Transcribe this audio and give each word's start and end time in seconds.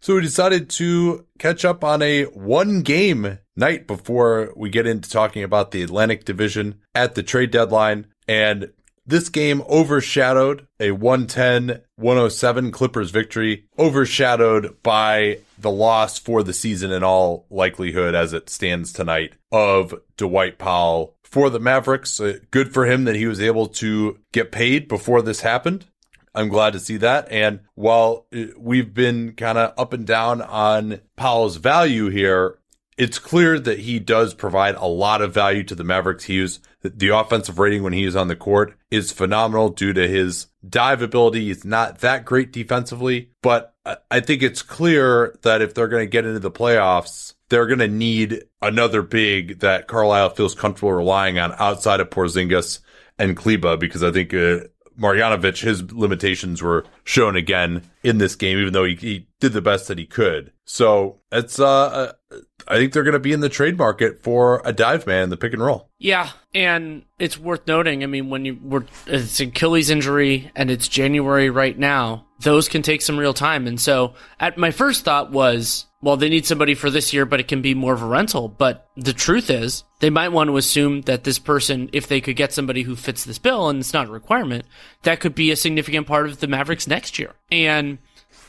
So 0.00 0.14
we 0.14 0.20
decided 0.20 0.70
to 0.70 1.26
catch 1.38 1.64
up 1.64 1.82
on 1.82 2.02
a 2.02 2.24
one 2.24 2.82
game 2.82 3.38
night 3.56 3.86
before 3.86 4.52
we 4.56 4.70
get 4.70 4.86
into 4.86 5.10
talking 5.10 5.42
about 5.42 5.72
the 5.72 5.82
Atlantic 5.82 6.24
Division 6.24 6.80
at 6.94 7.14
the 7.14 7.22
trade 7.22 7.50
deadline. 7.50 8.06
And 8.28 8.70
this 9.04 9.28
game 9.28 9.62
overshadowed 9.62 10.68
a 10.78 10.92
110 10.92 11.80
107 11.96 12.70
Clippers 12.70 13.10
victory, 13.10 13.64
overshadowed 13.78 14.80
by 14.82 15.38
the 15.58 15.70
loss 15.70 16.18
for 16.18 16.42
the 16.42 16.52
season 16.52 16.92
in 16.92 17.02
all 17.02 17.46
likelihood 17.50 18.14
as 18.14 18.32
it 18.32 18.48
stands 18.50 18.92
tonight 18.92 19.32
of 19.50 19.94
Dwight 20.16 20.58
Powell 20.58 21.16
for 21.24 21.50
the 21.50 21.58
Mavericks. 21.58 22.20
Uh, 22.20 22.38
good 22.50 22.72
for 22.72 22.86
him 22.86 23.04
that 23.04 23.16
he 23.16 23.26
was 23.26 23.40
able 23.40 23.66
to 23.66 24.18
get 24.32 24.52
paid 24.52 24.86
before 24.86 25.22
this 25.22 25.40
happened. 25.40 25.86
I'm 26.34 26.48
glad 26.48 26.72
to 26.74 26.80
see 26.80 26.96
that. 26.98 27.30
And 27.30 27.60
while 27.74 28.26
uh, 28.34 28.44
we've 28.56 28.92
been 28.92 29.32
kind 29.32 29.58
of 29.58 29.74
up 29.78 29.92
and 29.92 30.06
down 30.06 30.42
on 30.42 31.00
Powell's 31.16 31.56
value 31.56 32.08
here, 32.08 32.58
it's 32.96 33.18
clear 33.18 33.60
that 33.60 33.78
he 33.80 34.00
does 34.00 34.34
provide 34.34 34.74
a 34.74 34.86
lot 34.86 35.22
of 35.22 35.32
value 35.32 35.62
to 35.64 35.74
the 35.74 35.84
Mavericks. 35.84 36.24
He 36.24 36.40
was 36.40 36.60
the 36.82 37.08
offensive 37.08 37.58
rating 37.58 37.82
when 37.82 37.92
he 37.92 38.04
is 38.04 38.16
on 38.16 38.28
the 38.28 38.36
court 38.36 38.76
is 38.90 39.12
phenomenal 39.12 39.68
due 39.68 39.92
to 39.92 40.08
his 40.08 40.48
dive 40.68 41.02
ability. 41.02 41.46
He's 41.46 41.64
not 41.64 41.98
that 41.98 42.24
great 42.24 42.52
defensively, 42.52 43.30
but 43.42 43.74
I 44.10 44.20
think 44.20 44.42
it's 44.42 44.62
clear 44.62 45.36
that 45.42 45.62
if 45.62 45.74
they're 45.74 45.88
going 45.88 46.04
to 46.04 46.10
get 46.10 46.26
into 46.26 46.40
the 46.40 46.50
playoffs, 46.50 47.34
they're 47.48 47.66
going 47.66 47.78
to 47.78 47.88
need 47.88 48.44
another 48.60 49.02
big 49.02 49.60
that 49.60 49.86
Carlisle 49.86 50.30
feels 50.30 50.54
comfortable 50.54 50.92
relying 50.92 51.38
on 51.38 51.54
outside 51.58 52.00
of 52.00 52.10
Porzingis 52.10 52.80
and 53.18 53.36
Kleber 53.36 53.76
because 53.76 54.02
I 54.02 54.10
think 54.10 54.34
uh, 54.34 54.60
Marjanovic, 54.98 55.62
his 55.62 55.92
limitations 55.92 56.62
were 56.62 56.84
shown 57.04 57.36
again 57.36 57.82
in 58.02 58.18
this 58.18 58.34
game, 58.34 58.58
even 58.58 58.72
though 58.72 58.84
he, 58.84 58.94
he 58.96 59.28
did 59.40 59.52
the 59.52 59.62
best 59.62 59.88
that 59.88 59.98
he 59.98 60.06
could. 60.06 60.52
So 60.64 61.20
it's, 61.30 61.58
uh, 61.58 61.66
uh 61.66 62.12
I 62.66 62.76
think 62.76 62.92
they're 62.92 63.04
going 63.04 63.14
to 63.14 63.18
be 63.18 63.32
in 63.32 63.40
the 63.40 63.48
trade 63.48 63.78
market 63.78 64.22
for 64.22 64.60
a 64.64 64.72
dive 64.72 65.06
man, 65.06 65.30
the 65.30 65.36
pick 65.36 65.54
and 65.54 65.62
roll. 65.62 65.88
Yeah. 65.98 66.30
And 66.54 67.04
it's 67.18 67.38
worth 67.38 67.66
noting. 67.66 68.02
I 68.02 68.06
mean, 68.06 68.28
when 68.28 68.44
you 68.44 68.58
were, 68.62 68.84
it's 69.06 69.40
Achilles 69.40 69.88
injury 69.88 70.50
and 70.54 70.70
it's 70.70 70.88
January 70.88 71.48
right 71.48 71.78
now, 71.78 72.26
those 72.40 72.68
can 72.68 72.82
take 72.82 73.00
some 73.00 73.18
real 73.18 73.32
time. 73.32 73.66
And 73.66 73.80
so 73.80 74.14
at 74.38 74.58
my 74.58 74.70
first 74.70 75.04
thought 75.04 75.30
was, 75.30 75.86
well, 76.00 76.16
they 76.16 76.28
need 76.28 76.46
somebody 76.46 76.74
for 76.74 76.90
this 76.90 77.12
year, 77.12 77.26
but 77.26 77.40
it 77.40 77.48
can 77.48 77.60
be 77.60 77.74
more 77.74 77.92
of 77.92 78.02
a 78.02 78.06
rental. 78.06 78.48
But 78.48 78.88
the 78.96 79.12
truth 79.12 79.50
is, 79.50 79.82
they 79.98 80.10
might 80.10 80.28
want 80.28 80.48
to 80.48 80.56
assume 80.56 81.02
that 81.02 81.24
this 81.24 81.40
person, 81.40 81.90
if 81.92 82.06
they 82.06 82.20
could 82.20 82.36
get 82.36 82.52
somebody 82.52 82.82
who 82.82 82.94
fits 82.94 83.24
this 83.24 83.38
bill 83.38 83.68
and 83.68 83.80
it's 83.80 83.92
not 83.92 84.06
a 84.06 84.12
requirement, 84.12 84.64
that 85.02 85.18
could 85.18 85.34
be 85.34 85.50
a 85.50 85.56
significant 85.56 86.06
part 86.06 86.26
of 86.26 86.38
the 86.38 86.46
Mavericks 86.46 86.86
next 86.86 87.18
year. 87.18 87.32
And 87.50 87.98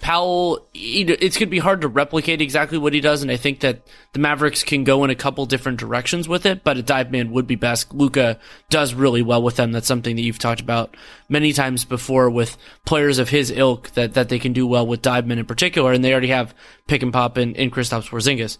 Powell, 0.02 0.66
it's 0.74 1.38
going 1.38 1.48
to 1.48 1.52
be 1.52 1.60
hard 1.60 1.82
to 1.82 1.88
replicate 1.88 2.42
exactly 2.42 2.78
what 2.78 2.94
he 2.94 3.02
does, 3.02 3.22
and 3.22 3.30
I 3.30 3.36
think 3.36 3.60
that 3.60 3.82
the 4.14 4.20
Mavericks 4.20 4.64
can 4.64 4.86
go 4.86 5.04
in 5.04 5.10
a 5.10 5.16
couple 5.16 5.46
different 5.46 5.78
directions 5.78 6.28
with 6.28 6.46
it, 6.46 6.64
but 6.64 6.78
a 6.78 6.82
dive 6.82 7.12
man 7.12 7.32
would 7.32 7.48
be 7.48 7.56
best. 7.56 7.94
Luka 7.94 8.40
does 8.70 8.94
really 8.94 9.22
well 9.22 9.44
with 9.44 9.58
them. 9.58 9.72
That's 9.74 9.88
something 9.88 10.16
that 10.16 10.22
you've 10.22 10.40
talked 10.40 10.62
about 10.62 10.96
many 11.28 11.52
times 11.52 11.84
before 11.84 12.30
with 12.30 12.58
players 12.86 13.20
of 13.20 13.30
his 13.30 13.52
ilk 13.52 13.90
that, 13.92 14.14
that 14.14 14.30
they 14.30 14.40
can 14.40 14.54
do 14.54 14.66
well 14.66 14.88
with 14.88 15.02
dive 15.02 15.28
men 15.28 15.40
in 15.40 15.46
particular, 15.46 15.92
and 15.92 16.04
they 16.04 16.12
already 16.12 16.30
have 16.30 16.56
pick 16.88 17.04
and 17.04 17.12
pop 17.12 17.38
in, 17.38 17.54
Kristaps 17.54 18.10
Porzingis. 18.10 18.58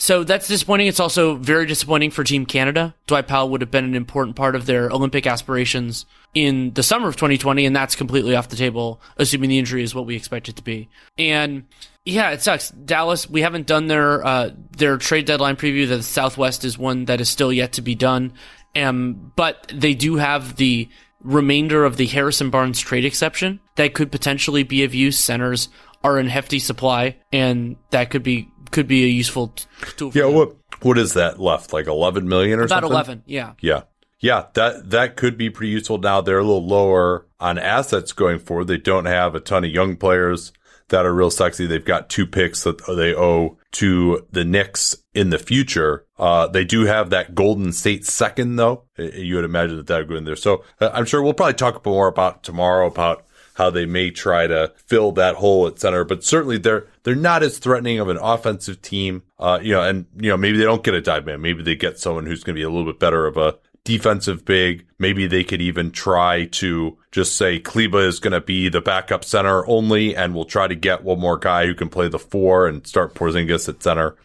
So 0.00 0.24
that's 0.24 0.48
disappointing. 0.48 0.86
It's 0.86 0.98
also 0.98 1.36
very 1.36 1.66
disappointing 1.66 2.10
for 2.10 2.24
Team 2.24 2.46
Canada. 2.46 2.94
Dwight 3.06 3.28
Powell 3.28 3.50
would 3.50 3.60
have 3.60 3.70
been 3.70 3.84
an 3.84 3.94
important 3.94 4.34
part 4.34 4.56
of 4.56 4.64
their 4.64 4.88
Olympic 4.88 5.26
aspirations 5.26 6.06
in 6.32 6.72
the 6.72 6.82
summer 6.82 7.06
of 7.06 7.16
2020, 7.16 7.66
and 7.66 7.76
that's 7.76 7.94
completely 7.94 8.34
off 8.34 8.48
the 8.48 8.56
table, 8.56 8.98
assuming 9.18 9.50
the 9.50 9.58
injury 9.58 9.82
is 9.82 9.94
what 9.94 10.06
we 10.06 10.16
expect 10.16 10.48
it 10.48 10.56
to 10.56 10.62
be. 10.62 10.88
And 11.18 11.66
yeah, 12.06 12.30
it 12.30 12.40
sucks. 12.40 12.70
Dallas, 12.70 13.28
we 13.28 13.42
haven't 13.42 13.66
done 13.66 13.88
their 13.88 14.26
uh, 14.26 14.50
their 14.74 14.96
trade 14.96 15.26
deadline 15.26 15.56
preview. 15.56 15.86
The 15.86 16.02
Southwest 16.02 16.64
is 16.64 16.78
one 16.78 17.04
that 17.04 17.20
is 17.20 17.28
still 17.28 17.52
yet 17.52 17.74
to 17.74 17.82
be 17.82 17.94
done. 17.94 18.32
Um, 18.74 19.32
but 19.36 19.70
they 19.74 19.92
do 19.92 20.16
have 20.16 20.56
the 20.56 20.88
remainder 21.22 21.84
of 21.84 21.98
the 21.98 22.06
Harrison 22.06 22.48
Barnes 22.48 22.80
trade 22.80 23.04
exception 23.04 23.60
that 23.74 23.92
could 23.92 24.10
potentially 24.10 24.62
be 24.62 24.82
of 24.82 24.94
use. 24.94 25.18
Centers 25.18 25.68
are 26.02 26.18
in 26.18 26.28
hefty 26.28 26.58
supply, 26.58 27.18
and 27.30 27.76
that 27.90 28.08
could 28.08 28.22
be 28.22 28.48
could 28.70 28.86
be 28.88 29.04
a 29.04 29.08
useful 29.08 29.54
tool. 29.96 30.12
yeah, 30.14 30.26
what 30.26 30.56
what 30.82 30.98
is 30.98 31.14
that 31.14 31.38
left? 31.40 31.72
Like 31.72 31.86
eleven 31.86 32.28
million 32.28 32.58
or 32.58 32.68
something. 32.68 32.90
About 32.90 33.06
something? 33.06 33.22
eleven. 33.22 33.22
Yeah. 33.26 33.52
Yeah. 33.60 33.82
Yeah, 34.22 34.46
that 34.52 34.90
that 34.90 35.16
could 35.16 35.38
be 35.38 35.48
pretty 35.48 35.72
useful. 35.72 35.96
Now 35.98 36.20
they're 36.20 36.38
a 36.38 36.44
little 36.44 36.66
lower 36.66 37.26
on 37.40 37.58
assets 37.58 38.12
going 38.12 38.38
forward. 38.38 38.66
They 38.66 38.76
don't 38.76 39.06
have 39.06 39.34
a 39.34 39.40
ton 39.40 39.64
of 39.64 39.70
young 39.70 39.96
players 39.96 40.52
that 40.90 41.06
are 41.06 41.14
real 41.14 41.30
sexy. 41.30 41.66
They've 41.66 41.84
got 41.84 42.10
two 42.10 42.26
picks 42.26 42.64
that 42.64 42.84
they 42.86 43.14
owe 43.14 43.56
to 43.72 44.26
the 44.30 44.44
Knicks 44.44 44.96
in 45.14 45.30
the 45.30 45.38
future. 45.38 46.04
Uh, 46.18 46.48
they 46.48 46.64
do 46.64 46.84
have 46.84 47.10
that 47.10 47.34
Golden 47.34 47.72
State 47.72 48.04
second 48.04 48.56
though. 48.56 48.84
You 48.98 49.36
would 49.36 49.44
imagine 49.44 49.76
that 49.78 49.86
that 49.86 49.98
would 50.00 50.08
go 50.08 50.16
in 50.16 50.24
there. 50.24 50.36
So 50.36 50.64
uh, 50.80 50.90
I'm 50.92 51.06
sure 51.06 51.22
we'll 51.22 51.32
probably 51.32 51.54
talk 51.54 51.84
more 51.86 52.08
about 52.08 52.42
tomorrow 52.42 52.86
about 52.86 53.24
how 53.54 53.70
they 53.70 53.86
may 53.86 54.10
try 54.10 54.46
to 54.46 54.72
fill 54.86 55.12
that 55.12 55.36
hole 55.36 55.66
at 55.66 55.78
center. 55.78 56.04
But 56.04 56.24
certainly 56.24 56.58
they're 56.58 56.88
they're 57.02 57.14
not 57.14 57.42
as 57.42 57.58
threatening 57.58 57.98
of 57.98 58.08
an 58.08 58.18
offensive 58.18 58.82
team. 58.82 59.22
Uh, 59.38 59.58
you 59.62 59.72
know, 59.72 59.82
and 59.82 60.06
you 60.16 60.30
know 60.30 60.36
maybe 60.36 60.58
they 60.58 60.64
don't 60.64 60.84
get 60.84 60.94
a 60.94 61.00
dive 61.00 61.26
man. 61.26 61.40
Maybe 61.40 61.62
they 61.62 61.76
get 61.76 61.98
someone 61.98 62.26
who's 62.26 62.44
going 62.44 62.54
to 62.54 62.58
be 62.58 62.64
a 62.64 62.70
little 62.70 62.90
bit 62.90 63.00
better 63.00 63.26
of 63.26 63.36
a 63.36 63.58
defensive 63.84 64.44
big. 64.44 64.86
Maybe 64.98 65.26
they 65.26 65.44
could 65.44 65.62
even 65.62 65.90
try 65.90 66.46
to 66.46 66.98
just 67.12 67.36
say 67.36 67.58
Kleber 67.58 68.06
is 68.06 68.20
going 68.20 68.32
to 68.32 68.40
be 68.40 68.68
the 68.68 68.80
backup 68.80 69.24
center 69.24 69.66
only, 69.66 70.14
and 70.14 70.34
we'll 70.34 70.44
try 70.44 70.68
to 70.68 70.74
get 70.74 71.02
one 71.02 71.20
more 71.20 71.38
guy 71.38 71.66
who 71.66 71.74
can 71.74 71.88
play 71.88 72.08
the 72.08 72.18
four 72.18 72.66
and 72.66 72.86
start 72.86 73.14
Porzingis 73.14 73.68
at 73.68 73.82
center. 73.82 74.16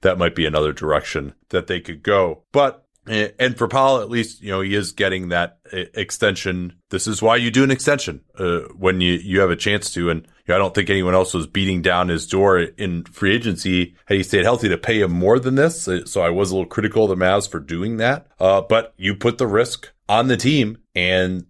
That 0.00 0.18
might 0.18 0.34
be 0.34 0.46
another 0.46 0.72
direction 0.72 1.34
that 1.50 1.68
they 1.68 1.80
could 1.80 2.02
go. 2.02 2.42
But 2.50 2.82
and 3.06 3.58
for 3.58 3.66
Powell, 3.66 4.00
at 4.00 4.10
least, 4.10 4.42
you 4.42 4.50
know, 4.50 4.60
he 4.60 4.74
is 4.74 4.92
getting 4.92 5.30
that 5.30 5.58
extension. 5.72 6.74
This 6.90 7.08
is 7.08 7.20
why 7.20 7.36
you 7.36 7.50
do 7.50 7.64
an 7.64 7.70
extension 7.72 8.20
uh, 8.38 8.60
when 8.76 9.00
you, 9.00 9.14
you 9.14 9.40
have 9.40 9.50
a 9.50 9.56
chance 9.56 9.92
to. 9.94 10.10
And 10.10 10.26
you 10.46 10.52
know, 10.52 10.56
I 10.56 10.58
don't 10.58 10.74
think 10.74 10.90
anyone 10.90 11.14
else 11.14 11.34
was 11.34 11.46
beating 11.46 11.82
down 11.82 12.08
his 12.08 12.26
door 12.26 12.58
in 12.58 13.04
free 13.04 13.34
agency 13.34 13.94
had 14.06 14.16
he 14.16 14.22
stayed 14.22 14.44
healthy 14.44 14.68
to 14.68 14.78
pay 14.78 15.00
him 15.00 15.12
more 15.12 15.38
than 15.38 15.54
this. 15.54 15.86
Uh, 15.86 16.04
so 16.04 16.20
I 16.20 16.30
was 16.30 16.50
a 16.50 16.54
little 16.54 16.68
critical 16.68 17.04
of 17.04 17.16
the 17.16 17.24
Mavs 17.24 17.48
for 17.48 17.60
doing 17.60 17.98
that. 17.98 18.26
Uh, 18.40 18.60
but 18.60 18.92
you 18.96 19.14
put 19.14 19.38
the 19.38 19.46
risk 19.46 19.90
on 20.08 20.28
the 20.28 20.36
team 20.36 20.78
and 20.94 21.46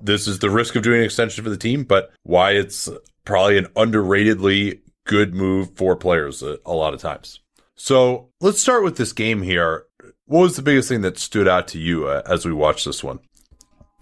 this 0.00 0.28
is 0.28 0.38
the 0.38 0.50
risk 0.50 0.76
of 0.76 0.82
doing 0.82 1.00
an 1.00 1.04
extension 1.04 1.42
for 1.42 1.50
the 1.50 1.56
team, 1.56 1.84
but 1.84 2.12
why 2.22 2.52
it's 2.52 2.88
probably 3.24 3.58
an 3.58 3.66
underratedly 3.76 4.80
good 5.04 5.34
move 5.34 5.76
for 5.76 5.96
players 5.96 6.42
a, 6.42 6.54
uh, 6.54 6.56
a 6.66 6.72
lot 6.72 6.94
of 6.94 7.00
times. 7.00 7.40
So 7.74 8.30
let's 8.40 8.60
start 8.60 8.84
with 8.84 8.96
this 8.96 9.12
game 9.12 9.42
here. 9.42 9.84
What 10.26 10.40
was 10.40 10.56
the 10.56 10.62
biggest 10.62 10.88
thing 10.88 11.02
that 11.02 11.18
stood 11.18 11.48
out 11.48 11.68
to 11.68 11.78
you 11.78 12.06
uh, 12.06 12.22
as 12.26 12.44
we 12.44 12.52
watched 12.52 12.84
this 12.84 13.02
one? 13.04 13.20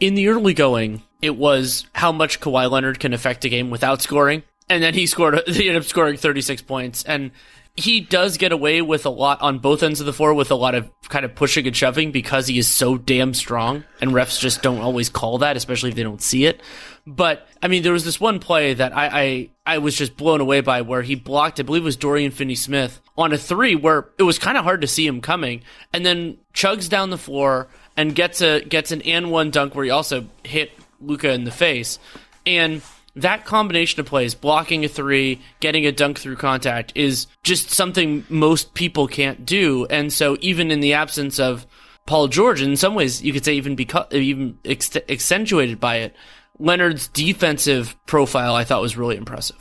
In 0.01 0.15
the 0.15 0.29
early 0.29 0.55
going, 0.55 1.03
it 1.25 1.37
was 1.37 1.87
how 1.95 2.13
much 2.13 2.39
Kawhi 2.39 2.71
Leonard 2.71 3.01
can 3.01 3.15
affect 3.15 3.47
a 3.47 3.49
game 3.49 3.71
without 3.71 4.03
scoring. 4.03 4.43
And 4.69 4.83
then 4.83 4.93
he 4.93 5.07
scored, 5.07 5.41
he 5.47 5.69
ended 5.69 5.77
up 5.83 5.85
scoring 5.85 6.19
36 6.19 6.63
points. 6.63 7.03
And 7.05 7.31
he 7.77 8.01
does 8.01 8.37
get 8.37 8.53
away 8.53 8.83
with 8.83 9.05
a 9.07 9.11
lot 9.11 9.41
on 9.43 9.59
both 9.59 9.83
ends 9.83 10.01
of 10.01 10.07
the 10.07 10.13
floor 10.13 10.33
with 10.35 10.51
a 10.51 10.55
lot 10.55 10.75
of 10.75 10.91
kind 11.09 11.25
of 11.25 11.35
pushing 11.35 11.67
and 11.67 11.75
shoving 11.75 12.13
because 12.13 12.47
he 12.47 12.59
is 12.59 12.69
so 12.69 12.97
damn 12.97 13.35
strong 13.35 13.85
and 14.01 14.13
refs 14.13 14.39
just 14.39 14.63
don't 14.63 14.81
always 14.81 15.09
call 15.09 15.39
that, 15.39 15.57
especially 15.57 15.89
if 15.89 15.97
they 15.97 16.03
don't 16.03 16.23
see 16.23 16.45
it. 16.45 16.61
But 17.07 17.49
I 17.63 17.69
mean, 17.69 17.83
there 17.83 17.93
was 17.93 18.05
this 18.05 18.21
one 18.21 18.39
play 18.39 18.75
that 18.75 18.97
I, 18.97 19.07
I, 19.07 19.51
I 19.67 19.79
was 19.79 19.97
just 19.97 20.17
blown 20.17 20.41
away 20.41 20.61
by 20.61 20.83
where 20.83 21.03
he 21.03 21.15
blocked, 21.17 21.59
I 21.59 21.65
believe 21.65 21.83
it 21.83 21.87
was 21.87 21.97
Dorian 21.97 22.31
Finney 22.31 22.55
Smith 22.55 23.01
on 23.17 23.33
a 23.33 23.39
three 23.39 23.75
where 23.75 24.09
it 24.19 24.23
was 24.25 24.39
kind 24.39 24.57
of 24.57 24.65
hard 24.65 24.83
to 24.83 24.87
see 24.87 25.07
him 25.07 25.21
coming 25.21 25.63
and 25.93 26.05
then 26.05 26.37
chugs 26.53 26.89
down 26.89 27.11
the 27.11 27.19
floor 27.19 27.69
and 27.97 28.15
gets 28.15 28.41
a, 28.41 28.61
gets 28.61 28.93
an 28.93 29.03
and 29.03 29.33
one 29.33 29.51
dunk 29.51 29.75
where 29.75 29.85
he 29.85 29.91
also 29.91 30.27
hit 30.45 30.71
Luka 31.07 31.33
in 31.33 31.45
the 31.45 31.51
face. 31.51 31.99
And 32.47 32.83
that 33.17 33.45
combination 33.45 34.01
of 34.01 34.07
plays, 34.07 34.35
blocking 34.35 34.85
a 34.85 34.89
three, 34.89 35.41
getting 35.61 35.87
a 35.87 35.93
dunk 35.93 36.19
through 36.19 36.37
contact, 36.37 36.93
is 36.95 37.27
just 37.43 37.71
something 37.71 38.25
most 38.29 38.75
people 38.75 39.07
can't 39.07 39.47
do. 39.47 39.87
And 39.87 40.13
so, 40.13 40.37
even 40.41 40.71
in 40.71 40.81
the 40.81 40.95
absence 40.95 41.39
of 41.39 41.67
Paul 42.07 42.29
George, 42.29 42.61
in 42.61 42.77
some 42.77 42.95
ways, 42.95 43.23
you 43.23 43.33
could 43.33 43.45
say 43.45 43.55
even 43.55 43.77
even 44.11 44.59
ex- 44.65 44.97
accentuated 45.09 45.81
by 45.81 45.97
it, 45.97 46.15
Leonard's 46.59 47.09
defensive 47.09 47.97
profile 48.07 48.55
I 48.55 48.65
thought 48.65 48.83
was 48.83 48.97
really 48.97 49.17
impressive. 49.17 49.57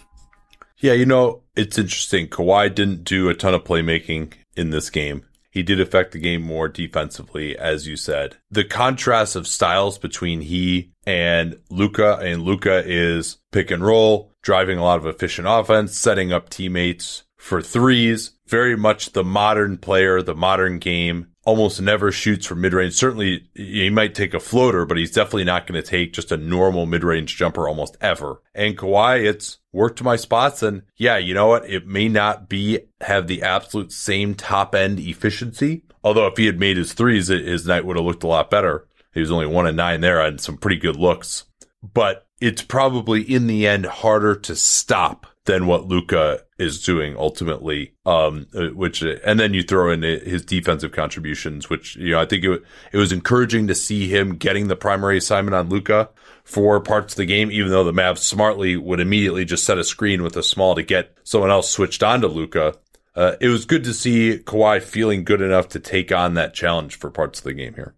Yeah, 0.80 0.94
you 0.94 1.06
know, 1.06 1.42
it's 1.56 1.78
interesting. 1.78 2.28
Kawhi 2.28 2.74
didn't 2.74 3.06
do 3.06 3.30
a 3.30 3.34
ton 3.34 3.54
of 3.54 3.64
playmaking 3.64 4.34
in 4.58 4.72
this 4.72 4.90
game. 4.90 5.26
He 5.54 5.62
did 5.62 5.80
affect 5.80 6.14
the 6.14 6.20
game 6.20 6.42
more 6.42 6.68
defensively, 6.68 7.56
as 7.56 7.86
you 7.86 7.96
said. 7.96 8.38
The 8.50 8.64
contrast 8.64 9.36
of 9.36 9.48
styles 9.48 10.00
between 10.00 10.42
he 10.42 10.94
and 11.06 11.60
Luka, 11.70 12.18
and 12.18 12.42
Luka 12.42 12.82
is 12.84 13.38
pick 13.52 13.70
and 13.70 13.86
roll, 13.86 14.32
driving 14.42 14.80
a 14.80 14.84
lot 14.84 14.98
of 14.98 15.06
efficient 15.06 15.48
offense, 15.48 15.96
setting 15.96 16.34
up 16.34 16.50
teammates 16.50 17.26
for 17.38 17.62
threes. 17.62 18.32
Very 18.48 18.76
much 18.76 19.12
the 19.12 19.24
modern 19.24 19.78
player, 19.78 20.24
the 20.24 20.34
modern 20.34 20.80
game. 20.80 21.28
Almost 21.46 21.82
never 21.82 22.12
shoots 22.12 22.48
from 22.48 22.62
mid 22.62 22.74
range. 22.74 22.94
Certainly, 22.94 23.48
he 23.54 23.92
might 23.92 24.16
take 24.16 24.34
a 24.34 24.40
floater, 24.40 24.86
but 24.86 24.98
he's 24.98 25.12
definitely 25.12 25.44
not 25.44 25.68
going 25.68 25.80
to 25.80 25.88
take 25.88 26.14
just 26.14 26.32
a 26.32 26.38
normal 26.38 26.88
mid 26.88 27.04
range 27.04 27.38
jumper 27.38 27.68
almost 27.68 27.96
ever. 28.02 28.42
And 28.56 28.76
Kawhi, 28.76 29.24
it's 29.24 29.60
worked 29.74 29.98
to 29.98 30.04
my 30.04 30.16
spots. 30.16 30.64
And 30.64 30.84
yeah, 30.96 31.18
you 31.18 31.34
know 31.34 31.48
what? 31.48 31.70
It 31.70 31.86
may 31.86 32.08
not 32.08 32.48
be 32.48 32.80
have 33.02 33.28
the 33.28 33.42
absolute 33.42 33.92
same 33.92 34.36
top 34.36 34.74
end 34.74 35.00
efficiency. 35.00 35.84
Although 36.04 36.28
if 36.28 36.38
he 36.38 36.46
had 36.46 36.60
made 36.60 36.78
his 36.78 36.94
threes, 36.94 37.28
his 37.28 37.68
night 37.68 37.86
would 37.86 37.98
have 37.98 38.06
looked 38.06 38.24
a 38.24 38.28
lot 38.28 38.50
better. 38.50 38.88
He 39.14 39.20
was 39.20 39.32
only 39.32 39.48
one 39.48 39.68
and 39.68 39.78
nine 39.78 40.02
there 40.02 40.22
on 40.22 40.38
some 40.38 40.58
pretty 40.58 40.78
good 40.78 40.96
looks, 40.96 41.46
but 41.82 42.28
it's 42.42 42.62
probably 42.62 43.22
in 43.22 43.48
the 43.48 43.68
end 43.68 43.86
harder 43.86 44.36
to 44.36 44.56
stop 44.56 45.28
than 45.46 45.68
what 45.68 45.88
Luka 45.88 46.40
is 46.58 46.84
doing 46.84 47.16
ultimately. 47.18 47.94
Um, 48.06 48.48
uh, 48.56 48.68
which, 48.70 49.02
and 49.02 49.40
then 49.40 49.54
you 49.54 49.64
throw 49.64 49.92
in 49.92 50.02
his 50.02 50.44
defensive 50.44 50.92
contributions, 50.92 51.70
which, 51.70 51.96
you 51.96 52.12
know, 52.12 52.20
I 52.20 52.26
think 52.26 52.44
it, 52.44 52.64
it 52.92 52.98
was 52.98 53.12
encouraging 53.12 53.68
to 53.68 53.76
see 53.76 54.08
him 54.08 54.36
getting 54.36 54.68
the 54.68 54.76
primary 54.76 55.18
assignment 55.18 55.56
on 55.56 55.70
Luka 55.70 56.10
for 56.54 56.80
parts 56.80 57.14
of 57.14 57.18
the 57.18 57.26
game, 57.26 57.52
even 57.52 57.72
though 57.72 57.84
the 57.84 57.92
Mavs 57.92 58.20
smartly 58.20 58.78
would 58.78 59.00
immediately 59.00 59.44
just 59.44 59.64
set 59.64 59.80
a 59.80 59.84
screen 59.84 60.22
with 60.22 60.38
a 60.38 60.44
small 60.44 60.76
to 60.76 60.84
get 60.84 61.18
someone 61.24 61.50
else 61.50 61.68
switched 61.68 62.04
on 62.04 62.22
to 62.22 62.28
Luka. 62.28 62.76
Uh, 63.16 63.36
it 63.42 63.48
was 63.48 63.66
good 63.66 63.84
to 63.84 63.94
see 63.94 64.38
Kawhi 64.38 64.82
feeling 64.82 65.24
good 65.24 65.42
enough 65.42 65.70
to 65.70 65.80
take 65.80 66.12
on 66.12 66.36
that 66.36 66.54
challenge 66.54 66.96
for 66.96 67.10
parts 67.10 67.40
of 67.40 67.46
the 67.46 67.54
game 67.54 67.74
here. 67.74 67.96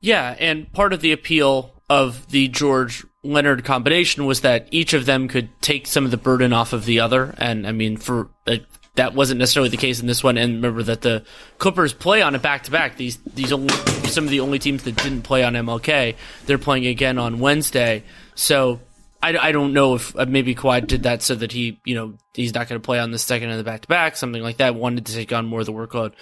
Yeah, 0.00 0.34
and 0.40 0.72
part 0.72 0.94
of 0.94 1.02
the 1.02 1.12
appeal 1.12 1.74
of 1.90 2.26
the 2.28 2.48
George 2.48 3.04
Leonard 3.22 3.62
combination 3.62 4.24
was 4.24 4.40
that 4.40 4.68
each 4.70 4.94
of 4.94 5.04
them 5.04 5.28
could 5.28 5.50
take 5.60 5.86
some 5.86 6.06
of 6.06 6.10
the 6.10 6.16
burden 6.16 6.54
off 6.54 6.72
of 6.72 6.86
the 6.86 6.98
other. 7.00 7.34
And 7.36 7.66
I 7.66 7.72
mean, 7.72 7.98
for 7.98 8.30
uh, 8.46 8.56
that 8.94 9.14
wasn't 9.14 9.38
necessarily 9.38 9.70
the 9.70 9.76
case 9.76 10.00
in 10.00 10.06
this 10.06 10.22
one. 10.22 10.36
And 10.36 10.56
remember 10.56 10.82
that 10.82 11.00
the 11.00 11.24
Clippers 11.58 11.94
play 11.94 12.20
on 12.22 12.34
a 12.34 12.38
back 12.38 12.64
to 12.64 12.70
back. 12.70 12.96
These 12.96 13.18
these 13.34 13.52
only 13.52 13.74
some 14.06 14.24
of 14.24 14.30
the 14.30 14.40
only 14.40 14.58
teams 14.58 14.82
that 14.84 14.96
didn't 14.96 15.22
play 15.22 15.42
on 15.44 15.54
MLK. 15.54 16.16
They're 16.46 16.58
playing 16.58 16.86
again 16.86 17.18
on 17.18 17.40
Wednesday. 17.40 18.04
So 18.34 18.80
I, 19.22 19.36
I 19.38 19.52
don't 19.52 19.72
know 19.72 19.94
if 19.94 20.14
uh, 20.16 20.26
maybe 20.28 20.54
Kawhi 20.54 20.86
did 20.86 21.04
that 21.04 21.22
so 21.22 21.34
that 21.36 21.52
he 21.52 21.80
you 21.84 21.94
know 21.94 22.14
he's 22.34 22.54
not 22.54 22.68
going 22.68 22.80
to 22.80 22.84
play 22.84 22.98
on 22.98 23.10
the 23.12 23.18
second 23.18 23.50
of 23.50 23.56
the 23.56 23.64
back 23.64 23.82
to 23.82 23.88
back, 23.88 24.16
something 24.16 24.42
like 24.42 24.58
that. 24.58 24.74
Wanted 24.74 25.06
to 25.06 25.14
take 25.14 25.32
on 25.32 25.46
more 25.46 25.60
of 25.60 25.66
the 25.66 25.72
workload. 25.72 26.12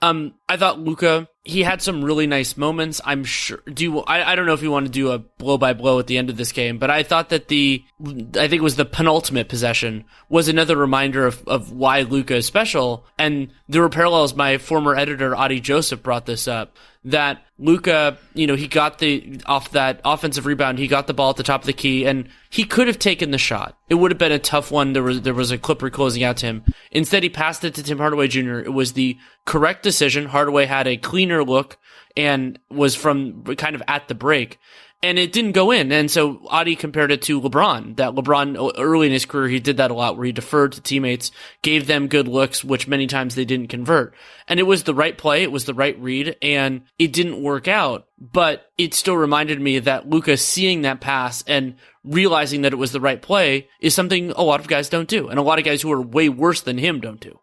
Um, 0.00 0.34
I 0.48 0.56
thought 0.56 0.80
Luka 0.80 1.28
he 1.44 1.62
had 1.62 1.82
some 1.82 2.04
really 2.04 2.26
nice 2.26 2.56
moments. 2.56 3.00
I'm 3.04 3.24
sure. 3.24 3.58
Do 3.72 4.00
I? 4.00 4.32
I 4.32 4.36
don't 4.36 4.46
know 4.46 4.52
if 4.52 4.62
you 4.62 4.70
want 4.70 4.86
to 4.86 4.92
do 4.92 5.10
a 5.10 5.18
blow 5.18 5.58
by 5.58 5.72
blow 5.72 5.98
at 5.98 6.06
the 6.06 6.16
end 6.16 6.30
of 6.30 6.36
this 6.36 6.52
game, 6.52 6.78
but 6.78 6.88
I 6.88 7.02
thought 7.02 7.30
that 7.30 7.48
the 7.48 7.82
I 8.00 8.48
think 8.48 8.54
it 8.54 8.62
was 8.62 8.76
the 8.76 8.84
penultimate 8.84 9.48
possession 9.48 10.04
was 10.28 10.48
another 10.48 10.76
reminder 10.76 11.26
of 11.26 11.42
of 11.48 11.72
why 11.72 12.02
Luka 12.02 12.36
is 12.36 12.46
special. 12.46 13.06
And 13.18 13.48
there 13.68 13.82
were 13.82 13.88
parallels. 13.88 14.34
My 14.34 14.58
former 14.58 14.94
editor 14.94 15.34
Adi 15.34 15.58
Joseph 15.58 16.02
brought 16.02 16.26
this 16.26 16.46
up 16.46 16.76
that 17.04 17.42
Luka, 17.58 18.18
you 18.34 18.46
know, 18.46 18.54
he 18.54 18.68
got 18.68 18.98
the 18.98 19.40
off 19.46 19.70
that 19.72 20.00
offensive 20.04 20.46
rebound. 20.46 20.78
He 20.78 20.86
got 20.86 21.06
the 21.06 21.14
ball 21.14 21.30
at 21.30 21.36
the 21.36 21.42
top 21.42 21.62
of 21.62 21.66
the 21.66 21.72
key, 21.72 22.06
and 22.06 22.28
he 22.50 22.64
could 22.64 22.86
have 22.86 22.98
taken 22.98 23.30
the 23.30 23.38
shot. 23.38 23.76
It 23.88 23.94
would 23.94 24.10
have 24.10 24.18
been 24.18 24.32
a 24.32 24.38
tough 24.38 24.70
one. 24.70 24.92
There 24.92 25.02
was 25.02 25.22
there 25.22 25.34
was 25.34 25.50
a 25.50 25.58
Clipper 25.58 25.90
closing 25.90 26.22
out 26.22 26.38
to 26.38 26.46
him. 26.46 26.64
Instead, 26.90 27.22
he 27.22 27.28
passed 27.28 27.64
it 27.64 27.74
to 27.74 27.82
Tim 27.82 27.98
Hardaway 27.98 28.28
Jr. 28.28 28.58
It 28.58 28.72
was 28.72 28.92
the 28.92 29.16
correct 29.44 29.82
decision. 29.82 30.26
Hardaway 30.26 30.66
had 30.66 30.86
a 30.86 30.96
cleaner 30.96 31.31
look 31.40 31.78
and 32.16 32.58
was 32.70 32.94
from 32.94 33.44
kind 33.56 33.74
of 33.74 33.82
at 33.88 34.08
the 34.08 34.14
break 34.14 34.58
and 35.02 35.18
it 35.18 35.32
didn't 35.32 35.52
go 35.52 35.72
in. 35.72 35.90
And 35.90 36.10
so 36.10 36.40
Adi 36.48 36.76
compared 36.76 37.10
it 37.10 37.22
to 37.22 37.40
LeBron. 37.40 37.96
That 37.96 38.14
LeBron 38.14 38.56
uh, 38.56 38.80
early 38.80 39.08
in 39.08 39.12
his 39.12 39.26
career, 39.26 39.48
he 39.48 39.58
did 39.58 39.78
that 39.78 39.90
a 39.90 39.94
lot, 39.94 40.16
where 40.16 40.26
he 40.26 40.32
deferred 40.32 40.72
to 40.72 40.80
teammates, 40.80 41.32
gave 41.62 41.86
them 41.86 42.06
good 42.06 42.28
looks, 42.28 42.64
which 42.64 42.86
many 42.86 43.06
times 43.06 43.34
they 43.34 43.44
didn't 43.44 43.68
convert. 43.68 44.14
And 44.46 44.60
it 44.60 44.64
was 44.64 44.84
the 44.84 44.94
right 44.94 45.18
play, 45.18 45.42
it 45.42 45.52
was 45.52 45.64
the 45.64 45.74
right 45.74 45.98
read, 46.00 46.36
and 46.40 46.82
it 46.98 47.12
didn't 47.12 47.42
work 47.42 47.66
out. 47.66 48.06
But 48.18 48.70
it 48.78 48.94
still 48.94 49.16
reminded 49.16 49.60
me 49.60 49.80
that 49.80 50.08
Luka's 50.08 50.44
seeing 50.44 50.82
that 50.82 51.00
pass 51.00 51.42
and 51.48 51.74
realizing 52.04 52.62
that 52.62 52.72
it 52.72 52.76
was 52.76 52.92
the 52.92 53.00
right 53.00 53.20
play 53.20 53.68
is 53.80 53.94
something 53.94 54.30
a 54.32 54.42
lot 54.42 54.60
of 54.60 54.68
guys 54.68 54.88
don't 54.88 55.08
do, 55.08 55.28
and 55.28 55.38
a 55.38 55.42
lot 55.42 55.58
of 55.58 55.64
guys 55.64 55.82
who 55.82 55.92
are 55.92 56.00
way 56.00 56.28
worse 56.28 56.60
than 56.60 56.78
him 56.78 57.00
don't 57.00 57.20
do. 57.20 57.40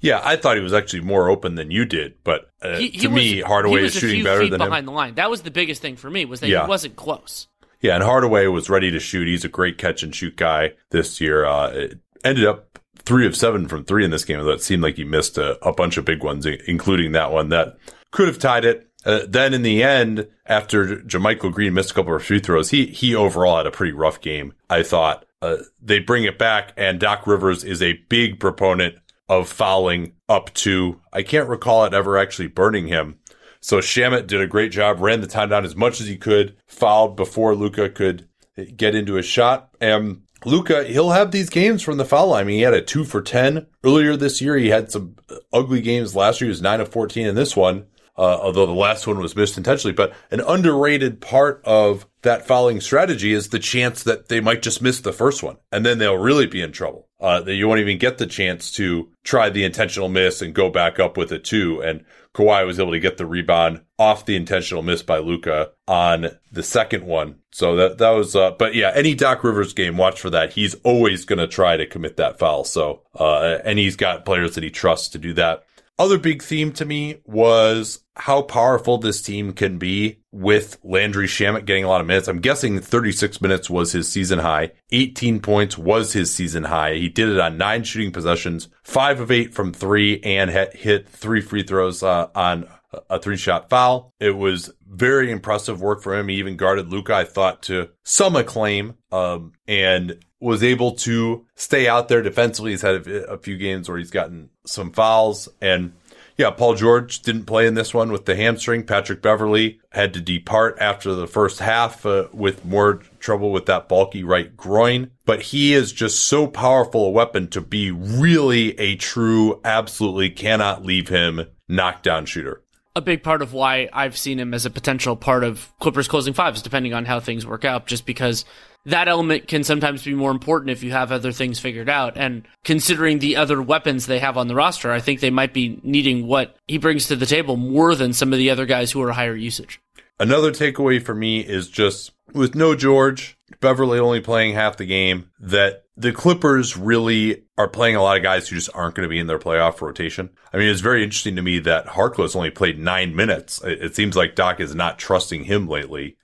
Yeah, 0.00 0.20
I 0.22 0.36
thought 0.36 0.56
he 0.56 0.62
was 0.62 0.72
actually 0.72 1.00
more 1.00 1.28
open 1.28 1.54
than 1.54 1.70
you 1.70 1.84
did, 1.84 2.14
but 2.24 2.50
uh, 2.62 2.76
he, 2.76 2.88
he 2.88 2.98
to 3.00 3.08
was, 3.08 3.16
me, 3.16 3.40
Hardaway 3.40 3.82
is 3.82 3.94
shooting 3.94 4.24
better 4.24 4.48
than 4.48 4.58
behind 4.58 4.80
him. 4.80 4.86
the 4.86 4.92
line. 4.92 5.14
That 5.14 5.30
was 5.30 5.42
the 5.42 5.50
biggest 5.50 5.82
thing 5.82 5.96
for 5.96 6.10
me 6.10 6.24
was 6.24 6.40
that 6.40 6.48
yeah. 6.48 6.64
he 6.64 6.68
wasn't 6.68 6.96
close. 6.96 7.48
Yeah, 7.80 7.94
and 7.94 8.02
Hardaway 8.02 8.46
was 8.46 8.68
ready 8.68 8.90
to 8.90 9.00
shoot. 9.00 9.28
He's 9.28 9.44
a 9.44 9.48
great 9.48 9.78
catch 9.78 10.02
and 10.02 10.14
shoot 10.14 10.36
guy 10.36 10.72
this 10.90 11.20
year. 11.20 11.44
Uh, 11.44 11.70
it 11.70 11.98
ended 12.24 12.46
up 12.46 12.78
three 12.98 13.26
of 13.26 13.36
seven 13.36 13.68
from 13.68 13.84
three 13.84 14.04
in 14.04 14.10
this 14.10 14.24
game. 14.24 14.38
Though 14.38 14.50
it 14.50 14.62
seemed 14.62 14.82
like 14.82 14.96
he 14.96 15.04
missed 15.04 15.38
a, 15.38 15.64
a 15.66 15.72
bunch 15.72 15.96
of 15.96 16.04
big 16.04 16.22
ones, 16.22 16.46
including 16.46 17.12
that 17.12 17.32
one 17.32 17.50
that 17.50 17.76
could 18.10 18.28
have 18.28 18.38
tied 18.38 18.64
it. 18.64 18.88
Uh, 19.04 19.20
then 19.28 19.54
in 19.54 19.62
the 19.62 19.82
end, 19.82 20.28
after 20.46 20.96
JaMychal 20.96 21.52
Green 21.52 21.72
missed 21.72 21.92
a 21.92 21.94
couple 21.94 22.14
of 22.14 22.24
free 22.24 22.40
throws, 22.40 22.70
he 22.70 22.86
he 22.86 23.14
overall 23.14 23.58
had 23.58 23.66
a 23.66 23.70
pretty 23.70 23.92
rough 23.92 24.20
game. 24.20 24.54
I 24.68 24.82
thought 24.82 25.24
uh, 25.40 25.58
they 25.80 26.00
bring 26.00 26.24
it 26.24 26.38
back, 26.38 26.72
and 26.76 26.98
Doc 26.98 27.26
Rivers 27.26 27.64
is 27.64 27.80
a 27.80 27.94
big 28.08 28.40
proponent 28.40 28.96
of 29.28 29.48
fouling 29.48 30.12
up 30.28 30.52
to, 30.54 31.00
I 31.12 31.22
can't 31.22 31.48
recall 31.48 31.84
it 31.84 31.94
ever 31.94 32.16
actually 32.16 32.48
burning 32.48 32.88
him. 32.88 33.18
So 33.60 33.78
Shamet 33.78 34.26
did 34.26 34.40
a 34.40 34.46
great 34.46 34.72
job, 34.72 35.00
ran 35.00 35.20
the 35.20 35.26
time 35.26 35.50
down 35.50 35.64
as 35.64 35.76
much 35.76 36.00
as 36.00 36.06
he 36.06 36.16
could, 36.16 36.56
fouled 36.66 37.16
before 37.16 37.54
Luka 37.54 37.90
could 37.90 38.28
get 38.76 38.94
into 38.94 39.16
a 39.16 39.22
shot. 39.22 39.70
And 39.80 40.22
Luka, 40.44 40.84
he'll 40.84 41.10
have 41.10 41.30
these 41.30 41.50
games 41.50 41.82
from 41.82 41.96
the 41.96 42.04
foul 42.04 42.28
line. 42.28 42.42
I 42.42 42.44
mean, 42.44 42.56
he 42.56 42.62
had 42.62 42.74
a 42.74 42.82
two 42.82 43.04
for 43.04 43.20
10 43.20 43.66
earlier 43.84 44.16
this 44.16 44.40
year. 44.40 44.56
He 44.56 44.68
had 44.68 44.90
some 44.90 45.16
ugly 45.52 45.80
games 45.80 46.14
last 46.14 46.40
year. 46.40 46.46
He 46.46 46.50
was 46.50 46.62
nine 46.62 46.80
of 46.80 46.88
14 46.88 47.26
in 47.26 47.34
this 47.34 47.56
one. 47.56 47.86
Uh, 48.16 48.36
although 48.42 48.66
the 48.66 48.72
last 48.72 49.06
one 49.06 49.20
was 49.20 49.36
missed 49.36 49.56
intentionally, 49.56 49.94
but 49.94 50.12
an 50.32 50.40
underrated 50.40 51.20
part 51.20 51.62
of 51.64 52.04
that 52.22 52.48
fouling 52.48 52.80
strategy 52.80 53.32
is 53.32 53.50
the 53.50 53.60
chance 53.60 54.02
that 54.02 54.28
they 54.28 54.40
might 54.40 54.60
just 54.60 54.82
miss 54.82 55.00
the 55.00 55.12
first 55.12 55.40
one 55.40 55.56
and 55.70 55.86
then 55.86 55.98
they'll 55.98 56.18
really 56.18 56.46
be 56.46 56.60
in 56.60 56.72
trouble 56.72 57.07
uh, 57.20 57.40
that 57.40 57.54
you 57.54 57.66
won't 57.66 57.80
even 57.80 57.98
get 57.98 58.18
the 58.18 58.26
chance 58.26 58.70
to 58.72 59.08
try 59.24 59.50
the 59.50 59.64
intentional 59.64 60.08
miss 60.08 60.40
and 60.40 60.54
go 60.54 60.70
back 60.70 61.00
up 61.00 61.16
with 61.16 61.32
it 61.32 61.44
too. 61.44 61.82
And 61.82 62.04
Kawhi 62.34 62.64
was 62.64 62.78
able 62.78 62.92
to 62.92 63.00
get 63.00 63.16
the 63.16 63.26
rebound 63.26 63.82
off 63.98 64.24
the 64.24 64.36
intentional 64.36 64.82
miss 64.82 65.02
by 65.02 65.18
Luka 65.18 65.72
on 65.88 66.28
the 66.52 66.62
second 66.62 67.04
one. 67.04 67.36
So 67.50 67.76
that 67.76 67.98
that 67.98 68.10
was, 68.10 68.36
uh, 68.36 68.52
but 68.52 68.74
yeah, 68.74 68.92
any 68.94 69.14
Doc 69.14 69.42
Rivers 69.42 69.72
game, 69.72 69.96
watch 69.96 70.20
for 70.20 70.30
that. 70.30 70.52
He's 70.52 70.74
always 70.84 71.24
going 71.24 71.40
to 71.40 71.48
try 71.48 71.76
to 71.76 71.86
commit 71.86 72.16
that 72.18 72.38
foul. 72.38 72.64
So, 72.64 73.02
uh, 73.18 73.58
and 73.64 73.78
he's 73.78 73.96
got 73.96 74.24
players 74.24 74.54
that 74.54 74.64
he 74.64 74.70
trusts 74.70 75.08
to 75.10 75.18
do 75.18 75.32
that. 75.34 75.64
Other 75.98 76.18
big 76.18 76.42
theme 76.42 76.70
to 76.74 76.84
me 76.84 77.20
was 77.24 78.04
how 78.14 78.42
powerful 78.42 78.98
this 78.98 79.20
team 79.20 79.52
can 79.52 79.78
be 79.78 80.20
with 80.38 80.78
Landry 80.84 81.26
Shamet 81.26 81.64
getting 81.64 81.82
a 81.82 81.88
lot 81.88 82.00
of 82.00 82.06
minutes. 82.06 82.28
I'm 82.28 82.38
guessing 82.38 82.78
36 82.78 83.40
minutes 83.40 83.68
was 83.68 83.90
his 83.90 84.08
season 84.08 84.38
high. 84.38 84.70
18 84.92 85.40
points 85.40 85.76
was 85.76 86.12
his 86.12 86.32
season 86.32 86.64
high. 86.64 86.94
He 86.94 87.08
did 87.08 87.28
it 87.28 87.40
on 87.40 87.58
nine 87.58 87.82
shooting 87.82 88.12
possessions, 88.12 88.68
five 88.84 89.20
of 89.20 89.32
eight 89.32 89.52
from 89.52 89.72
three, 89.72 90.20
and 90.20 90.50
hit 90.50 91.08
three 91.08 91.40
free 91.40 91.64
throws 91.64 92.04
uh, 92.04 92.28
on 92.36 92.68
a 93.10 93.18
three 93.18 93.36
shot 93.36 93.68
foul. 93.68 94.14
It 94.20 94.36
was 94.36 94.72
very 94.88 95.32
impressive 95.32 95.80
work 95.82 96.02
for 96.02 96.16
him. 96.16 96.28
He 96.28 96.36
even 96.36 96.56
guarded 96.56 96.88
Luka, 96.88 97.14
I 97.14 97.24
thought, 97.24 97.62
to 97.62 97.90
some 98.04 98.36
acclaim, 98.36 98.94
um, 99.10 99.52
and 99.66 100.24
was 100.40 100.62
able 100.62 100.92
to 100.92 101.44
stay 101.56 101.88
out 101.88 102.06
there 102.06 102.22
defensively. 102.22 102.70
He's 102.70 102.82
had 102.82 103.06
a 103.08 103.38
few 103.38 103.56
games 103.56 103.88
where 103.88 103.98
he's 103.98 104.12
gotten 104.12 104.50
some 104.64 104.92
fouls 104.92 105.48
and 105.60 105.94
yeah, 106.38 106.50
Paul 106.50 106.76
George 106.76 107.20
didn't 107.22 107.46
play 107.46 107.66
in 107.66 107.74
this 107.74 107.92
one 107.92 108.12
with 108.12 108.24
the 108.24 108.36
hamstring. 108.36 108.84
Patrick 108.84 109.20
Beverley 109.20 109.80
had 109.90 110.14
to 110.14 110.20
depart 110.20 110.78
after 110.80 111.12
the 111.12 111.26
first 111.26 111.58
half 111.58 112.06
uh, 112.06 112.28
with 112.32 112.64
more 112.64 113.02
trouble 113.18 113.50
with 113.50 113.66
that 113.66 113.88
bulky 113.88 114.22
right 114.22 114.56
groin. 114.56 115.10
But 115.26 115.42
he 115.42 115.74
is 115.74 115.92
just 115.92 116.20
so 116.20 116.46
powerful 116.46 117.06
a 117.06 117.10
weapon 117.10 117.48
to 117.48 117.60
be 117.60 117.90
really 117.90 118.78
a 118.78 118.94
true, 118.94 119.60
absolutely 119.64 120.30
cannot 120.30 120.84
leave 120.84 121.08
him 121.08 121.48
knockdown 121.68 122.24
shooter 122.24 122.62
a 122.98 123.02
big 123.02 123.22
part 123.22 123.40
of 123.40 123.54
why 123.54 123.88
I've 123.92 124.18
seen 124.18 124.38
him 124.38 124.52
as 124.52 124.66
a 124.66 124.70
potential 124.70 125.16
part 125.16 125.44
of 125.44 125.72
Clippers 125.80 126.08
closing 126.08 126.34
fives, 126.34 126.60
depending 126.60 126.92
on 126.92 127.06
how 127.06 127.20
things 127.20 127.46
work 127.46 127.64
out, 127.64 127.86
just 127.86 128.04
because 128.04 128.44
that 128.84 129.08
element 129.08 129.48
can 129.48 129.64
sometimes 129.64 130.04
be 130.04 130.14
more 130.14 130.30
important 130.30 130.70
if 130.70 130.82
you 130.82 130.90
have 130.90 131.10
other 131.10 131.32
things 131.32 131.58
figured 131.58 131.88
out. 131.88 132.16
And 132.16 132.46
considering 132.64 133.18
the 133.18 133.36
other 133.36 133.62
weapons 133.62 134.06
they 134.06 134.18
have 134.18 134.36
on 134.36 134.48
the 134.48 134.54
roster, 134.54 134.92
I 134.92 135.00
think 135.00 135.20
they 135.20 135.30
might 135.30 135.54
be 135.54 135.80
needing 135.82 136.26
what 136.26 136.56
he 136.66 136.78
brings 136.78 137.06
to 137.08 137.16
the 137.16 137.26
table 137.26 137.56
more 137.56 137.94
than 137.94 138.12
some 138.12 138.32
of 138.32 138.38
the 138.38 138.50
other 138.50 138.66
guys 138.66 138.92
who 138.92 139.02
are 139.02 139.12
higher 139.12 139.36
usage. 139.36 139.80
Another 140.20 140.50
takeaway 140.50 141.02
for 141.02 141.14
me 141.14 141.40
is 141.40 141.68
just 141.68 142.12
with 142.32 142.54
no 142.54 142.74
George, 142.74 143.38
Beverley 143.60 143.98
only 143.98 144.20
playing 144.20 144.54
half 144.54 144.76
the 144.76 144.86
game, 144.86 145.30
that 145.40 145.84
the 145.98 146.12
Clippers 146.12 146.76
really 146.76 147.42
are 147.58 147.68
playing 147.68 147.96
a 147.96 148.02
lot 148.02 148.16
of 148.16 148.22
guys 148.22 148.48
who 148.48 148.54
just 148.54 148.70
aren't 148.72 148.94
going 148.94 149.06
to 149.06 149.10
be 149.10 149.18
in 149.18 149.26
their 149.26 149.38
playoff 149.38 149.80
rotation. 149.80 150.30
I 150.52 150.56
mean, 150.56 150.68
it's 150.68 150.80
very 150.80 151.02
interesting 151.02 151.34
to 151.36 151.42
me 151.42 151.58
that 151.60 151.86
Harkless 151.86 152.36
only 152.36 152.50
played 152.50 152.78
nine 152.78 153.16
minutes. 153.16 153.60
It 153.64 153.96
seems 153.96 154.16
like 154.16 154.36
Doc 154.36 154.60
is 154.60 154.76
not 154.76 154.98
trusting 154.98 155.44
him 155.44 155.66
lately 155.66 156.16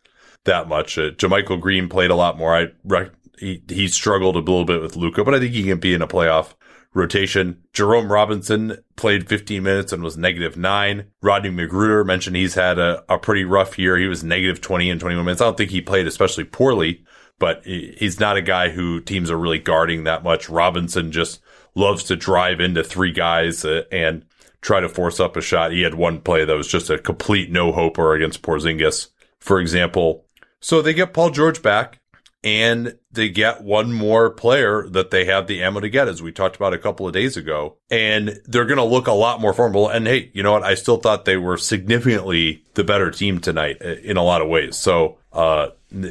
that 0.45 0.69
much. 0.69 0.97
Uh, 0.97 1.11
JaMychal 1.11 1.61
Green 1.61 1.89
played 1.89 2.11
a 2.11 2.15
lot 2.15 2.39
more. 2.39 2.55
I 2.55 2.69
he 3.39 3.63
he 3.69 3.89
struggled 3.89 4.37
a 4.37 4.39
little 4.39 4.65
bit 4.65 4.81
with 4.81 4.97
Luka, 4.97 5.25
but 5.25 5.35
I 5.35 5.41
think 5.41 5.53
he 5.53 5.65
can 5.65 5.81
be 5.81 5.93
in 5.93 6.03
a 6.03 6.09
playoff 6.09 6.55
rotation. 6.95 7.61
Jerome 7.73 8.11
Robinson 8.11 8.79
played 8.95 9.29
15 9.29 9.63
minutes 9.63 9.93
and 9.93 10.05
was 10.05 10.17
negative 10.17 10.57
nine. 10.57 11.07
Rodney 11.21 11.51
McGruder 11.51 12.07
mentioned 12.07 12.37
he's 12.37 12.55
had 12.55 12.79
a, 12.79 13.03
a 13.13 13.19
pretty 13.19 13.45
rough 13.45 13.79
year. 13.79 13.97
He 13.97 14.07
was 14.07 14.23
negative 14.23 14.61
20 14.61 14.91
and 14.91 15.01
21 15.01 15.25
minutes. 15.25 15.43
I 15.43 15.47
don't 15.47 15.57
think 15.57 15.71
he 15.71 15.81
played 15.81 16.07
especially 16.07 16.45
poorly, 16.45 17.05
but 17.39 17.65
he's 17.65 18.21
not 18.21 18.37
a 18.37 18.43
guy 18.43 18.71
who 18.71 19.01
teams 19.01 19.31
are 19.31 19.39
really 19.39 19.59
guarding 19.59 20.05
that 20.05 20.23
much. 20.23 20.49
Robinson 20.49 21.13
just 21.13 21.41
loves 21.75 22.05
to 22.05 22.17
drive 22.17 22.61
into 22.61 22.85
three 22.85 23.13
guys 23.13 23.65
uh, 23.65 23.83
and 23.91 24.25
try 24.61 24.81
to 24.81 24.89
force 24.89 25.21
up 25.21 25.37
a 25.37 25.41
shot. 25.41 25.73
He 25.73 25.83
had 25.83 25.95
one 25.95 26.21
play 26.21 26.45
that 26.45 26.57
was 26.57 26.69
just 26.69 26.91
a 26.91 26.99
complete 26.99 27.51
no 27.51 27.73
hoper 27.73 28.15
against 28.15 28.43
Porzingis, 28.43 29.09
for 29.39 29.61
example. 29.61 30.25
So 30.61 30.81
they 30.81 30.95
get 30.95 31.13
Paul 31.13 31.31
George 31.31 31.63
back 31.63 32.01
and 32.45 32.99
they 33.11 33.31
get 33.31 33.65
one 33.65 33.93
more 33.93 34.31
player 34.31 34.87
that 34.91 35.11
they 35.11 35.25
have 35.25 35.47
the 35.47 35.63
ammo 35.63 35.81
to 35.81 35.89
get, 35.89 36.09
as 36.09 36.23
we 36.23 36.31
talked 36.31 36.57
about 36.57 36.75
a 36.75 36.79
couple 36.79 37.07
of 37.07 37.15
days 37.15 37.39
ago. 37.39 37.79
And 37.91 38.39
they're 38.45 38.67
going 38.67 38.77
to 38.77 38.85
look 38.85 39.07
a 39.07 39.13
lot 39.13 39.41
more 39.41 39.55
formidable. 39.55 39.89
And 39.89 40.07
hey, 40.07 40.31
you 40.35 40.43
know 40.43 40.53
what? 40.53 40.63
I 40.63 40.75
still 40.75 40.99
thought 40.99 41.25
they 41.25 41.39
were 41.39 41.57
significantly 41.57 42.63
the 42.75 42.85
better 42.85 43.11
team 43.11 43.41
tonight 43.41 43.79
uh, 43.83 43.97
in 44.03 44.19
a 44.19 44.23
lot 44.23 44.43
of 44.43 44.49
ways. 44.49 44.77
So, 44.77 45.19
uh, 45.33 45.69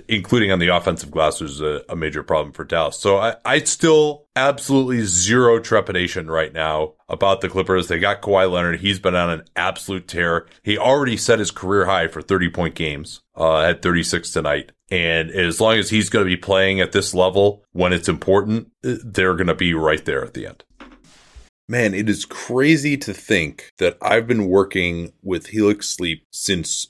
including 0.08 0.52
on 0.52 0.60
the 0.60 0.70
offensive 0.70 1.12
glass, 1.12 1.42
was 1.42 1.62
a, 1.62 1.82
a, 1.90 1.96
major 1.96 2.24
problem 2.24 2.54
for 2.54 2.63
Dallas. 2.63 2.98
So 2.98 3.18
I, 3.18 3.36
I 3.44 3.60
still 3.60 4.25
absolutely 4.36 5.06
zero 5.06 5.60
trepidation 5.60 6.30
right 6.30 6.54
now 6.54 6.94
about 7.10 7.42
the 7.42 7.50
Clippers. 7.50 7.88
They 7.88 8.00
got 8.00 8.22
Kawhi 8.22 8.50
Leonard. 8.50 8.80
He's 8.80 9.00
been 9.00 9.16
on 9.16 9.30
an 9.30 9.44
absolute 9.56 10.08
tear. 10.08 10.48
He 10.63 10.78
already 10.78 11.18
set 11.18 11.40
his 11.40 11.52
career 11.52 11.86
high 11.86 12.08
for 12.08 12.22
30 12.22 12.50
point 12.50 12.75
games, 12.75 13.22
uh, 13.36 13.62
at 13.62 13.82
36 13.82 14.32
tonight. 14.32 14.72
And 14.92 15.32
as 15.32 15.60
long 15.60 15.78
as 15.78 15.90
he's 15.90 16.10
going 16.10 16.25
to 16.25 16.30
be 16.30 16.38
playing 16.38 16.80
at 16.80 16.92
this 16.92 17.13
level 17.13 17.63
when 17.72 17.94
it's 17.94 18.10
important, 18.10 18.72
they're 18.82 19.36
going 19.36 19.48
to 19.48 19.56
be 19.56 19.74
right 19.74 20.04
there 20.06 20.24
at 20.24 20.34
the 20.34 20.48
end. 20.48 20.63
Man, 21.68 21.94
it 21.94 22.10
is 22.10 22.25
crazy 22.25 22.98
to 22.98 23.13
think 23.13 23.72
that 23.78 23.98
I've 24.02 24.28
been 24.28 24.50
working 24.50 25.13
with 25.24 25.48
Helix 25.48 25.88
Sleep 25.88 26.25
since 26.30 26.90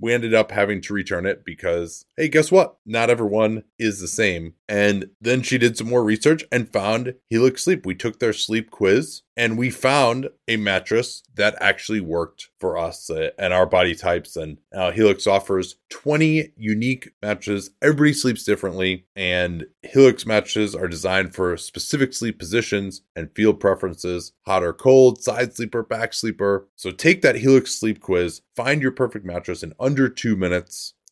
we 0.00 0.12
ended 0.12 0.34
up 0.34 0.50
having 0.50 0.80
to 0.82 0.94
return 0.94 1.26
it 1.26 1.44
because, 1.44 2.04
hey, 2.16 2.28
guess 2.28 2.52
what? 2.52 2.76
Not 2.86 3.10
everyone 3.10 3.64
is 3.78 4.00
the 4.00 4.08
same. 4.08 4.54
And 4.68 5.10
then 5.20 5.42
she 5.42 5.58
did 5.58 5.76
some 5.76 5.88
more 5.88 6.04
research 6.04 6.44
and 6.52 6.72
found 6.72 7.14
Helix 7.28 7.64
Sleep. 7.64 7.84
We 7.84 7.94
took 7.94 8.18
their 8.18 8.32
sleep 8.32 8.70
quiz 8.70 9.22
and 9.36 9.58
we 9.58 9.70
found 9.70 10.28
a 10.46 10.56
mattress 10.56 11.22
that 11.34 11.56
actually 11.60 12.00
worked 12.00 12.50
for 12.60 12.76
us 12.76 13.10
uh, 13.10 13.30
and 13.38 13.52
our 13.52 13.66
body 13.66 13.94
types. 13.94 14.36
And 14.36 14.58
uh, 14.74 14.90
Helix 14.92 15.26
offers 15.26 15.76
20 15.90 16.52
unique 16.56 17.10
mattresses. 17.22 17.70
Everybody 17.82 18.12
sleeps 18.12 18.44
differently, 18.44 19.06
and 19.16 19.66
Helix 19.82 20.26
mattresses 20.26 20.74
are 20.74 20.88
designed 20.88 21.34
for 21.34 21.56
specific 21.56 22.12
sleep 22.12 22.38
positions 22.38 23.02
and 23.14 23.34
field 23.34 23.60
preferences 23.60 24.32
hot 24.46 24.62
or 24.62 24.72
cold, 24.72 25.22
side 25.22 25.54
sleeper, 25.54 25.82
back 25.82 26.12
sleeper. 26.12 26.68
So 26.76 26.90
take 26.90 27.22
that 27.22 27.36
Helix 27.36 27.74
sleep 27.74 28.00
quiz, 28.00 28.42
find 28.56 28.82
your 28.82 28.92
perfect 28.92 29.24
mattress 29.24 29.62
in 29.62 29.74
under 29.78 30.08
two 30.08 30.36
minutes 30.36 30.94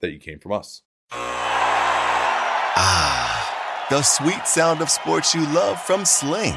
that 0.00 0.10
you 0.10 0.18
came 0.18 0.38
from 0.38 0.52
us. 0.52 0.82
Ah 2.74 3.22
the 3.92 4.00
sweet 4.00 4.46
sound 4.46 4.80
of 4.80 4.88
sports 4.88 5.34
you 5.34 5.42
love 5.52 5.78
from 5.78 6.06
Sling. 6.06 6.56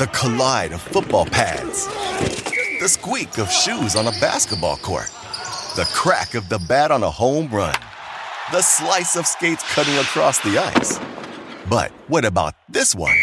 The 0.00 0.08
collide 0.08 0.72
of 0.72 0.80
football 0.82 1.24
pads. 1.24 1.86
The 2.80 2.88
squeak 2.88 3.38
of 3.38 3.48
shoes 3.48 3.94
on 3.94 4.08
a 4.08 4.10
basketball 4.18 4.78
court. 4.78 5.08
The 5.76 5.88
crack 5.94 6.34
of 6.34 6.48
the 6.48 6.58
bat 6.58 6.90
on 6.90 7.04
a 7.04 7.10
home 7.10 7.48
run. 7.54 7.76
The 8.50 8.60
slice 8.60 9.14
of 9.14 9.24
skates 9.24 9.62
cutting 9.72 9.94
across 9.98 10.40
the 10.40 10.58
ice. 10.58 10.98
But 11.70 11.92
what 12.08 12.24
about 12.24 12.54
this 12.68 12.92
one? 12.92 13.14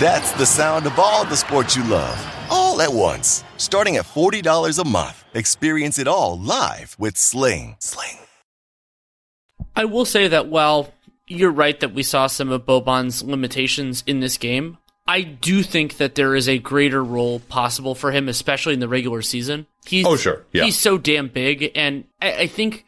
That's 0.00 0.32
the 0.32 0.46
sound 0.46 0.86
of 0.86 0.98
all 0.98 1.26
the 1.26 1.36
sports 1.36 1.76
you 1.76 1.84
love, 1.84 2.18
all 2.48 2.80
at 2.80 2.90
once. 2.90 3.44
Starting 3.58 3.96
at 3.98 4.06
$40 4.06 4.78
a 4.78 4.88
month. 4.88 5.24
Experience 5.34 5.98
it 5.98 6.08
all 6.08 6.38
live 6.38 6.96
with 6.98 7.18
Sling. 7.18 7.76
Sling. 7.80 8.16
I 9.76 9.84
will 9.84 10.06
say 10.06 10.26
that 10.28 10.46
while 10.46 10.90
you're 11.26 11.50
right 11.50 11.78
that 11.80 11.92
we 11.92 12.02
saw 12.02 12.28
some 12.28 12.50
of 12.50 12.64
Boban's 12.64 13.22
limitations 13.22 14.02
in 14.06 14.20
this 14.20 14.38
game. 14.38 14.78
I 15.06 15.20
do 15.20 15.62
think 15.62 15.98
that 15.98 16.14
there 16.14 16.34
is 16.34 16.48
a 16.48 16.58
greater 16.58 17.04
role 17.04 17.40
possible 17.40 17.94
for 17.94 18.10
him, 18.10 18.26
especially 18.26 18.72
in 18.72 18.80
the 18.80 18.88
regular 18.88 19.20
season. 19.20 19.66
He's, 19.84 20.06
oh, 20.06 20.16
sure. 20.16 20.46
Yeah. 20.52 20.64
He's 20.64 20.78
so 20.78 20.96
damn 20.96 21.28
big. 21.28 21.72
And 21.74 22.04
I, 22.22 22.32
I 22.32 22.46
think 22.46 22.86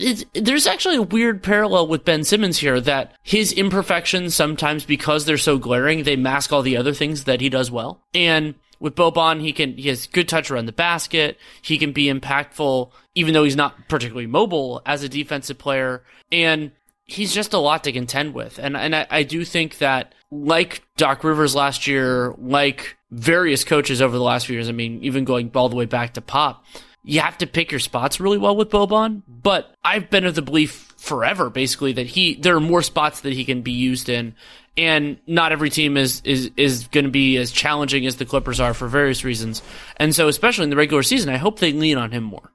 I, 0.00 0.16
there's 0.34 0.66
actually 0.66 0.96
a 0.96 1.02
weird 1.02 1.42
parallel 1.42 1.88
with 1.88 2.04
Ben 2.04 2.24
Simmons 2.24 2.58
here 2.58 2.80
that 2.80 3.14
his 3.22 3.52
imperfections 3.52 4.34
sometimes 4.34 4.84
because 4.84 5.24
they're 5.24 5.38
so 5.38 5.58
glaring, 5.58 6.02
they 6.02 6.16
mask 6.16 6.52
all 6.52 6.62
the 6.62 6.76
other 6.76 6.92
things 6.92 7.24
that 7.24 7.40
he 7.40 7.48
does 7.48 7.70
well. 7.70 8.02
And 8.14 8.54
with 8.80 8.94
Boban, 8.94 9.40
he 9.40 9.52
can 9.52 9.76
he 9.76 9.88
has 9.88 10.06
good 10.06 10.28
touch 10.28 10.50
around 10.50 10.66
the 10.66 10.72
basket. 10.72 11.38
He 11.62 11.78
can 11.78 11.92
be 11.92 12.06
impactful, 12.06 12.90
even 13.14 13.34
though 13.34 13.44
he's 13.44 13.56
not 13.56 13.88
particularly 13.88 14.26
mobile 14.26 14.82
as 14.86 15.02
a 15.02 15.08
defensive 15.08 15.58
player. 15.58 16.02
And 16.30 16.72
he's 17.04 17.34
just 17.34 17.52
a 17.54 17.58
lot 17.58 17.84
to 17.84 17.92
contend 17.92 18.34
with. 18.34 18.58
And 18.58 18.76
and 18.76 18.94
I, 18.94 19.06
I 19.10 19.22
do 19.24 19.44
think 19.44 19.78
that 19.78 20.14
like 20.30 20.82
Doc 20.96 21.24
Rivers 21.24 21.54
last 21.54 21.86
year, 21.86 22.34
like 22.38 22.96
various 23.10 23.64
coaches 23.64 24.00
over 24.00 24.16
the 24.16 24.22
last 24.22 24.46
few 24.46 24.54
years, 24.54 24.68
I 24.68 24.72
mean, 24.72 25.02
even 25.02 25.24
going 25.24 25.50
all 25.54 25.68
the 25.68 25.76
way 25.76 25.86
back 25.86 26.14
to 26.14 26.20
Pop, 26.20 26.64
you 27.08 27.20
have 27.20 27.38
to 27.38 27.46
pick 27.46 27.70
your 27.70 27.80
spots 27.80 28.20
really 28.20 28.36
well 28.36 28.54
with 28.54 28.68
Boban. 28.68 29.22
But 29.26 29.74
I've 29.82 30.10
been 30.10 30.26
of 30.26 30.34
the 30.34 30.42
belief 30.42 30.92
forever, 30.98 31.48
basically, 31.48 31.94
that 31.94 32.06
he 32.06 32.34
there 32.34 32.54
are 32.54 32.60
more 32.60 32.82
spots 32.82 33.22
that 33.22 33.32
he 33.32 33.46
can 33.46 33.62
be 33.62 33.72
used 33.72 34.10
in, 34.10 34.34
and 34.76 35.16
not 35.26 35.50
every 35.50 35.70
team 35.70 35.96
is 35.96 36.20
is 36.24 36.50
is 36.58 36.86
going 36.88 37.06
to 37.06 37.10
be 37.10 37.38
as 37.38 37.50
challenging 37.50 38.04
as 38.06 38.16
the 38.16 38.26
Clippers 38.26 38.60
are 38.60 38.74
for 38.74 38.88
various 38.88 39.24
reasons. 39.24 39.62
And 39.96 40.14
so, 40.14 40.28
especially 40.28 40.64
in 40.64 40.70
the 40.70 40.76
regular 40.76 41.02
season, 41.02 41.30
I 41.30 41.38
hope 41.38 41.60
they 41.60 41.72
lean 41.72 41.96
on 41.96 42.10
him 42.10 42.24
more. 42.24 42.52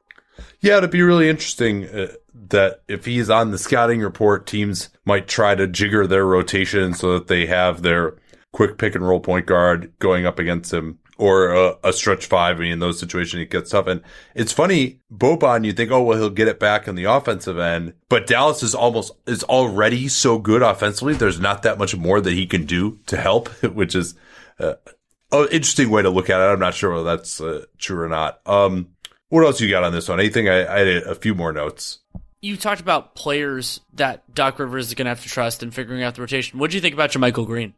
Yeah, 0.60 0.78
it'd 0.78 0.92
be 0.92 1.02
really 1.02 1.30
interesting 1.30 1.88
uh, 1.88 2.14
that 2.50 2.84
if 2.88 3.06
he's 3.06 3.32
on 3.32 3.50
the 3.50 3.58
scouting 3.58 4.02
report, 4.02 4.46
teams 4.46 4.90
might 5.04 5.28
try 5.28 5.56
to 5.56 5.68
jigger 5.68 6.06
their 6.06 6.28
rotation 6.28 6.94
so 6.94 7.14
that 7.14 7.28
they 7.28 7.48
have 7.48 7.82
their 7.82 8.18
quick 8.52 8.78
pick 8.78 8.94
and 8.94 9.06
roll 9.06 9.20
point 9.20 9.48
guard 9.48 9.92
going 9.98 10.28
up 10.28 10.38
against 10.38 10.72
him 10.72 11.00
or 11.18 11.54
a, 11.54 11.76
a 11.84 11.94
stretch 11.94 12.26
five. 12.26 12.58
I 12.58 12.60
mean, 12.62 12.72
in 12.74 12.80
those 12.80 13.00
situations, 13.00 13.42
it 13.42 13.50
gets 13.50 13.72
tough. 13.72 13.88
And 13.88 14.02
it's 14.36 14.52
funny, 14.52 15.00
Boban, 15.12 15.66
you 15.66 15.74
think, 15.74 15.92
oh, 15.92 16.04
well, 16.04 16.18
he'll 16.18 16.30
get 16.30 16.48
it 16.48 16.60
back 16.60 16.88
on 16.88 16.96
the 16.96 17.06
offensive 17.06 17.60
end, 17.60 17.94
but 18.10 18.28
Dallas 18.28 18.64
is 18.64 18.76
almost, 18.76 19.12
is 19.28 19.44
already 19.44 20.08
so 20.08 20.40
good 20.40 20.62
offensively. 20.62 21.14
There's 21.14 21.40
not 21.40 21.64
that 21.64 21.78
much 21.78 21.96
more 21.96 22.22
that 22.22 22.34
he 22.34 22.46
can 22.46 22.66
do 22.66 23.00
to 23.08 23.18
help, 23.18 23.50
which 23.64 23.96
is, 23.96 24.16
uh, 24.60 24.74
an 25.32 25.48
interesting 25.52 25.90
way 25.90 26.04
to 26.04 26.10
look 26.10 26.30
at 26.30 26.40
it. 26.40 26.54
I'm 26.54 26.60
not 26.60 26.76
sure 26.76 26.92
whether 26.92 27.04
that's 27.04 27.42
uh, 27.42 27.66
true 27.78 28.02
or 28.02 28.10
not. 28.10 28.40
Um, 28.46 28.90
what 29.30 29.44
else 29.44 29.60
you 29.60 29.70
got 29.70 29.84
on 29.84 29.92
this 29.92 30.08
one? 30.08 30.20
Anything? 30.20 30.48
I, 30.48 30.72
I 30.72 30.80
had 30.80 30.88
a 30.88 31.16
few 31.16 31.34
more 31.34 31.52
notes 31.52 32.00
you 32.44 32.58
talked 32.58 32.82
about 32.82 33.16
players 33.16 33.80
that 33.94 34.36
Doc 34.36 34.60
Rivers 34.60 34.88
is 34.88 34.94
going 34.96 35.06
to 35.06 35.10
have 35.10 35.24
to 35.24 35.30
trust 35.30 35.64
in 35.64 35.72
figuring 35.72 36.04
out 36.04 36.16
the 36.16 36.22
rotation. 36.22 36.60
What 36.60 36.72
do 36.72 36.76
you 36.76 36.82
think 36.82 36.94
about 36.94 37.12
JaMychal 37.12 37.46
Green? 37.46 37.74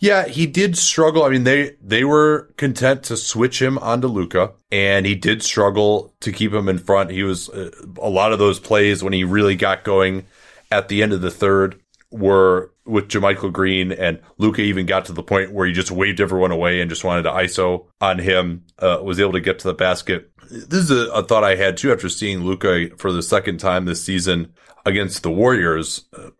Yeah, 0.00 0.26
he 0.26 0.44
did 0.44 0.76
struggle. 0.76 1.22
I 1.22 1.28
mean, 1.28 1.44
they 1.44 1.76
they 1.80 2.02
were 2.02 2.52
content 2.56 3.04
to 3.04 3.16
switch 3.16 3.62
him 3.62 3.78
onto 3.78 4.08
Luka, 4.08 4.54
and 4.72 5.06
he 5.06 5.14
did 5.14 5.44
struggle 5.44 6.12
to 6.20 6.32
keep 6.32 6.52
him 6.52 6.68
in 6.68 6.78
front. 6.78 7.12
He 7.12 7.22
was 7.22 7.48
uh, 7.48 7.70
a 8.02 8.10
lot 8.10 8.32
of 8.32 8.40
those 8.40 8.58
plays 8.58 9.04
when 9.04 9.12
he 9.12 9.22
really 9.22 9.54
got 9.54 9.84
going 9.84 10.26
at 10.72 10.88
the 10.88 11.04
end 11.04 11.12
of 11.12 11.20
the 11.20 11.30
third 11.30 11.80
were 12.10 12.72
with 12.88 13.08
JaMychal 13.08 13.52
Green 13.52 13.92
and 13.92 14.20
Luka 14.38 14.62
even 14.62 14.86
got 14.86 15.04
to 15.06 15.12
the 15.12 15.22
point 15.22 15.52
where 15.52 15.66
he 15.66 15.72
just 15.72 15.90
waved 15.90 16.20
everyone 16.20 16.50
away 16.50 16.80
and 16.80 16.90
just 16.90 17.04
wanted 17.04 17.22
to 17.22 17.30
ISO 17.30 17.86
on 18.00 18.18
him, 18.18 18.64
uh, 18.78 19.00
was 19.02 19.20
able 19.20 19.32
to 19.32 19.40
get 19.40 19.58
to 19.60 19.68
the 19.68 19.74
basket. 19.74 20.30
This 20.50 20.84
is 20.84 20.90
a, 20.90 21.10
a 21.12 21.22
thought 21.22 21.44
I 21.44 21.56
had 21.56 21.76
too 21.76 21.92
after 21.92 22.08
seeing 22.08 22.44
Luka 22.44 22.96
for 22.96 23.12
the 23.12 23.22
second 23.22 23.58
time 23.58 23.84
this 23.84 24.02
season 24.02 24.54
against 24.86 25.22
the 25.22 25.30
Warriors 25.30 26.06
uh, 26.16 26.30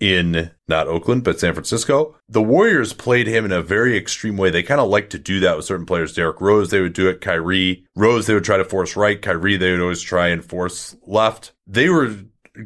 in 0.00 0.50
not 0.68 0.86
Oakland, 0.86 1.24
but 1.24 1.40
San 1.40 1.54
Francisco. 1.54 2.16
The 2.28 2.42
Warriors 2.42 2.92
played 2.92 3.26
him 3.26 3.44
in 3.44 3.52
a 3.52 3.62
very 3.62 3.96
extreme 3.96 4.36
way. 4.36 4.50
They 4.50 4.62
kind 4.62 4.80
of 4.80 4.88
like 4.88 5.10
to 5.10 5.18
do 5.18 5.40
that 5.40 5.56
with 5.56 5.64
certain 5.64 5.86
players. 5.86 6.14
Derrick 6.14 6.40
Rose, 6.40 6.70
they 6.70 6.80
would 6.80 6.92
do 6.92 7.08
it. 7.08 7.20
Kyrie 7.20 7.86
Rose, 7.96 8.26
they 8.26 8.34
would 8.34 8.44
try 8.44 8.58
to 8.58 8.64
force 8.64 8.96
right. 8.96 9.20
Kyrie, 9.20 9.56
they 9.56 9.70
would 9.70 9.80
always 9.80 10.02
try 10.02 10.28
and 10.28 10.44
force 10.44 10.96
left. 11.06 11.52
They 11.66 11.88
were 11.88 12.14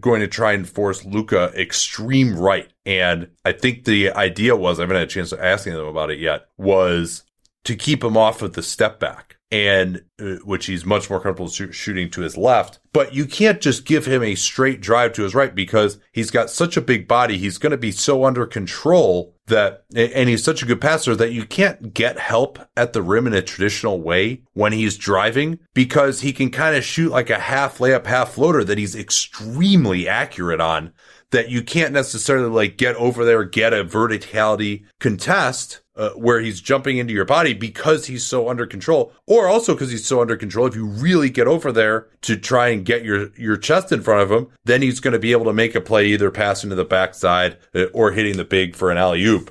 going 0.00 0.20
to 0.20 0.28
try 0.28 0.52
and 0.52 0.68
force 0.68 1.04
Luka 1.04 1.52
extreme 1.56 2.36
right. 2.36 2.68
And 2.84 3.28
I 3.44 3.52
think 3.52 3.84
the 3.84 4.10
idea 4.10 4.54
was, 4.56 4.78
I 4.78 4.82
haven't 4.82 4.96
had 4.96 5.06
a 5.06 5.10
chance 5.10 5.30
to 5.30 5.44
asking 5.44 5.74
them 5.74 5.86
about 5.86 6.10
it 6.10 6.18
yet, 6.18 6.48
was 6.56 7.24
to 7.64 7.74
keep 7.74 8.04
him 8.04 8.16
off 8.16 8.42
of 8.42 8.52
the 8.52 8.62
step 8.62 9.00
back 9.00 9.37
and 9.50 10.02
uh, 10.20 10.36
which 10.44 10.66
he's 10.66 10.84
much 10.84 11.08
more 11.08 11.20
comfortable 11.20 11.48
sh- 11.48 11.74
shooting 11.74 12.10
to 12.10 12.20
his 12.20 12.36
left. 12.36 12.78
But 12.92 13.14
you 13.14 13.26
can't 13.26 13.60
just 13.60 13.84
give 13.84 14.06
him 14.06 14.22
a 14.22 14.34
straight 14.34 14.80
drive 14.80 15.12
to 15.14 15.22
his 15.22 15.34
right 15.34 15.54
because 15.54 15.98
he's 16.12 16.30
got 16.30 16.50
such 16.50 16.76
a 16.76 16.82
big 16.82 17.08
body. 17.08 17.38
He's 17.38 17.58
going 17.58 17.70
to 17.70 17.78
be 17.78 17.92
so 17.92 18.24
under 18.24 18.44
control 18.46 19.34
that, 19.46 19.84
and 19.94 20.28
he's 20.28 20.44
such 20.44 20.62
a 20.62 20.66
good 20.66 20.80
passer 20.80 21.16
that 21.16 21.32
you 21.32 21.46
can't 21.46 21.94
get 21.94 22.18
help 22.18 22.58
at 22.76 22.92
the 22.92 23.02
rim 23.02 23.26
in 23.26 23.34
a 23.34 23.40
traditional 23.40 24.00
way 24.00 24.42
when 24.52 24.72
he's 24.72 24.98
driving 24.98 25.58
because 25.74 26.20
he 26.20 26.32
can 26.32 26.50
kind 26.50 26.76
of 26.76 26.84
shoot 26.84 27.10
like 27.10 27.30
a 27.30 27.38
half 27.38 27.78
layup, 27.78 28.06
half 28.06 28.32
floater 28.32 28.64
that 28.64 28.78
he's 28.78 28.96
extremely 28.96 30.06
accurate 30.06 30.60
on 30.60 30.92
that 31.30 31.50
you 31.50 31.62
can't 31.62 31.92
necessarily 31.92 32.48
like 32.48 32.76
get 32.76 32.96
over 32.96 33.24
there, 33.24 33.44
get 33.44 33.74
a 33.74 33.84
verticality 33.84 34.84
contest 34.98 35.80
uh, 35.98 36.10
where 36.10 36.40
he's 36.40 36.60
jumping 36.60 36.96
into 36.96 37.12
your 37.12 37.24
body 37.24 37.52
because 37.52 38.06
he's 38.06 38.24
so 38.24 38.48
under 38.48 38.66
control, 38.66 39.12
or 39.26 39.48
also 39.48 39.74
because 39.74 39.90
he's 39.90 40.06
so 40.06 40.20
under 40.20 40.36
control. 40.36 40.66
If 40.66 40.76
you 40.76 40.86
really 40.86 41.28
get 41.28 41.48
over 41.48 41.72
there 41.72 42.06
to 42.22 42.36
try 42.36 42.68
and 42.68 42.84
get 42.84 43.04
your 43.04 43.30
your 43.36 43.56
chest 43.56 43.92
in 43.92 44.02
front 44.02 44.22
of 44.22 44.30
him, 44.30 44.48
then 44.64 44.80
he's 44.80 45.00
going 45.00 45.12
to 45.12 45.18
be 45.18 45.32
able 45.32 45.46
to 45.46 45.52
make 45.52 45.74
a 45.74 45.80
play 45.80 46.06
either 46.06 46.30
passing 46.30 46.70
to 46.70 46.76
the 46.76 46.84
backside 46.84 47.58
uh, 47.74 47.84
or 47.92 48.12
hitting 48.12 48.36
the 48.36 48.44
big 48.44 48.76
for 48.76 48.90
an 48.90 48.96
alley 48.96 49.24
oop. 49.24 49.50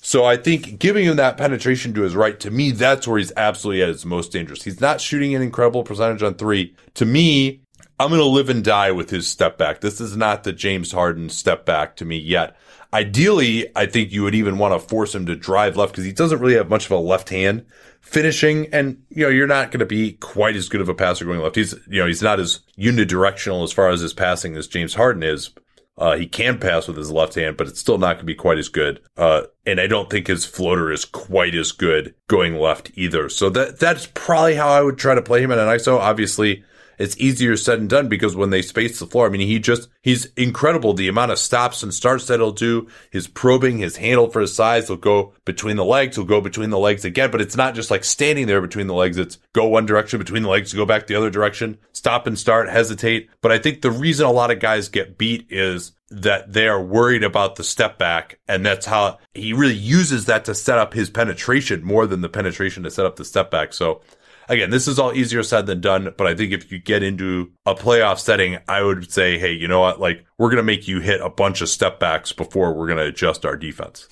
So 0.00 0.24
I 0.24 0.36
think 0.36 0.78
giving 0.78 1.04
him 1.04 1.16
that 1.16 1.36
penetration 1.36 1.92
to 1.94 2.02
his 2.02 2.16
right, 2.16 2.38
to 2.40 2.50
me, 2.50 2.70
that's 2.70 3.06
where 3.06 3.18
he's 3.18 3.32
absolutely 3.36 3.82
at 3.82 3.88
his 3.88 4.06
most 4.06 4.32
dangerous. 4.32 4.62
He's 4.62 4.80
not 4.80 5.00
shooting 5.00 5.34
an 5.34 5.42
incredible 5.42 5.82
percentage 5.82 6.22
on 6.22 6.34
three. 6.34 6.74
To 6.94 7.04
me, 7.04 7.60
I'm 8.00 8.10
going 8.10 8.20
to 8.20 8.24
live 8.24 8.48
and 8.48 8.62
die 8.62 8.92
with 8.92 9.10
his 9.10 9.26
step 9.26 9.58
back. 9.58 9.80
This 9.80 10.00
is 10.00 10.16
not 10.16 10.44
the 10.44 10.52
James 10.52 10.92
Harden 10.92 11.28
step 11.28 11.66
back 11.66 11.96
to 11.96 12.04
me 12.04 12.16
yet. 12.16 12.56
Ideally, 12.92 13.70
I 13.76 13.84
think 13.86 14.12
you 14.12 14.22
would 14.22 14.34
even 14.34 14.56
want 14.56 14.72
to 14.80 14.88
force 14.88 15.14
him 15.14 15.26
to 15.26 15.36
drive 15.36 15.76
left 15.76 15.92
because 15.92 16.04
he 16.04 16.12
doesn't 16.12 16.38
really 16.38 16.54
have 16.54 16.70
much 16.70 16.86
of 16.86 16.92
a 16.92 16.96
left 16.96 17.28
hand 17.28 17.66
finishing. 18.00 18.72
And, 18.72 19.02
you 19.10 19.24
know, 19.24 19.30
you're 19.30 19.46
not 19.46 19.70
going 19.70 19.80
to 19.80 19.86
be 19.86 20.12
quite 20.12 20.56
as 20.56 20.70
good 20.70 20.80
of 20.80 20.88
a 20.88 20.94
passer 20.94 21.26
going 21.26 21.40
left. 21.40 21.56
He's, 21.56 21.74
you 21.88 22.00
know, 22.00 22.06
he's 22.06 22.22
not 22.22 22.40
as 22.40 22.60
unidirectional 22.78 23.62
as 23.62 23.72
far 23.72 23.90
as 23.90 24.00
his 24.00 24.14
passing 24.14 24.56
as 24.56 24.68
James 24.68 24.94
Harden 24.94 25.22
is. 25.22 25.50
Uh, 25.98 26.16
he 26.16 26.26
can 26.26 26.58
pass 26.58 26.86
with 26.86 26.96
his 26.96 27.10
left 27.10 27.34
hand, 27.34 27.56
but 27.56 27.66
it's 27.66 27.80
still 27.80 27.98
not 27.98 28.14
going 28.14 28.18
to 28.18 28.24
be 28.24 28.34
quite 28.34 28.56
as 28.56 28.68
good. 28.68 29.00
Uh, 29.16 29.42
and 29.66 29.80
I 29.80 29.88
don't 29.88 30.08
think 30.08 30.28
his 30.28 30.46
floater 30.46 30.92
is 30.92 31.04
quite 31.04 31.56
as 31.56 31.72
good 31.72 32.14
going 32.28 32.54
left 32.54 32.92
either. 32.94 33.28
So 33.28 33.50
that, 33.50 33.80
that's 33.80 34.06
probably 34.14 34.54
how 34.54 34.68
I 34.68 34.80
would 34.80 34.96
try 34.96 35.16
to 35.16 35.22
play 35.22 35.42
him 35.42 35.50
in 35.50 35.58
an 35.58 35.66
ISO. 35.66 35.98
Obviously, 35.98 36.64
it's 36.98 37.16
easier 37.18 37.56
said 37.56 37.80
and 37.80 37.88
done 37.88 38.08
because 38.08 38.36
when 38.36 38.50
they 38.50 38.62
space 38.62 38.98
the 38.98 39.06
floor, 39.06 39.26
I 39.26 39.28
mean, 39.30 39.46
he 39.46 39.58
just, 39.58 39.88
he's 40.02 40.26
incredible. 40.36 40.94
The 40.94 41.08
amount 41.08 41.32
of 41.32 41.38
stops 41.38 41.82
and 41.82 41.94
starts 41.94 42.26
that 42.26 42.40
he'll 42.40 42.52
do, 42.52 42.88
his 43.10 43.28
probing, 43.28 43.78
his 43.78 43.96
handle 43.96 44.30
for 44.30 44.40
his 44.40 44.54
size, 44.54 44.88
he'll 44.88 44.96
go 44.96 45.32
between 45.44 45.76
the 45.76 45.84
legs, 45.84 46.16
he'll 46.16 46.24
go 46.24 46.40
between 46.40 46.70
the 46.70 46.78
legs 46.78 47.04
again, 47.04 47.30
but 47.30 47.40
it's 47.40 47.56
not 47.56 47.74
just 47.74 47.90
like 47.90 48.04
standing 48.04 48.46
there 48.46 48.60
between 48.60 48.86
the 48.86 48.94
legs. 48.94 49.16
It's 49.16 49.38
go 49.52 49.66
one 49.66 49.86
direction 49.86 50.18
between 50.18 50.42
the 50.42 50.48
legs, 50.48 50.74
go 50.74 50.86
back 50.86 51.06
the 51.06 51.14
other 51.14 51.30
direction, 51.30 51.78
stop 51.92 52.26
and 52.26 52.38
start, 52.38 52.68
hesitate. 52.68 53.30
But 53.40 53.52
I 53.52 53.58
think 53.58 53.82
the 53.82 53.90
reason 53.90 54.26
a 54.26 54.32
lot 54.32 54.50
of 54.50 54.60
guys 54.60 54.88
get 54.88 55.18
beat 55.18 55.46
is 55.50 55.92
that 56.10 56.52
they 56.52 56.66
are 56.66 56.82
worried 56.82 57.22
about 57.22 57.56
the 57.56 57.64
step 57.64 57.98
back. 57.98 58.38
And 58.48 58.64
that's 58.64 58.86
how 58.86 59.18
he 59.34 59.52
really 59.52 59.74
uses 59.74 60.26
that 60.26 60.44
to 60.46 60.54
set 60.54 60.78
up 60.78 60.94
his 60.94 61.10
penetration 61.10 61.84
more 61.84 62.06
than 62.06 62.22
the 62.22 62.28
penetration 62.28 62.82
to 62.84 62.90
set 62.90 63.06
up 63.06 63.16
the 63.16 63.24
step 63.24 63.50
back. 63.50 63.72
So 63.72 64.00
again, 64.48 64.70
this 64.70 64.88
is 64.88 64.98
all 64.98 65.12
easier 65.12 65.42
said 65.42 65.66
than 65.66 65.80
done, 65.80 66.14
but 66.16 66.26
I 66.26 66.34
think 66.34 66.52
if 66.52 66.72
you 66.72 66.78
get 66.78 67.02
into 67.02 67.52
a 67.66 67.74
playoff 67.74 68.18
setting, 68.18 68.58
I 68.68 68.82
would 68.82 69.12
say, 69.12 69.38
hey, 69.38 69.52
you 69.52 69.68
know 69.68 69.80
what? 69.80 70.00
Like, 70.00 70.24
we're 70.38 70.48
going 70.48 70.58
to 70.58 70.62
make 70.62 70.88
you 70.88 71.00
hit 71.00 71.20
a 71.20 71.30
bunch 71.30 71.60
of 71.60 71.68
step 71.68 72.00
backs 72.00 72.32
before 72.32 72.72
we're 72.72 72.86
going 72.86 72.98
to 72.98 73.04
adjust 73.04 73.44
our 73.44 73.56
defense. 73.56 74.08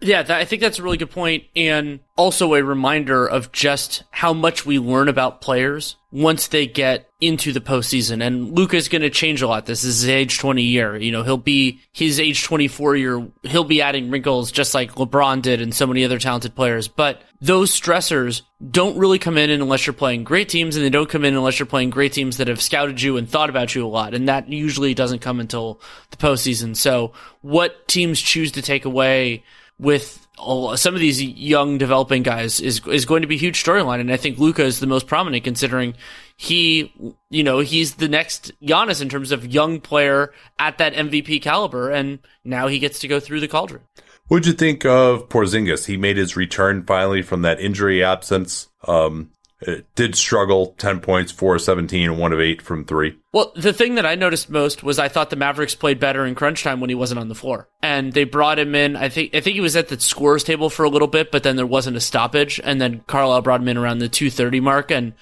Yeah, 0.00 0.22
that, 0.22 0.40
I 0.40 0.44
think 0.44 0.62
that's 0.62 0.78
a 0.78 0.82
really 0.82 0.96
good 0.96 1.10
point, 1.10 1.44
and 1.54 2.00
also 2.16 2.54
a 2.54 2.62
reminder 2.62 3.26
of 3.26 3.52
just 3.52 4.04
how 4.10 4.32
much 4.32 4.64
we 4.64 4.78
learn 4.78 5.08
about 5.08 5.40
players 5.42 5.96
once 6.12 6.48
they 6.48 6.66
get 6.66 7.08
into 7.20 7.52
the 7.52 7.60
postseason. 7.60 8.24
And 8.24 8.56
Luka's 8.56 8.88
going 8.88 9.02
to 9.02 9.10
change 9.10 9.42
a 9.42 9.48
lot. 9.48 9.66
This 9.66 9.84
is 9.84 10.00
his 10.00 10.08
age 10.08 10.38
20 10.38 10.62
year. 10.62 10.96
You 10.96 11.12
know, 11.12 11.22
he'll 11.22 11.36
be 11.36 11.80
his 11.92 12.18
age 12.18 12.42
24 12.42 12.96
year. 12.96 13.28
He'll 13.44 13.64
be 13.64 13.80
adding 13.80 14.10
wrinkles 14.10 14.50
just 14.50 14.74
like 14.74 14.94
LeBron 14.94 15.42
did 15.42 15.60
and 15.60 15.74
so 15.74 15.86
many 15.86 16.04
other 16.04 16.18
talented 16.18 16.56
players. 16.56 16.88
But 16.88 17.22
those 17.40 17.78
stressors 17.78 18.42
don't 18.70 18.98
really 18.98 19.18
come 19.18 19.38
in 19.38 19.50
unless 19.50 19.86
you're 19.86 19.94
playing 19.94 20.24
great 20.24 20.48
teams, 20.48 20.76
and 20.76 20.84
they 20.84 20.90
don't 20.90 21.08
come 21.08 21.24
in 21.24 21.34
unless 21.34 21.58
you're 21.58 21.66
playing 21.66 21.90
great 21.90 22.12
teams 22.12 22.36
that 22.38 22.48
have 22.48 22.60
scouted 22.60 23.00
you 23.00 23.16
and 23.16 23.28
thought 23.28 23.48
about 23.48 23.74
you 23.74 23.86
a 23.86 23.88
lot. 23.88 24.12
And 24.12 24.28
that 24.28 24.48
usually 24.48 24.94
doesn't 24.94 25.20
come 25.20 25.40
until 25.40 25.80
the 26.10 26.16
postseason. 26.16 26.76
So 26.76 27.12
what 27.40 27.86
teams 27.86 28.20
choose 28.20 28.52
to 28.52 28.62
take 28.62 28.84
away 28.84 29.44
with 29.80 30.26
some 30.76 30.94
of 30.94 31.00
these 31.00 31.22
young 31.22 31.78
developing 31.78 32.22
guys 32.22 32.60
is 32.60 32.86
is 32.86 33.06
going 33.06 33.22
to 33.22 33.28
be 33.28 33.36
a 33.36 33.38
huge 33.38 33.62
storyline, 33.62 34.00
and 34.00 34.12
I 34.12 34.16
think 34.16 34.38
Luka 34.38 34.62
is 34.62 34.78
the 34.78 34.86
most 34.86 35.06
prominent 35.06 35.42
considering 35.42 35.94
he, 36.36 36.92
you 37.30 37.42
know, 37.42 37.60
he's 37.60 37.94
the 37.94 38.08
next 38.08 38.52
Giannis 38.62 39.00
in 39.02 39.08
terms 39.08 39.32
of 39.32 39.46
young 39.46 39.80
player 39.80 40.32
at 40.58 40.78
that 40.78 40.94
MVP 40.94 41.42
caliber, 41.42 41.90
and 41.90 42.18
now 42.44 42.68
he 42.68 42.78
gets 42.78 42.98
to 43.00 43.08
go 43.08 43.20
through 43.20 43.40
the 43.40 43.48
cauldron. 43.48 43.82
What'd 44.28 44.46
you 44.46 44.52
think 44.52 44.84
of 44.84 45.28
Porzingis? 45.28 45.86
He 45.86 45.96
made 45.96 46.16
his 46.16 46.36
return 46.36 46.84
finally 46.84 47.22
from 47.22 47.42
that 47.42 47.60
injury 47.60 48.04
absence. 48.04 48.68
Um, 48.86 49.30
it 49.62 49.86
did 49.94 50.14
struggle 50.14 50.74
10 50.78 51.00
points, 51.00 51.32
4 51.32 51.56
of 51.56 51.60
17, 51.60 52.16
1 52.16 52.32
of 52.32 52.40
8 52.40 52.62
from 52.62 52.84
3. 52.84 53.18
Well, 53.32 53.52
the 53.54 53.72
thing 53.72 53.96
that 53.96 54.06
I 54.06 54.14
noticed 54.14 54.48
most 54.48 54.82
was 54.82 54.98
I 54.98 55.08
thought 55.08 55.30
the 55.30 55.36
Mavericks 55.36 55.74
played 55.74 56.00
better 56.00 56.24
in 56.24 56.34
crunch 56.34 56.62
time 56.62 56.80
when 56.80 56.90
he 56.90 56.94
wasn't 56.94 57.20
on 57.20 57.28
the 57.28 57.34
floor. 57.34 57.68
And 57.82 58.12
they 58.12 58.24
brought 58.24 58.58
him 58.58 58.74
in. 58.74 58.96
I 58.96 59.08
think 59.08 59.34
I 59.34 59.40
think 59.40 59.54
he 59.54 59.60
was 59.60 59.76
at 59.76 59.88
the 59.88 60.00
scores 60.00 60.44
table 60.44 60.70
for 60.70 60.84
a 60.84 60.90
little 60.90 61.08
bit, 61.08 61.30
but 61.30 61.42
then 61.42 61.56
there 61.56 61.66
wasn't 61.66 61.96
a 61.96 62.00
stoppage 62.00 62.60
and 62.64 62.80
then 62.80 63.02
Carlisle 63.06 63.42
brought 63.42 63.60
him 63.60 63.68
in 63.68 63.76
around 63.76 63.98
the 63.98 64.08
230 64.08 64.60
mark 64.60 64.90
and 64.90 65.12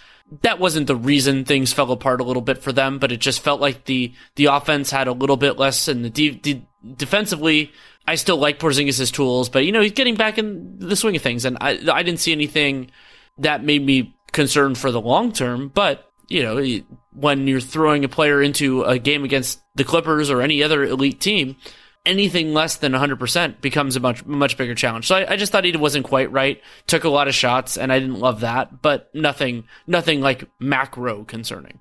that 0.42 0.58
wasn't 0.58 0.86
the 0.86 0.96
reason 0.96 1.44
things 1.44 1.72
fell 1.72 1.90
apart 1.90 2.20
a 2.20 2.24
little 2.24 2.42
bit 2.42 2.58
for 2.58 2.70
them, 2.72 2.98
but 2.98 3.10
it 3.10 3.20
just 3.20 3.40
felt 3.40 3.60
like 3.60 3.84
the 3.84 4.12
the 4.36 4.46
offense 4.46 4.90
had 4.90 5.08
a 5.08 5.12
little 5.12 5.36
bit 5.36 5.58
less 5.58 5.88
and 5.88 6.04
the 6.04 6.10
de- 6.10 6.66
defensively 6.96 7.72
I 8.06 8.14
still 8.14 8.38
like 8.38 8.58
Porzingis' 8.58 9.12
tools, 9.12 9.48
but 9.50 9.66
you 9.66 9.72
know, 9.72 9.82
he's 9.82 9.92
getting 9.92 10.14
back 10.14 10.38
in 10.38 10.78
the 10.78 10.96
swing 10.96 11.16
of 11.16 11.22
things 11.22 11.44
and 11.44 11.58
I 11.60 11.78
I 11.92 12.02
didn't 12.02 12.20
see 12.20 12.32
anything 12.32 12.90
that 13.38 13.64
made 13.64 13.84
me 13.84 14.14
concerned 14.32 14.78
for 14.78 14.90
the 14.90 15.00
long 15.00 15.32
term, 15.32 15.68
but 15.68 16.04
you 16.28 16.42
know, 16.42 16.82
when 17.12 17.46
you're 17.46 17.60
throwing 17.60 18.04
a 18.04 18.08
player 18.08 18.42
into 18.42 18.82
a 18.82 18.98
game 18.98 19.24
against 19.24 19.60
the 19.76 19.84
Clippers 19.84 20.30
or 20.30 20.42
any 20.42 20.62
other 20.62 20.84
elite 20.84 21.20
team, 21.20 21.56
anything 22.04 22.54
less 22.54 22.76
than 22.76 22.92
100% 22.92 23.60
becomes 23.60 23.96
a 23.96 24.00
much 24.00 24.24
much 24.24 24.56
bigger 24.56 24.74
challenge. 24.74 25.06
So 25.06 25.16
I, 25.16 25.32
I, 25.32 25.36
just 25.36 25.52
thought 25.52 25.64
he 25.64 25.76
wasn't 25.76 26.04
quite 26.04 26.30
right. 26.32 26.60
Took 26.86 27.04
a 27.04 27.08
lot 27.08 27.28
of 27.28 27.34
shots, 27.34 27.76
and 27.76 27.92
I 27.92 27.98
didn't 27.98 28.18
love 28.18 28.40
that, 28.40 28.82
but 28.82 29.10
nothing 29.14 29.64
nothing 29.86 30.20
like 30.20 30.44
macro 30.60 31.24
concerning. 31.24 31.80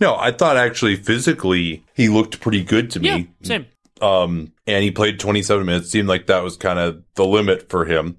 No, 0.00 0.16
I 0.16 0.32
thought 0.32 0.56
actually 0.56 0.96
physically 0.96 1.84
he 1.94 2.08
looked 2.08 2.40
pretty 2.40 2.62
good 2.62 2.90
to 2.92 3.00
me. 3.00 3.08
Yeah, 3.08 3.24
same. 3.42 3.66
Um, 4.00 4.52
and 4.66 4.84
he 4.84 4.92
played 4.92 5.18
27 5.18 5.66
minutes. 5.66 5.90
Seemed 5.90 6.08
like 6.08 6.26
that 6.26 6.44
was 6.44 6.56
kind 6.56 6.78
of 6.78 7.02
the 7.14 7.24
limit 7.24 7.68
for 7.68 7.84
him 7.84 8.18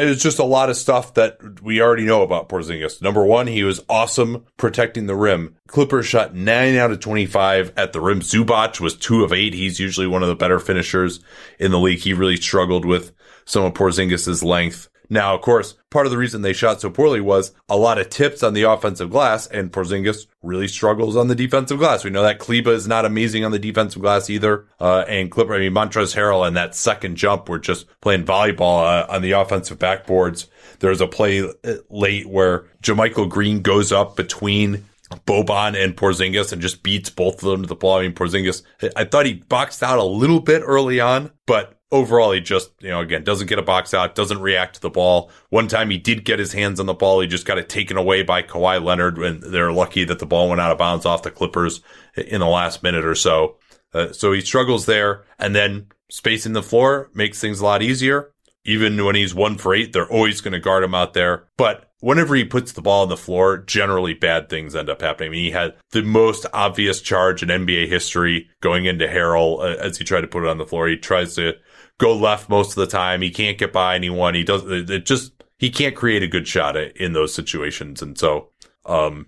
it's 0.00 0.22
just 0.22 0.38
a 0.38 0.44
lot 0.44 0.70
of 0.70 0.76
stuff 0.76 1.14
that 1.14 1.62
we 1.62 1.80
already 1.80 2.04
know 2.04 2.22
about 2.22 2.48
Porzingis. 2.48 3.02
Number 3.02 3.24
one, 3.24 3.46
he 3.46 3.64
was 3.64 3.84
awesome 3.88 4.44
protecting 4.56 5.06
the 5.06 5.16
rim. 5.16 5.56
Clippers 5.66 6.06
shot 6.06 6.34
nine 6.34 6.76
out 6.76 6.90
of 6.90 7.00
25 7.00 7.72
at 7.76 7.92
the 7.92 8.00
rim. 8.00 8.20
Zubac 8.20 8.80
was 8.80 8.96
two 8.96 9.24
of 9.24 9.32
eight. 9.32 9.54
He's 9.54 9.80
usually 9.80 10.06
one 10.06 10.22
of 10.22 10.28
the 10.28 10.34
better 10.34 10.58
finishers 10.58 11.20
in 11.58 11.70
the 11.70 11.78
league. 11.78 12.00
He 12.00 12.12
really 12.12 12.36
struggled 12.36 12.84
with 12.84 13.12
some 13.44 13.64
of 13.64 13.74
Porzingis' 13.74 14.44
length. 14.44 14.88
Now, 15.10 15.34
of 15.34 15.40
course, 15.40 15.74
part 15.90 16.06
of 16.06 16.12
the 16.12 16.18
reason 16.18 16.42
they 16.42 16.52
shot 16.52 16.80
so 16.80 16.90
poorly 16.90 17.20
was 17.20 17.52
a 17.68 17.76
lot 17.76 17.98
of 17.98 18.10
tips 18.10 18.42
on 18.42 18.52
the 18.52 18.64
offensive 18.64 19.10
glass, 19.10 19.46
and 19.46 19.72
Porzingis 19.72 20.26
really 20.42 20.68
struggles 20.68 21.16
on 21.16 21.28
the 21.28 21.34
defensive 21.34 21.78
glass. 21.78 22.04
We 22.04 22.10
know 22.10 22.22
that 22.22 22.38
Kleber 22.38 22.72
is 22.72 22.86
not 22.86 23.04
amazing 23.04 23.44
on 23.44 23.52
the 23.52 23.58
defensive 23.58 24.02
glass 24.02 24.28
either. 24.28 24.66
Uh, 24.78 25.04
and 25.08 25.30
Clipper, 25.30 25.54
I 25.54 25.60
mean, 25.60 25.72
Montrezl 25.72 26.14
Harrell 26.14 26.46
and 26.46 26.56
that 26.56 26.74
second 26.74 27.16
jump 27.16 27.48
were 27.48 27.58
just 27.58 27.86
playing 28.00 28.24
volleyball 28.24 28.84
uh, 28.84 29.06
on 29.08 29.22
the 29.22 29.32
offensive 29.32 29.78
backboards. 29.78 30.46
There's 30.80 31.00
a 31.00 31.06
play 31.06 31.40
uh, 31.40 31.74
late 31.88 32.28
where 32.28 32.66
JaMychal 32.82 33.28
Green 33.28 33.62
goes 33.62 33.92
up 33.92 34.14
between 34.16 34.84
Boban 35.26 35.82
and 35.82 35.96
Porzingis 35.96 36.52
and 36.52 36.60
just 36.60 36.82
beats 36.82 37.08
both 37.08 37.42
of 37.42 37.48
them 37.48 37.62
to 37.62 37.68
the 37.68 37.74
ball. 37.74 37.98
I 37.98 38.02
mean, 38.02 38.12
Porzingis, 38.12 38.62
I 38.94 39.04
thought 39.04 39.26
he 39.26 39.34
boxed 39.34 39.82
out 39.82 39.98
a 39.98 40.04
little 40.04 40.40
bit 40.40 40.62
early 40.64 41.00
on, 41.00 41.30
but 41.46 41.77
overall, 41.90 42.32
he 42.32 42.40
just, 42.40 42.70
you 42.80 42.88
know, 42.88 43.00
again, 43.00 43.24
doesn't 43.24 43.46
get 43.46 43.58
a 43.58 43.62
box 43.62 43.94
out, 43.94 44.14
doesn't 44.14 44.40
react 44.40 44.74
to 44.74 44.80
the 44.80 44.90
ball. 44.90 45.30
One 45.50 45.68
time 45.68 45.90
he 45.90 45.98
did 45.98 46.24
get 46.24 46.38
his 46.38 46.52
hands 46.52 46.80
on 46.80 46.86
the 46.86 46.94
ball. 46.94 47.20
He 47.20 47.26
just 47.26 47.46
got 47.46 47.58
it 47.58 47.68
taken 47.68 47.96
away 47.96 48.22
by 48.22 48.42
Kawhi 48.42 48.82
Leonard 48.82 49.18
and 49.18 49.42
they're 49.42 49.72
lucky 49.72 50.04
that 50.04 50.18
the 50.18 50.26
ball 50.26 50.48
went 50.48 50.60
out 50.60 50.72
of 50.72 50.78
bounds 50.78 51.06
off 51.06 51.22
the 51.22 51.30
Clippers 51.30 51.80
in 52.16 52.40
the 52.40 52.46
last 52.46 52.82
minute 52.82 53.04
or 53.04 53.14
so. 53.14 53.56
Uh, 53.94 54.12
so 54.12 54.32
he 54.32 54.40
struggles 54.40 54.86
there 54.86 55.24
and 55.38 55.54
then 55.54 55.86
spacing 56.10 56.52
the 56.52 56.62
floor 56.62 57.10
makes 57.14 57.40
things 57.40 57.60
a 57.60 57.64
lot 57.64 57.82
easier. 57.82 58.32
Even 58.64 59.02
when 59.02 59.14
he's 59.14 59.34
one 59.34 59.56
for 59.56 59.74
eight, 59.74 59.92
they're 59.92 60.10
always 60.10 60.42
going 60.42 60.52
to 60.52 60.60
guard 60.60 60.84
him 60.84 60.94
out 60.94 61.14
there. 61.14 61.48
But 61.56 61.90
whenever 62.00 62.34
he 62.34 62.44
puts 62.44 62.72
the 62.72 62.82
ball 62.82 63.02
on 63.02 63.08
the 63.08 63.16
floor, 63.16 63.58
generally 63.58 64.12
bad 64.12 64.48
things 64.48 64.76
end 64.76 64.90
up 64.90 65.00
happening. 65.00 65.30
I 65.30 65.32
mean, 65.32 65.44
he 65.44 65.50
had 65.50 65.74
the 65.92 66.02
most 66.02 66.44
obvious 66.52 67.00
charge 67.00 67.42
in 67.42 67.48
NBA 67.48 67.88
history 67.88 68.48
going 68.60 68.84
into 68.84 69.06
Harrell 69.06 69.60
uh, 69.60 69.78
as 69.78 69.96
he 69.96 70.04
tried 70.04 70.22
to 70.22 70.26
put 70.26 70.44
it 70.44 70.50
on 70.50 70.58
the 70.58 70.66
floor. 70.66 70.86
He 70.88 70.96
tries 70.96 71.34
to 71.36 71.54
go 71.98 72.16
left 72.16 72.48
most 72.48 72.70
of 72.70 72.76
the 72.76 72.86
time. 72.86 73.20
He 73.20 73.30
can't 73.30 73.58
get 73.58 73.72
by 73.72 73.94
anyone. 73.94 74.34
He 74.34 74.44
does 74.44 74.62
it 74.66 75.04
just 75.04 75.32
he 75.58 75.70
can't 75.70 75.94
create 75.94 76.22
a 76.22 76.28
good 76.28 76.48
shot 76.48 76.76
in 76.76 77.12
those 77.12 77.34
situations. 77.34 78.00
And 78.00 78.16
so, 78.16 78.50
um, 78.86 79.26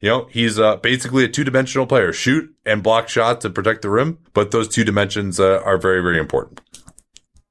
you 0.00 0.08
know, 0.08 0.28
he's 0.30 0.58
uh, 0.58 0.76
basically 0.76 1.24
a 1.24 1.28
two 1.28 1.44
dimensional 1.44 1.86
player: 1.86 2.12
shoot 2.12 2.54
and 2.64 2.82
block 2.82 3.08
shots 3.08 3.44
and 3.44 3.54
protect 3.54 3.82
the 3.82 3.90
rim. 3.90 4.18
But 4.32 4.50
those 4.50 4.68
two 4.68 4.84
dimensions 4.84 5.40
uh, 5.40 5.60
are 5.64 5.78
very 5.78 6.02
very 6.02 6.18
important. 6.18 6.60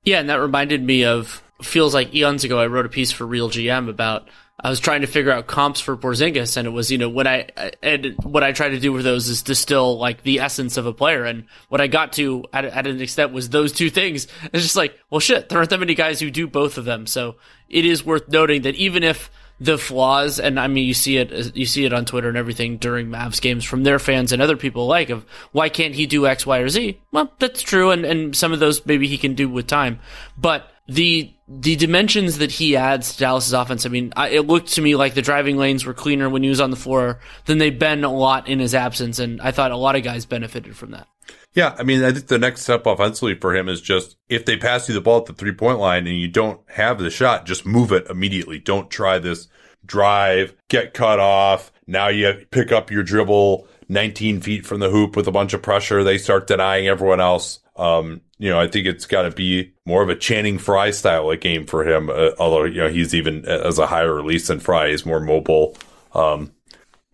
Yeah, 0.03 0.19
and 0.19 0.29
that 0.29 0.39
reminded 0.39 0.83
me 0.83 1.03
of 1.03 1.43
feels 1.61 1.93
like 1.93 2.13
eons 2.15 2.43
ago. 2.43 2.59
I 2.59 2.67
wrote 2.67 2.85
a 2.85 2.89
piece 2.89 3.11
for 3.11 3.27
Real 3.27 3.49
GM 3.49 3.89
about 3.89 4.29
I 4.61 4.69
was 4.69 4.79
trying 4.79 5.01
to 5.01 5.07
figure 5.07 5.31
out 5.31 5.47
comps 5.47 5.79
for 5.79 5.95
Porzingis, 5.95 6.57
and 6.57 6.67
it 6.67 6.71
was 6.71 6.91
you 6.91 6.97
know 6.97 7.09
what 7.09 7.27
I 7.27 7.49
and 7.81 8.15
what 8.23 8.43
I 8.43 8.51
try 8.51 8.69
to 8.69 8.79
do 8.79 8.91
with 8.91 9.03
those 9.03 9.29
is 9.29 9.41
distill 9.41 9.97
like 9.97 10.23
the 10.23 10.39
essence 10.39 10.77
of 10.77 10.85
a 10.85 10.93
player, 10.93 11.23
and 11.23 11.45
what 11.69 11.81
I 11.81 11.87
got 11.87 12.13
to 12.13 12.45
at, 12.51 12.65
at 12.65 12.87
an 12.87 13.01
extent 13.01 13.31
was 13.31 13.49
those 13.49 13.71
two 13.71 13.89
things. 13.89 14.27
It's 14.51 14.63
just 14.63 14.75
like, 14.75 14.99
well, 15.09 15.19
shit, 15.19 15.49
there 15.49 15.57
aren't 15.59 15.69
that 15.69 15.79
many 15.79 15.95
guys 15.95 16.19
who 16.19 16.29
do 16.29 16.47
both 16.47 16.77
of 16.77 16.85
them, 16.85 17.07
so 17.07 17.35
it 17.69 17.85
is 17.85 18.05
worth 18.05 18.27
noting 18.27 18.63
that 18.63 18.75
even 18.75 19.03
if 19.03 19.31
the 19.61 19.77
flaws, 19.77 20.39
and 20.39 20.59
I 20.59 20.67
mean, 20.67 20.87
you 20.87 20.93
see 20.93 21.17
it, 21.17 21.55
you 21.55 21.65
see 21.65 21.85
it 21.85 21.93
on 21.93 22.05
Twitter 22.05 22.29
and 22.29 22.37
everything 22.37 22.77
during 22.77 23.07
Mavs 23.07 23.41
games 23.41 23.65
from 23.65 23.83
their 23.83 23.99
fans 23.99 24.31
and 24.31 24.41
other 24.41 24.55
people 24.55 24.83
alike 24.83 25.09
of 25.09 25.25
why 25.51 25.69
can't 25.69 25.95
he 25.95 26.05
do 26.05 26.27
X, 26.27 26.45
Y, 26.45 26.59
or 26.59 26.69
Z? 26.69 26.99
Well, 27.11 27.33
that's 27.39 27.61
true, 27.61 27.91
and 27.91 28.05
and 28.05 28.35
some 28.35 28.53
of 28.53 28.59
those 28.59 28.85
maybe 28.85 29.07
he 29.07 29.17
can 29.17 29.35
do 29.35 29.49
with 29.49 29.67
time, 29.67 29.99
but 30.37 30.69
the 30.89 31.33
the 31.47 31.75
dimensions 31.75 32.37
that 32.37 32.51
he 32.51 32.75
adds 32.75 33.13
to 33.13 33.19
Dallas's 33.19 33.53
offense. 33.53 33.85
I 33.85 33.89
mean, 33.89 34.13
I, 34.15 34.29
it 34.29 34.47
looked 34.47 34.73
to 34.73 34.81
me 34.81 34.95
like 34.95 35.15
the 35.15 35.21
driving 35.21 35.57
lanes 35.57 35.83
were 35.85 35.95
cleaner 35.95 36.29
when 36.29 36.43
he 36.43 36.49
was 36.49 36.61
on 36.61 36.69
the 36.69 36.75
floor 36.75 37.19
than 37.45 37.57
they've 37.57 37.77
been 37.77 38.03
a 38.03 38.13
lot 38.13 38.47
in 38.47 38.59
his 38.59 38.75
absence, 38.75 39.19
and 39.19 39.41
I 39.41 39.51
thought 39.51 39.71
a 39.71 39.77
lot 39.77 39.95
of 39.95 40.03
guys 40.03 40.25
benefited 40.25 40.75
from 40.75 40.91
that. 40.91 41.07
Yeah, 41.53 41.75
I 41.77 41.83
mean, 41.83 42.03
I 42.03 42.11
think 42.11 42.27
the 42.27 42.37
next 42.37 42.61
step 42.61 42.85
offensively 42.85 43.35
for 43.35 43.55
him 43.55 43.67
is 43.67 43.81
just 43.81 44.17
if 44.29 44.45
they 44.45 44.57
pass 44.57 44.87
you 44.87 44.93
the 44.93 45.01
ball 45.01 45.19
at 45.21 45.25
the 45.25 45.33
three 45.33 45.53
point 45.53 45.79
line 45.79 46.05
and 46.05 46.17
you 46.17 46.27
don't 46.27 46.61
have 46.69 46.99
the 46.99 47.09
shot, 47.09 47.45
just 47.45 47.65
move 47.65 47.91
it 47.91 48.07
immediately. 48.09 48.59
Don't 48.59 48.89
try 48.91 49.17
this 49.17 49.47
drive, 49.85 50.53
get 50.67 50.93
cut 50.93 51.19
off. 51.19 51.71
Now 51.87 52.09
you 52.09 52.45
pick 52.51 52.71
up 52.71 52.91
your 52.91 53.03
dribble 53.03 53.67
19 53.89 54.41
feet 54.41 54.65
from 54.65 54.79
the 54.79 54.89
hoop 54.89 55.15
with 55.15 55.27
a 55.27 55.31
bunch 55.31 55.53
of 55.53 55.63
pressure. 55.63 56.03
They 56.03 56.19
start 56.19 56.45
denying 56.45 56.87
everyone 56.87 57.19
else. 57.19 57.59
Um, 57.79 58.21
you 58.37 58.49
know, 58.49 58.59
I 58.59 58.67
think 58.67 58.85
it's 58.85 59.05
got 59.05 59.23
to 59.23 59.31
be 59.31 59.73
more 59.85 60.03
of 60.03 60.09
a 60.09 60.15
Channing 60.15 60.57
Frye 60.57 60.91
style 60.91 61.27
like 61.27 61.41
game 61.41 61.65
for 61.65 61.87
him. 61.87 62.09
Uh, 62.09 62.31
although 62.37 62.65
you 62.65 62.81
know 62.81 62.89
he's 62.89 63.15
even 63.15 63.45
uh, 63.47 63.63
as 63.65 63.79
a 63.79 63.87
higher 63.87 64.13
release 64.13 64.47
than 64.47 64.59
Frye, 64.59 64.89
he's 64.89 65.05
more 65.05 65.21
mobile. 65.21 65.77
Um, 66.13 66.51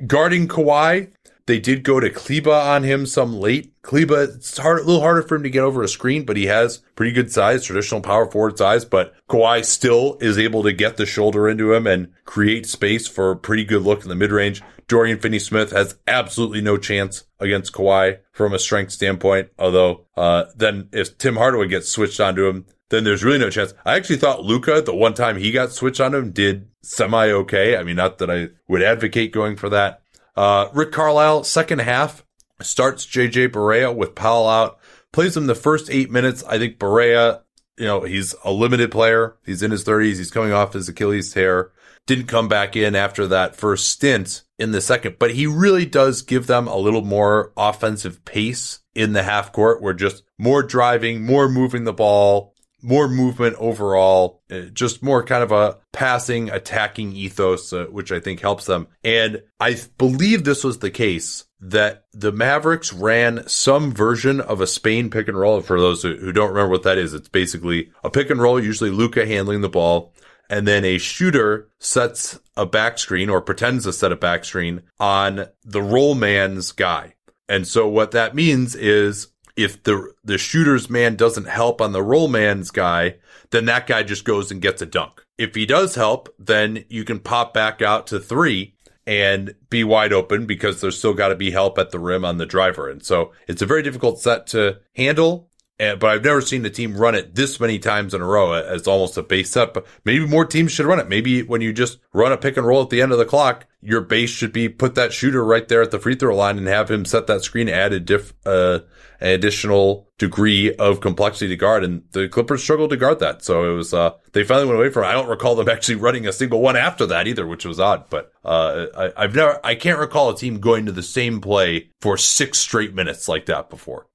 guarding 0.07 0.47
Kawhi, 0.47 1.11
they 1.45 1.59
did 1.59 1.83
go 1.83 1.99
to 1.99 2.09
Kleber 2.09 2.51
on 2.51 2.83
him 2.83 3.05
some 3.05 3.35
late. 3.35 3.73
Kleber, 3.83 4.23
it's 4.23 4.57
hard, 4.57 4.79
a 4.79 4.83
little 4.83 5.01
harder 5.01 5.21
for 5.21 5.35
him 5.35 5.43
to 5.43 5.49
get 5.51 5.63
over 5.63 5.83
a 5.83 5.87
screen, 5.87 6.25
but 6.25 6.37
he 6.37 6.47
has 6.47 6.79
pretty 6.95 7.11
good 7.11 7.31
size, 7.31 7.63
traditional 7.63 8.01
power 8.01 8.29
forward 8.29 8.57
size. 8.57 8.85
But 8.85 9.13
Kawhi 9.29 9.63
still 9.63 10.17
is 10.19 10.39
able 10.39 10.63
to 10.63 10.73
get 10.73 10.97
the 10.97 11.05
shoulder 11.05 11.47
into 11.47 11.73
him 11.73 11.85
and 11.85 12.11
create 12.25 12.65
space 12.65 13.07
for 13.07 13.29
a 13.29 13.37
pretty 13.37 13.65
good 13.65 13.83
look 13.83 14.01
in 14.01 14.09
the 14.09 14.15
mid 14.15 14.31
range. 14.31 14.63
Dorian 14.87 15.19
Finney 15.19 15.39
Smith 15.39 15.71
has 15.71 15.95
absolutely 16.07 16.61
no 16.61 16.77
chance 16.77 17.23
against 17.39 17.73
Kawhi 17.73 18.19
from 18.35 18.53
a 18.53 18.59
strength 18.59 18.91
standpoint. 18.91 19.49
Although, 19.57 20.07
uh, 20.17 20.43
then 20.57 20.89
if 20.91 21.17
Tim 21.17 21.37
Hardaway 21.37 21.69
gets 21.69 21.89
switched 21.89 22.19
onto 22.19 22.45
him, 22.45 22.65
then 22.89 23.05
there's 23.05 23.23
really 23.23 23.39
no 23.39 23.49
chance. 23.49 23.73
I 23.85 23.95
actually 23.95 24.17
thought 24.17 24.43
Luka, 24.43 24.81
the 24.81 24.93
one 24.93 25.13
time 25.13 25.37
he 25.37 25.53
got 25.53 25.71
switched 25.71 26.01
on 26.01 26.13
him, 26.13 26.31
did 26.31 26.67
semi 26.83 27.29
okay. 27.29 27.77
I 27.77 27.83
mean, 27.83 27.95
not 27.95 28.17
that 28.17 28.29
I 28.29 28.49
would 28.67 28.83
advocate 28.83 29.31
going 29.31 29.55
for 29.55 29.69
that. 29.69 30.01
Uh, 30.35 30.67
Rick 30.73 30.91
Carlisle, 30.91 31.45
second 31.45 31.79
half, 31.79 32.25
starts 32.61 33.07
JJ 33.07 33.49
Barea 33.49 33.95
with 33.95 34.15
Powell 34.15 34.49
out, 34.49 34.79
plays 35.13 35.37
him 35.37 35.47
the 35.47 35.55
first 35.55 35.89
eight 35.89 36.11
minutes. 36.11 36.43
I 36.43 36.57
think 36.57 36.77
Barea, 36.77 37.41
you 37.77 37.85
know, 37.85 38.01
he's 38.01 38.35
a 38.43 38.51
limited 38.51 38.91
player. 38.91 39.37
He's 39.45 39.63
in 39.63 39.71
his 39.71 39.85
30s. 39.85 40.17
He's 40.17 40.29
coming 40.29 40.51
off 40.51 40.73
his 40.73 40.89
Achilles 40.89 41.31
tear 41.31 41.71
didn't 42.07 42.27
come 42.27 42.47
back 42.47 42.75
in 42.75 42.95
after 42.95 43.27
that 43.27 43.55
first 43.55 43.89
stint 43.89 44.43
in 44.57 44.71
the 44.71 44.81
second, 44.81 45.17
but 45.19 45.31
he 45.31 45.47
really 45.47 45.85
does 45.85 46.21
give 46.21 46.47
them 46.47 46.67
a 46.67 46.77
little 46.77 47.01
more 47.01 47.51
offensive 47.57 48.23
pace 48.25 48.79
in 48.93 49.13
the 49.13 49.23
half 49.23 49.51
court 49.51 49.81
where 49.81 49.93
just 49.93 50.23
more 50.37 50.63
driving, 50.63 51.25
more 51.25 51.49
moving 51.49 51.83
the 51.83 51.93
ball, 51.93 52.53
more 52.81 53.07
movement 53.07 53.55
overall, 53.57 54.43
uh, 54.51 54.61
just 54.71 55.01
more 55.01 55.23
kind 55.23 55.43
of 55.43 55.51
a 55.51 55.77
passing, 55.91 56.51
attacking 56.51 57.13
ethos, 57.13 57.73
uh, 57.73 57.85
which 57.85 58.11
I 58.11 58.19
think 58.19 58.39
helps 58.39 58.65
them. 58.65 58.87
And 59.03 59.41
I 59.59 59.77
believe 59.97 60.43
this 60.43 60.63
was 60.63 60.79
the 60.79 60.91
case 60.91 61.45
that 61.59 62.05
the 62.13 62.31
Mavericks 62.31 62.93
ran 62.93 63.47
some 63.47 63.91
version 63.91 64.39
of 64.39 64.61
a 64.61 64.67
Spain 64.67 65.09
pick 65.09 65.27
and 65.27 65.37
roll. 65.37 65.61
For 65.61 65.79
those 65.79 66.03
who, 66.03 66.15
who 66.15 66.31
don't 66.31 66.49
remember 66.49 66.69
what 66.69 66.83
that 66.83 66.99
is, 66.99 67.13
it's 67.13 67.29
basically 67.29 67.91
a 68.03 68.09
pick 68.11 68.29
and 68.29 68.39
roll, 68.39 68.61
usually 68.61 68.91
Luka 68.91 69.25
handling 69.25 69.61
the 69.61 69.69
ball 69.69 70.13
and 70.49 70.67
then 70.67 70.85
a 70.85 70.97
shooter 70.97 71.69
sets 71.79 72.39
a 72.55 72.65
back 72.65 72.97
screen 72.97 73.29
or 73.29 73.41
pretends 73.41 73.85
to 73.85 73.93
set 73.93 74.11
a 74.11 74.15
back 74.15 74.45
screen 74.45 74.83
on 74.99 75.47
the 75.63 75.81
roll 75.81 76.15
man's 76.15 76.71
guy. 76.71 77.13
And 77.47 77.67
so 77.67 77.87
what 77.87 78.11
that 78.11 78.35
means 78.35 78.75
is 78.75 79.27
if 79.55 79.83
the 79.83 80.11
the 80.23 80.37
shooter's 80.37 80.89
man 80.89 81.15
doesn't 81.15 81.47
help 81.47 81.81
on 81.81 81.91
the 81.91 82.03
roll 82.03 82.27
man's 82.27 82.71
guy, 82.71 83.15
then 83.51 83.65
that 83.65 83.87
guy 83.87 84.03
just 84.03 84.25
goes 84.25 84.51
and 84.51 84.61
gets 84.61 84.81
a 84.81 84.85
dunk. 84.85 85.23
If 85.37 85.55
he 85.55 85.65
does 85.65 85.95
help, 85.95 86.33
then 86.39 86.85
you 86.89 87.03
can 87.03 87.19
pop 87.19 87.53
back 87.53 87.81
out 87.81 88.07
to 88.07 88.19
three 88.19 88.75
and 89.07 89.53
be 89.69 89.83
wide 89.83 90.13
open 90.13 90.45
because 90.45 90.81
there's 90.81 90.97
still 90.97 91.13
got 91.13 91.27
to 91.29 91.35
be 91.35 91.51
help 91.51 91.77
at 91.77 91.91
the 91.91 91.99
rim 91.99 92.25
on 92.25 92.37
the 92.37 92.45
driver. 92.45 92.89
And 92.89 93.03
so 93.03 93.31
it's 93.47 93.61
a 93.61 93.65
very 93.65 93.83
difficult 93.83 94.19
set 94.19 94.47
to 94.47 94.79
handle. 94.95 95.49
And, 95.77 95.99
but 95.99 96.09
I've 96.09 96.23
never 96.23 96.41
seen 96.41 96.65
a 96.65 96.69
team 96.69 96.95
run 96.95 97.15
it 97.15 97.35
this 97.35 97.59
many 97.59 97.79
times 97.79 98.13
in 98.13 98.21
a 98.21 98.25
row 98.25 98.53
as 98.53 98.87
almost 98.87 99.17
a 99.17 99.23
base 99.23 99.51
set. 99.51 99.73
But 99.73 99.85
maybe 100.05 100.25
more 100.25 100.45
teams 100.45 100.71
should 100.71 100.85
run 100.85 100.99
it. 100.99 101.09
Maybe 101.09 101.43
when 101.43 101.61
you 101.61 101.73
just 101.73 101.99
run 102.13 102.31
a 102.31 102.37
pick 102.37 102.55
and 102.55 102.65
roll 102.65 102.81
at 102.81 102.89
the 102.89 103.01
end 103.01 103.11
of 103.11 103.17
the 103.17 103.25
clock, 103.25 103.65
your 103.81 104.01
base 104.01 104.29
should 104.29 104.53
be 104.53 104.69
put 104.69 104.95
that 104.95 105.11
shooter 105.11 105.43
right 105.43 105.67
there 105.67 105.81
at 105.81 105.91
the 105.91 105.99
free 105.99 106.15
throw 106.15 106.35
line 106.35 106.57
and 106.57 106.67
have 106.67 106.89
him 106.89 107.03
set 107.03 107.27
that 107.27 107.43
screen, 107.43 107.67
add 107.67 107.91
a 107.91 107.99
diff, 107.99 108.33
uh, 108.45 108.79
an 109.19 109.31
additional 109.31 110.07
degree 110.17 110.73
of 110.75 111.01
complexity 111.01 111.49
to 111.49 111.57
guard. 111.57 111.83
And 111.83 112.03
the 112.11 112.29
Clippers 112.29 112.63
struggled 112.63 112.91
to 112.91 112.97
guard 112.97 113.19
that. 113.19 113.43
So 113.43 113.69
it 113.69 113.75
was, 113.75 113.93
uh, 113.93 114.11
they 114.31 114.45
finally 114.45 114.67
went 114.67 114.79
away 114.79 114.89
from 114.91 115.03
it. 115.03 115.07
I 115.07 115.13
don't 115.13 115.27
recall 115.27 115.55
them 115.55 115.67
actually 115.69 115.95
running 115.95 116.25
a 116.25 116.31
single 116.31 116.61
one 116.61 116.77
after 116.77 117.05
that 117.07 117.27
either, 117.27 117.45
which 117.45 117.65
was 117.65 117.81
odd. 117.81 118.09
But, 118.09 118.31
uh, 118.45 118.85
I, 118.97 119.23
I've 119.23 119.35
never, 119.35 119.59
I 119.61 119.75
can't 119.75 119.99
recall 119.99 120.29
a 120.29 120.37
team 120.37 120.61
going 120.61 120.85
to 120.85 120.93
the 120.93 121.03
same 121.03 121.41
play 121.41 121.89
for 121.99 122.17
six 122.17 122.59
straight 122.59 122.95
minutes 122.95 123.27
like 123.27 123.47
that 123.47 123.69
before 123.69 124.07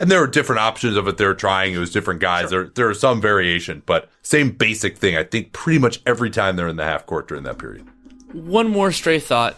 and 0.00 0.10
there 0.10 0.20
were 0.20 0.26
different 0.26 0.60
options 0.60 0.96
of 0.96 1.06
it 1.06 1.18
they 1.18 1.26
were 1.26 1.34
trying. 1.34 1.74
It 1.74 1.78
was 1.78 1.92
different 1.92 2.20
guys. 2.20 2.48
Sure. 2.48 2.64
There, 2.64 2.72
there 2.74 2.88
was 2.88 2.98
some 2.98 3.20
variation, 3.20 3.82
but 3.84 4.08
same 4.22 4.50
basic 4.50 4.96
thing. 4.96 5.16
I 5.16 5.24
think 5.24 5.52
pretty 5.52 5.78
much 5.78 6.00
every 6.06 6.30
time 6.30 6.56
they're 6.56 6.68
in 6.68 6.76
the 6.76 6.84
half 6.84 7.06
court 7.06 7.28
during 7.28 7.44
that 7.44 7.58
period. 7.58 7.86
One 8.32 8.68
more 8.68 8.92
stray 8.92 9.20
thought. 9.20 9.56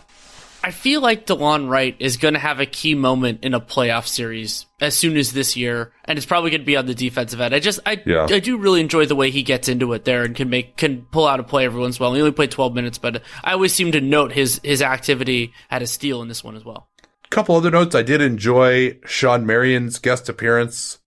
I 0.64 0.70
feel 0.70 1.00
like 1.00 1.26
DeLon 1.26 1.68
Wright 1.68 1.96
is 1.98 2.16
going 2.16 2.34
to 2.34 2.40
have 2.40 2.60
a 2.60 2.66
key 2.66 2.94
moment 2.94 3.40
in 3.42 3.52
a 3.52 3.60
playoff 3.60 4.06
series 4.06 4.66
as 4.80 4.96
soon 4.96 5.16
as 5.16 5.32
this 5.32 5.56
year, 5.56 5.92
and 6.04 6.16
it's 6.16 6.26
probably 6.26 6.50
going 6.50 6.60
to 6.60 6.66
be 6.66 6.76
on 6.76 6.86
the 6.86 6.94
defensive 6.94 7.40
end. 7.40 7.52
I 7.52 7.58
just, 7.58 7.80
I, 7.84 8.00
yeah. 8.06 8.28
I 8.30 8.38
do 8.38 8.56
really 8.58 8.80
enjoy 8.80 9.06
the 9.06 9.16
way 9.16 9.30
he 9.30 9.42
gets 9.42 9.68
into 9.68 9.92
it 9.92 10.04
there 10.04 10.22
and 10.22 10.36
can 10.36 10.50
make, 10.50 10.76
can 10.76 11.02
pull 11.10 11.26
out 11.26 11.40
a 11.40 11.42
play 11.42 11.64
every 11.64 11.80
once 11.80 11.98
in 11.98 12.02
a 12.02 12.06
while. 12.06 12.14
He 12.14 12.20
only 12.20 12.32
played 12.32 12.52
12 12.52 12.74
minutes, 12.74 12.98
but 12.98 13.22
I 13.42 13.52
always 13.52 13.74
seem 13.74 13.90
to 13.92 14.00
note 14.00 14.30
his, 14.30 14.60
his 14.62 14.82
activity 14.82 15.52
at 15.68 15.82
a 15.82 15.86
steal 15.88 16.22
in 16.22 16.28
this 16.28 16.44
one 16.44 16.54
as 16.54 16.64
well 16.64 16.88
couple 17.32 17.56
other 17.56 17.70
notes. 17.70 17.94
I 17.94 18.02
did 18.02 18.20
enjoy 18.20 18.98
Shawn 19.06 19.46
Marion's 19.46 19.98
guest 19.98 20.28
appearance. 20.28 20.98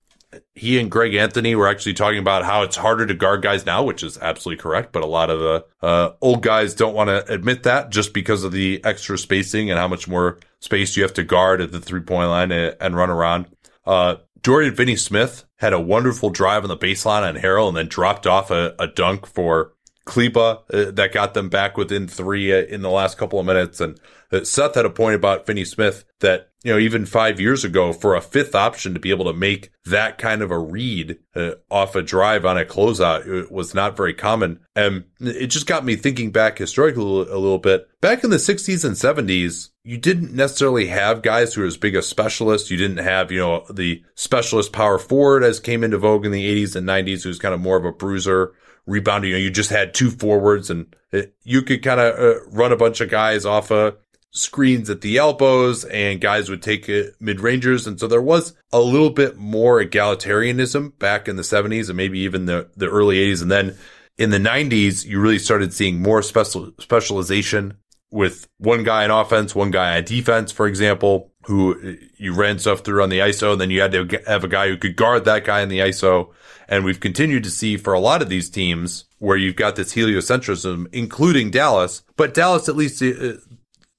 He 0.53 0.79
and 0.79 0.91
Greg 0.91 1.13
Anthony 1.13 1.55
were 1.55 1.67
actually 1.67 1.93
talking 1.93 2.19
about 2.19 2.43
how 2.43 2.63
it's 2.63 2.75
harder 2.75 3.05
to 3.05 3.13
guard 3.13 3.41
guys 3.41 3.65
now, 3.65 3.83
which 3.83 4.03
is 4.03 4.17
absolutely 4.17 4.61
correct. 4.61 4.91
But 4.91 5.03
a 5.03 5.07
lot 5.07 5.29
of 5.29 5.39
the 5.39 5.65
uh, 5.81 6.11
old 6.19 6.41
guys 6.41 6.73
don't 6.73 6.95
want 6.95 7.09
to 7.09 7.31
admit 7.31 7.63
that 7.63 7.91
just 7.91 8.13
because 8.13 8.43
of 8.43 8.51
the 8.51 8.83
extra 8.83 9.17
spacing 9.17 9.69
and 9.69 9.79
how 9.79 9.87
much 9.87 10.07
more 10.07 10.39
space 10.59 10.97
you 10.97 11.03
have 11.03 11.13
to 11.13 11.23
guard 11.23 11.61
at 11.61 11.71
the 11.71 11.79
three 11.79 12.01
point 12.01 12.29
line 12.29 12.51
and, 12.51 12.75
and 12.81 12.95
run 12.95 13.09
around. 13.09 13.45
Uh, 13.85 14.15
Dorian 14.41 14.75
Finney 14.75 14.95
Smith 14.95 15.45
had 15.57 15.73
a 15.73 15.79
wonderful 15.79 16.31
drive 16.31 16.63
on 16.63 16.69
the 16.69 16.77
baseline 16.77 17.21
on 17.21 17.35
Harrell 17.35 17.67
and 17.67 17.77
then 17.77 17.87
dropped 17.87 18.27
off 18.27 18.51
a, 18.51 18.75
a 18.77 18.87
dunk 18.87 19.25
for 19.25 19.73
Kleber 20.05 20.59
uh, 20.71 20.91
that 20.91 21.13
got 21.13 21.33
them 21.33 21.49
back 21.49 21.77
within 21.77 22.07
three 22.07 22.51
uh, 22.53 22.65
in 22.65 22.81
the 22.81 22.89
last 22.89 23.17
couple 23.17 23.39
of 23.39 23.45
minutes. 23.45 23.79
And 23.79 23.99
uh, 24.35 24.45
Seth 24.45 24.75
had 24.75 24.85
a 24.85 24.89
point 24.89 25.15
about 25.15 25.45
Finney 25.45 25.65
Smith 25.65 26.05
that, 26.19 26.49
you 26.63 26.73
know, 26.73 26.79
even 26.79 27.05
five 27.05 27.39
years 27.39 27.63
ago 27.63 27.93
for 27.93 28.15
a 28.15 28.21
fifth 28.21 28.55
option 28.55 28.93
to 28.93 28.99
be 28.99 29.11
able 29.11 29.25
to 29.25 29.33
make 29.33 29.71
that 29.85 30.17
kind 30.17 30.41
of 30.41 30.51
a 30.51 30.57
read 30.57 31.17
uh, 31.35 31.51
off 31.69 31.95
a 31.95 32.01
drive 32.01 32.45
on 32.45 32.57
a 32.57 32.65
closeout 32.65 33.27
it 33.27 33.51
was 33.51 33.73
not 33.73 33.95
very 33.95 34.13
common. 34.13 34.59
And 34.75 35.05
it 35.19 35.47
just 35.47 35.67
got 35.67 35.85
me 35.85 35.95
thinking 35.95 36.31
back 36.31 36.57
historically 36.57 37.03
a 37.03 37.37
little 37.37 37.59
bit. 37.59 37.87
Back 38.01 38.23
in 38.23 38.29
the 38.29 38.37
60s 38.37 38.83
and 38.83 38.95
70s, 38.95 39.69
you 39.83 39.97
didn't 39.97 40.33
necessarily 40.33 40.87
have 40.87 41.21
guys 41.21 41.53
who 41.53 41.61
were 41.61 41.67
as 41.67 41.77
big 41.77 41.95
as 41.95 42.07
specialists. 42.07 42.71
You 42.71 42.77
didn't 42.77 42.97
have, 42.97 43.31
you 43.31 43.39
know, 43.39 43.65
the 43.71 44.03
specialist 44.15 44.73
power 44.73 44.97
forward 44.97 45.43
as 45.43 45.59
came 45.59 45.83
into 45.83 45.97
vogue 45.97 46.25
in 46.25 46.31
the 46.31 46.63
80s 46.63 46.75
and 46.75 46.87
90s, 46.87 47.23
who's 47.23 47.39
kind 47.39 47.53
of 47.53 47.61
more 47.61 47.77
of 47.77 47.85
a 47.85 47.91
bruiser 47.91 48.53
rebounding. 48.85 49.31
You 49.31 49.37
know, 49.37 49.43
you 49.43 49.51
just 49.51 49.69
had 49.69 49.93
two 49.93 50.09
forwards 50.11 50.69
and 50.69 50.95
it, 51.11 51.35
you 51.43 51.61
could 51.61 51.83
kind 51.83 51.99
of 51.99 52.19
uh, 52.19 52.43
run 52.47 52.71
a 52.71 52.77
bunch 52.77 53.01
of 53.01 53.09
guys 53.09 53.45
off 53.45 53.71
of 53.71 53.97
screens 54.35 54.89
at 54.89 55.01
the 55.01 55.17
elbows 55.17 55.85
and 55.85 56.19
guys 56.19 56.49
would 56.49 56.61
take 56.61 56.89
mid 57.19 57.39
rangers. 57.39 57.87
And 57.87 57.99
so 57.99 58.07
there 58.07 58.21
was 58.21 58.53
a 58.71 58.79
little 58.79 59.09
bit 59.09 59.37
more 59.37 59.81
egalitarianism 59.81 60.97
back 60.99 61.27
in 61.27 61.37
the 61.37 61.41
70s 61.41 61.87
and 61.87 61.97
maybe 61.97 62.19
even 62.19 62.45
the, 62.45 62.69
the 62.75 62.87
early 62.87 63.17
80s. 63.17 63.41
And 63.41 63.51
then 63.51 63.77
in 64.17 64.29
the 64.29 64.37
90s, 64.37 65.05
you 65.05 65.19
really 65.19 65.39
started 65.39 65.73
seeing 65.73 66.01
more 66.01 66.21
special 66.21 66.71
specialization 66.79 67.77
with 68.11 68.47
one 68.59 68.83
guy 68.83 69.03
in 69.03 69.11
offense, 69.11 69.55
one 69.55 69.71
guy 69.71 69.97
on 69.97 70.03
defense, 70.03 70.51
for 70.51 70.67
example, 70.67 71.31
who 71.43 71.97
you 72.17 72.33
ran 72.33 72.59
stuff 72.59 72.81
through 72.81 73.03
on 73.03 73.09
the 73.09 73.19
ISO. 73.19 73.53
And 73.53 73.61
then 73.61 73.69
you 73.69 73.81
had 73.81 73.91
to 73.91 74.21
have 74.27 74.43
a 74.43 74.47
guy 74.47 74.67
who 74.67 74.77
could 74.77 74.95
guard 74.95 75.25
that 75.25 75.43
guy 75.43 75.61
in 75.61 75.69
the 75.69 75.79
ISO. 75.79 76.31
And 76.67 76.83
we've 76.83 76.99
continued 76.99 77.43
to 77.43 77.51
see 77.51 77.77
for 77.77 77.93
a 77.93 77.99
lot 77.99 78.21
of 78.21 78.29
these 78.29 78.49
teams 78.49 79.05
where 79.19 79.37
you've 79.37 79.55
got 79.55 79.75
this 79.75 79.93
heliocentrism, 79.93 80.87
including 80.91 81.51
Dallas, 81.51 82.03
but 82.15 82.33
Dallas, 82.33 82.69
at 82.69 82.75
least 82.75 83.01
uh, 83.01 83.33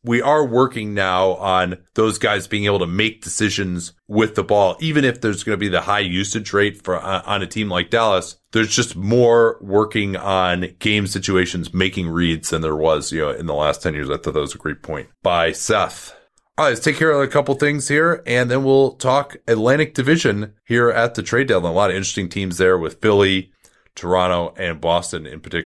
we 0.06 0.22
are 0.22 0.46
working 0.46 0.94
now 0.94 1.32
on 1.34 1.78
those 1.94 2.18
guys 2.18 2.46
being 2.46 2.64
able 2.64 2.78
to 2.78 2.86
make 2.86 3.22
decisions 3.22 3.92
with 4.06 4.36
the 4.36 4.44
ball, 4.44 4.76
even 4.80 5.04
if 5.04 5.20
there's 5.20 5.42
going 5.42 5.58
to 5.58 5.60
be 5.60 5.68
the 5.68 5.82
high 5.82 5.98
usage 5.98 6.52
rate 6.52 6.82
for 6.82 6.96
uh, 6.96 7.22
on 7.26 7.42
a 7.42 7.46
team 7.46 7.68
like 7.68 7.90
Dallas. 7.90 8.36
There's 8.52 8.74
just 8.74 8.96
more 8.96 9.58
working 9.60 10.16
on 10.16 10.76
game 10.78 11.06
situations, 11.06 11.74
making 11.74 12.08
reads 12.08 12.50
than 12.50 12.62
there 12.62 12.76
was, 12.76 13.12
you 13.12 13.20
know, 13.20 13.30
in 13.30 13.46
the 13.46 13.54
last 13.54 13.82
10 13.82 13.94
years. 13.94 14.08
I 14.08 14.16
thought 14.16 14.34
that 14.34 14.40
was 14.40 14.54
a 14.54 14.58
great 14.58 14.82
point 14.82 15.08
by 15.22 15.52
Seth. 15.52 16.14
All 16.56 16.64
right, 16.64 16.70
let's 16.70 16.80
take 16.80 16.96
care 16.96 17.10
of 17.10 17.20
a 17.20 17.28
couple 17.28 17.54
things 17.56 17.88
here, 17.88 18.22
and 18.26 18.50
then 18.50 18.64
we'll 18.64 18.92
talk 18.92 19.36
Atlantic 19.46 19.92
Division 19.92 20.54
here 20.64 20.88
at 20.88 21.14
the 21.14 21.22
trade 21.22 21.48
deadline. 21.48 21.72
A 21.72 21.76
lot 21.76 21.90
of 21.90 21.96
interesting 21.96 22.30
teams 22.30 22.56
there 22.56 22.78
with 22.78 23.00
Philly, 23.02 23.52
Toronto, 23.94 24.54
and 24.56 24.80
Boston 24.80 25.26
in 25.26 25.40
particular. 25.40 25.64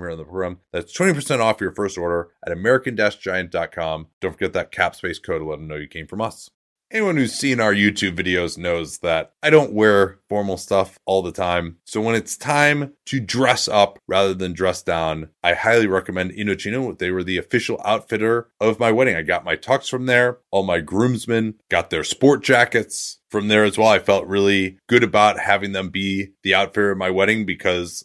here 0.00 0.10
on 0.10 0.18
the 0.18 0.24
program. 0.24 0.58
That's 0.72 0.96
20% 0.96 1.40
off 1.40 1.60
your 1.60 1.74
first 1.74 1.98
order 1.98 2.30
at 2.44 2.52
American 2.52 2.96
Giant.com. 2.96 4.08
Don't 4.20 4.32
forget 4.32 4.52
that 4.52 4.72
cap 4.72 4.94
space 4.94 5.18
code 5.18 5.40
to 5.40 5.46
let 5.46 5.56
them 5.56 5.68
know 5.68 5.76
you 5.76 5.88
came 5.88 6.06
from 6.06 6.20
us. 6.20 6.50
Anyone 6.92 7.16
who's 7.16 7.32
seen 7.32 7.58
our 7.58 7.72
YouTube 7.72 8.16
videos 8.16 8.58
knows 8.58 8.98
that 8.98 9.32
I 9.42 9.48
don't 9.48 9.72
wear 9.72 10.18
formal 10.28 10.58
stuff 10.58 10.98
all 11.06 11.22
the 11.22 11.32
time. 11.32 11.78
So 11.86 12.02
when 12.02 12.14
it's 12.14 12.36
time 12.36 12.92
to 13.06 13.18
dress 13.18 13.66
up 13.66 13.98
rather 14.06 14.34
than 14.34 14.52
dress 14.52 14.82
down, 14.82 15.30
I 15.42 15.54
highly 15.54 15.86
recommend 15.86 16.32
Indochino. 16.32 16.98
They 16.98 17.10
were 17.10 17.24
the 17.24 17.38
official 17.38 17.80
outfitter 17.82 18.48
of 18.60 18.78
my 18.78 18.92
wedding. 18.92 19.16
I 19.16 19.22
got 19.22 19.42
my 19.42 19.56
tux 19.56 19.88
from 19.88 20.04
there. 20.04 20.40
All 20.50 20.64
my 20.64 20.80
groomsmen 20.80 21.54
got 21.70 21.88
their 21.88 22.04
sport 22.04 22.42
jackets 22.42 23.20
from 23.30 23.48
there 23.48 23.64
as 23.64 23.78
well. 23.78 23.88
I 23.88 23.98
felt 23.98 24.26
really 24.26 24.76
good 24.86 25.02
about 25.02 25.38
having 25.38 25.72
them 25.72 25.88
be 25.88 26.32
the 26.42 26.54
outfitter 26.54 26.90
of 26.90 26.98
my 26.98 27.08
wedding 27.08 27.46
because 27.46 28.04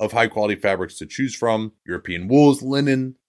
of 0.00 0.12
high 0.12 0.26
quality 0.26 0.56
fabrics 0.56 0.96
to 0.98 1.06
choose 1.06 1.36
from 1.36 1.72
European 1.86 2.26
wools, 2.26 2.62
linen, 2.62 3.14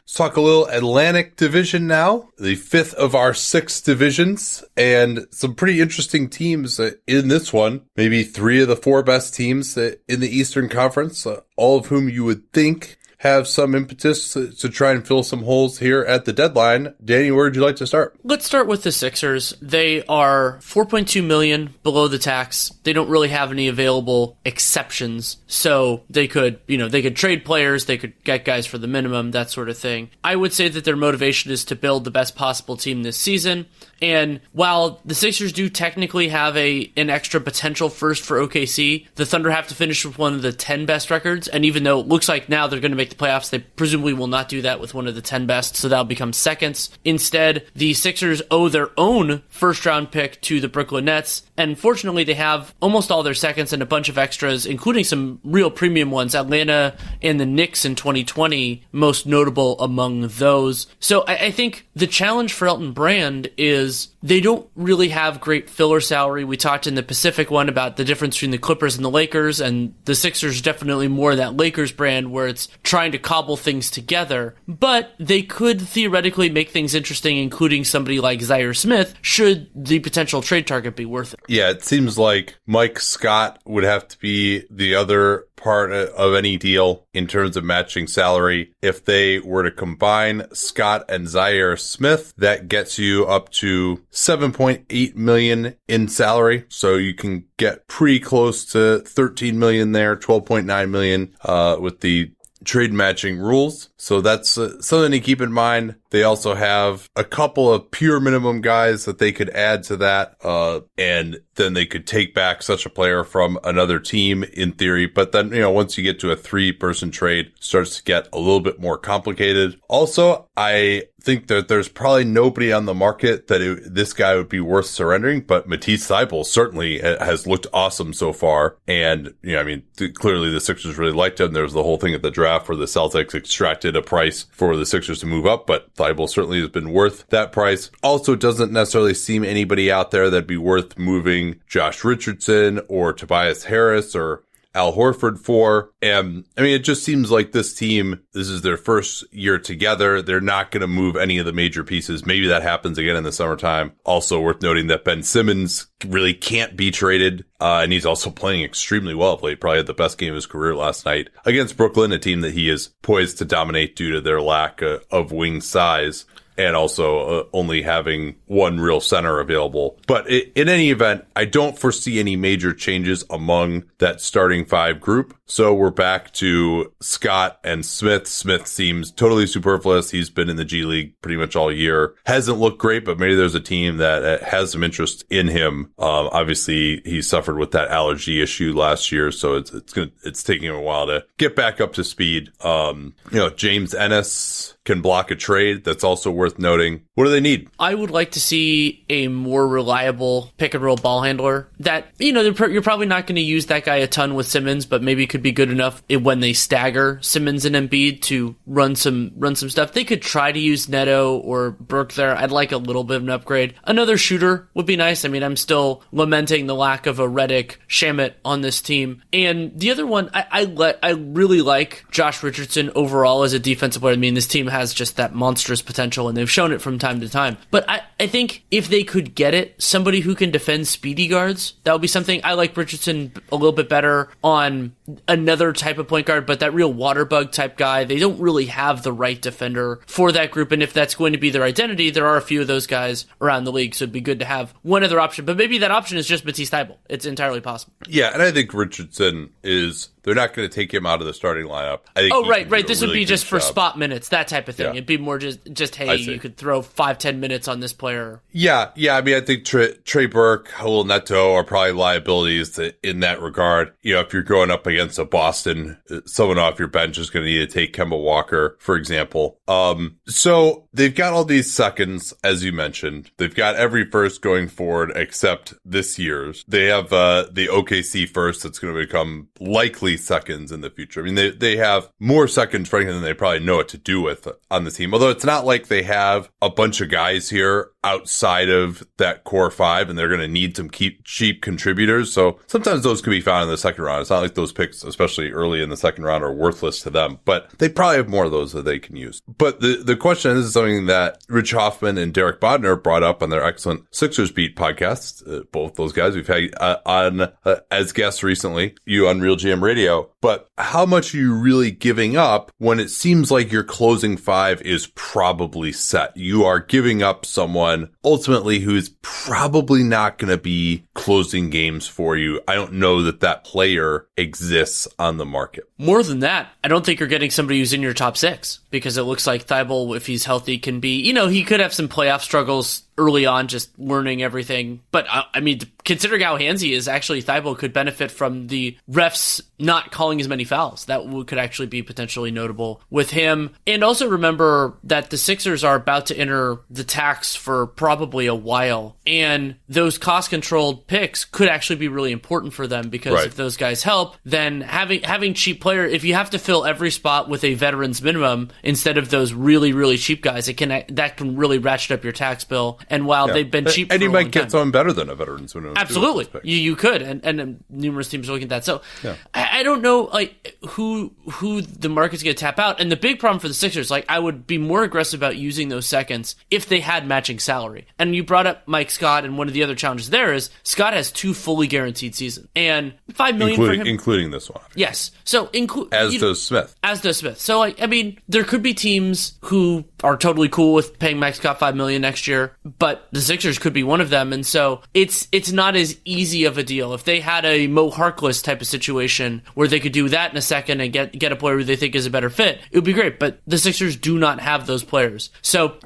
Let's 0.00 0.14
talk 0.14 0.36
a 0.36 0.40
little 0.40 0.66
Atlantic 0.66 1.36
Division 1.36 1.86
now, 1.86 2.30
the 2.38 2.56
fifth 2.56 2.92
of 2.94 3.14
our 3.14 3.32
six 3.32 3.80
divisions, 3.80 4.64
and 4.76 5.26
some 5.30 5.54
pretty 5.54 5.80
interesting 5.80 6.28
teams 6.28 6.80
uh, 6.80 6.92
in 7.06 7.28
this 7.28 7.52
one. 7.52 7.82
Maybe 7.96 8.24
three 8.24 8.60
of 8.60 8.68
the 8.68 8.74
four 8.76 9.02
best 9.04 9.34
teams 9.34 9.78
uh, 9.78 9.92
in 10.08 10.18
the 10.18 10.28
Eastern 10.28 10.68
Conference, 10.68 11.24
uh, 11.24 11.42
all 11.56 11.78
of 11.78 11.86
whom 11.86 12.08
you 12.08 12.24
would 12.24 12.52
think 12.52 12.98
have 13.20 13.46
some 13.46 13.74
impetus 13.74 14.32
to, 14.32 14.50
to, 14.50 14.68
try 14.70 14.92
and 14.92 15.06
fill 15.06 15.22
some 15.22 15.42
holes 15.42 15.78
here 15.78 16.00
at 16.02 16.24
the 16.24 16.32
deadline. 16.32 16.94
Danny, 17.04 17.30
where 17.30 17.44
would 17.44 17.54
you 17.54 17.60
like 17.60 17.76
to 17.76 17.86
start? 17.86 18.16
Let's 18.24 18.46
start 18.46 18.66
with 18.66 18.82
the 18.82 18.92
Sixers. 18.92 19.54
They 19.60 20.02
are 20.06 20.56
4.2 20.62 21.22
million 21.22 21.74
below 21.82 22.08
the 22.08 22.18
tax. 22.18 22.70
They 22.82 22.94
don't 22.94 23.10
really 23.10 23.28
have 23.28 23.50
any 23.50 23.68
available 23.68 24.38
exceptions. 24.46 25.36
So 25.46 26.02
they 26.08 26.28
could, 26.28 26.60
you 26.66 26.78
know, 26.78 26.88
they 26.88 27.02
could 27.02 27.14
trade 27.14 27.44
players, 27.44 27.84
they 27.84 27.98
could 27.98 28.14
get 28.24 28.46
guys 28.46 28.66
for 28.66 28.78
the 28.78 28.88
minimum, 28.88 29.32
that 29.32 29.50
sort 29.50 29.68
of 29.68 29.76
thing. 29.76 30.08
I 30.24 30.34
would 30.34 30.54
say 30.54 30.70
that 30.70 30.84
their 30.84 30.96
motivation 30.96 31.50
is 31.50 31.66
to 31.66 31.76
build 31.76 32.04
the 32.04 32.10
best 32.10 32.34
possible 32.34 32.78
team 32.78 33.02
this 33.02 33.18
season. 33.18 33.66
And 34.00 34.40
while 34.52 34.98
the 35.04 35.14
Sixers 35.14 35.52
do 35.52 35.68
technically 35.68 36.28
have 36.28 36.56
a 36.56 36.90
an 36.96 37.10
extra 37.10 37.38
potential 37.38 37.90
first 37.90 38.24
for 38.24 38.38
OKC, 38.38 39.06
the 39.16 39.26
Thunder 39.26 39.50
have 39.50 39.68
to 39.68 39.74
finish 39.74 40.06
with 40.06 40.16
one 40.16 40.32
of 40.32 40.40
the 40.40 40.52
10 40.52 40.86
best 40.86 41.10
records. 41.10 41.48
And 41.48 41.66
even 41.66 41.82
though 41.82 42.00
it 42.00 42.06
looks 42.08 42.26
like 42.26 42.48
now 42.48 42.66
they're 42.66 42.80
going 42.80 42.92
to 42.92 42.96
make 42.96 43.09
the 43.10 43.16
playoffs, 43.16 43.50
they 43.50 43.58
presumably 43.58 44.12
will 44.12 44.26
not 44.26 44.48
do 44.48 44.62
that 44.62 44.80
with 44.80 44.94
one 44.94 45.06
of 45.06 45.14
the 45.14 45.22
10 45.22 45.46
best, 45.46 45.76
so 45.76 45.88
that'll 45.88 46.04
become 46.04 46.32
seconds. 46.32 46.90
Instead, 47.04 47.66
the 47.74 47.94
Sixers 47.94 48.42
owe 48.50 48.68
their 48.68 48.90
own 48.96 49.42
first 49.48 49.84
round 49.84 50.10
pick 50.10 50.40
to 50.42 50.60
the 50.60 50.68
Brooklyn 50.68 51.04
Nets. 51.04 51.42
And 51.56 51.78
fortunately, 51.78 52.24
they 52.24 52.34
have 52.34 52.74
almost 52.80 53.10
all 53.10 53.22
their 53.22 53.34
seconds 53.34 53.72
and 53.72 53.82
a 53.82 53.86
bunch 53.86 54.08
of 54.08 54.18
extras, 54.18 54.66
including 54.66 55.04
some 55.04 55.40
real 55.44 55.70
premium 55.70 56.10
ones. 56.10 56.34
Atlanta 56.34 56.96
and 57.22 57.38
the 57.38 57.46
Knicks 57.46 57.84
in 57.84 57.94
2020, 57.94 58.84
most 58.92 59.26
notable 59.26 59.78
among 59.80 60.28
those. 60.28 60.86
So 60.98 61.22
I, 61.22 61.36
I 61.36 61.50
think 61.50 61.86
the 61.94 62.06
challenge 62.06 62.52
for 62.52 62.68
Elton 62.68 62.92
Brand 62.92 63.50
is 63.56 64.08
they 64.22 64.40
don't 64.40 64.68
really 64.74 65.08
have 65.08 65.40
great 65.40 65.70
filler 65.70 66.00
salary. 66.00 66.44
We 66.44 66.56
talked 66.56 66.86
in 66.86 66.94
the 66.94 67.02
Pacific 67.02 67.50
one 67.50 67.68
about 67.68 67.96
the 67.96 68.04
difference 68.04 68.36
between 68.36 68.50
the 68.50 68.58
Clippers 68.58 68.96
and 68.96 69.04
the 69.04 69.10
Lakers, 69.10 69.60
and 69.60 69.94
the 70.04 70.14
Sixers 70.14 70.62
definitely 70.62 71.08
more 71.08 71.34
that 71.36 71.56
Lakers 71.56 71.92
brand 71.92 72.30
where 72.30 72.46
it's 72.46 72.68
trying 72.82 73.12
to 73.12 73.18
cobble 73.18 73.56
things 73.56 73.90
together. 73.90 74.54
But 74.68 75.12
they 75.18 75.42
could 75.42 75.80
theoretically 75.80 76.50
make 76.50 76.70
things 76.70 76.94
interesting, 76.94 77.38
including 77.38 77.84
somebody 77.84 78.20
like 78.20 78.42
Zaire 78.42 78.74
Smith, 78.74 79.14
should 79.22 79.70
the 79.74 80.00
potential 80.00 80.42
trade 80.42 80.66
target 80.66 80.96
be 80.96 81.06
worth 81.06 81.34
it. 81.34 81.40
Yeah, 81.48 81.70
it 81.70 81.84
seems 81.84 82.18
like 82.18 82.56
Mike 82.66 83.00
Scott 83.00 83.60
would 83.64 83.84
have 83.84 84.06
to 84.08 84.18
be 84.18 84.64
the 84.70 84.94
other 84.94 85.46
part 85.56 85.92
of 85.92 86.34
any 86.34 86.56
deal 86.56 87.06
in 87.12 87.26
terms 87.26 87.56
of 87.56 87.64
matching 87.64 88.06
salary. 88.06 88.72
If 88.82 89.04
they 89.04 89.38
were 89.38 89.62
to 89.64 89.70
combine 89.70 90.46
Scott 90.52 91.04
and 91.08 91.28
Zaire 91.28 91.76
Smith, 91.76 92.32
that 92.36 92.68
gets 92.68 92.98
you 92.98 93.26
up 93.26 93.50
to 93.52 94.02
7.8 94.12 95.14
million 95.16 95.76
in 95.88 96.08
salary. 96.08 96.64
So 96.68 96.94
you 96.94 97.14
can 97.14 97.44
get 97.56 97.86
pretty 97.86 98.20
close 98.20 98.64
to 98.72 99.00
13 99.00 99.58
million 99.58 99.92
there, 99.92 100.16
12.9 100.16 100.90
million, 100.90 101.34
uh, 101.42 101.76
with 101.80 102.00
the 102.00 102.32
trade 102.64 102.92
matching 102.92 103.38
rules. 103.38 103.90
So 103.96 104.20
that's 104.20 104.58
uh, 104.58 104.80
something 104.80 105.12
to 105.12 105.20
keep 105.20 105.40
in 105.40 105.52
mind. 105.52 105.96
They 106.10 106.22
also 106.22 106.54
have 106.54 107.08
a 107.16 107.24
couple 107.24 107.72
of 107.72 107.90
pure 107.90 108.20
minimum 108.20 108.60
guys 108.60 109.04
that 109.04 109.18
they 109.18 109.32
could 109.32 109.50
add 109.50 109.82
to 109.84 109.96
that. 109.98 110.36
Uh, 110.42 110.80
and 110.98 111.40
then 111.54 111.74
they 111.74 111.86
could 111.86 112.06
take 112.06 112.34
back 112.34 112.62
such 112.62 112.86
a 112.86 112.90
player 112.90 113.24
from 113.24 113.58
another 113.64 113.98
team 113.98 114.44
in 114.44 114.72
theory. 114.72 115.06
But 115.06 115.32
then, 115.32 115.50
you 115.52 115.60
know, 115.60 115.70
once 115.70 115.96
you 115.96 116.04
get 116.04 116.18
to 116.20 116.30
a 116.30 116.36
three 116.36 116.72
person 116.72 117.10
trade, 117.10 117.52
starts 117.60 117.96
to 117.96 118.02
get 118.02 118.28
a 118.32 118.38
little 118.38 118.60
bit 118.60 118.80
more 118.80 118.98
complicated. 118.98 119.78
Also, 119.88 120.48
I 120.56 121.04
think 121.20 121.46
that 121.48 121.68
there's 121.68 121.88
probably 121.88 122.24
nobody 122.24 122.72
on 122.72 122.86
the 122.86 122.94
market 122.94 123.46
that 123.48 123.60
it, 123.60 123.94
this 123.94 124.12
guy 124.12 124.34
would 124.36 124.48
be 124.48 124.60
worth 124.60 124.86
surrendering, 124.86 125.40
but 125.42 125.68
Matisse 125.68 126.08
Thybulle 126.08 126.44
certainly 126.44 127.02
uh, 127.02 127.24
has 127.24 127.46
looked 127.46 127.66
awesome 127.72 128.12
so 128.12 128.32
far. 128.32 128.76
And, 128.86 129.34
you 129.42 129.54
know, 129.54 129.60
I 129.60 129.64
mean, 129.64 129.82
th- 129.96 130.14
clearly 130.14 130.50
the 130.50 130.60
Sixers 130.60 130.98
really 130.98 131.12
liked 131.12 131.40
him. 131.40 131.52
There 131.52 131.62
was 131.62 131.72
the 131.72 131.82
whole 131.82 131.98
thing 131.98 132.14
at 132.14 132.22
the 132.22 132.30
draft 132.30 132.68
where 132.68 132.76
the 132.76 132.86
Celtics 132.86 133.34
extracted 133.34 133.96
a 133.96 134.02
price 134.02 134.46
for 134.52 134.76
the 134.76 134.86
Sixers 134.86 135.20
to 135.20 135.26
move 135.26 135.46
up, 135.46 135.66
but 135.66 135.94
Thybulle 135.94 136.28
certainly 136.28 136.60
has 136.60 136.70
been 136.70 136.92
worth 136.92 137.26
that 137.28 137.52
price. 137.52 137.90
Also 138.02 138.34
doesn't 138.34 138.72
necessarily 138.72 139.14
seem 139.14 139.44
anybody 139.44 139.90
out 139.90 140.10
there 140.10 140.30
that'd 140.30 140.46
be 140.46 140.56
worth 140.56 140.98
moving 140.98 141.60
Josh 141.68 142.04
Richardson 142.04 142.80
or 142.88 143.12
Tobias 143.12 143.64
Harris 143.64 144.14
or 144.14 144.42
Al 144.74 144.92
Horford 144.92 145.38
for. 145.38 145.90
And 146.00 146.44
I 146.56 146.62
mean, 146.62 146.74
it 146.74 146.84
just 146.84 147.04
seems 147.04 147.30
like 147.30 147.52
this 147.52 147.74
team, 147.74 148.20
this 148.32 148.48
is 148.48 148.62
their 148.62 148.76
first 148.76 149.24
year 149.32 149.58
together. 149.58 150.22
They're 150.22 150.40
not 150.40 150.70
going 150.70 150.82
to 150.82 150.86
move 150.86 151.16
any 151.16 151.38
of 151.38 151.46
the 151.46 151.52
major 151.52 151.82
pieces. 151.82 152.24
Maybe 152.24 152.46
that 152.48 152.62
happens 152.62 152.98
again 152.98 153.16
in 153.16 153.24
the 153.24 153.32
summertime. 153.32 153.92
Also 154.04 154.40
worth 154.40 154.62
noting 154.62 154.86
that 154.86 155.04
Ben 155.04 155.22
Simmons 155.22 155.88
really 156.06 156.34
can't 156.34 156.76
be 156.76 156.90
traded. 156.90 157.44
Uh, 157.60 157.80
and 157.82 157.92
he's 157.92 158.06
also 158.06 158.30
playing 158.30 158.62
extremely 158.62 159.14
well 159.14 159.34
of 159.34 159.42
late. 159.42 159.60
Probably 159.60 159.78
had 159.78 159.86
the 159.86 159.94
best 159.94 160.18
game 160.18 160.30
of 160.30 160.36
his 160.36 160.46
career 160.46 160.74
last 160.74 161.04
night 161.04 161.28
against 161.44 161.76
Brooklyn, 161.76 162.12
a 162.12 162.18
team 162.18 162.40
that 162.42 162.54
he 162.54 162.70
is 162.70 162.88
poised 163.02 163.38
to 163.38 163.44
dominate 163.44 163.96
due 163.96 164.12
to 164.12 164.20
their 164.20 164.40
lack 164.40 164.82
uh, 164.82 164.98
of 165.10 165.32
wing 165.32 165.60
size 165.60 166.24
and 166.66 166.76
also 166.76 167.40
uh, 167.40 167.44
only 167.52 167.82
having 167.82 168.36
one 168.46 168.78
real 168.80 169.00
center 169.00 169.40
available. 169.40 169.98
But 170.06 170.30
it, 170.30 170.52
in 170.54 170.68
any 170.68 170.90
event, 170.90 171.24
I 171.34 171.44
don't 171.46 171.78
foresee 171.78 172.20
any 172.20 172.36
major 172.36 172.72
changes 172.72 173.24
among 173.30 173.84
that 173.98 174.20
starting 174.20 174.64
five 174.64 175.00
group. 175.00 175.36
So 175.50 175.74
we're 175.74 175.90
back 175.90 176.32
to 176.34 176.92
Scott 177.00 177.58
and 177.64 177.84
Smith. 177.84 178.28
Smith 178.28 178.68
seems 178.68 179.10
totally 179.10 179.48
superfluous. 179.48 180.08
He's 180.08 180.30
been 180.30 180.48
in 180.48 180.54
the 180.54 180.64
G 180.64 180.84
League 180.84 181.20
pretty 181.22 181.36
much 181.36 181.56
all 181.56 181.72
year. 181.72 182.14
Hasn't 182.24 182.58
looked 182.58 182.78
great, 182.78 183.04
but 183.04 183.18
maybe 183.18 183.34
there's 183.34 183.56
a 183.56 183.60
team 183.60 183.96
that 183.96 184.44
has 184.44 184.70
some 184.70 184.84
interest 184.84 185.24
in 185.28 185.48
him. 185.48 185.90
Um, 185.98 186.28
obviously, 186.30 187.02
he 187.04 187.20
suffered 187.20 187.58
with 187.58 187.72
that 187.72 187.88
allergy 187.88 188.40
issue 188.40 188.72
last 188.74 189.10
year, 189.10 189.32
so 189.32 189.56
it's 189.56 189.72
it's 189.72 189.92
gonna 189.92 190.12
it's 190.24 190.44
taking 190.44 190.68
him 190.68 190.76
a 190.76 190.80
while 190.80 191.06
to 191.08 191.24
get 191.36 191.56
back 191.56 191.80
up 191.80 191.94
to 191.94 192.04
speed. 192.04 192.52
Um, 192.60 193.16
you 193.32 193.38
know, 193.38 193.50
James 193.50 193.92
Ennis 193.92 194.76
can 194.84 195.02
block 195.02 195.30
a 195.30 195.36
trade. 195.36 195.84
That's 195.84 196.04
also 196.04 196.30
worth 196.30 196.58
noting. 196.58 197.02
What 197.14 197.24
do 197.24 197.30
they 197.30 197.40
need? 197.40 197.68
I 197.78 197.94
would 197.94 198.10
like 198.10 198.32
to 198.32 198.40
see 198.40 199.04
a 199.08 199.28
more 199.28 199.66
reliable 199.66 200.52
pick 200.56 200.74
and 200.74 200.82
roll 200.82 200.96
ball 200.96 201.22
handler. 201.22 201.68
That 201.80 202.08
you 202.18 202.32
know 202.32 202.40
you're 202.40 202.82
probably 202.82 203.06
not 203.06 203.26
going 203.26 203.36
to 203.36 203.42
use 203.42 203.66
that 203.66 203.84
guy 203.84 203.96
a 203.96 204.06
ton 204.06 204.34
with 204.34 204.46
Simmons, 204.46 204.86
but 204.86 205.02
maybe 205.02 205.26
could 205.26 205.39
could 205.40 205.44
be 205.44 205.52
good 205.52 205.70
enough 205.70 206.02
when 206.10 206.40
they 206.40 206.52
stagger 206.52 207.18
Simmons 207.22 207.64
and 207.64 207.74
Embiid 207.74 208.20
to 208.22 208.54
run 208.66 208.94
some 208.94 209.32
run 209.36 209.56
some 209.56 209.70
stuff. 209.70 209.94
They 209.94 210.04
could 210.04 210.20
try 210.20 210.52
to 210.52 210.58
use 210.58 210.86
Neto 210.86 211.38
or 211.38 211.70
Burke 211.70 212.12
there. 212.12 212.36
I'd 212.36 212.50
like 212.50 212.72
a 212.72 212.76
little 212.76 213.04
bit 213.04 213.16
of 213.16 213.22
an 213.22 213.30
upgrade. 213.30 213.74
Another 213.84 214.18
shooter 214.18 214.68
would 214.74 214.84
be 214.84 214.96
nice. 214.96 215.24
I 215.24 215.28
mean, 215.28 215.42
I'm 215.42 215.56
still 215.56 216.02
lamenting 216.12 216.66
the 216.66 216.74
lack 216.74 217.06
of 217.06 217.20
a 217.20 217.26
Redick 217.26 217.76
Shamet 217.88 218.34
on 218.44 218.60
this 218.60 218.82
team. 218.82 219.22
And 219.32 219.78
the 219.80 219.90
other 219.90 220.06
one, 220.06 220.28
I 220.34 220.46
I, 220.50 220.64
let, 220.64 220.98
I 221.02 221.10
really 221.12 221.62
like 221.62 222.04
Josh 222.10 222.42
Richardson 222.42 222.90
overall 222.94 223.42
as 223.42 223.54
a 223.54 223.58
defensive 223.58 224.02
player. 224.02 224.14
I 224.14 224.18
mean, 224.18 224.34
this 224.34 224.46
team 224.46 224.66
has 224.66 224.92
just 224.92 225.16
that 225.16 225.34
monstrous 225.34 225.80
potential, 225.80 226.28
and 226.28 226.36
they've 226.36 226.50
shown 226.50 226.72
it 226.72 226.82
from 226.82 226.98
time 226.98 227.20
to 227.20 227.30
time. 227.30 227.56
But 227.70 227.88
I, 227.88 228.02
I 228.18 228.26
think 228.26 228.64
if 228.70 228.88
they 228.88 229.04
could 229.04 229.34
get 229.34 229.54
it, 229.54 229.80
somebody 229.80 230.20
who 230.20 230.34
can 230.34 230.50
defend 230.50 230.86
speedy 230.86 231.28
guards, 231.28 231.74
that 231.84 231.92
would 231.92 232.02
be 232.02 232.08
something. 232.08 232.42
I 232.44 232.52
like 232.54 232.76
Richardson 232.76 233.32
a 233.50 233.56
little 233.56 233.72
bit 233.72 233.88
better 233.88 234.28
on 234.44 234.94
another 235.28 235.72
type 235.72 235.98
of 235.98 236.08
point 236.08 236.26
guard, 236.26 236.46
but 236.46 236.60
that 236.60 236.74
real 236.74 236.92
water 236.92 237.24
bug 237.24 237.52
type 237.52 237.76
guy, 237.76 238.04
they 238.04 238.18
don't 238.18 238.40
really 238.40 238.66
have 238.66 239.02
the 239.02 239.12
right 239.12 239.40
defender 239.40 240.00
for 240.06 240.32
that 240.32 240.50
group. 240.50 240.72
And 240.72 240.82
if 240.82 240.92
that's 240.92 241.14
going 241.14 241.32
to 241.32 241.38
be 241.38 241.50
their 241.50 241.62
identity, 241.62 242.10
there 242.10 242.26
are 242.26 242.36
a 242.36 242.42
few 242.42 242.60
of 242.60 242.66
those 242.66 242.86
guys 242.86 243.26
around 243.40 243.64
the 243.64 243.72
league. 243.72 243.94
So 243.94 244.04
it'd 244.04 244.12
be 244.12 244.20
good 244.20 244.40
to 244.40 244.44
have 244.44 244.74
one 244.82 245.04
other 245.04 245.20
option. 245.20 245.44
But 245.44 245.56
maybe 245.56 245.78
that 245.78 245.90
option 245.90 246.18
is 246.18 246.26
just 246.26 246.44
Matisse 246.44 246.70
Thybulle. 246.70 246.98
It's 247.08 247.26
entirely 247.26 247.60
possible. 247.60 247.92
Yeah, 248.06 248.32
and 248.32 248.42
I 248.42 248.52
think 248.52 248.74
Richardson 248.74 249.50
is 249.62 250.08
they're 250.22 250.34
not 250.34 250.54
going 250.54 250.68
to 250.68 250.74
take 250.74 250.92
him 250.92 251.06
out 251.06 251.20
of 251.20 251.26
the 251.26 251.34
starting 251.34 251.66
lineup. 251.66 252.00
I 252.16 252.20
think 252.20 252.34
oh, 252.34 252.46
right, 252.46 252.68
right. 252.70 252.86
This 252.86 253.00
really 253.00 253.12
would 253.12 253.20
be 253.20 253.24
just 253.24 253.44
for 253.44 253.60
spot 253.60 253.98
minutes, 253.98 254.28
that 254.30 254.48
type 254.48 254.68
of 254.68 254.76
thing. 254.76 254.86
Yeah. 254.86 254.92
It'd 254.92 255.06
be 255.06 255.18
more 255.18 255.38
just, 255.38 255.60
just 255.72 255.96
hey, 255.96 256.16
you 256.16 256.38
could 256.38 256.56
throw 256.56 256.82
five, 256.82 257.18
ten 257.18 257.40
minutes 257.40 257.68
on 257.68 257.80
this 257.80 257.92
player. 257.92 258.42
Yeah, 258.50 258.90
yeah. 258.96 259.16
I 259.16 259.22
mean, 259.22 259.36
I 259.36 259.40
think 259.40 259.64
Trey, 259.64 259.94
Trey 260.04 260.26
Burke, 260.26 260.68
Raul 260.68 261.06
Neto 261.06 261.54
are 261.54 261.64
probably 261.64 261.92
liabilities 261.92 262.78
in 263.02 263.20
that 263.20 263.40
regard. 263.40 263.92
You 264.02 264.14
know, 264.14 264.20
if 264.20 264.32
you're 264.32 264.42
going 264.42 264.70
up 264.70 264.86
against 264.86 265.18
a 265.18 265.24
Boston, 265.24 265.98
uh, 266.10 266.20
someone 266.26 266.58
off 266.58 266.78
your 266.78 266.88
bench 266.88 267.18
is 267.18 267.30
going 267.30 267.44
to 267.44 267.50
need 267.50 267.58
to 267.58 267.66
take 267.66 267.94
Kemba 267.94 268.20
Walker, 268.20 268.76
for 268.80 268.96
example. 268.96 269.58
Um, 269.68 270.18
so 270.26 270.88
they've 270.92 271.14
got 271.14 271.32
all 271.32 271.44
these 271.44 271.72
seconds, 271.72 272.34
as 272.42 272.64
you 272.64 272.72
mentioned. 272.72 273.30
They've 273.36 273.54
got 273.54 273.76
every 273.76 274.04
first 274.04 274.42
going 274.42 274.68
forward 274.68 275.12
except 275.14 275.74
this 275.84 276.18
year's. 276.18 276.64
They 276.66 276.86
have 276.86 277.12
uh, 277.12 277.46
the 277.50 277.68
OKC 277.68 278.28
first 278.28 278.62
that's 278.62 278.78
going 278.78 278.94
to 278.94 279.00
become 279.00 279.48
likely 279.58 280.09
seconds 280.16 280.72
in 280.72 280.80
the 280.80 280.90
future. 280.90 281.20
I 281.20 281.24
mean, 281.24 281.34
they, 281.34 281.50
they 281.50 281.76
have 281.76 282.10
more 282.18 282.48
seconds, 282.48 282.88
frankly, 282.88 283.12
than 283.12 283.22
they 283.22 283.34
probably 283.34 283.60
know 283.60 283.76
what 283.76 283.88
to 283.88 283.98
do 283.98 284.20
with 284.20 284.46
on 284.70 284.84
the 284.84 284.90
team. 284.90 285.12
Although 285.12 285.30
it's 285.30 285.44
not 285.44 285.64
like 285.66 285.88
they 285.88 286.02
have 286.02 286.50
a 286.62 286.70
bunch 286.70 287.00
of 287.00 287.10
guys 287.10 287.50
here 287.50 287.90
outside 288.02 288.68
of 288.68 289.06
that 289.18 289.44
core 289.44 289.70
five 289.70 290.08
and 290.08 290.18
they're 290.18 290.28
going 290.28 290.40
to 290.40 290.48
need 290.48 290.76
some 290.76 290.88
keep 290.88 291.24
cheap 291.24 291.62
contributors. 291.62 292.32
So 292.32 292.58
sometimes 292.66 293.02
those 293.02 293.20
can 293.20 293.30
be 293.30 293.40
found 293.40 293.64
in 293.64 293.68
the 293.68 293.76
second 293.76 294.04
round. 294.04 294.22
It's 294.22 294.30
not 294.30 294.42
like 294.42 294.54
those 294.54 294.72
picks, 294.72 295.04
especially 295.04 295.50
early 295.50 295.82
in 295.82 295.90
the 295.90 295.96
second 295.96 296.24
round 296.24 296.42
are 296.42 296.52
worthless 296.52 297.00
to 297.02 297.10
them, 297.10 297.38
but 297.44 297.70
they 297.78 297.88
probably 297.88 298.16
have 298.16 298.28
more 298.28 298.46
of 298.46 298.52
those 298.52 298.72
that 298.72 298.84
they 298.84 298.98
can 298.98 299.16
use. 299.16 299.42
But 299.46 299.80
the, 299.80 300.02
the 300.02 300.16
question 300.16 300.56
is 300.56 300.72
something 300.72 301.06
that 301.06 301.42
Rich 301.48 301.72
Hoffman 301.72 302.16
and 302.16 302.32
Derek 302.32 302.60
Bodner 302.60 303.00
brought 303.00 303.22
up 303.22 303.42
on 303.42 303.50
their 303.50 303.64
excellent 303.64 304.04
Sixers 304.14 304.50
Beat 304.50 304.76
podcast. 304.76 305.46
Uh, 305.46 305.64
both 305.72 305.94
those 305.94 306.12
guys 306.12 306.34
we've 306.34 306.46
had 306.46 306.70
uh, 306.78 306.98
on 307.04 307.40
uh, 307.40 307.76
as 307.90 308.12
guests 308.12 308.42
recently, 308.42 308.94
you 309.04 309.28
on 309.28 309.40
Real 309.40 309.56
GM 309.56 309.82
Radio. 309.82 310.30
But 310.40 310.68
how 310.78 311.04
much 311.04 311.34
are 311.34 311.38
you 311.38 311.54
really 311.54 311.90
giving 311.90 312.36
up 312.36 312.72
when 312.78 312.98
it 312.98 313.10
seems 313.10 313.50
like 313.50 313.70
your 313.70 313.84
closing 313.84 314.36
five 314.36 314.80
is 314.82 315.08
probably 315.08 315.92
set? 315.92 316.36
You 316.36 316.64
are 316.64 316.80
giving 316.80 317.22
up 317.22 317.44
someone 317.44 317.89
ultimately 318.24 318.78
who's 318.78 319.10
probably 319.22 320.02
not 320.02 320.38
going 320.38 320.50
to 320.50 320.58
be 320.58 321.04
closing 321.14 321.70
games 321.70 322.06
for 322.06 322.36
you. 322.36 322.60
I 322.66 322.74
don't 322.74 322.94
know 322.94 323.22
that 323.22 323.40
that 323.40 323.64
player 323.64 324.26
exists 324.36 325.08
on 325.18 325.36
the 325.36 325.46
market. 325.46 325.84
More 325.98 326.22
than 326.22 326.40
that, 326.40 326.68
I 326.82 326.88
don't 326.88 327.04
think 327.04 327.20
you're 327.20 327.28
getting 327.28 327.50
somebody 327.50 327.78
who's 327.78 327.92
in 327.92 328.02
your 328.02 328.14
top 328.14 328.36
six 328.36 328.80
because 328.90 329.16
it 329.16 329.22
looks 329.22 329.46
like 329.46 329.66
Thybulle, 329.66 330.16
if 330.16 330.26
he's 330.26 330.44
healthy, 330.44 330.78
can 330.78 331.00
be, 331.00 331.20
you 331.20 331.32
know, 331.32 331.48
he 331.48 331.64
could 331.64 331.80
have 331.80 331.94
some 331.94 332.08
playoff 332.08 332.40
struggles 332.40 333.02
early 333.18 333.46
on, 333.46 333.68
just 333.68 333.96
learning 333.98 334.42
everything. 334.42 335.00
But 335.10 335.26
I, 335.28 335.44
I 335.54 335.60
mean, 335.60 335.80
considering 336.04 336.42
how 336.42 336.58
handsy 336.58 336.92
is, 336.92 337.08
actually 337.08 337.42
Thybulle 337.42 337.78
could 337.78 337.92
benefit 337.92 338.30
from 338.30 338.66
the 338.66 338.96
refs 339.10 339.60
not 339.80 340.12
calling 340.12 340.40
as 340.40 340.48
many 340.48 340.64
fouls. 340.64 341.06
That 341.06 341.22
could 341.46 341.58
actually 341.58 341.86
be 341.86 342.02
potentially 342.02 342.50
notable 342.50 343.00
with 343.10 343.30
him. 343.30 343.74
And 343.86 344.04
also 344.04 344.28
remember 344.28 344.98
that 345.04 345.30
the 345.30 345.38
Sixers 345.38 345.84
are 345.84 345.96
about 345.96 346.26
to 346.26 346.36
enter 346.36 346.80
the 346.90 347.04
tax 347.04 347.54
for 347.56 347.86
probably 347.86 348.46
a 348.46 348.54
while. 348.54 349.16
And 349.26 349.76
those 349.88 350.18
cost 350.18 350.50
controlled 350.50 351.06
picks 351.06 351.44
could 351.44 351.68
actually 351.68 351.96
be 351.96 352.08
really 352.08 352.32
important 352.32 352.74
for 352.74 352.86
them 352.86 353.08
because 353.08 353.34
right. 353.34 353.46
if 353.46 353.56
those 353.56 353.76
guys 353.76 354.02
help, 354.02 354.36
then 354.44 354.82
having 354.82 355.22
having 355.22 355.54
cheap 355.54 355.80
player, 355.80 356.04
if 356.04 356.24
you 356.24 356.34
have 356.34 356.50
to 356.50 356.58
fill 356.58 356.84
every 356.84 357.10
spot 357.10 357.48
with 357.48 357.64
a 357.64 357.74
veterans 357.74 358.22
minimum 358.22 358.70
instead 358.82 359.18
of 359.18 359.30
those 359.30 359.52
really, 359.52 359.92
really 359.92 360.18
cheap 360.18 360.42
guys, 360.42 360.68
it 360.68 360.74
can 360.74 361.04
that 361.08 361.36
can 361.36 361.56
really 361.56 361.78
ratchet 361.78 362.18
up 362.18 362.24
your 362.24 362.32
tax 362.32 362.64
bill. 362.64 363.00
And 363.10 363.26
while 363.26 363.48
yeah. 363.48 363.54
they've 363.54 363.70
been 363.70 363.86
cheap, 363.86 364.12
and 364.12 364.22
you 364.22 364.30
might 364.30 364.52
get 364.52 364.62
time, 364.62 364.70
someone 364.70 364.90
better 364.92 365.12
than 365.12 365.28
a 365.28 365.34
veterans 365.34 365.74
minimum. 365.74 365.96
Absolutely, 365.96 366.48
you, 366.62 366.76
you 366.76 366.94
could, 366.96 367.22
and, 367.22 367.44
and 367.44 367.82
numerous 367.90 368.28
teams 368.28 368.48
are 368.48 368.52
looking 368.52 368.66
at 368.66 368.70
that. 368.70 368.84
So 368.84 369.02
yeah. 369.24 369.34
I, 369.52 369.80
I, 369.80 369.82
don't 369.82 370.00
know 370.00 370.30
like 370.32 370.76
who 370.90 371.34
who 371.54 371.82
the 371.82 372.08
market's 372.08 372.44
going 372.44 372.54
to 372.54 372.60
tap 372.60 372.78
out. 372.78 373.00
And 373.00 373.10
the 373.10 373.16
big 373.16 373.40
problem 373.40 373.58
for 373.58 373.66
the 373.66 373.74
Sixers, 373.74 374.10
like 374.10 374.24
I 374.28 374.38
would 374.38 374.64
be 374.66 374.78
more 374.78 375.02
aggressive 375.02 375.40
about 375.40 375.56
using 375.56 375.88
those 375.88 376.06
seconds 376.06 376.54
if 376.70 376.86
they 376.86 377.00
had 377.00 377.26
matching 377.26 377.58
salary. 377.58 378.06
And 378.18 378.34
you 378.34 378.44
brought 378.44 378.66
up 378.66 378.86
Mike 378.86 379.10
Scott, 379.10 379.44
and 379.44 379.58
one 379.58 379.66
of 379.66 379.74
the 379.74 379.82
other 379.82 379.96
challenges 379.96 380.30
there 380.30 380.54
is 380.54 380.70
Scott 380.84 381.12
has 381.12 381.32
two 381.32 381.52
fully 381.52 381.88
guaranteed 381.88 382.36
seasons 382.36 382.68
and 382.76 383.14
five 383.32 383.56
million 383.56 383.80
including, 383.80 384.00
for 384.00 384.06
him, 384.06 384.12
including 384.12 384.50
this 384.52 384.70
one. 384.70 384.82
Yes, 384.94 385.32
so 385.44 385.68
include 385.72 386.14
as 386.14 386.36
does 386.36 386.62
Smith. 386.62 386.94
As 387.02 387.20
does 387.20 387.38
Smith. 387.38 387.60
So 387.60 387.80
like 387.80 388.00
I 388.00 388.06
mean, 388.06 388.38
there 388.48 388.64
could 388.64 388.82
be 388.82 388.94
teams 388.94 389.58
who 389.62 390.04
are 390.22 390.36
totally 390.36 390.68
cool 390.68 390.94
with 390.94 391.18
paying 391.18 391.38
Max 391.38 391.58
Scott 391.58 391.78
five 391.78 391.96
million 391.96 392.22
next 392.22 392.46
year, 392.46 392.76
but 392.98 393.28
the 393.32 393.40
Sixers 393.40 393.78
could 393.78 393.92
be 393.92 394.02
one 394.02 394.20
of 394.20 394.30
them. 394.30 394.52
And 394.52 394.66
so 394.66 395.02
it's 395.14 395.48
it's 395.52 395.72
not 395.72 395.96
as 395.96 396.18
easy 396.24 396.64
of 396.64 396.78
a 396.78 396.82
deal. 396.82 397.14
If 397.14 397.24
they 397.24 397.40
had 397.40 397.64
a 397.64 397.86
Mo 397.86 398.10
Harkless 398.10 398.62
type 398.62 398.80
of 398.80 398.86
situation 398.86 399.62
where 399.74 399.88
they 399.88 400.00
could 400.00 400.12
do 400.12 400.28
that 400.28 400.50
in 400.50 400.56
a 400.56 400.62
second 400.62 401.00
and 401.00 401.12
get 401.12 401.38
get 401.38 401.52
a 401.52 401.56
player 401.56 401.78
who 401.78 401.84
they 401.84 401.96
think 401.96 402.14
is 402.14 402.26
a 402.26 402.30
better 402.30 402.50
fit, 402.50 402.80
it 402.90 402.96
would 402.96 403.04
be 403.04 403.12
great. 403.12 403.38
But 403.38 403.60
the 403.66 403.78
Sixers 403.78 404.16
do 404.16 404.38
not 404.38 404.60
have 404.60 404.86
those 404.86 405.04
players. 405.04 405.50
So 405.62 405.96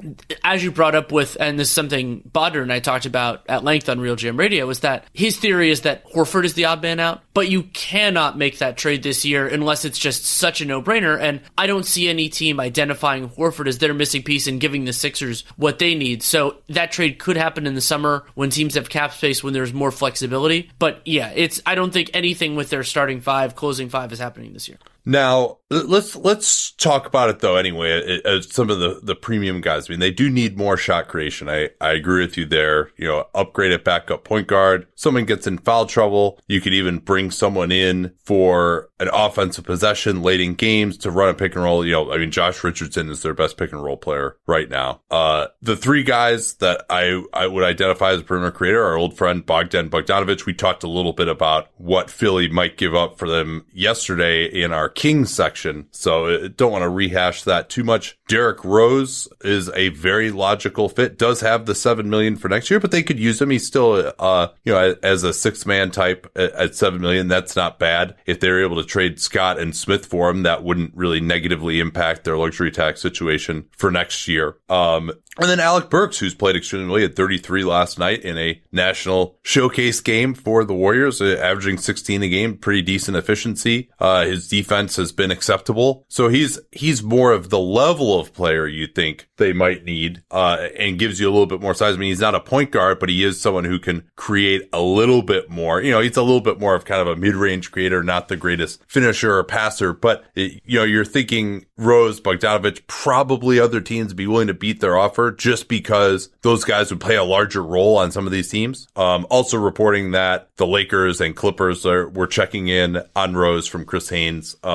as 0.43 0.63
you 0.63 0.71
brought 0.71 0.95
up 0.95 1.11
with, 1.11 1.37
and 1.39 1.59
this 1.59 1.69
is 1.69 1.73
something 1.73 2.21
Bodner 2.33 2.61
and 2.61 2.73
I 2.73 2.79
talked 2.79 3.05
about 3.05 3.43
at 3.47 3.63
length 3.63 3.89
on 3.89 3.99
Real 3.99 4.15
GM 4.15 4.39
Radio, 4.39 4.65
was 4.65 4.81
that 4.81 5.05
his 5.13 5.37
theory 5.37 5.71
is 5.71 5.81
that 5.81 6.05
Horford 6.11 6.45
is 6.45 6.53
the 6.53 6.65
odd 6.65 6.81
man 6.81 6.99
out, 6.99 7.21
but 7.33 7.49
you 7.49 7.63
cannot 7.63 8.37
make 8.37 8.59
that 8.59 8.77
trade 8.77 9.03
this 9.03 9.25
year 9.25 9.47
unless 9.47 9.85
it's 9.85 9.99
just 9.99 10.25
such 10.25 10.61
a 10.61 10.65
no 10.65 10.81
brainer. 10.81 11.19
And 11.19 11.41
I 11.57 11.67
don't 11.67 11.85
see 11.85 12.07
any 12.07 12.29
team 12.29 12.59
identifying 12.59 13.29
Horford 13.29 13.67
as 13.67 13.77
their 13.77 13.93
missing 14.05 14.21
piece 14.21 14.45
and 14.45 14.61
giving 14.61 14.85
the 14.85 14.93
Sixers 14.93 15.43
what 15.57 15.79
they 15.79 15.95
need. 15.95 16.21
So 16.21 16.57
that 16.69 16.91
trade 16.91 17.17
could 17.17 17.37
happen 17.37 17.65
in 17.65 17.73
the 17.73 17.81
summer 17.81 18.23
when 18.35 18.51
teams 18.51 18.75
have 18.75 18.87
cap 18.87 19.13
space 19.13 19.43
when 19.43 19.51
there's 19.51 19.73
more 19.73 19.89
flexibility. 19.89 20.69
But 20.77 21.01
yeah, 21.05 21.31
it's 21.35 21.59
I 21.65 21.73
don't 21.73 21.91
think 21.91 22.11
anything 22.13 22.55
with 22.55 22.69
their 22.69 22.83
starting 22.83 23.19
five, 23.19 23.55
closing 23.55 23.89
five 23.89 24.13
is 24.13 24.19
happening 24.19 24.53
this 24.53 24.67
year. 24.69 24.77
Now 25.05 25.59
let's 25.69 26.15
let's 26.15 26.71
talk 26.71 27.05
about 27.05 27.29
it 27.29 27.39
though. 27.39 27.55
Anyway, 27.55 28.21
as 28.23 28.51
some 28.53 28.69
of 28.69 28.79
the 28.79 28.99
the 29.01 29.15
premium 29.15 29.61
guys, 29.61 29.89
I 29.89 29.93
mean, 29.93 29.99
they 29.99 30.11
do 30.11 30.29
need 30.29 30.57
more 30.57 30.77
shot 30.77 31.07
creation. 31.07 31.49
I 31.49 31.69
I 31.81 31.91
agree 31.91 32.21
with 32.21 32.37
you 32.37 32.45
there. 32.45 32.91
You 32.97 33.07
know, 33.07 33.25
upgrade 33.33 33.71
at 33.71 33.83
backup 33.83 34.23
point 34.23 34.47
guard. 34.47 34.87
Someone 34.95 35.25
gets 35.25 35.47
in 35.47 35.57
foul 35.57 35.85
trouble, 35.85 36.39
you 36.47 36.61
could 36.61 36.73
even 36.73 36.99
bring 36.99 37.31
someone 37.31 37.71
in 37.71 38.13
for 38.23 38.89
an 38.99 39.09
offensive 39.11 39.65
possession 39.65 40.21
late 40.21 40.39
in 40.39 40.53
games 40.53 40.97
to 40.97 41.11
run 41.11 41.29
a 41.29 41.33
pick 41.33 41.55
and 41.55 41.63
roll. 41.63 41.85
You 41.85 41.93
know, 41.93 42.13
I 42.13 42.17
mean, 42.17 42.31
Josh 42.31 42.63
Richardson 42.63 43.09
is 43.09 43.21
their 43.21 43.33
best 43.33 43.57
pick 43.57 43.71
and 43.71 43.83
roll 43.83 43.97
player 43.97 44.37
right 44.47 44.69
now. 44.69 45.01
Uh, 45.11 45.47
the 45.61 45.75
three 45.75 46.03
guys 46.03 46.55
that 46.55 46.85
I 46.89 47.23
I 47.33 47.47
would 47.47 47.63
identify 47.63 48.11
as 48.11 48.21
a 48.21 48.23
perimeter 48.23 48.51
creator, 48.51 48.83
our 48.83 48.97
old 48.97 49.17
friend 49.17 49.45
Bogdan 49.45 49.89
Bogdanovich. 49.89 50.45
We 50.45 50.53
talked 50.53 50.83
a 50.83 50.89
little 50.89 51.13
bit 51.13 51.27
about 51.27 51.69
what 51.77 52.09
Philly 52.09 52.49
might 52.49 52.77
give 52.77 52.95
up 52.95 53.17
for 53.17 53.27
them 53.27 53.65
yesterday 53.73 54.45
in 54.45 54.71
our 54.71 54.89
Kings 54.95 55.33
section. 55.33 55.87
So 55.91 56.25
uh, 56.25 56.49
don't 56.55 56.71
want 56.71 56.83
to 56.83 56.89
rehash 56.89 57.43
that 57.43 57.69
too 57.69 57.83
much. 57.83 58.17
Derrick 58.27 58.63
Rose 58.63 59.27
is 59.41 59.69
a 59.75 59.89
very 59.89 60.31
logical 60.31 60.89
fit. 60.89 61.17
Does 61.17 61.41
have 61.41 61.65
the 61.65 61.75
seven 61.75 62.09
million 62.09 62.35
for 62.35 62.49
next 62.49 62.71
year, 62.71 62.79
but 62.79 62.91
they 62.91 63.03
could 63.03 63.19
use 63.19 63.41
him. 63.41 63.51
He's 63.51 63.67
still, 63.67 64.13
uh, 64.17 64.47
you 64.63 64.73
know, 64.73 64.95
as 65.03 65.23
a 65.23 65.33
six 65.33 65.65
man 65.65 65.91
type 65.91 66.31
at 66.35 66.75
seven 66.75 67.01
million. 67.01 67.27
That's 67.27 67.55
not 67.55 67.77
bad. 67.77 68.15
If 68.25 68.39
they're 68.39 68.63
able 68.63 68.77
to 68.77 68.87
trade 68.87 69.19
Scott 69.19 69.59
and 69.59 69.75
Smith 69.75 70.05
for 70.05 70.29
him, 70.29 70.43
that 70.43 70.63
wouldn't 70.63 70.95
really 70.95 71.19
negatively 71.19 71.79
impact 71.79 72.23
their 72.23 72.37
luxury 72.37 72.71
tax 72.71 73.01
situation 73.01 73.65
for 73.77 73.91
next 73.91 74.27
year. 74.27 74.57
Um, 74.69 75.11
and 75.37 75.49
then 75.49 75.59
Alec 75.59 75.89
Burks, 75.89 76.17
who's 76.17 76.33
played 76.33 76.55
extremely 76.55 76.89
well, 76.89 77.03
at 77.03 77.15
33 77.15 77.65
last 77.65 77.99
night 77.99 78.21
in 78.21 78.37
a 78.37 78.61
national 78.71 79.37
showcase 79.41 79.99
game 79.99 80.33
for 80.33 80.63
the 80.63 80.73
Warriors, 80.73 81.21
uh, 81.21 81.37
averaging 81.41 81.77
16 81.77 82.23
a 82.23 82.29
game, 82.29 82.57
pretty 82.57 82.81
decent 82.81 83.17
efficiency. 83.17 83.89
Uh, 83.99 84.25
his 84.25 84.47
defense 84.47 84.84
defense 84.85 84.95
has 84.97 85.11
been 85.11 85.31
acceptable. 85.31 86.05
So 86.07 86.27
he's, 86.27 86.59
he's 86.71 87.03
more 87.03 87.31
of 87.31 87.49
the 87.49 87.59
level 87.59 88.19
of 88.19 88.33
player 88.33 88.67
you 88.67 88.87
think 88.87 89.27
they 89.37 89.53
might 89.53 89.83
need, 89.83 90.23
uh, 90.31 90.67
and 90.77 90.99
gives 90.99 91.19
you 91.19 91.27
a 91.27 91.31
little 91.31 91.45
bit 91.45 91.61
more 91.61 91.73
size. 91.73 91.95
I 91.95 91.97
mean, 91.97 92.09
he's 92.09 92.19
not 92.19 92.35
a 92.35 92.39
point 92.39 92.71
guard, 92.71 92.99
but 92.99 93.09
he 93.09 93.23
is 93.23 93.41
someone 93.41 93.65
who 93.65 93.79
can 93.79 94.03
create 94.15 94.69
a 94.71 94.81
little 94.81 95.21
bit 95.21 95.49
more. 95.49 95.81
You 95.81 95.91
know, 95.91 96.01
he's 96.01 96.17
a 96.17 96.23
little 96.23 96.41
bit 96.41 96.59
more 96.59 96.75
of 96.75 96.85
kind 96.85 97.01
of 97.01 97.07
a 97.07 97.15
mid-range 97.15 97.71
creator, 97.71 98.03
not 98.03 98.27
the 98.27 98.37
greatest 98.37 98.81
finisher 98.87 99.37
or 99.37 99.43
passer, 99.43 99.93
but 99.93 100.23
it, 100.35 100.61
you 100.65 100.79
know, 100.79 100.85
you're 100.85 101.05
thinking 101.05 101.65
Rose, 101.77 102.21
Bogdanovich, 102.21 102.81
probably 102.87 103.59
other 103.59 103.81
teams 103.81 104.13
be 104.13 104.27
willing 104.27 104.47
to 104.47 104.53
beat 104.53 104.79
their 104.79 104.97
offer 104.97 105.31
just 105.31 105.67
because 105.67 106.29
those 106.41 106.63
guys 106.63 106.91
would 106.91 107.01
play 107.01 107.15
a 107.15 107.23
larger 107.23 107.63
role 107.63 107.97
on 107.97 108.11
some 108.11 108.25
of 108.25 108.31
these 108.31 108.49
teams. 108.49 108.87
Um, 108.95 109.25
also 109.29 109.57
reporting 109.57 110.11
that 110.11 110.49
the 110.57 110.67
Lakers 110.67 111.19
and 111.19 111.35
Clippers 111.35 111.85
are, 111.85 112.07
were 112.09 112.27
checking 112.27 112.67
in 112.67 113.01
on 113.15 113.35
Rose 113.35 113.67
from 113.67 113.85
Chris 113.85 114.09
Haynes. 114.09 114.55
Um, 114.63 114.74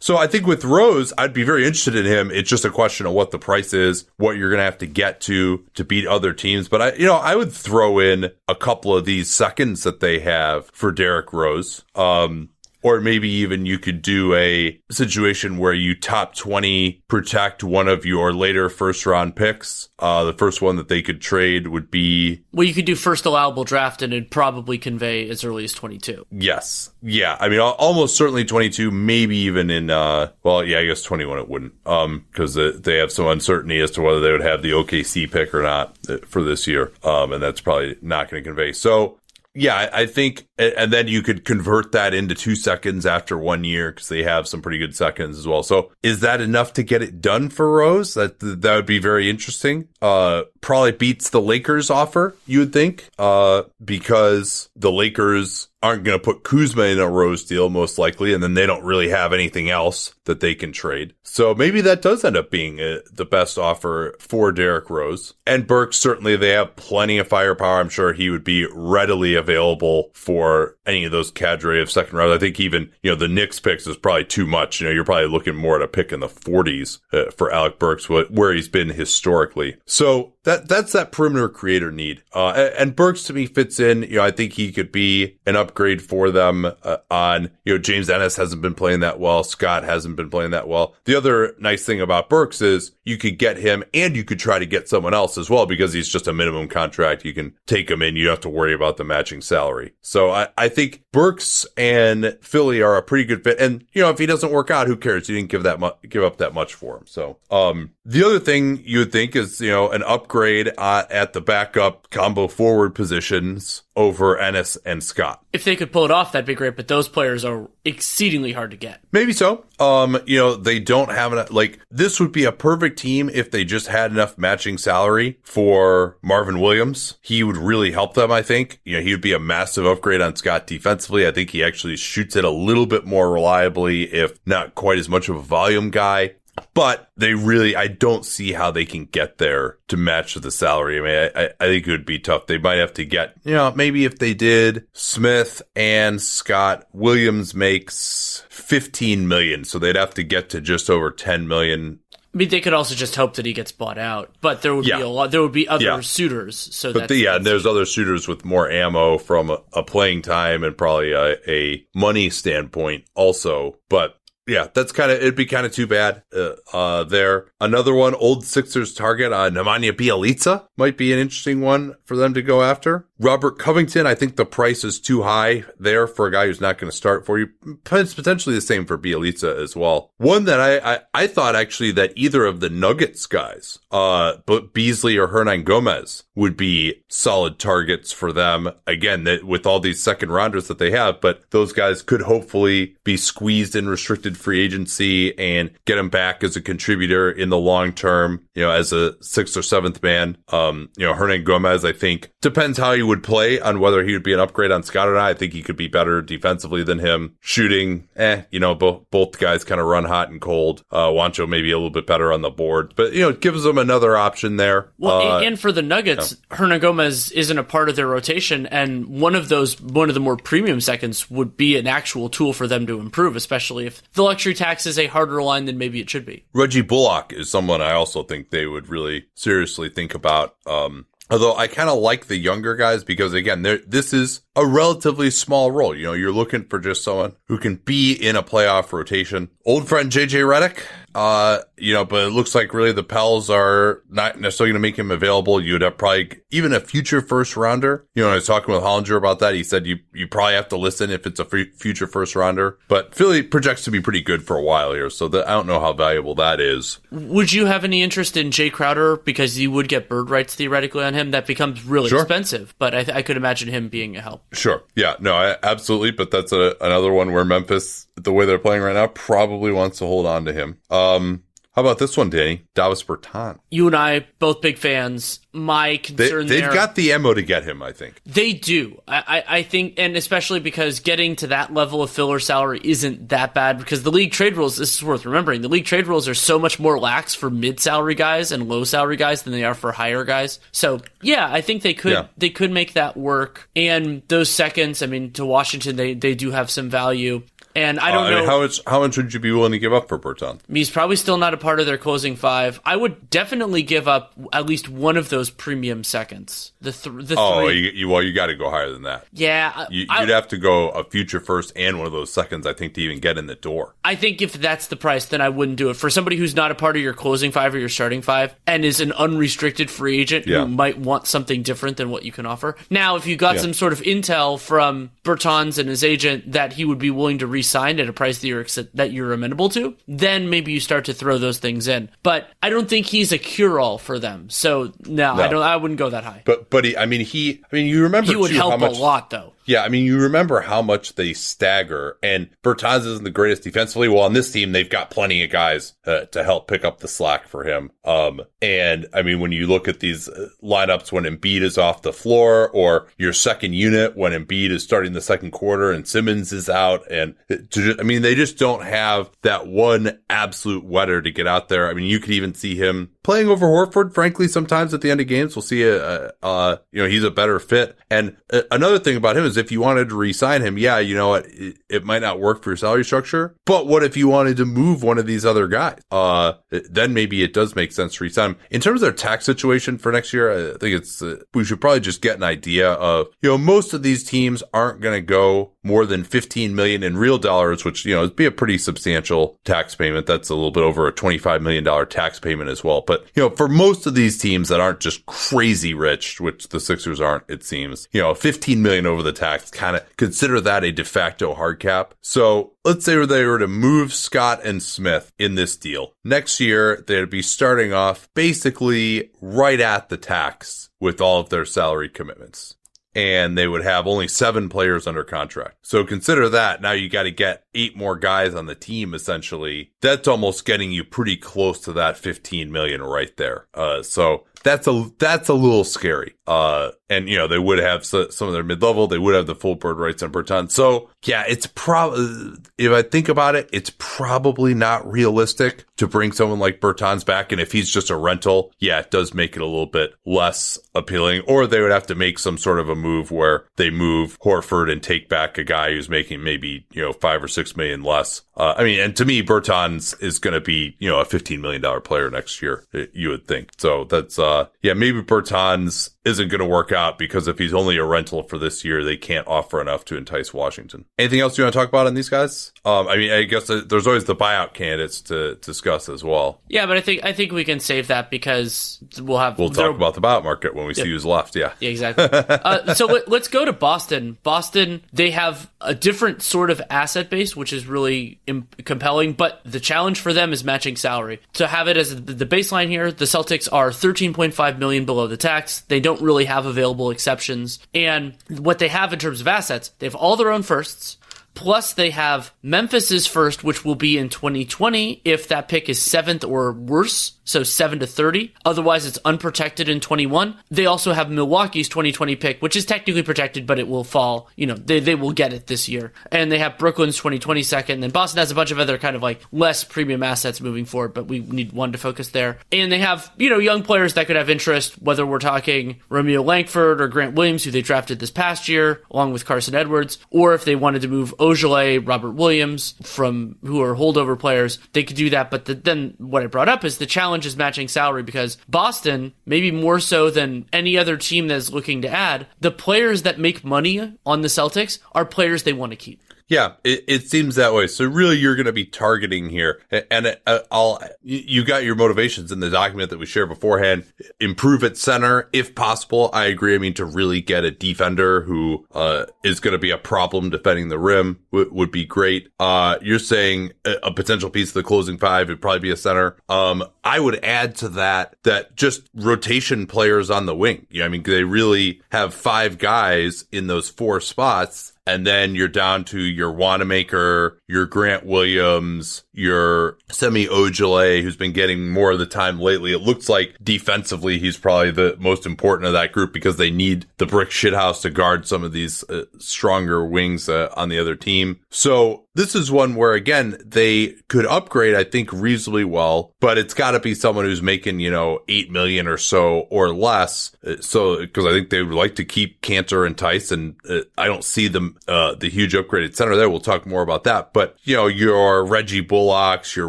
so 0.00 0.16
I 0.16 0.26
think 0.26 0.46
with 0.46 0.64
Rose, 0.64 1.12
I'd 1.18 1.32
be 1.32 1.42
very 1.42 1.62
interested 1.62 1.96
in 1.96 2.06
him. 2.06 2.30
It's 2.30 2.48
just 2.48 2.64
a 2.64 2.70
question 2.70 3.06
of 3.06 3.12
what 3.12 3.30
the 3.30 3.38
price 3.38 3.72
is, 3.72 4.04
what 4.16 4.36
you're 4.36 4.50
going 4.50 4.58
to 4.58 4.64
have 4.64 4.78
to 4.78 4.86
get 4.86 5.20
to 5.22 5.64
to 5.74 5.84
beat 5.84 6.06
other 6.06 6.32
teams. 6.32 6.68
But 6.68 6.82
I, 6.82 6.92
you 6.94 7.06
know, 7.06 7.16
I 7.16 7.34
would 7.34 7.52
throw 7.52 7.98
in 7.98 8.30
a 8.46 8.54
couple 8.54 8.96
of 8.96 9.04
these 9.04 9.30
seconds 9.30 9.82
that 9.82 10.00
they 10.00 10.20
have 10.20 10.66
for 10.70 10.92
Derrick 10.92 11.32
Rose. 11.32 11.84
Um, 11.94 12.50
or 12.82 13.00
maybe 13.00 13.28
even 13.28 13.66
you 13.66 13.78
could 13.78 14.02
do 14.02 14.34
a 14.34 14.80
situation 14.90 15.58
where 15.58 15.72
you 15.72 15.94
top 15.94 16.34
20 16.34 17.02
protect 17.08 17.64
one 17.64 17.88
of 17.88 18.04
your 18.04 18.32
later 18.32 18.68
first 18.68 19.04
round 19.06 19.34
picks. 19.34 19.88
Uh, 19.98 20.24
the 20.24 20.32
first 20.32 20.62
one 20.62 20.76
that 20.76 20.88
they 20.88 21.02
could 21.02 21.20
trade 21.20 21.68
would 21.68 21.90
be. 21.90 22.44
Well, 22.52 22.66
you 22.66 22.74
could 22.74 22.84
do 22.84 22.94
first 22.94 23.26
allowable 23.26 23.64
draft 23.64 24.02
and 24.02 24.12
it'd 24.12 24.30
probably 24.30 24.78
convey 24.78 25.28
as 25.28 25.44
early 25.44 25.64
as 25.64 25.72
22. 25.72 26.26
Yes. 26.30 26.90
Yeah. 27.02 27.36
I 27.40 27.48
mean, 27.48 27.60
almost 27.60 28.16
certainly 28.16 28.44
22, 28.44 28.90
maybe 28.90 29.36
even 29.38 29.70
in, 29.70 29.90
uh, 29.90 30.30
well, 30.42 30.64
yeah, 30.64 30.78
I 30.78 30.86
guess 30.86 31.02
21 31.02 31.38
it 31.38 31.48
wouldn't, 31.48 31.74
um, 31.86 32.24
cause 32.32 32.54
they 32.54 32.96
have 32.96 33.12
some 33.12 33.26
uncertainty 33.26 33.80
as 33.80 33.90
to 33.92 34.02
whether 34.02 34.20
they 34.20 34.32
would 34.32 34.42
have 34.42 34.62
the 34.62 34.70
OKC 34.70 35.30
pick 35.30 35.54
or 35.54 35.62
not 35.62 35.96
uh, 36.08 36.18
for 36.26 36.42
this 36.42 36.66
year. 36.66 36.92
Um, 37.02 37.32
and 37.32 37.42
that's 37.42 37.60
probably 37.60 37.96
not 38.02 38.30
going 38.30 38.42
to 38.42 38.48
convey. 38.48 38.72
So 38.72 39.18
yeah, 39.58 39.90
I 39.92 40.06
think, 40.06 40.46
and 40.56 40.92
then 40.92 41.08
you 41.08 41.22
could 41.22 41.44
convert 41.44 41.92
that 41.92 42.14
into 42.14 42.34
two 42.34 42.54
seconds 42.54 43.04
after 43.06 43.36
one 43.36 43.64
year 43.64 43.90
because 43.90 44.08
they 44.08 44.22
have 44.22 44.46
some 44.46 44.62
pretty 44.62 44.78
good 44.78 44.94
seconds 44.94 45.36
as 45.36 45.48
well. 45.48 45.64
So 45.64 45.90
is 46.02 46.20
that 46.20 46.40
enough 46.40 46.74
to 46.74 46.84
get 46.84 47.02
it 47.02 47.20
done 47.20 47.48
for 47.48 47.68
Rose? 47.70 48.14
That 48.14 48.38
that 48.38 48.76
would 48.76 48.86
be 48.86 49.00
very 49.00 49.28
interesting. 49.28 49.88
Uh, 50.00 50.42
probably 50.60 50.92
beats 50.92 51.30
the 51.30 51.40
Lakers 51.40 51.90
offer, 51.90 52.36
you 52.46 52.60
would 52.60 52.72
think, 52.72 53.08
uh, 53.18 53.64
because 53.84 54.68
the 54.76 54.92
Lakers 54.92 55.67
aren't 55.82 56.04
going 56.04 56.18
to 56.18 56.24
put 56.24 56.42
Kuzma 56.42 56.84
in 56.84 56.98
a 56.98 57.08
Rose 57.08 57.44
deal 57.44 57.68
most 57.68 57.98
likely, 57.98 58.34
and 58.34 58.42
then 58.42 58.54
they 58.54 58.66
don't 58.66 58.84
really 58.84 59.08
have 59.08 59.32
anything 59.32 59.70
else 59.70 60.14
that 60.24 60.40
they 60.40 60.54
can 60.54 60.72
trade. 60.72 61.14
So 61.22 61.54
maybe 61.54 61.80
that 61.82 62.02
does 62.02 62.24
end 62.24 62.36
up 62.36 62.50
being 62.50 62.80
a, 62.80 62.96
uh, 62.96 63.00
the 63.12 63.24
best 63.24 63.58
offer 63.58 64.16
for 64.18 64.50
Derrick 64.52 64.90
Rose. 64.90 65.34
And 65.46 65.66
Burks, 65.66 65.96
certainly 65.96 66.36
they 66.36 66.50
have 66.50 66.76
plenty 66.76 67.18
of 67.18 67.28
firepower. 67.28 67.80
I'm 67.80 67.88
sure 67.88 68.12
he 68.12 68.30
would 68.30 68.44
be 68.44 68.66
readily 68.72 69.34
available 69.34 70.10
for 70.14 70.76
any 70.86 71.04
of 71.04 71.12
those 71.12 71.30
cadre 71.30 71.80
of 71.80 71.90
second 71.90 72.16
round. 72.16 72.32
I 72.32 72.38
think 72.38 72.58
even, 72.58 72.90
you 73.02 73.10
know, 73.10 73.16
the 73.16 73.28
Knicks 73.28 73.60
picks 73.60 73.86
is 73.86 73.96
probably 73.96 74.24
too 74.24 74.46
much. 74.46 74.80
You 74.80 74.88
know, 74.88 74.92
you're 74.92 75.04
probably 75.04 75.28
looking 75.28 75.56
more 75.56 75.76
at 75.76 75.82
a 75.82 75.88
pick 75.88 76.12
in 76.12 76.20
the 76.20 76.28
40s 76.28 76.98
uh, 77.12 77.30
for 77.30 77.52
Alec 77.52 77.78
Burks, 77.78 78.08
where 78.08 78.52
he's 78.52 78.68
been 78.68 78.90
historically. 78.90 79.76
So 79.86 80.34
that 80.48 80.66
that's 80.66 80.92
that 80.92 81.12
perimeter 81.12 81.50
creator 81.50 81.92
need. 81.92 82.22
Uh, 82.32 82.70
and 82.78 82.96
Burks 82.96 83.24
to 83.24 83.34
me 83.34 83.44
fits 83.44 83.78
in. 83.78 84.02
You 84.04 84.16
know, 84.16 84.24
I 84.24 84.30
think 84.30 84.54
he 84.54 84.72
could 84.72 84.90
be 84.90 85.36
an 85.44 85.56
upgrade 85.56 86.00
for 86.00 86.30
them 86.30 86.64
uh, 86.64 86.96
on. 87.10 87.50
You 87.66 87.74
know, 87.74 87.78
James 87.78 88.08
Ennis 88.08 88.36
hasn't 88.36 88.62
been 88.62 88.74
playing 88.74 89.00
that 89.00 89.20
well. 89.20 89.44
Scott 89.44 89.84
hasn't 89.84 90.16
been 90.16 90.30
playing 90.30 90.52
that 90.52 90.66
well. 90.66 90.94
The 91.04 91.14
other 91.14 91.54
nice 91.58 91.84
thing 91.84 92.00
about 92.00 92.30
Burks 92.30 92.62
is 92.62 92.92
you 93.04 93.18
could 93.18 93.38
get 93.38 93.58
him, 93.58 93.84
and 93.92 94.16
you 94.16 94.24
could 94.24 94.38
try 94.38 94.58
to 94.58 94.64
get 94.64 94.88
someone 94.88 95.12
else 95.12 95.36
as 95.36 95.50
well 95.50 95.66
because 95.66 95.92
he's 95.92 96.08
just 96.08 96.26
a 96.26 96.32
minimum 96.32 96.66
contract. 96.68 97.26
You 97.26 97.34
can 97.34 97.54
take 97.66 97.90
him 97.90 98.00
in. 98.00 98.16
You 98.16 98.24
don't 98.24 98.32
have 98.32 98.40
to 98.40 98.48
worry 98.48 98.72
about 98.72 98.96
the 98.96 99.04
matching 99.04 99.42
salary. 99.42 99.92
So 100.00 100.30
I, 100.30 100.48
I 100.56 100.70
think 100.70 101.04
Burks 101.12 101.66
and 101.76 102.38
Philly 102.40 102.80
are 102.80 102.96
a 102.96 103.02
pretty 103.02 103.26
good 103.26 103.44
fit. 103.44 103.60
And 103.60 103.84
you 103.92 104.00
know, 104.00 104.08
if 104.08 104.18
he 104.18 104.24
doesn't 104.24 104.50
work 104.50 104.70
out, 104.70 104.86
who 104.86 104.96
cares? 104.96 105.28
You 105.28 105.36
didn't 105.36 105.50
give 105.50 105.64
that 105.64 105.78
mu- 105.78 105.90
give 106.08 106.24
up 106.24 106.38
that 106.38 106.54
much 106.54 106.72
for 106.72 106.96
him. 106.96 107.06
So 107.06 107.36
um, 107.50 107.90
the 108.06 108.24
other 108.24 108.40
thing 108.40 108.82
you 108.86 109.00
would 109.00 109.12
think 109.12 109.36
is 109.36 109.60
you 109.60 109.70
know 109.70 109.90
an 109.90 110.02
upgrade 110.04 110.37
upgrade 110.38 110.72
uh, 110.78 111.04
at 111.10 111.32
the 111.32 111.40
backup 111.40 112.10
combo 112.10 112.46
forward 112.46 112.94
positions 112.94 113.82
over 113.96 114.38
Ennis 114.38 114.76
and 114.84 115.02
Scott. 115.02 115.44
If 115.52 115.64
they 115.64 115.74
could 115.74 115.90
pull 115.90 116.04
it 116.04 116.12
off, 116.12 116.30
that'd 116.30 116.46
be 116.46 116.54
great. 116.54 116.76
But 116.76 116.86
those 116.86 117.08
players 117.08 117.44
are 117.44 117.68
exceedingly 117.84 118.52
hard 118.52 118.70
to 118.70 118.76
get. 118.76 119.00
Maybe 119.10 119.32
so. 119.32 119.64
Um, 119.80 120.18
you 120.26 120.38
know, 120.38 120.54
they 120.54 120.78
don't 120.78 121.10
have 121.10 121.32
enough. 121.32 121.50
Like 121.50 121.80
this 121.90 122.20
would 122.20 122.30
be 122.30 122.44
a 122.44 122.52
perfect 122.52 122.98
team 122.98 123.28
if 123.32 123.50
they 123.50 123.64
just 123.64 123.88
had 123.88 124.12
enough 124.12 124.38
matching 124.38 124.78
salary 124.78 125.38
for 125.42 126.16
Marvin 126.22 126.60
Williams. 126.60 127.18
He 127.20 127.42
would 127.42 127.56
really 127.56 127.90
help 127.90 128.14
them. 128.14 128.30
I 128.30 128.42
think. 128.42 128.80
You 128.84 128.96
know, 128.96 129.02
he 129.02 129.10
would 129.12 129.20
be 129.20 129.32
a 129.32 129.40
massive 129.40 129.86
upgrade 129.86 130.20
on 130.20 130.36
Scott 130.36 130.66
defensively. 130.66 131.26
I 131.26 131.32
think 131.32 131.50
he 131.50 131.64
actually 131.64 131.96
shoots 131.96 132.36
it 132.36 132.44
a 132.44 132.50
little 132.50 132.86
bit 132.86 133.04
more 133.04 133.32
reliably, 133.32 134.04
if 134.04 134.38
not 134.46 134.76
quite 134.76 134.98
as 134.98 135.08
much 135.08 135.28
of 135.28 135.36
a 135.36 135.42
volume 135.42 135.90
guy. 135.90 136.34
But 136.74 137.10
they 137.16 137.34
really, 137.34 137.76
I 137.76 137.88
don't 137.88 138.24
see 138.24 138.52
how 138.52 138.70
they 138.70 138.84
can 138.84 139.06
get 139.06 139.38
there 139.38 139.78
to 139.88 139.96
match 139.96 140.34
the 140.34 140.50
salary. 140.50 140.98
I 140.98 141.02
mean, 141.02 141.30
I, 141.34 141.64
I 141.64 141.68
think 141.68 141.86
it 141.86 141.90
would 141.90 142.06
be 142.06 142.18
tough. 142.18 142.46
They 142.46 142.58
might 142.58 142.76
have 142.76 142.94
to 142.94 143.04
get, 143.04 143.34
you 143.44 143.54
know, 143.54 143.72
maybe 143.74 144.04
if 144.04 144.18
they 144.18 144.34
did 144.34 144.86
Smith 144.92 145.62
and 145.74 146.20
Scott 146.20 146.86
Williams 146.92 147.54
makes 147.54 148.44
15 148.48 149.26
million. 149.28 149.64
So 149.64 149.78
they'd 149.78 149.96
have 149.96 150.14
to 150.14 150.22
get 150.22 150.50
to 150.50 150.60
just 150.60 150.90
over 150.90 151.10
10 151.10 151.48
million. 151.48 152.00
I 152.34 152.36
mean, 152.36 152.50
they 152.50 152.60
could 152.60 152.74
also 152.74 152.94
just 152.94 153.16
hope 153.16 153.34
that 153.34 153.46
he 153.46 153.54
gets 153.54 153.72
bought 153.72 153.96
out, 153.96 154.34
but 154.42 154.60
there 154.60 154.74
would 154.74 154.86
yeah. 154.86 154.98
be 154.98 155.02
a 155.02 155.08
lot. 155.08 155.30
There 155.30 155.40
would 155.40 155.52
be 155.52 155.66
other 155.66 155.84
yeah. 155.84 156.00
suitors. 156.00 156.58
So, 156.72 156.92
but 156.92 157.08
the, 157.08 157.16
yeah, 157.16 157.38
there's 157.38 157.64
other 157.64 157.86
suitors 157.86 158.28
with 158.28 158.44
more 158.44 158.70
ammo 158.70 159.16
from 159.16 159.48
a, 159.48 159.58
a 159.72 159.82
playing 159.82 160.22
time 160.22 160.62
and 160.62 160.76
probably 160.76 161.12
a, 161.12 161.36
a 161.50 161.86
money 161.94 162.28
standpoint 162.28 163.04
also. 163.14 163.78
But 163.88 164.17
yeah, 164.48 164.68
that's 164.72 164.92
kind 164.92 165.12
of 165.12 165.18
it'd 165.18 165.36
be 165.36 165.46
kind 165.46 165.66
of 165.66 165.72
too 165.72 165.86
bad 165.86 166.22
uh, 166.34 166.52
uh, 166.72 167.04
there. 167.04 167.48
Another 167.60 167.94
one, 167.94 168.14
old 168.14 168.44
Sixers 168.44 168.94
target, 168.94 169.32
uh, 169.32 169.50
Nemanja 169.50 169.92
Bjelica 169.92 170.66
might 170.76 170.96
be 170.96 171.12
an 171.12 171.18
interesting 171.18 171.60
one 171.60 171.94
for 172.04 172.16
them 172.16 172.34
to 172.34 172.42
go 172.42 172.62
after. 172.62 173.06
Robert 173.20 173.58
Covington, 173.58 174.06
I 174.06 174.14
think 174.14 174.36
the 174.36 174.46
price 174.46 174.84
is 174.84 175.00
too 175.00 175.22
high 175.22 175.64
there 175.78 176.06
for 176.06 176.26
a 176.26 176.32
guy 176.32 176.46
who's 176.46 176.60
not 176.60 176.78
going 176.78 176.90
to 176.90 176.96
start 176.96 177.26
for 177.26 177.38
you. 177.38 177.48
It's 177.90 178.14
Potentially 178.14 178.54
the 178.54 178.60
same 178.60 178.86
for 178.86 178.96
Bjelica 178.96 179.60
as 179.60 179.76
well. 179.76 180.12
One 180.16 180.44
that 180.44 180.60
I, 180.60 180.94
I, 180.94 181.00
I 181.12 181.26
thought 181.26 181.56
actually 181.56 181.90
that 181.92 182.12
either 182.16 182.46
of 182.46 182.60
the 182.60 182.70
Nuggets 182.70 183.26
guys, 183.26 183.78
uh, 183.90 184.36
but 184.46 184.72
Beasley 184.72 185.18
or 185.18 185.28
Hernangomez 185.28 186.24
would 186.34 186.56
be 186.56 187.02
solid 187.08 187.58
targets 187.58 188.12
for 188.12 188.32
them. 188.32 188.70
Again, 188.86 189.24
that 189.24 189.44
with 189.44 189.66
all 189.66 189.80
these 189.80 190.02
second 190.02 190.30
rounders 190.30 190.68
that 190.68 190.78
they 190.78 190.92
have, 190.92 191.20
but 191.20 191.50
those 191.50 191.72
guys 191.72 192.02
could 192.02 192.22
hopefully 192.22 192.96
be 193.04 193.16
squeezed 193.16 193.74
in 193.74 193.88
restricted 193.88 194.37
free 194.38 194.60
agency 194.60 195.38
and 195.38 195.70
get 195.84 195.98
him 195.98 196.08
back 196.08 196.42
as 196.44 196.56
a 196.56 196.60
contributor 196.60 197.30
in 197.30 197.48
the 197.48 197.58
long 197.58 197.92
term, 197.92 198.46
you 198.54 198.62
know, 198.62 198.70
as 198.70 198.92
a 198.92 199.22
sixth 199.22 199.56
or 199.56 199.62
seventh 199.62 200.02
man. 200.02 200.36
Um, 200.48 200.90
you 200.96 201.06
know, 201.06 201.14
Hernangomez, 201.14 201.88
I 201.88 201.92
think 201.92 202.30
depends 202.40 202.78
how 202.78 202.92
he 202.92 203.02
would 203.02 203.22
play 203.22 203.60
on 203.60 203.80
whether 203.80 204.04
he 204.04 204.12
would 204.12 204.22
be 204.22 204.32
an 204.32 204.40
upgrade 204.40 204.70
on 204.70 204.82
Scott 204.82 205.08
or 205.08 205.14
not. 205.14 205.26
I 205.28 205.34
think 205.34 205.52
he 205.52 205.62
could 205.62 205.76
be 205.76 205.88
better 205.88 206.22
defensively 206.22 206.82
than 206.82 206.98
him. 206.98 207.36
Shooting, 207.40 208.08
eh, 208.16 208.42
you 208.50 208.60
know, 208.60 208.74
both 208.74 209.04
both 209.10 209.38
guys 209.38 209.64
kind 209.64 209.80
of 209.80 209.86
run 209.86 210.04
hot 210.04 210.30
and 210.30 210.40
cold. 210.40 210.84
Uh, 210.90 211.08
Juancho 211.08 211.48
maybe 211.48 211.70
a 211.70 211.76
little 211.76 211.90
bit 211.90 212.06
better 212.06 212.32
on 212.32 212.42
the 212.42 212.50
board, 212.50 212.94
but 212.96 213.12
you 213.12 213.22
know, 213.22 213.30
it 213.30 213.40
gives 213.40 213.62
them 213.62 213.78
another 213.78 214.16
option 214.16 214.56
there. 214.56 214.92
Well, 214.98 215.20
uh, 215.20 215.40
and 215.40 215.58
for 215.58 215.72
the 215.72 215.82
Nuggets, 215.82 216.36
yeah. 216.50 216.56
Hernangomez 216.56 217.32
isn't 217.32 217.58
a 217.58 217.64
part 217.64 217.88
of 217.88 217.96
their 217.96 218.06
rotation, 218.06 218.66
and 218.66 219.06
one 219.06 219.34
of 219.34 219.48
those, 219.48 219.80
one 219.80 220.08
of 220.08 220.14
the 220.14 220.20
more 220.20 220.36
premium 220.36 220.80
seconds 220.80 221.30
would 221.30 221.56
be 221.56 221.76
an 221.76 221.86
actual 221.86 222.28
tool 222.28 222.52
for 222.52 222.66
them 222.66 222.86
to 222.86 223.00
improve, 223.00 223.36
especially 223.36 223.86
if 223.86 224.02
the 224.12 224.22
luxury 224.28 224.54
tax 224.54 224.86
is 224.86 224.98
a 224.98 225.06
harder 225.06 225.42
line 225.42 225.64
than 225.64 225.78
maybe 225.78 226.00
it 226.00 226.08
should 226.08 226.24
be. 226.26 226.44
Reggie 226.52 226.82
Bullock 226.82 227.32
is 227.32 227.50
someone 227.50 227.80
I 227.82 227.92
also 227.92 228.22
think 228.22 228.50
they 228.50 228.66
would 228.66 228.88
really 228.88 229.26
seriously 229.34 229.88
think 229.88 230.14
about. 230.14 230.56
Um, 230.66 231.06
Although 231.30 231.56
I 231.56 231.66
kind 231.66 231.90
of 231.90 231.98
like 231.98 232.26
the 232.26 232.36
younger 232.36 232.74
guys 232.74 233.04
because 233.04 233.34
again, 233.34 233.62
this 233.62 234.14
is 234.14 234.40
a 234.56 234.64
relatively 234.64 235.30
small 235.30 235.70
role. 235.70 235.94
You 235.94 236.04
know, 236.04 236.12
you're 236.14 236.32
looking 236.32 236.64
for 236.64 236.78
just 236.78 237.04
someone 237.04 237.36
who 237.48 237.58
can 237.58 237.76
be 237.76 238.14
in 238.14 238.34
a 238.34 238.42
playoff 238.42 238.92
rotation. 238.92 239.50
Old 239.66 239.86
friend 239.86 240.10
JJ 240.10 240.40
Redick, 240.46 240.84
Uh, 241.18 241.62
you 241.76 241.92
know, 241.92 242.04
but 242.04 242.28
it 242.28 242.30
looks 242.30 242.54
like 242.54 242.72
really 242.72 242.92
the 242.92 243.02
Pels 243.02 243.50
are 243.50 244.04
not 244.08 244.40
necessarily 244.40 244.70
going 244.70 244.80
to 244.80 244.88
make 244.88 244.96
him 244.96 245.10
available. 245.10 245.60
You'd 245.60 245.82
have 245.82 245.98
probably 245.98 246.38
even 246.52 246.72
a 246.72 246.78
future 246.78 247.20
first 247.20 247.56
rounder. 247.56 248.06
You 248.14 248.22
know, 248.22 248.30
I 248.30 248.36
was 248.36 248.46
talking 248.46 248.72
with 248.72 248.84
Hollinger 248.84 249.16
about 249.16 249.40
that. 249.40 249.56
He 249.56 249.64
said 249.64 249.84
you 249.84 249.98
you 250.12 250.28
probably 250.28 250.54
have 250.54 250.68
to 250.68 250.76
listen 250.76 251.10
if 251.10 251.26
it's 251.26 251.40
a 251.40 251.44
future 251.44 252.06
first 252.06 252.36
rounder. 252.36 252.78
But 252.86 253.16
Philly 253.16 253.42
projects 253.42 253.82
to 253.84 253.90
be 253.90 254.00
pretty 254.00 254.20
good 254.20 254.46
for 254.46 254.56
a 254.56 254.62
while 254.62 254.92
here, 254.92 255.10
so 255.10 255.26
that 255.26 255.48
I 255.48 255.54
don't 255.54 255.66
know 255.66 255.80
how 255.80 255.92
valuable 255.92 256.36
that 256.36 256.60
is. 256.60 257.00
Would 257.10 257.52
you 257.52 257.66
have 257.66 257.82
any 257.82 258.00
interest 258.00 258.36
in 258.36 258.50
Jae 258.50 258.70
Crowder 258.70 259.16
because 259.16 259.58
you 259.58 259.72
would 259.72 259.88
get 259.88 260.08
bird 260.08 260.30
rights 260.30 260.54
theoretically 260.54 261.02
on 261.02 261.14
him? 261.14 261.32
That 261.32 261.46
becomes 261.46 261.84
really 261.84 262.10
sure. 262.10 262.20
expensive, 262.20 262.76
but 262.78 262.94
I, 262.94 263.02
th- 263.02 263.16
I, 263.16 263.22
could 263.22 263.36
imagine 263.36 263.68
him 263.68 263.88
being 263.88 264.16
a 264.16 264.20
help. 264.20 264.44
Sure, 264.54 264.84
yeah, 264.94 265.16
no, 265.18 265.34
I, 265.34 265.56
absolutely. 265.64 266.12
But 266.12 266.30
that's 266.30 266.52
a, 266.52 266.76
another 266.80 267.12
one 267.12 267.32
where 267.32 267.44
Memphis, 267.44 268.06
the 268.14 268.32
way 268.32 268.46
they're 268.46 268.60
playing 268.60 268.82
right 268.82 268.94
now, 268.94 269.08
probably 269.08 269.72
wants 269.72 269.98
to 269.98 270.06
hold 270.06 270.24
on 270.24 270.44
to 270.44 270.52
him. 270.52 270.78
Um, 271.16 271.42
how 271.78 271.82
about 271.82 271.98
this 271.98 272.16
one, 272.16 272.28
Danny? 272.28 272.64
Davis 272.74 273.04
Bertan. 273.04 273.60
You 273.70 273.86
and 273.86 273.94
I, 273.94 274.26
both 274.40 274.60
big 274.60 274.78
fans. 274.78 275.38
My 275.52 275.98
concern 275.98 276.48
there. 276.48 276.56
they, 276.58 276.60
have 276.60 276.74
got 276.74 276.96
the 276.96 277.12
ammo 277.12 277.32
to 277.32 277.42
get 277.42 277.62
him, 277.62 277.84
I 277.84 277.92
think. 277.92 278.20
They 278.26 278.52
do. 278.52 279.00
I, 279.06 279.22
I, 279.28 279.44
I, 279.58 279.62
think, 279.62 279.94
and 279.96 280.16
especially 280.16 280.58
because 280.58 280.98
getting 280.98 281.36
to 281.36 281.46
that 281.46 281.72
level 281.72 282.02
of 282.02 282.10
filler 282.10 282.40
salary 282.40 282.80
isn't 282.82 283.28
that 283.28 283.54
bad 283.54 283.78
because 283.78 284.02
the 284.02 284.10
league 284.10 284.32
trade 284.32 284.56
rules, 284.56 284.76
this 284.76 284.96
is 284.96 285.04
worth 285.04 285.24
remembering, 285.24 285.62
the 285.62 285.68
league 285.68 285.84
trade 285.84 286.08
rules 286.08 286.26
are 286.26 286.34
so 286.34 286.58
much 286.58 286.80
more 286.80 286.98
lax 286.98 287.36
for 287.36 287.48
mid 287.48 287.78
salary 287.78 288.16
guys 288.16 288.50
and 288.50 288.68
low 288.68 288.82
salary 288.82 289.16
guys 289.16 289.42
than 289.42 289.52
they 289.52 289.62
are 289.62 289.74
for 289.74 289.92
higher 289.92 290.24
guys. 290.24 290.58
So 290.72 291.00
yeah, 291.22 291.46
I 291.48 291.60
think 291.60 291.82
they 291.82 291.94
could, 291.94 292.12
yeah. 292.12 292.26
they 292.36 292.50
could 292.50 292.72
make 292.72 292.94
that 292.94 293.16
work. 293.16 293.70
And 293.76 294.22
those 294.26 294.50
seconds, 294.50 295.00
I 295.00 295.06
mean, 295.06 295.30
to 295.34 295.46
Washington, 295.46 295.94
they, 295.94 296.14
they 296.14 296.34
do 296.34 296.50
have 296.50 296.70
some 296.70 296.90
value. 296.90 297.42
And 297.78 298.00
I 298.00 298.10
don't 298.10 298.24
uh, 298.24 298.30
know 298.30 298.36
I 298.36 298.40
mean, 298.40 298.48
how 298.48 298.58
much 298.60 298.80
how 298.88 299.00
much 299.00 299.16
would 299.16 299.32
you 299.32 299.38
be 299.38 299.52
willing 299.52 299.70
to 299.70 299.78
give 299.78 299.92
up 299.92 300.08
for 300.08 300.18
Bertan? 300.18 300.58
He's 300.68 300.90
probably 300.90 301.14
still 301.14 301.38
not 301.38 301.54
a 301.54 301.56
part 301.56 301.78
of 301.78 301.86
their 301.86 301.96
closing 301.96 302.34
five. 302.34 302.80
I 302.84 302.96
would 302.96 303.30
definitely 303.30 303.84
give 303.84 304.08
up 304.08 304.32
at 304.52 304.66
least 304.66 304.88
one 304.88 305.16
of 305.16 305.28
those 305.28 305.48
premium 305.48 306.02
seconds. 306.02 306.72
The 306.80 306.90
th- 306.90 307.28
the 307.28 307.36
oh, 307.38 307.66
three. 307.66 307.78
You, 307.78 307.90
you, 307.90 308.08
well, 308.08 308.20
you 308.20 308.32
got 308.32 308.46
to 308.46 308.56
go 308.56 308.68
higher 308.68 308.90
than 308.90 309.02
that. 309.02 309.26
Yeah, 309.32 309.86
you, 309.90 310.06
would 310.18 310.28
have 310.28 310.48
to 310.48 310.58
go 310.58 310.88
a 310.88 311.04
future 311.04 311.38
first 311.38 311.72
and 311.76 311.98
one 311.98 312.06
of 312.08 312.12
those 312.12 312.32
seconds. 312.32 312.66
I 312.66 312.72
think 312.72 312.94
to 312.94 313.00
even 313.00 313.20
get 313.20 313.38
in 313.38 313.46
the 313.46 313.54
door. 313.54 313.94
I 314.04 314.16
think 314.16 314.42
if 314.42 314.54
that's 314.54 314.88
the 314.88 314.96
price, 314.96 315.26
then 315.26 315.40
I 315.40 315.48
wouldn't 315.48 315.78
do 315.78 315.90
it 315.90 315.94
for 315.94 316.10
somebody 316.10 316.36
who's 316.36 316.56
not 316.56 316.72
a 316.72 316.74
part 316.74 316.96
of 316.96 317.02
your 317.02 317.14
closing 317.14 317.52
five 317.52 317.76
or 317.76 317.78
your 317.78 317.88
starting 317.88 318.22
five 318.22 318.56
and 318.66 318.84
is 318.84 319.00
an 319.00 319.12
unrestricted 319.12 319.88
free 319.88 320.18
agent 320.18 320.48
yeah. 320.48 320.62
who 320.62 320.68
might 320.68 320.98
want 320.98 321.28
something 321.28 321.62
different 321.62 321.96
than 321.96 322.10
what 322.10 322.24
you 322.24 322.32
can 322.32 322.44
offer. 322.44 322.74
Now, 322.90 323.14
if 323.14 323.26
you 323.28 323.36
got 323.36 323.54
yeah. 323.54 323.60
some 323.60 323.74
sort 323.74 323.92
of 323.92 324.00
intel 324.00 324.58
from 324.58 325.12
Bertans 325.22 325.78
and 325.78 325.88
his 325.88 326.02
agent 326.02 326.50
that 326.52 326.72
he 326.72 326.84
would 326.84 326.98
be 326.98 327.12
willing 327.12 327.38
to 327.38 327.46
re-sign 327.46 327.67
at 327.74 328.08
a 328.08 328.12
price 328.12 328.38
that 328.40 328.48
you're 328.48 328.64
that 328.94 329.12
you're 329.12 329.32
amenable 329.32 329.68
to, 329.70 329.96
then 330.06 330.50
maybe 330.50 330.72
you 330.72 330.80
start 330.80 331.06
to 331.06 331.14
throw 331.14 331.38
those 331.38 331.58
things 331.58 331.88
in. 331.88 332.08
But 332.22 332.48
I 332.62 332.70
don't 332.70 332.88
think 332.88 333.06
he's 333.06 333.32
a 333.32 333.38
cure-all 333.38 333.98
for 333.98 334.18
them. 334.18 334.50
So 334.50 334.92
no, 335.06 335.34
no. 335.34 335.42
I 335.42 335.48
don't. 335.48 335.62
I 335.62 335.76
wouldn't 335.76 335.98
go 335.98 336.10
that 336.10 336.24
high. 336.24 336.42
But 336.44 336.70
but 336.70 336.84
he, 336.84 336.96
I 336.96 337.06
mean 337.06 337.20
he. 337.20 337.62
I 337.70 337.76
mean 337.76 337.86
you 337.86 338.02
remember 338.02 338.30
he 338.30 338.36
would 338.36 338.50
too, 338.50 338.56
help 338.56 338.80
much, 338.80 338.96
a 338.96 339.00
lot 339.00 339.30
though. 339.30 339.52
Yeah, 339.68 339.82
I 339.82 339.90
mean, 339.90 340.06
you 340.06 340.18
remember 340.18 340.62
how 340.62 340.80
much 340.80 341.14
they 341.16 341.34
stagger, 341.34 342.16
and 342.22 342.48
Bertans 342.64 343.04
isn't 343.04 343.22
the 343.22 343.30
greatest 343.30 343.64
defensively. 343.64 344.08
Well, 344.08 344.22
on 344.22 344.32
this 344.32 344.50
team, 344.50 344.72
they've 344.72 344.88
got 344.88 345.10
plenty 345.10 345.44
of 345.44 345.50
guys 345.50 345.92
uh, 346.06 346.24
to 346.24 346.42
help 346.42 346.68
pick 346.68 346.86
up 346.86 347.00
the 347.00 347.06
slack 347.06 347.46
for 347.46 347.64
him. 347.64 347.90
Um, 348.02 348.40
and 348.62 349.08
I 349.12 349.20
mean, 349.20 349.40
when 349.40 349.52
you 349.52 349.66
look 349.66 349.86
at 349.86 350.00
these 350.00 350.26
uh, 350.26 350.48
lineups 350.62 351.12
when 351.12 351.24
Embiid 351.24 351.60
is 351.60 351.76
off 351.76 352.00
the 352.00 352.14
floor, 352.14 352.70
or 352.70 353.08
your 353.18 353.34
second 353.34 353.74
unit 353.74 354.16
when 354.16 354.32
Embiid 354.32 354.70
is 354.70 354.82
starting 354.82 355.12
the 355.12 355.20
second 355.20 355.50
quarter 355.50 355.92
and 355.92 356.08
Simmons 356.08 356.50
is 356.50 356.70
out, 356.70 357.10
and 357.10 357.34
to, 357.72 357.94
I 358.00 358.04
mean, 358.04 358.22
they 358.22 358.34
just 358.34 358.56
don't 358.56 358.82
have 358.82 359.30
that 359.42 359.66
one 359.66 360.18
absolute 360.30 360.84
wetter 360.84 361.20
to 361.20 361.30
get 361.30 361.46
out 361.46 361.68
there. 361.68 361.90
I 361.90 361.92
mean, 361.92 362.06
you 362.06 362.20
could 362.20 362.30
even 362.30 362.54
see 362.54 362.74
him 362.74 363.10
playing 363.22 363.48
over 363.48 363.66
Horford. 363.66 364.14
Frankly, 364.14 364.48
sometimes 364.48 364.94
at 364.94 365.02
the 365.02 365.10
end 365.10 365.20
of 365.20 365.26
games, 365.26 365.54
we'll 365.54 365.62
see 365.62 365.82
a, 365.82 366.28
a, 366.28 366.32
a 366.42 366.80
you 366.90 367.02
know 367.02 367.08
he's 367.10 367.22
a 367.22 367.30
better 367.30 367.58
fit. 367.58 367.98
And 368.08 368.34
uh, 368.50 368.62
another 368.70 368.98
thing 368.98 369.18
about 369.18 369.36
him 369.36 369.44
is 369.44 369.57
if 369.58 369.72
you 369.72 369.80
wanted 369.80 370.08
to 370.08 370.16
re-sign 370.16 370.62
him, 370.62 370.78
yeah, 370.78 370.98
you 370.98 371.14
know 371.14 371.28
what, 371.28 371.46
it, 371.46 371.78
it, 371.88 372.04
might 372.04 372.22
not 372.22 372.40
work 372.40 372.62
for 372.62 372.70
your 372.70 372.76
salary 372.76 373.04
structure. 373.04 373.54
But 373.64 373.86
what 373.86 374.02
if 374.02 374.16
you 374.16 374.28
wanted 374.28 374.56
to 374.58 374.64
move 374.64 375.02
one 375.02 375.18
of 375.18 375.26
these 375.26 375.44
other 375.44 375.68
guys? 375.68 376.00
Uh, 376.10 376.54
then 376.70 377.12
maybe 377.12 377.42
it 377.42 377.52
does 377.52 377.76
make 377.76 377.92
sense 377.92 378.16
to 378.16 378.24
re-sign 378.24 378.50
him. 378.50 378.56
In 378.70 378.80
terms 378.80 379.02
of 379.02 379.06
their 379.06 379.12
tax 379.12 379.44
situation 379.44 379.98
for 379.98 380.12
next 380.12 380.32
year, 380.32 380.72
I 380.74 380.78
think 380.78 380.94
it's 380.94 381.20
uh, 381.20 381.36
we 381.54 381.64
should 381.64 381.80
probably 381.80 382.00
just 382.00 382.22
get 382.22 382.36
an 382.36 382.42
idea 382.42 382.92
of 382.92 383.28
you 383.42 383.50
know 383.50 383.58
most 383.58 383.92
of 383.92 384.02
these 384.02 384.24
teams 384.24 384.62
aren't 384.72 385.00
going 385.00 385.14
to 385.14 385.26
go 385.26 385.72
more 385.88 386.06
than 386.06 386.22
15 386.22 386.74
million 386.74 387.02
in 387.02 387.16
real 387.16 387.38
dollars, 387.38 387.84
which, 387.84 388.04
you 388.04 388.14
know, 388.14 388.20
would 388.20 388.36
be 388.36 388.44
a 388.44 388.52
pretty 388.52 388.78
substantial 388.78 389.58
tax 389.64 389.94
payment. 389.94 390.26
That's 390.26 390.50
a 390.50 390.54
little 390.54 390.70
bit 390.70 390.84
over 390.84 391.08
a 391.08 391.12
$25 391.12 391.62
million 391.62 392.08
tax 392.08 392.38
payment 392.38 392.70
as 392.70 392.84
well. 392.84 393.02
But, 393.06 393.26
you 393.34 393.42
know, 393.42 393.50
for 393.50 393.66
most 393.66 394.06
of 394.06 394.14
these 394.14 394.38
teams 394.38 394.68
that 394.68 394.80
aren't 394.80 395.00
just 395.00 395.24
crazy 395.26 395.94
rich, 395.94 396.40
which 396.40 396.68
the 396.68 396.78
Sixers 396.78 397.20
aren't, 397.20 397.44
it 397.48 397.64
seems, 397.64 398.06
you 398.12 398.20
know, 398.20 398.34
15 398.34 398.80
million 398.82 399.06
over 399.06 399.22
the 399.22 399.32
tax, 399.32 399.70
kind 399.70 399.96
of 399.96 400.16
consider 400.16 400.60
that 400.60 400.84
a 400.84 400.92
de 400.92 401.04
facto 401.04 401.54
hard 401.54 401.80
cap. 401.80 402.14
So 402.20 402.74
let's 402.84 403.04
say 403.04 403.24
they 403.24 403.44
were 403.44 403.58
to 403.58 403.66
move 403.66 404.12
Scott 404.12 404.60
and 404.64 404.82
Smith 404.82 405.32
in 405.38 405.54
this 405.54 405.76
deal. 405.76 406.12
Next 406.24 406.60
year, 406.60 407.02
they'd 407.06 407.30
be 407.30 407.42
starting 407.42 407.92
off 407.92 408.28
basically 408.34 409.30
right 409.40 409.80
at 409.80 410.08
the 410.10 410.16
tax 410.16 410.90
with 411.00 411.20
all 411.20 411.40
of 411.40 411.48
their 411.48 411.64
salary 411.64 412.08
commitments 412.08 412.76
and 413.18 413.58
they 413.58 413.66
would 413.66 413.82
have 413.82 414.06
only 414.06 414.28
seven 414.28 414.68
players 414.68 415.04
under 415.04 415.24
contract. 415.24 415.78
So 415.82 416.04
consider 416.04 416.48
that. 416.50 416.80
Now 416.80 416.92
you 416.92 417.08
got 417.08 417.24
to 417.24 417.32
get 417.32 417.64
eight 417.74 417.96
more 417.96 418.16
guys 418.16 418.54
on 418.54 418.66
the 418.66 418.76
team 418.76 419.12
essentially. 419.12 419.90
That's 420.00 420.28
almost 420.28 420.64
getting 420.64 420.92
you 420.92 421.02
pretty 421.02 421.36
close 421.36 421.80
to 421.80 421.92
that 421.94 422.16
15 422.16 422.70
million 422.70 423.02
right 423.02 423.36
there. 423.36 423.66
Uh, 423.74 424.04
so 424.04 424.44
that's 424.62 424.86
a 424.86 425.10
that's 425.18 425.48
a 425.48 425.54
little 425.54 425.82
scary. 425.82 426.36
Uh, 426.46 426.90
and 427.10 427.28
you 427.28 427.36
know 427.36 427.46
they 427.46 427.58
would 427.58 427.78
have 427.78 428.04
some 428.04 428.28
of 428.40 428.52
their 428.52 428.62
mid 428.62 428.82
level. 428.82 429.06
They 429.06 429.18
would 429.18 429.34
have 429.34 429.46
the 429.46 429.54
full 429.54 429.74
bird 429.74 429.98
rights 429.98 430.22
on 430.22 430.32
Bertan. 430.32 430.70
So 430.70 431.10
yeah, 431.24 431.44
it's 431.48 431.66
probably 431.66 432.58
if 432.76 432.92
I 432.92 433.02
think 433.02 433.28
about 433.28 433.54
it, 433.54 433.68
it's 433.72 433.92
probably 433.98 434.74
not 434.74 435.10
realistic 435.10 435.84
to 435.96 436.06
bring 436.06 436.32
someone 436.32 436.58
like 436.58 436.80
Bertans 436.80 437.24
back. 437.24 437.50
And 437.50 437.60
if 437.60 437.72
he's 437.72 437.90
just 437.90 438.10
a 438.10 438.16
rental, 438.16 438.72
yeah, 438.78 439.00
it 439.00 439.10
does 439.10 439.34
make 439.34 439.56
it 439.56 439.62
a 439.62 439.66
little 439.66 439.86
bit 439.86 440.14
less 440.24 440.78
appealing. 440.94 441.42
Or 441.48 441.66
they 441.66 441.80
would 441.80 441.90
have 441.90 442.06
to 442.06 442.14
make 442.14 442.38
some 442.38 442.58
sort 442.58 442.78
of 442.78 442.88
a 442.88 442.94
move 442.94 443.30
where 443.30 443.64
they 443.76 443.90
move 443.90 444.38
Horford 444.40 444.90
and 444.90 445.02
take 445.02 445.28
back 445.28 445.58
a 445.58 445.64
guy 445.64 445.90
who's 445.90 446.08
making 446.08 446.42
maybe 446.42 446.86
you 446.92 447.02
know 447.02 447.12
five 447.12 447.42
or 447.42 447.48
six 447.48 447.76
million 447.76 448.02
less. 448.02 448.42
Uh, 448.56 448.74
I 448.76 448.84
mean, 448.84 449.00
and 449.00 449.16
to 449.16 449.24
me, 449.24 449.42
Bertans 449.42 450.20
is 450.22 450.38
going 450.38 450.54
to 450.54 450.60
be 450.60 450.96
you 450.98 451.08
know 451.08 451.20
a 451.20 451.24
fifteen 451.24 451.60
million 451.60 451.82
dollar 451.82 452.00
player 452.00 452.30
next 452.30 452.62
year. 452.62 452.84
You 453.12 453.30
would 453.30 453.46
think. 453.46 453.70
So 453.78 454.04
that's 454.04 454.38
uh 454.38 454.66
yeah, 454.82 454.94
maybe 454.94 455.22
Bertans 455.22 456.10
isn't 456.28 456.48
going 456.48 456.60
to 456.60 456.66
work 456.66 456.92
out 456.92 457.18
because 457.18 457.48
if 457.48 457.58
he's 457.58 457.74
only 457.74 457.96
a 457.96 458.04
rental 458.04 458.42
for 458.42 458.58
this 458.58 458.84
year, 458.84 459.02
they 459.02 459.16
can't 459.16 459.46
offer 459.46 459.80
enough 459.80 460.04
to 460.06 460.16
entice 460.16 460.52
Washington. 460.54 461.04
Anything 461.18 461.40
else 461.40 461.58
you 461.58 461.64
want 461.64 461.72
to 461.72 461.78
talk 461.78 461.88
about 461.88 462.06
on 462.06 462.14
these 462.14 462.28
guys? 462.28 462.72
Um, 462.84 463.08
I 463.08 463.16
mean, 463.16 463.30
I 463.32 463.42
guess 463.42 463.66
there's 463.66 464.06
always 464.06 464.24
the 464.24 464.36
buyout 464.36 464.74
candidates 464.74 465.20
to 465.22 465.56
discuss 465.56 466.08
as 466.08 466.22
well. 466.22 466.60
Yeah, 466.68 466.86
but 466.86 466.96
I 466.96 467.00
think 467.00 467.24
I 467.24 467.32
think 467.32 467.52
we 467.52 467.64
can 467.64 467.80
save 467.80 468.08
that 468.08 468.30
because 468.30 469.02
we'll 469.20 469.38
have 469.38 469.58
we'll 469.58 469.70
talk 469.70 469.94
about 469.94 470.14
the 470.14 470.20
buyout 470.20 470.44
market 470.44 470.74
when 470.74 470.86
we 470.86 470.94
yeah. 470.94 471.04
see 471.04 471.10
who's 471.10 471.24
left. 471.24 471.56
Yeah, 471.56 471.72
yeah 471.80 471.90
exactly. 471.90 472.28
uh, 472.30 472.94
so 472.94 473.06
let, 473.06 473.28
us 473.28 473.48
go 473.48 473.64
to 473.64 473.72
Boston. 473.72 474.38
Boston, 474.42 475.02
they 475.12 475.30
have 475.30 475.70
a 475.80 475.94
different 475.94 476.42
sort 476.42 476.70
of 476.70 476.80
asset 476.90 477.30
base, 477.30 477.56
which 477.56 477.72
is 477.72 477.86
really 477.86 478.40
imp- 478.46 478.84
compelling. 478.84 479.32
But 479.32 479.60
the 479.64 479.80
challenge 479.80 480.20
for 480.20 480.32
them 480.32 480.52
is 480.52 480.64
matching 480.64 480.96
salary. 480.96 481.40
To 481.54 481.66
have 481.66 481.88
it 481.88 481.96
as 481.96 482.24
the 482.24 482.46
baseline 482.46 482.88
here, 482.88 483.10
the 483.10 483.24
Celtics 483.24 483.68
are 483.72 483.90
13.5 483.90 484.78
million 484.78 485.04
below 485.04 485.26
the 485.26 485.36
tax. 485.36 485.80
They 485.82 486.00
don't 486.00 486.17
don't 486.18 486.26
really 486.26 486.44
have 486.46 486.66
available 486.66 487.10
exceptions. 487.10 487.78
And 487.94 488.36
what 488.48 488.78
they 488.78 488.88
have 488.88 489.12
in 489.12 489.18
terms 489.18 489.40
of 489.40 489.48
assets, 489.48 489.90
they 489.98 490.06
have 490.06 490.14
all 490.14 490.36
their 490.36 490.50
own 490.50 490.62
firsts. 490.62 491.16
Plus, 491.54 491.92
they 491.94 492.10
have 492.10 492.52
Memphis's 492.62 493.26
first, 493.26 493.64
which 493.64 493.84
will 493.84 493.96
be 493.96 494.16
in 494.16 494.28
2020 494.28 495.22
if 495.24 495.48
that 495.48 495.68
pick 495.68 495.88
is 495.88 496.00
seventh 496.00 496.44
or 496.44 496.72
worse 496.72 497.32
so 497.48 497.62
7 497.62 497.98
to 498.00 498.06
30. 498.06 498.52
Otherwise, 498.64 499.06
it's 499.06 499.18
unprotected 499.24 499.88
in 499.88 500.00
21. 500.00 500.54
They 500.70 500.84
also 500.84 501.14
have 501.14 501.30
Milwaukee's 501.30 501.88
2020 501.88 502.36
pick, 502.36 502.60
which 502.60 502.76
is 502.76 502.84
technically 502.84 503.22
protected, 503.22 503.66
but 503.66 503.78
it 503.78 503.88
will 503.88 504.04
fall. 504.04 504.50
You 504.54 504.66
know, 504.66 504.74
they, 504.74 505.00
they 505.00 505.14
will 505.14 505.32
get 505.32 505.54
it 505.54 505.66
this 505.66 505.88
year. 505.88 506.12
And 506.30 506.52
they 506.52 506.58
have 506.58 506.76
Brooklyn's 506.76 507.16
2020 507.16 507.62
second. 507.62 508.04
And 508.04 508.12
Boston 508.12 508.38
has 508.38 508.50
a 508.50 508.54
bunch 508.54 508.70
of 508.70 508.78
other 508.78 508.98
kind 508.98 509.16
of 509.16 509.22
like 509.22 509.40
less 509.50 509.82
premium 509.82 510.22
assets 510.22 510.60
moving 510.60 510.84
forward, 510.84 511.14
but 511.14 511.26
we 511.26 511.40
need 511.40 511.72
one 511.72 511.92
to 511.92 511.98
focus 511.98 512.28
there. 512.28 512.58
And 512.70 512.92
they 512.92 512.98
have, 512.98 513.32
you 513.38 513.48
know, 513.48 513.58
young 513.58 513.82
players 513.82 514.12
that 514.14 514.26
could 514.26 514.36
have 514.36 514.50
interest, 514.50 515.00
whether 515.00 515.24
we're 515.24 515.38
talking 515.38 516.00
Romeo 516.10 516.42
Langford 516.42 517.00
or 517.00 517.08
Grant 517.08 517.34
Williams, 517.34 517.64
who 517.64 517.70
they 517.70 517.80
drafted 517.80 518.18
this 518.18 518.30
past 518.30 518.68
year, 518.68 519.00
along 519.10 519.32
with 519.32 519.46
Carson 519.46 519.74
Edwards, 519.74 520.18
or 520.30 520.52
if 520.52 520.66
they 520.66 520.76
wanted 520.76 521.00
to 521.00 521.08
move 521.08 521.34
Ojeleye, 521.38 522.06
Robert 522.06 522.32
Williams 522.32 522.94
from 523.02 523.56
who 523.64 523.80
are 523.80 523.94
holdover 523.94 524.38
players, 524.38 524.78
they 524.92 525.02
could 525.02 525.16
do 525.16 525.30
that. 525.30 525.50
But 525.50 525.64
the, 525.64 525.74
then 525.74 526.14
what 526.18 526.42
I 526.42 526.46
brought 526.46 526.68
up 526.68 526.84
is 526.84 526.98
the 526.98 527.06
challenge 527.06 527.37
challenge 527.38 527.46
is 527.46 527.56
matching 527.56 527.86
salary 527.88 528.22
because 528.24 528.56
Boston, 528.68 529.32
maybe 529.46 529.70
more 529.70 530.00
so 530.00 530.28
than 530.28 530.66
any 530.72 530.98
other 530.98 531.16
team 531.16 531.46
that's 531.46 531.70
looking 531.70 532.02
to 532.02 532.08
add, 532.08 532.46
the 532.60 532.72
players 532.72 533.22
that 533.22 533.38
make 533.38 533.62
money 533.64 534.18
on 534.26 534.40
the 534.40 534.48
Celtics 534.48 534.98
are 535.12 535.24
players 535.24 535.62
they 535.62 535.72
want 535.72 535.92
to 535.92 535.96
keep. 535.96 536.20
Yeah, 536.48 536.72
it, 536.82 537.04
it 537.06 537.28
seems 537.28 537.56
that 537.56 537.74
way. 537.74 537.86
So 537.86 538.06
really, 538.06 538.38
you're 538.38 538.56
going 538.56 538.66
to 538.66 538.72
be 538.72 538.86
targeting 538.86 539.50
here, 539.50 539.82
and 540.10 540.38
uh, 540.46 540.60
I'll 540.70 540.98
you 541.22 541.62
got 541.62 541.84
your 541.84 541.94
motivations 541.94 542.50
in 542.50 542.60
the 542.60 542.70
document 542.70 543.10
that 543.10 543.18
we 543.18 543.26
shared 543.26 543.50
beforehand. 543.50 544.06
Improve 544.40 544.82
at 544.82 544.96
center 544.96 545.50
if 545.52 545.74
possible. 545.74 546.30
I 546.32 546.46
agree. 546.46 546.74
I 546.74 546.78
mean, 546.78 546.94
to 546.94 547.04
really 547.04 547.42
get 547.42 547.64
a 547.64 547.70
defender 547.70 548.40
who 548.40 548.86
uh, 548.92 549.26
is 549.44 549.60
going 549.60 549.72
to 549.72 549.78
be 549.78 549.90
a 549.90 549.98
problem 549.98 550.48
defending 550.48 550.88
the 550.88 550.98
rim 550.98 551.38
w- 551.52 551.70
would 551.70 551.90
be 551.90 552.06
great. 552.06 552.48
Uh, 552.58 552.96
you're 553.02 553.18
saying 553.18 553.72
a, 553.84 553.96
a, 554.04 554.12
potential 554.12 554.48
piece 554.48 554.68
of 554.68 554.74
the 554.74 554.82
closing 554.82 555.18
five 555.18 555.48
would 555.48 555.60
probably 555.60 555.80
be 555.80 555.90
a 555.90 555.96
center. 555.96 556.36
Um, 556.48 556.82
I 557.04 557.20
would 557.20 557.44
add 557.44 557.74
to 557.76 557.90
that 557.90 558.36
that 558.44 558.74
just 558.74 559.02
rotation 559.14 559.86
players 559.86 560.30
on 560.30 560.46
the 560.46 560.56
wing. 560.56 560.86
Yeah, 560.90 561.04
I 561.04 561.08
mean, 561.08 561.22
they 561.22 561.44
really 561.44 562.00
have 562.10 562.32
five 562.32 562.78
guys 562.78 563.44
in 563.52 563.66
those 563.66 563.90
four 563.90 564.20
spots 564.22 564.94
and 565.08 565.26
then 565.26 565.54
you're 565.54 565.68
down 565.68 566.04
to 566.04 566.20
your 566.20 566.52
Wanamaker, 566.52 567.58
your 567.66 567.86
Grant 567.86 568.26
Williams, 568.26 569.24
your 569.32 569.96
Semi 570.10 570.46
Ojeleye, 570.46 571.22
who's 571.22 571.34
been 571.34 571.52
getting 571.52 571.88
more 571.88 572.12
of 572.12 572.18
the 572.18 572.26
time 572.26 572.60
lately. 572.60 572.92
It 572.92 572.98
looks 572.98 573.26
like 573.26 573.56
defensively 573.62 574.38
he's 574.38 574.58
probably 574.58 574.90
the 574.90 575.16
most 575.18 575.46
important 575.46 575.86
of 575.86 575.94
that 575.94 576.12
group 576.12 576.34
because 576.34 576.58
they 576.58 576.70
need 576.70 577.06
the 577.16 577.24
brick 577.24 577.48
shithouse 577.48 578.02
to 578.02 578.10
guard 578.10 578.46
some 578.46 578.62
of 578.62 578.72
these 578.72 579.02
uh, 579.08 579.24
stronger 579.38 580.04
wings 580.04 580.46
uh, 580.46 580.68
on 580.76 580.90
the 580.90 580.98
other 580.98 581.16
team. 581.16 581.60
So 581.70 582.26
this 582.38 582.54
is 582.54 582.70
one 582.70 582.94
where 582.94 583.14
again 583.14 583.58
they 583.66 584.14
could 584.28 584.46
upgrade, 584.46 584.94
I 584.94 585.02
think, 585.02 585.32
reasonably 585.32 585.82
well, 585.82 586.34
but 586.38 586.56
it's 586.56 586.72
got 586.72 586.92
to 586.92 587.00
be 587.00 587.12
someone 587.14 587.44
who's 587.44 587.60
making 587.60 587.98
you 587.98 588.12
know 588.12 588.42
eight 588.46 588.70
million 588.70 589.08
or 589.08 589.18
so 589.18 589.66
or 589.70 589.92
less. 589.92 590.52
Uh, 590.64 590.76
so 590.80 591.18
because 591.18 591.46
I 591.46 591.50
think 591.50 591.70
they 591.70 591.82
would 591.82 591.92
like 591.92 592.14
to 592.14 592.24
keep 592.24 592.62
Kanter 592.62 593.04
and 593.04 593.16
Theis. 593.16 593.50
Uh, 593.50 594.02
I 594.16 594.26
don't 594.26 594.44
see 594.44 594.68
them 594.68 594.96
uh, 595.08 595.34
the 595.34 595.50
huge 595.50 595.74
upgraded 595.74 596.14
center 596.14 596.36
there. 596.36 596.48
We'll 596.48 596.60
talk 596.60 596.86
more 596.86 597.02
about 597.02 597.24
that. 597.24 597.52
But 597.52 597.76
you 597.82 597.96
know 597.96 598.06
your 598.06 598.64
Reggie 598.64 599.00
Bullocks, 599.00 599.74
your 599.74 599.88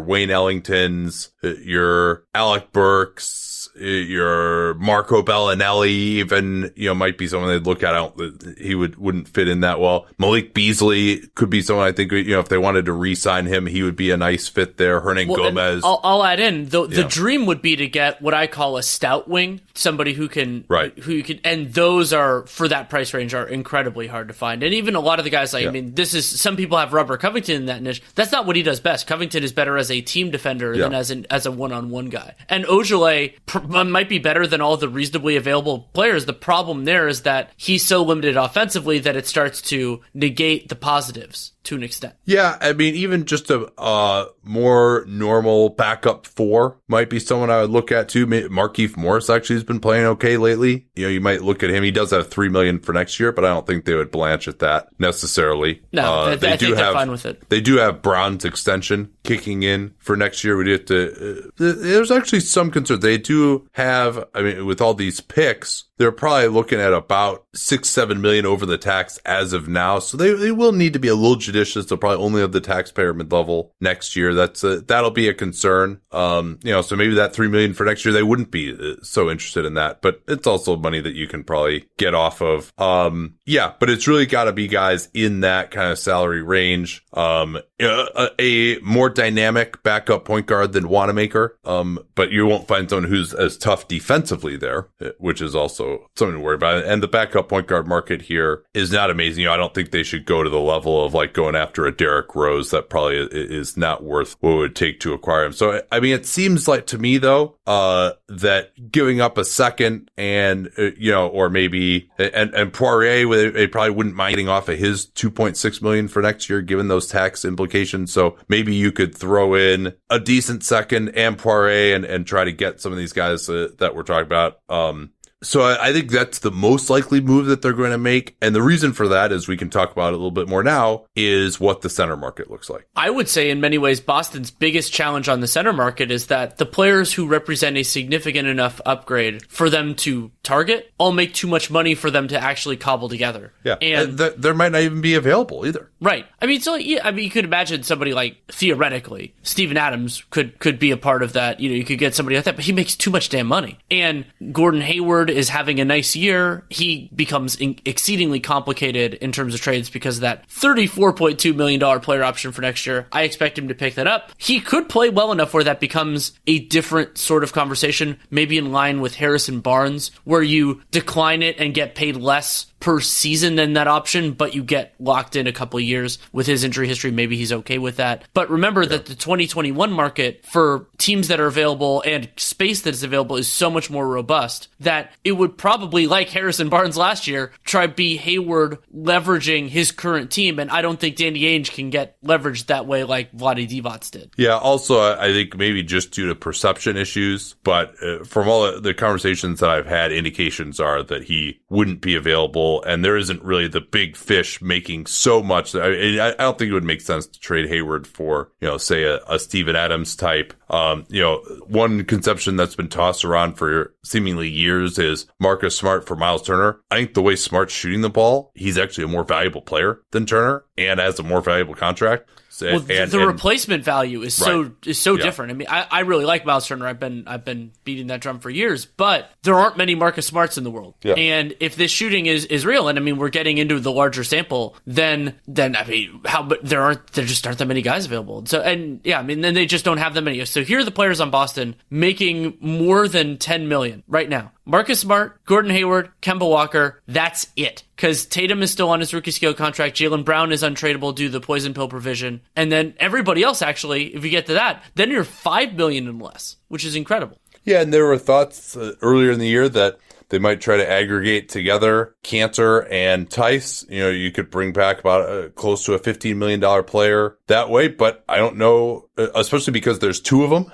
Wayne 0.00 0.30
Ellingtons, 0.30 1.28
uh, 1.44 1.54
your 1.60 2.24
Alec 2.34 2.72
Burks 2.72 3.49
Uh, 3.76 3.84
your 3.84 4.74
Marco 4.74 5.22
Belinelli 5.22 5.88
even, 5.88 6.72
you 6.76 6.88
know, 6.88 6.94
might 6.94 7.18
be 7.18 7.26
someone 7.26 7.50
they'd 7.50 7.66
look 7.66 7.82
at. 7.82 7.94
I 7.94 7.98
don't, 7.98 8.58
he 8.58 8.74
would, 8.74 8.96
wouldn't 8.96 9.28
fit 9.28 9.48
in 9.48 9.60
that 9.60 9.80
well. 9.80 10.06
Malik 10.18 10.54
Beasley 10.54 11.26
could 11.34 11.50
be 11.50 11.62
someone 11.62 11.86
I 11.86 11.92
think, 11.92 12.12
you 12.12 12.32
know, 12.32 12.40
if 12.40 12.48
they 12.48 12.58
wanted 12.58 12.86
to 12.86 12.92
re-sign 12.92 13.46
him, 13.46 13.66
he 13.66 13.82
would 13.82 13.96
be 13.96 14.10
a 14.10 14.16
nice 14.16 14.48
fit 14.48 14.76
there. 14.76 15.00
Hernan 15.00 15.28
well, 15.28 15.36
Gomez. 15.36 15.82
I'll, 15.84 16.00
I'll, 16.02 16.24
add 16.24 16.40
in 16.40 16.68
the, 16.68 16.86
the 16.86 17.02
yeah. 17.02 17.08
dream 17.08 17.46
would 17.46 17.62
be 17.62 17.76
to 17.76 17.88
get 17.88 18.20
what 18.22 18.34
I 18.34 18.46
call 18.46 18.76
a 18.76 18.82
stout 18.82 19.28
wing, 19.28 19.60
somebody 19.74 20.12
who 20.12 20.28
can, 20.28 20.64
right. 20.68 20.96
who 20.98 21.12
you 21.12 21.22
can, 21.22 21.40
and 21.44 21.72
those 21.72 22.12
are 22.12 22.46
for 22.46 22.68
that 22.68 22.90
price 22.90 23.14
range 23.14 23.34
are 23.34 23.46
incredibly 23.46 24.06
hard 24.06 24.28
to 24.28 24.34
find. 24.34 24.62
And 24.62 24.74
even 24.74 24.94
a 24.94 25.00
lot 25.00 25.18
of 25.18 25.24
the 25.24 25.30
guys 25.30 25.52
like, 25.52 25.64
yeah. 25.64 25.70
I 25.70 25.72
mean, 25.72 25.94
this 25.94 26.14
is, 26.14 26.26
some 26.26 26.56
people 26.56 26.78
have 26.78 26.92
Robert 26.92 27.20
Covington 27.20 27.56
in 27.56 27.66
that 27.66 27.82
niche. 27.82 28.02
That's 28.14 28.32
not 28.32 28.46
what 28.46 28.56
he 28.56 28.62
does 28.62 28.80
best. 28.80 29.06
Covington 29.06 29.42
is 29.42 29.52
better 29.52 29.76
as 29.76 29.90
a 29.90 30.00
team 30.00 30.30
defender 30.30 30.74
yeah. 30.74 30.84
than 30.84 30.94
as 30.94 31.10
an, 31.10 31.26
as 31.30 31.46
a 31.46 31.50
one-on-one 31.50 32.10
guy. 32.10 32.34
And 32.48 32.64
Ojeleye 32.64 33.34
might 33.64 34.08
be 34.08 34.18
better 34.18 34.46
than 34.46 34.60
all 34.60 34.76
the 34.76 34.88
reasonably 34.88 35.36
available 35.36 35.90
players. 35.92 36.26
The 36.26 36.32
problem 36.32 36.84
there 36.84 37.08
is 37.08 37.22
that 37.22 37.50
he's 37.56 37.84
so 37.84 38.02
limited 38.02 38.36
offensively 38.36 38.98
that 39.00 39.16
it 39.16 39.26
starts 39.26 39.60
to 39.62 40.00
negate 40.14 40.68
the 40.68 40.76
positives 40.76 41.52
to 41.64 41.76
an 41.76 41.82
extent. 41.82 42.14
Yeah, 42.24 42.56
I 42.60 42.72
mean, 42.72 42.94
even 42.94 43.24
just 43.24 43.50
a 43.50 43.70
uh, 43.78 44.26
more 44.42 45.04
normal 45.06 45.70
backup 45.70 46.26
four 46.26 46.78
might 46.88 47.10
be 47.10 47.18
someone 47.18 47.50
I 47.50 47.60
would 47.60 47.70
look 47.70 47.92
at 47.92 48.08
too. 48.08 48.26
Markieff 48.26 48.96
Morris 48.96 49.28
actually 49.28 49.56
has 49.56 49.64
been 49.64 49.80
playing 49.80 50.06
okay 50.06 50.36
lately. 50.36 50.88
You 50.94 51.04
know, 51.04 51.10
you 51.10 51.20
might 51.20 51.42
look 51.42 51.62
at 51.62 51.70
him. 51.70 51.82
He 51.82 51.90
does 51.90 52.10
have 52.10 52.28
three 52.28 52.48
million 52.48 52.78
for 52.78 52.92
next 52.92 53.20
year, 53.20 53.32
but 53.32 53.44
I 53.44 53.48
don't 53.48 53.66
think 53.66 53.84
they 53.84 53.94
would 53.94 54.10
blanch 54.10 54.48
at 54.48 54.60
that 54.60 54.88
necessarily. 54.98 55.82
No, 55.92 56.02
uh, 56.02 56.36
they, 56.36 56.52
I 56.52 56.56
do 56.56 56.74
have 56.74 56.94
fine 56.94 57.10
with 57.10 57.26
it. 57.26 57.48
They 57.48 57.60
do 57.60 57.76
have 57.78 58.02
Brown's 58.02 58.44
extension 58.44 59.12
kicking 59.22 59.62
in 59.62 59.94
for 59.98 60.16
next 60.16 60.42
year. 60.44 60.56
We 60.56 60.64
do 60.64 60.72
have 60.72 60.84
to. 60.86 61.50
Uh, 61.58 61.74
there's 61.74 62.10
actually 62.10 62.40
some 62.40 62.70
concern. 62.70 63.00
They 63.00 63.18
do 63.18 63.68
have. 63.72 64.24
I 64.34 64.42
mean, 64.42 64.66
with 64.66 64.80
all 64.80 64.94
these 64.94 65.20
picks, 65.20 65.84
they're 66.00 66.10
probably 66.10 66.48
looking 66.48 66.80
at 66.80 66.94
about 66.94 67.44
six, 67.54 67.90
seven 67.90 68.22
million 68.22 68.46
over 68.46 68.64
the 68.64 68.78
tax 68.78 69.18
as 69.26 69.52
of 69.52 69.68
now. 69.68 69.98
So 69.98 70.16
they, 70.16 70.32
they 70.32 70.50
will 70.50 70.72
need 70.72 70.94
to 70.94 70.98
be 70.98 71.08
a 71.08 71.14
little 71.14 71.36
judicious. 71.36 71.84
They'll 71.84 71.98
probably 71.98 72.24
only 72.24 72.40
have 72.40 72.52
the 72.52 72.60
taxpayer 72.62 73.12
mid 73.12 73.30
level 73.30 73.74
next 73.82 74.16
year. 74.16 74.32
That's 74.32 74.64
a, 74.64 74.80
that'll 74.80 75.10
be 75.10 75.28
a 75.28 75.34
concern. 75.34 76.00
Um, 76.10 76.58
you 76.62 76.72
know, 76.72 76.80
so 76.80 76.96
maybe 76.96 77.16
that 77.16 77.34
three 77.34 77.48
million 77.48 77.74
for 77.74 77.84
next 77.84 78.06
year, 78.06 78.14
they 78.14 78.22
wouldn't 78.22 78.50
be 78.50 78.72
uh, 78.72 78.94
so 79.02 79.28
interested 79.28 79.66
in 79.66 79.74
that, 79.74 80.00
but 80.00 80.22
it's 80.26 80.46
also 80.46 80.74
money 80.74 81.02
that 81.02 81.12
you 81.12 81.26
can 81.26 81.44
probably 81.44 81.84
get 81.98 82.14
off 82.14 82.40
of. 82.40 82.72
Um, 82.78 83.34
yeah, 83.50 83.72
but 83.80 83.90
it's 83.90 84.06
really 84.06 84.26
got 84.26 84.44
to 84.44 84.52
be 84.52 84.68
guys 84.68 85.08
in 85.12 85.40
that 85.40 85.72
kind 85.72 85.90
of 85.90 85.98
salary 85.98 86.40
range. 86.40 87.04
Um, 87.12 87.58
a, 87.80 88.30
a, 88.38 88.78
more 88.78 89.08
dynamic 89.08 89.82
backup 89.82 90.24
point 90.24 90.46
guard 90.46 90.72
than 90.72 90.88
Wanamaker. 90.88 91.58
Um, 91.64 91.98
but 92.14 92.30
you 92.30 92.46
won't 92.46 92.68
find 92.68 92.88
someone 92.88 93.08
who's 93.08 93.34
as 93.34 93.56
tough 93.56 93.88
defensively 93.88 94.56
there, 94.56 94.88
uh, 95.00 95.10
which 95.18 95.40
is 95.40 95.54
also 95.54 96.06
something 96.16 96.36
to 96.36 96.40
worry 96.40 96.54
about. 96.54 96.84
And 96.84 97.02
the 97.02 97.08
backup 97.08 97.48
point 97.48 97.66
guard 97.66 97.88
market 97.88 98.22
here 98.22 98.62
is 98.74 98.92
not 98.92 99.10
amazing. 99.10 99.42
You 99.42 99.48
know, 99.48 99.54
I 99.54 99.56
don't 99.56 99.74
think 99.74 99.90
they 99.90 100.02
should 100.02 100.26
go 100.26 100.42
to 100.42 100.50
the 100.50 100.60
level 100.60 101.04
of 101.04 101.14
like 101.14 101.32
going 101.32 101.56
after 101.56 101.86
a 101.86 101.96
Derrick 101.96 102.34
Rose. 102.34 102.70
That 102.70 102.88
probably 102.88 103.16
is 103.16 103.76
not 103.76 104.04
worth 104.04 104.36
what 104.40 104.52
it 104.52 104.56
would 104.56 104.76
take 104.76 105.00
to 105.00 105.12
acquire 105.12 105.44
him. 105.44 105.52
So, 105.52 105.82
I 105.90 105.98
mean, 105.98 106.14
it 106.14 106.26
seems 106.26 106.68
like 106.68 106.86
to 106.88 106.98
me 106.98 107.18
though, 107.18 107.56
uh, 107.66 108.12
that 108.28 108.92
giving 108.92 109.20
up 109.20 109.38
a 109.38 109.44
second 109.44 110.10
and, 110.16 110.70
uh, 110.78 110.90
you 110.96 111.10
know, 111.10 111.28
or 111.28 111.48
maybe, 111.50 112.10
and, 112.18 112.54
and 112.54 112.72
Poirier, 112.72 113.26
they 113.48 113.66
probably 113.66 113.92
wouldn't 113.92 114.14
mind 114.14 114.32
getting 114.32 114.48
off 114.48 114.68
of 114.68 114.78
his 114.78 115.06
2.6 115.06 115.80
million 115.80 116.08
for 116.08 116.20
next 116.20 116.50
year, 116.50 116.60
given 116.60 116.88
those 116.88 117.06
tax 117.06 117.44
implications. 117.44 118.12
So 118.12 118.36
maybe 118.48 118.74
you 118.74 118.92
could 118.92 119.14
throw 119.14 119.54
in 119.54 119.94
a 120.10 120.20
decent 120.20 120.64
second 120.64 121.10
and 121.10 121.38
Poirier 121.38 121.94
and, 121.94 122.04
and 122.04 122.26
try 122.26 122.44
to 122.44 122.52
get 122.52 122.80
some 122.80 122.92
of 122.92 122.98
these 122.98 123.12
guys 123.12 123.48
uh, 123.48 123.68
that 123.78 123.94
we're 123.94 124.02
talking 124.02 124.26
about. 124.26 124.60
Um, 124.68 125.12
so 125.42 125.62
I, 125.62 125.88
I, 125.88 125.92
think 125.92 126.10
that's 126.10 126.40
the 126.40 126.50
most 126.50 126.90
likely 126.90 127.20
move 127.20 127.46
that 127.46 127.62
they're 127.62 127.72
going 127.72 127.92
to 127.92 127.98
make. 127.98 128.36
And 128.42 128.54
the 128.54 128.62
reason 128.62 128.92
for 128.92 129.08
that 129.08 129.32
is 129.32 129.48
we 129.48 129.56
can 129.56 129.70
talk 129.70 129.90
about 129.90 130.08
it 130.08 130.14
a 130.14 130.16
little 130.16 130.30
bit 130.30 130.48
more 130.48 130.62
now, 130.62 131.06
is 131.16 131.58
what 131.58 131.80
the 131.80 131.88
center 131.88 132.16
market 132.16 132.50
looks 132.50 132.68
like. 132.68 132.86
I 132.94 133.08
would 133.08 133.28
say 133.28 133.50
in 133.50 133.60
many 133.60 133.78
ways, 133.78 134.00
Boston's 134.00 134.50
biggest 134.50 134.92
challenge 134.92 135.28
on 135.28 135.40
the 135.40 135.46
center 135.46 135.72
market 135.72 136.10
is 136.10 136.26
that 136.26 136.58
the 136.58 136.66
players 136.66 137.12
who 137.12 137.26
represent 137.26 137.76
a 137.76 137.82
significant 137.82 138.48
enough 138.48 138.80
upgrade 138.84 139.46
for 139.50 139.70
them 139.70 139.94
to 139.96 140.30
target 140.42 140.92
all 140.98 141.12
make 141.12 141.32
too 141.32 141.46
much 141.46 141.70
money 141.70 141.94
for 141.94 142.10
them 142.10 142.28
to 142.28 142.38
actually 142.38 142.76
cobble 142.76 143.08
together. 143.08 143.52
Yeah. 143.64 143.76
And 143.80 144.18
th- 144.18 144.34
there 144.36 144.54
might 144.54 144.72
not 144.72 144.82
even 144.82 145.00
be 145.00 145.14
available 145.14 145.66
either. 145.66 145.90
Right. 146.00 146.26
I 146.40 146.46
mean, 146.46 146.60
so 146.60 146.74
yeah, 146.74 147.00
I 147.02 147.12
mean, 147.12 147.24
you 147.24 147.30
could 147.30 147.44
imagine 147.44 147.82
somebody 147.82 148.12
like 148.12 148.36
theoretically, 148.48 149.34
Steven 149.42 149.76
Adams 149.76 150.22
could, 150.30 150.58
could 150.58 150.78
be 150.78 150.90
a 150.90 150.96
part 150.96 151.22
of 151.22 151.32
that. 151.32 151.60
You 151.60 151.70
know, 151.70 151.76
you 151.76 151.84
could 151.84 151.98
get 151.98 152.14
somebody 152.14 152.36
like 152.36 152.44
that, 152.44 152.56
but 152.56 152.64
he 152.64 152.72
makes 152.72 152.94
too 152.94 153.10
much 153.10 153.30
damn 153.30 153.46
money. 153.46 153.78
And 153.90 154.26
Gordon 154.52 154.82
Hayward 154.82 155.29
is 155.30 155.48
having 155.48 155.80
a 155.80 155.84
nice 155.84 156.16
year, 156.16 156.64
he 156.68 157.10
becomes 157.14 157.56
in- 157.56 157.78
exceedingly 157.84 158.40
complicated 158.40 159.14
in 159.14 159.32
terms 159.32 159.54
of 159.54 159.60
trades 159.60 159.90
because 159.90 160.18
of 160.18 160.22
that 160.22 160.48
$34.2 160.48 161.54
million 161.54 162.00
player 162.00 162.22
option 162.22 162.52
for 162.52 162.62
next 162.62 162.86
year. 162.86 163.06
I 163.12 163.22
expect 163.22 163.58
him 163.58 163.68
to 163.68 163.74
pick 163.74 163.94
that 163.94 164.06
up. 164.06 164.32
He 164.38 164.60
could 164.60 164.88
play 164.88 165.10
well 165.10 165.32
enough 165.32 165.54
where 165.54 165.64
that 165.64 165.80
becomes 165.80 166.32
a 166.46 166.60
different 166.60 167.18
sort 167.18 167.44
of 167.44 167.52
conversation, 167.52 168.18
maybe 168.30 168.58
in 168.58 168.72
line 168.72 169.00
with 169.00 169.14
Harrison 169.14 169.60
Barnes, 169.60 170.10
where 170.24 170.42
you 170.42 170.82
decline 170.90 171.42
it 171.42 171.58
and 171.58 171.74
get 171.74 171.94
paid 171.94 172.16
less 172.16 172.66
per 172.80 172.98
season 172.98 173.56
than 173.56 173.74
that 173.74 173.86
option, 173.86 174.32
but 174.32 174.54
you 174.54 174.64
get 174.64 174.94
locked 174.98 175.36
in 175.36 175.46
a 175.46 175.52
couple 175.52 175.78
years 175.78 176.18
with 176.32 176.46
his 176.46 176.64
injury 176.64 176.88
history. 176.88 177.10
Maybe 177.10 177.36
he's 177.36 177.52
okay 177.52 177.78
with 177.78 177.96
that. 177.96 178.24
But 178.32 178.50
remember 178.50 178.82
yeah. 178.82 178.88
that 178.88 179.06
the 179.06 179.14
2021 179.14 179.92
market 179.92 180.44
for 180.46 180.88
teams 180.98 181.28
that 181.28 181.40
are 181.40 181.46
available 181.46 182.02
and 182.06 182.28
space 182.36 182.80
that 182.82 182.94
is 182.94 183.02
available 183.02 183.36
is 183.36 183.48
so 183.48 183.70
much 183.70 183.90
more 183.90 184.08
robust 184.08 184.68
that 184.80 185.12
it 185.24 185.32
would 185.32 185.58
probably, 185.58 186.06
like 186.06 186.30
Harrison 186.30 186.70
Barnes 186.70 186.96
last 186.96 187.26
year, 187.26 187.52
try 187.64 187.86
be 187.86 188.16
Hayward 188.16 188.78
leveraging 188.96 189.68
his 189.68 189.92
current 189.92 190.30
team. 190.30 190.58
And 190.58 190.70
I 190.70 190.80
don't 190.80 190.98
think 190.98 191.16
Danny 191.16 191.42
Ainge 191.42 191.72
can 191.72 191.90
get 191.90 192.20
leveraged 192.22 192.66
that 192.66 192.86
way 192.86 193.04
like 193.04 193.30
Vlade 193.32 193.68
Divac 193.68 194.10
did. 194.10 194.30
Yeah. 194.36 194.56
Also, 194.56 195.00
I 195.00 195.32
think 195.32 195.56
maybe 195.56 195.82
just 195.82 196.12
due 196.12 196.28
to 196.28 196.34
perception 196.34 196.96
issues, 196.96 197.54
but 197.62 197.94
uh, 198.02 198.24
from 198.24 198.48
all 198.48 198.80
the 198.80 198.94
conversations 198.94 199.60
that 199.60 199.68
I've 199.68 199.86
had, 199.86 200.12
indications 200.12 200.80
are 200.80 201.02
that 201.02 201.24
he 201.24 201.60
wouldn't 201.68 202.00
be 202.00 202.14
available 202.14 202.69
and 202.78 203.04
there 203.04 203.16
isn't 203.16 203.42
really 203.42 203.68
the 203.68 203.80
big 203.80 204.16
fish 204.16 204.62
making 204.62 205.06
so 205.06 205.42
much. 205.42 205.74
I, 205.74 206.28
I 206.28 206.34
don't 206.38 206.58
think 206.58 206.70
it 206.70 206.74
would 206.74 206.84
make 206.84 207.00
sense 207.00 207.26
to 207.26 207.40
trade 207.40 207.68
Hayward 207.68 208.06
for, 208.06 208.52
you 208.60 208.68
know, 208.68 208.78
say 208.78 209.02
a, 209.02 209.18
a 209.28 209.38
Steven 209.38 209.74
Adams 209.74 210.14
type. 210.14 210.54
Um, 210.70 211.04
you 211.08 211.20
know, 211.20 211.38
one 211.66 212.04
conception 212.04 212.56
that's 212.56 212.76
been 212.76 212.88
tossed 212.88 213.24
around 213.24 213.54
for 213.54 213.92
seemingly 214.04 214.48
years 214.48 214.98
is 214.98 215.26
Marcus 215.40 215.76
Smart 215.76 216.06
for 216.06 216.14
Miles 216.16 216.42
Turner. 216.42 216.80
I 216.90 216.96
think 216.96 217.14
the 217.14 217.22
way 217.22 217.36
Smart's 217.36 217.74
shooting 217.74 218.02
the 218.02 218.10
ball, 218.10 218.52
he's 218.54 218.78
actually 218.78 219.04
a 219.04 219.08
more 219.08 219.24
valuable 219.24 219.62
player 219.62 220.00
than 220.12 220.26
Turner 220.26 220.64
and 220.78 221.00
has 221.00 221.18
a 221.18 221.24
more 221.24 221.40
valuable 221.40 221.74
contract. 221.74 222.30
Well, 222.60 222.76
and, 222.76 222.86
the 222.86 223.02
and, 223.02 223.26
replacement 223.26 223.84
value 223.84 224.22
is 224.22 224.38
right. 224.40 224.46
so 224.46 224.72
is 224.84 224.98
so 224.98 225.16
yeah. 225.16 225.22
different. 225.22 225.52
I 225.52 225.54
mean, 225.54 225.68
I, 225.70 225.86
I 225.90 226.00
really 226.00 226.24
like 226.24 226.44
Miles 226.44 226.66
Turner. 226.66 226.86
I've 226.86 226.98
been 226.98 227.24
I've 227.26 227.44
been 227.44 227.72
beating 227.84 228.08
that 228.08 228.20
drum 228.20 228.40
for 228.40 228.50
years, 228.50 228.86
but 228.86 229.30
there 229.42 229.54
aren't 229.54 229.76
many 229.76 229.94
Marcus 229.94 230.26
Smarts 230.26 230.58
in 230.58 230.64
the 230.64 230.70
world. 230.70 230.94
Yeah. 231.02 231.14
And 231.14 231.54
if 231.60 231.76
this 231.76 231.90
shooting 231.90 232.26
is 232.26 232.46
is 232.46 232.66
real. 232.66 232.88
And 232.88 232.98
I 232.98 233.02
mean, 233.02 233.18
we're 233.18 233.28
getting 233.28 233.58
into 233.58 233.78
the 233.78 233.92
larger 233.92 234.24
sample. 234.24 234.76
Then, 234.84 235.36
then 235.46 235.76
I 235.76 235.84
mean, 235.84 236.20
how? 236.24 236.42
But 236.42 236.64
there 236.64 236.82
aren't 236.82 237.06
there 237.12 237.24
just 237.24 237.46
aren't 237.46 237.58
that 237.58 237.66
many 237.66 237.82
guys 237.82 238.06
available. 238.06 238.44
So 238.46 238.60
and 238.60 239.00
yeah, 239.04 239.20
I 239.20 239.22
mean, 239.22 239.40
then 239.40 239.54
they 239.54 239.66
just 239.66 239.84
don't 239.84 239.98
have 239.98 240.14
that 240.14 240.22
many. 240.22 240.44
So 240.44 240.64
here 240.64 240.80
are 240.80 240.84
the 240.84 240.90
players 240.90 241.20
on 241.20 241.30
Boston 241.30 241.76
making 241.88 242.58
more 242.60 243.06
than 243.06 243.38
10 243.38 243.68
million 243.68 244.02
right 244.08 244.28
now. 244.28 244.52
Marcus 244.70 245.00
Smart, 245.00 245.44
Gordon 245.46 245.72
Hayward, 245.72 246.12
Kemba 246.22 246.48
Walker. 246.48 247.02
That's 247.08 247.48
it. 247.56 247.82
Because 247.96 248.24
Tatum 248.24 248.62
is 248.62 248.70
still 248.70 248.88
on 248.90 249.00
his 249.00 249.12
rookie 249.12 249.32
scale 249.32 249.52
contract. 249.52 249.96
Jaylen 249.96 250.24
Brown 250.24 250.52
is 250.52 250.62
untradeable 250.62 251.12
due 251.12 251.26
to 251.26 251.32
the 251.32 251.40
poison 251.40 251.74
pill 251.74 251.88
provision. 251.88 252.40
And 252.54 252.70
then 252.70 252.94
everybody 253.00 253.42
else, 253.42 253.62
actually, 253.62 254.14
if 254.14 254.22
you 254.22 254.30
get 254.30 254.46
to 254.46 254.54
that, 254.54 254.84
then 254.94 255.10
you're 255.10 255.24
5 255.24 255.74
million 255.74 256.06
and 256.06 256.22
less, 256.22 256.54
which 256.68 256.84
is 256.84 256.94
incredible. 256.94 257.36
Yeah, 257.64 257.80
and 257.80 257.92
there 257.92 258.06
were 258.06 258.16
thoughts 258.16 258.76
uh, 258.76 258.92
earlier 259.02 259.32
in 259.32 259.40
the 259.40 259.48
year 259.48 259.68
that 259.68 259.98
they 260.30 260.38
might 260.38 260.60
try 260.60 260.76
to 260.76 260.88
aggregate 260.88 261.48
together 261.48 262.14
Kanter 262.22 262.86
and 262.90 263.28
Theis. 263.28 263.84
You 263.90 264.04
know, 264.04 264.10
you 264.10 264.30
could 264.30 264.50
bring 264.50 264.72
back 264.72 265.00
about 265.00 265.28
uh, 265.28 265.48
close 265.50 265.84
to 265.86 265.94
a 265.94 265.98
$15 265.98 266.36
million 266.36 266.84
player 266.84 267.36
that 267.48 267.68
way, 267.68 267.88
but 267.88 268.24
I 268.28 268.38
don't 268.38 268.56
know, 268.56 269.08
especially 269.34 269.72
because 269.72 269.98
there's 269.98 270.20
two 270.20 270.44
of 270.44 270.50
them. 270.50 270.70